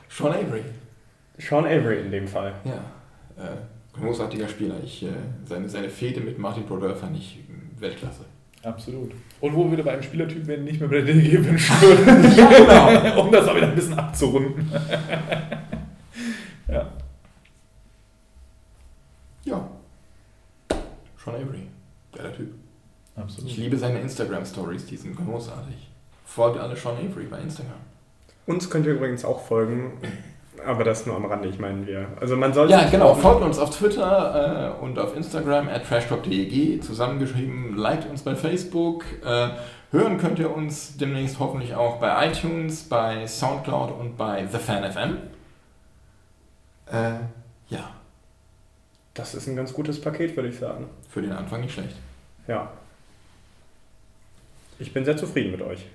Sean 0.08 0.34
Avery. 0.34 0.64
Sean 1.40 1.66
Avery 1.66 2.02
in 2.02 2.11
dem 2.11 2.28
Fall. 2.28 2.53
Ja, 2.66 3.44
äh, 3.44 3.57
großartiger 3.98 4.48
Spieler. 4.48 4.76
Ich, 4.84 5.03
äh, 5.03 5.10
seine, 5.45 5.70
seine 5.70 5.90
Fehde 5.90 6.22
mit 6.22 6.38
Martin 6.38 6.66
Brodeur 6.66 6.95
fand 6.95 7.18
ich 7.18 7.40
äh, 7.40 7.82
Weltklasse. 7.82 8.26
Absolut. 8.61 9.11
Und 9.40 9.56
wo 9.56 9.64
wir 9.66 9.72
wieder 9.72 9.84
bei 9.84 9.94
einem 9.94 10.03
Spielertyp 10.03 10.45
werden, 10.45 10.66
nicht 10.66 10.82
mehr 10.82 10.90
bei 10.90 11.02
der 11.02 11.14
DG 11.14 11.44
wünschen 11.45 11.76
würden. 11.82 12.38
Ja, 12.38 12.49
genau. 12.49 13.22
um 13.26 13.32
das 13.32 13.48
auch 13.48 13.56
wieder 13.56 13.70
ein 13.70 13.76
bisschen 13.76 13.98
abzurunden. 13.98 14.70
ja. 16.68 16.91
Ja. 19.45 19.70
Sean 21.24 21.36
Avery. 21.36 21.68
Geiler 22.11 22.36
Typ. 22.36 22.53
Absolut. 23.16 23.49
Ich 23.49 23.57
liebe 23.57 23.78
seine 23.78 24.02
Instagram-Stories, 24.02 24.86
die 24.88 24.98
sind 24.98 25.16
großartig. 25.16 25.90
Folgt 26.26 26.60
alle 26.60 26.76
Sean 26.76 26.98
Avery 26.98 27.26
bei 27.26 27.40
Instagram. 27.40 27.80
Uns 28.45 28.70
könnt 28.70 28.86
ihr 28.86 28.94
übrigens 28.94 29.24
auch 29.24 29.45
folgen, 29.45 29.94
aber 30.65 30.84
das 30.84 31.06
nur 31.06 31.15
am 31.15 31.26
Rande, 31.26 31.48
ich 31.48 31.60
meine 31.60 31.86
wir. 31.88 32.07
Also 32.19 32.36
man 32.36 32.53
sollte 32.53 32.73
Ja, 32.73 32.90
genau. 32.90 33.14
Folgt 33.15 33.41
uns 33.41 33.57
auf 33.60 33.69
Twitter 33.77 34.76
äh, 34.80 34.84
und 34.84 34.98
auf 34.99 35.15
Instagram 35.15 35.68
at 35.69 35.86
trashtalk.deg 35.86 36.84
zusammengeschrieben. 36.84 37.76
Liked 37.76 38.10
uns 38.10 38.22
bei 38.23 38.36
Facebook. 38.36 39.06
Äh, 39.23 39.49
hören 39.91 40.18
könnt 40.18 40.40
ihr 40.40 40.56
uns 40.56 40.98
demnächst 40.98 41.40
hoffentlich 41.40 41.76
auch 41.76 41.98
bei 41.99 42.27
iTunes, 42.27 42.84
bei 42.84 43.26
Soundcloud 43.27 43.91
und 43.99 44.18
bei 44.18 44.45
The 44.48 44.57
Fan 44.57 44.90
FM. 44.91 45.18
Äh, 46.91 47.19
ja, 47.69 47.91
Das 49.14 49.36
ist 49.36 49.48
ein 49.48 49.56
ganz 49.56 49.73
gutes 49.73 49.99
Paket, 50.02 50.36
würde 50.36 50.49
ich 50.49 50.57
sagen. 50.60 50.88
für 51.10 51.22
den 51.22 51.31
Anfang 51.31 51.61
nicht 51.61 51.73
schlecht. 51.73 51.95
Ja. 52.48 52.72
Ich 54.80 54.94
bin 54.94 55.06
sehr 55.06 55.18
zufrieden 55.18 55.52
mit 55.52 55.61
euch. 55.61 55.86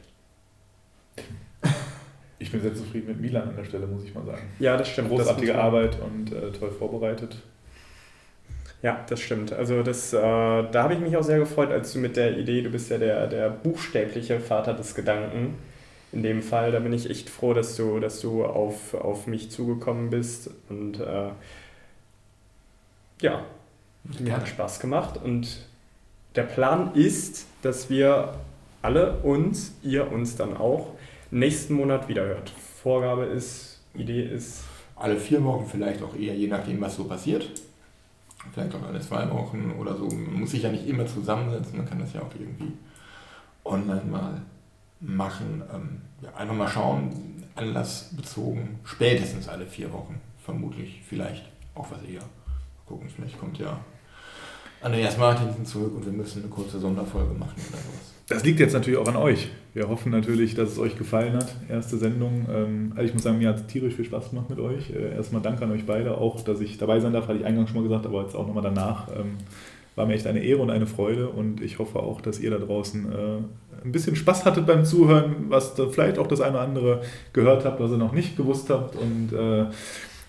Ich 2.44 2.52
bin 2.52 2.60
sehr 2.60 2.74
zufrieden 2.74 3.08
mit 3.08 3.20
Milan 3.22 3.48
an 3.48 3.56
der 3.56 3.64
Stelle, 3.64 3.86
muss 3.86 4.04
ich 4.04 4.14
mal 4.14 4.22
sagen. 4.26 4.42
Ja, 4.58 4.76
das 4.76 4.90
stimmt. 4.90 5.08
Großartige 5.08 5.54
das 5.54 5.62
Arbeit 5.62 5.96
und 5.98 6.30
äh, 6.30 6.52
toll 6.52 6.70
vorbereitet. 6.70 7.38
Ja, 8.82 9.02
das 9.08 9.20
stimmt. 9.20 9.50
Also 9.54 9.82
das, 9.82 10.12
äh, 10.12 10.18
da 10.20 10.70
habe 10.74 10.92
ich 10.92 11.00
mich 11.00 11.16
auch 11.16 11.22
sehr 11.22 11.38
gefreut, 11.38 11.70
als 11.70 11.94
du 11.94 12.00
mit 12.00 12.18
der 12.18 12.36
Idee, 12.36 12.60
du 12.60 12.68
bist 12.68 12.90
ja 12.90 12.98
der, 12.98 13.28
der 13.28 13.48
buchstäbliche 13.48 14.40
Vater 14.40 14.74
des 14.74 14.94
Gedanken. 14.94 15.54
In 16.12 16.22
dem 16.22 16.42
Fall, 16.42 16.70
da 16.70 16.80
bin 16.80 16.92
ich 16.92 17.08
echt 17.08 17.30
froh, 17.30 17.54
dass 17.54 17.76
du, 17.76 17.98
dass 17.98 18.20
du 18.20 18.44
auf, 18.44 18.92
auf 18.92 19.26
mich 19.26 19.50
zugekommen 19.50 20.10
bist. 20.10 20.50
Und 20.68 21.00
äh, 21.00 21.30
ja, 23.22 23.42
mir 24.18 24.36
hat 24.36 24.46
Spaß 24.48 24.80
gemacht. 24.80 25.18
Und 25.24 25.64
der 26.36 26.42
Plan 26.42 26.94
ist, 26.94 27.46
dass 27.62 27.88
wir 27.88 28.34
alle 28.82 29.16
uns, 29.22 29.72
ihr 29.82 30.12
uns 30.12 30.36
dann 30.36 30.58
auch, 30.58 30.88
nächsten 31.34 31.74
Monat 31.74 32.08
wieder 32.08 32.24
hört. 32.24 32.50
Vorgabe 32.50 33.24
ist, 33.24 33.80
Idee 33.94 34.22
ist, 34.22 34.64
Alle 34.96 35.18
vier 35.18 35.42
Wochen 35.42 35.66
vielleicht 35.66 36.02
auch 36.02 36.14
eher, 36.14 36.34
je 36.36 36.46
nachdem, 36.46 36.80
was 36.80 36.94
so 36.94 37.04
passiert. 37.04 37.50
Vielleicht 38.52 38.74
auch 38.74 38.82
alle 38.86 39.00
zwei 39.00 39.28
Wochen 39.30 39.74
oder 39.78 39.96
so. 39.96 40.06
Man 40.06 40.40
muss 40.40 40.52
sich 40.52 40.62
ja 40.62 40.70
nicht 40.70 40.86
immer 40.86 41.04
zusammensetzen, 41.06 41.76
man 41.76 41.86
kann 41.86 41.98
das 41.98 42.12
ja 42.12 42.20
auch 42.20 42.32
irgendwie 42.38 42.72
online 43.64 44.04
mal 44.04 44.42
machen. 45.00 45.62
Ähm, 45.72 46.02
ja, 46.22 46.32
einfach 46.36 46.54
mal 46.54 46.68
schauen, 46.68 47.44
anlassbezogen, 47.56 48.78
spätestens 48.84 49.48
alle 49.48 49.66
vier 49.66 49.92
Wochen, 49.92 50.20
vermutlich, 50.44 51.02
vielleicht 51.08 51.44
auch 51.74 51.90
was 51.90 52.02
eher. 52.02 52.20
Mal 52.20 52.86
gucken, 52.86 53.08
vielleicht 53.08 53.38
kommt 53.38 53.58
ja 53.58 53.80
Andreas 54.84 55.16
Martinsen 55.16 55.64
zurück 55.64 55.92
und 55.96 56.04
wir 56.04 56.12
müssen 56.12 56.42
eine 56.42 56.50
kurze 56.50 56.78
Sonderfolge 56.78 57.32
machen 57.32 57.54
oder 57.56 57.78
sowas. 57.78 58.12
Das 58.28 58.44
liegt 58.44 58.60
jetzt 58.60 58.74
natürlich 58.74 58.98
auch 58.98 59.08
an 59.08 59.16
euch. 59.16 59.48
Wir 59.72 59.88
hoffen 59.88 60.12
natürlich, 60.12 60.54
dass 60.54 60.72
es 60.72 60.78
euch 60.78 60.98
gefallen 60.98 61.34
hat. 61.34 61.54
Erste 61.70 61.96
Sendung. 61.96 62.46
Ähm, 62.50 62.92
also 62.94 63.06
ich 63.06 63.14
muss 63.14 63.22
sagen, 63.22 63.38
mir 63.38 63.48
hat 63.48 63.56
es 63.56 63.66
tierisch 63.66 63.94
viel 63.94 64.04
Spaß 64.04 64.30
gemacht 64.30 64.50
mit 64.50 64.58
euch. 64.58 64.90
Äh, 64.90 65.14
erstmal 65.14 65.40
danke 65.40 65.64
an 65.64 65.72
euch 65.72 65.86
beide, 65.86 66.18
auch 66.18 66.42
dass 66.42 66.60
ich 66.60 66.76
dabei 66.76 67.00
sein 67.00 67.14
darf, 67.14 67.28
hatte 67.28 67.38
ich 67.38 67.46
eingangs 67.46 67.70
schon 67.70 67.80
mal 67.80 67.88
gesagt, 67.88 68.04
aber 68.04 68.22
jetzt 68.22 68.36
auch 68.36 68.46
nochmal 68.46 68.62
danach. 68.62 69.08
Ähm, 69.08 69.38
war 69.96 70.06
mir 70.06 70.14
echt 70.14 70.26
eine 70.26 70.42
Ehre 70.42 70.60
und 70.60 70.70
eine 70.70 70.86
Freude 70.86 71.28
und 71.28 71.62
ich 71.62 71.78
hoffe 71.78 72.00
auch, 72.00 72.20
dass 72.20 72.40
ihr 72.40 72.50
da 72.50 72.58
draußen 72.58 73.12
äh, 73.12 73.84
ein 73.84 73.92
bisschen 73.92 74.16
Spaß 74.16 74.44
hattet 74.44 74.66
beim 74.66 74.84
Zuhören, 74.84 75.46
was 75.48 75.74
vielleicht 75.90 76.18
auch 76.18 76.26
das 76.26 76.40
eine 76.40 76.56
oder 76.56 76.62
andere 76.62 77.02
gehört 77.32 77.64
habt, 77.64 77.80
was 77.80 77.90
ihr 77.90 77.96
noch 77.96 78.12
nicht 78.12 78.36
gewusst 78.36 78.70
habt 78.70 78.96
und 78.96 79.32
äh, 79.32 79.66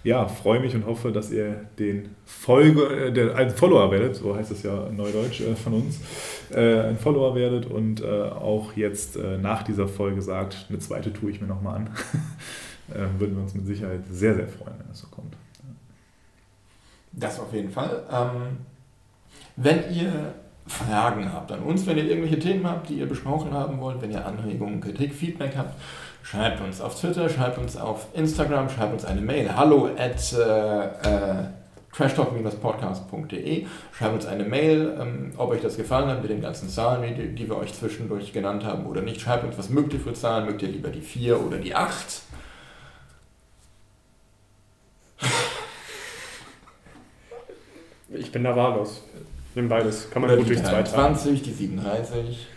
ja, 0.06 0.28
freue 0.28 0.60
mich 0.60 0.76
und 0.76 0.86
hoffe, 0.86 1.12
dass 1.12 1.32
ihr 1.32 1.66
den 1.80 2.16
Folge, 2.26 3.08
äh, 3.08 3.12
der, 3.12 3.36
ein 3.36 3.50
Follower 3.50 3.92
werdet, 3.92 4.16
so 4.16 4.36
heißt 4.36 4.52
es 4.52 4.62
ja 4.62 4.88
Neudeutsch 4.92 5.42
äh, 5.42 5.56
von 5.56 5.74
uns, 5.74 6.00
äh, 6.54 6.82
ein 6.82 6.98
Follower 6.98 7.34
werdet 7.34 7.66
und 7.66 8.02
äh, 8.02 8.06
auch 8.06 8.74
jetzt 8.74 9.18
äh, 9.18 9.40
nach 9.40 9.64
dieser 9.64 9.88
Folge 9.88 10.22
sagt, 10.22 10.68
eine 10.70 10.78
zweite 10.78 11.12
tue 11.12 11.32
ich 11.32 11.42
mir 11.42 11.48
nochmal 11.48 11.78
an. 11.78 11.90
äh, 12.90 13.20
würden 13.20 13.36
wir 13.36 13.42
uns 13.42 13.56
mit 13.56 13.66
Sicherheit 13.66 14.02
sehr, 14.12 14.36
sehr 14.36 14.48
freuen, 14.48 14.76
wenn 14.78 14.88
das 14.90 15.00
so 15.00 15.08
kommt. 15.08 15.36
Das 17.12 17.40
auf 17.40 17.52
jeden 17.52 17.72
Fall. 17.72 18.04
Ähm, 18.12 18.58
wenn 19.56 19.92
ihr 19.92 20.36
Fragen 20.68 21.34
habt 21.34 21.52
an 21.52 21.62
uns, 21.62 21.88
wenn 21.88 21.98
ihr 21.98 22.06
irgendwelche 22.06 22.40
Themen 22.40 22.68
habt, 22.68 22.90
die 22.90 23.00
ihr 23.00 23.08
besprochen 23.08 23.54
haben 23.54 23.80
wollt, 23.80 24.02
wenn 24.04 24.12
ihr 24.12 24.24
Anregungen, 24.24 24.82
Kritik, 24.82 25.16
Feedback 25.16 25.56
habt, 25.58 25.80
schreibt 26.26 26.62
uns 26.62 26.82
auf 26.82 27.00
Twitter, 27.00 27.30
schreibt 27.30 27.58
uns 27.60 27.78
auf 27.78 28.08
Instagram, 28.14 28.70
schreibt 28.70 28.94
uns 28.94 29.06
eine 29.06 29.22
Mail. 29.22 29.56
Hallo 29.56 29.92
at 29.96 30.34
äh, 30.34 30.86
äh, 30.86 31.46
trashtalk-podcast.de. 31.94 33.68
Schreibt 33.96 34.14
uns 34.14 34.26
eine 34.26 34.44
Mail, 34.44 34.98
ähm, 35.00 35.34
ob 35.38 35.52
euch 35.52 35.62
das 35.62 35.78
gefallen 35.78 36.10
hat 36.10 36.22
mit 36.22 36.32
den 36.32 36.42
ganzen 36.42 36.68
Zahlen, 36.68 37.16
die, 37.16 37.36
die 37.36 37.48
wir 37.48 37.58
euch 37.58 37.74
zwischendurch 37.74 38.34
genannt 38.34 38.66
haben 38.66 38.88
oder 38.88 39.02
nicht. 39.02 39.22
Schreibt 39.22 39.44
uns, 39.44 39.58
was 39.58 39.70
mögt 39.70 39.94
ihr 39.94 40.00
für 40.00 40.14
Zahlen? 40.14 40.48
Mögt 40.48 40.64
ihr 40.64 40.70
lieber 40.70 40.90
die 40.90 41.02
4 41.02 41.40
oder 41.40 41.58
die 41.58 41.76
8? 41.76 42.22
ich 48.10 48.32
bin 48.32 48.44
da 48.44 48.56
wahllos. 48.56 49.04
Nimm 49.54 49.70
beides. 49.70 50.10
Kann 50.10 50.24
man 50.24 50.32
Oder 50.32 50.40
gut 50.40 50.50
die 50.50 50.56
durch 50.56 50.66
zwei 50.66 50.82
teilen. 50.82 51.14
23, 51.14 51.44
die 51.44 51.54
37. 51.54 52.48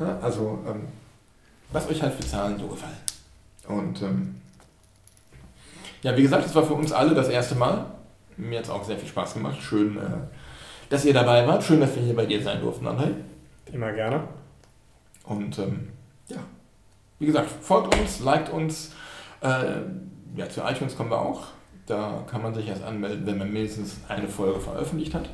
Ja, 0.00 0.18
also, 0.20 0.58
ähm, 0.68 0.88
was 1.74 1.88
euch 1.88 2.00
halt 2.00 2.14
für 2.14 2.26
Zahlen 2.26 2.58
so 2.58 2.68
gefallen. 2.68 2.96
Und 3.66 4.00
ähm, 4.00 4.36
ja, 6.02 6.16
wie 6.16 6.22
gesagt, 6.22 6.46
es 6.46 6.54
war 6.54 6.62
für 6.62 6.74
uns 6.74 6.92
alle 6.92 7.14
das 7.14 7.28
erste 7.28 7.56
Mal. 7.56 7.86
Mir 8.36 8.58
hat 8.58 8.66
es 8.66 8.70
auch 8.70 8.84
sehr 8.84 8.96
viel 8.96 9.08
Spaß 9.08 9.34
gemacht. 9.34 9.60
Schön, 9.60 9.96
äh, 9.96 10.00
dass 10.88 11.04
ihr 11.04 11.12
dabei 11.12 11.46
wart. 11.46 11.64
Schön, 11.64 11.80
dass 11.80 11.94
wir 11.96 12.02
hier 12.02 12.14
bei 12.14 12.26
dir 12.26 12.40
sein 12.42 12.60
durften, 12.60 12.86
André. 12.86 13.10
Immer 13.72 13.92
gerne. 13.92 14.22
Und 15.24 15.58
ähm, 15.58 15.88
ja, 16.28 16.38
wie 17.18 17.26
gesagt, 17.26 17.50
folgt 17.50 17.98
uns, 17.98 18.20
liked 18.20 18.50
uns. 18.50 18.92
Äh, 19.40 19.80
ja, 20.36 20.48
zu 20.48 20.60
iTunes 20.60 20.96
kommen 20.96 21.10
wir 21.10 21.20
auch. 21.20 21.48
Da 21.86 22.24
kann 22.30 22.42
man 22.42 22.54
sich 22.54 22.68
erst 22.68 22.84
anmelden, 22.84 23.26
wenn 23.26 23.38
man 23.38 23.52
mindestens 23.52 23.96
eine 24.08 24.28
Folge 24.28 24.60
veröffentlicht 24.60 25.12
hat. 25.12 25.28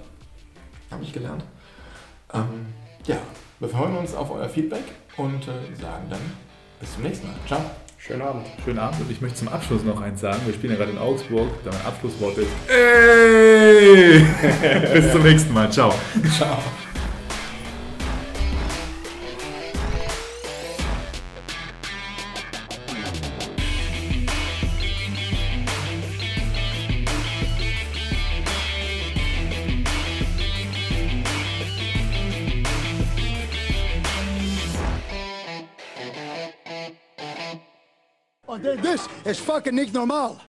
Habe 0.90 1.02
ich 1.02 1.12
gelernt. 1.12 1.44
Ähm, 2.32 2.66
ja, 3.04 3.16
wir 3.58 3.68
freuen 3.68 3.96
uns 3.98 4.14
auf 4.14 4.30
euer 4.30 4.48
Feedback 4.48 4.84
und 5.20 5.42
äh, 5.42 5.80
sagen 5.80 6.06
dann 6.09 6.20
bis 6.80 6.94
zum 6.94 7.02
nächsten 7.02 7.26
Mal. 7.26 7.36
Ciao. 7.47 7.60
Schönen 7.98 8.22
Abend. 8.22 8.47
Schönen 8.64 8.78
Abend 8.78 9.01
und 9.02 9.10
ich 9.10 9.20
möchte 9.20 9.38
zum 9.38 9.48
Abschluss 9.48 9.84
noch 9.84 10.01
eins 10.01 10.20
sagen. 10.20 10.40
Wir 10.47 10.55
spielen 10.55 10.72
ja 10.72 10.78
gerade 10.78 10.92
in 10.92 10.98
Augsburg. 10.98 11.48
Da 11.64 11.70
mein 11.70 11.84
Abschlusswort 11.84 12.38
ist 12.38 12.48
Ey! 12.68 14.24
Bis 14.94 15.12
zum 15.12 15.22
nächsten 15.22 15.52
Mal. 15.52 15.70
Ciao. 15.70 15.92
Ciao. 16.36 16.59
This 38.90 39.08
is 39.24 39.38
fucking 39.38 39.74
nicht 39.74 39.94
normal. 39.94 40.36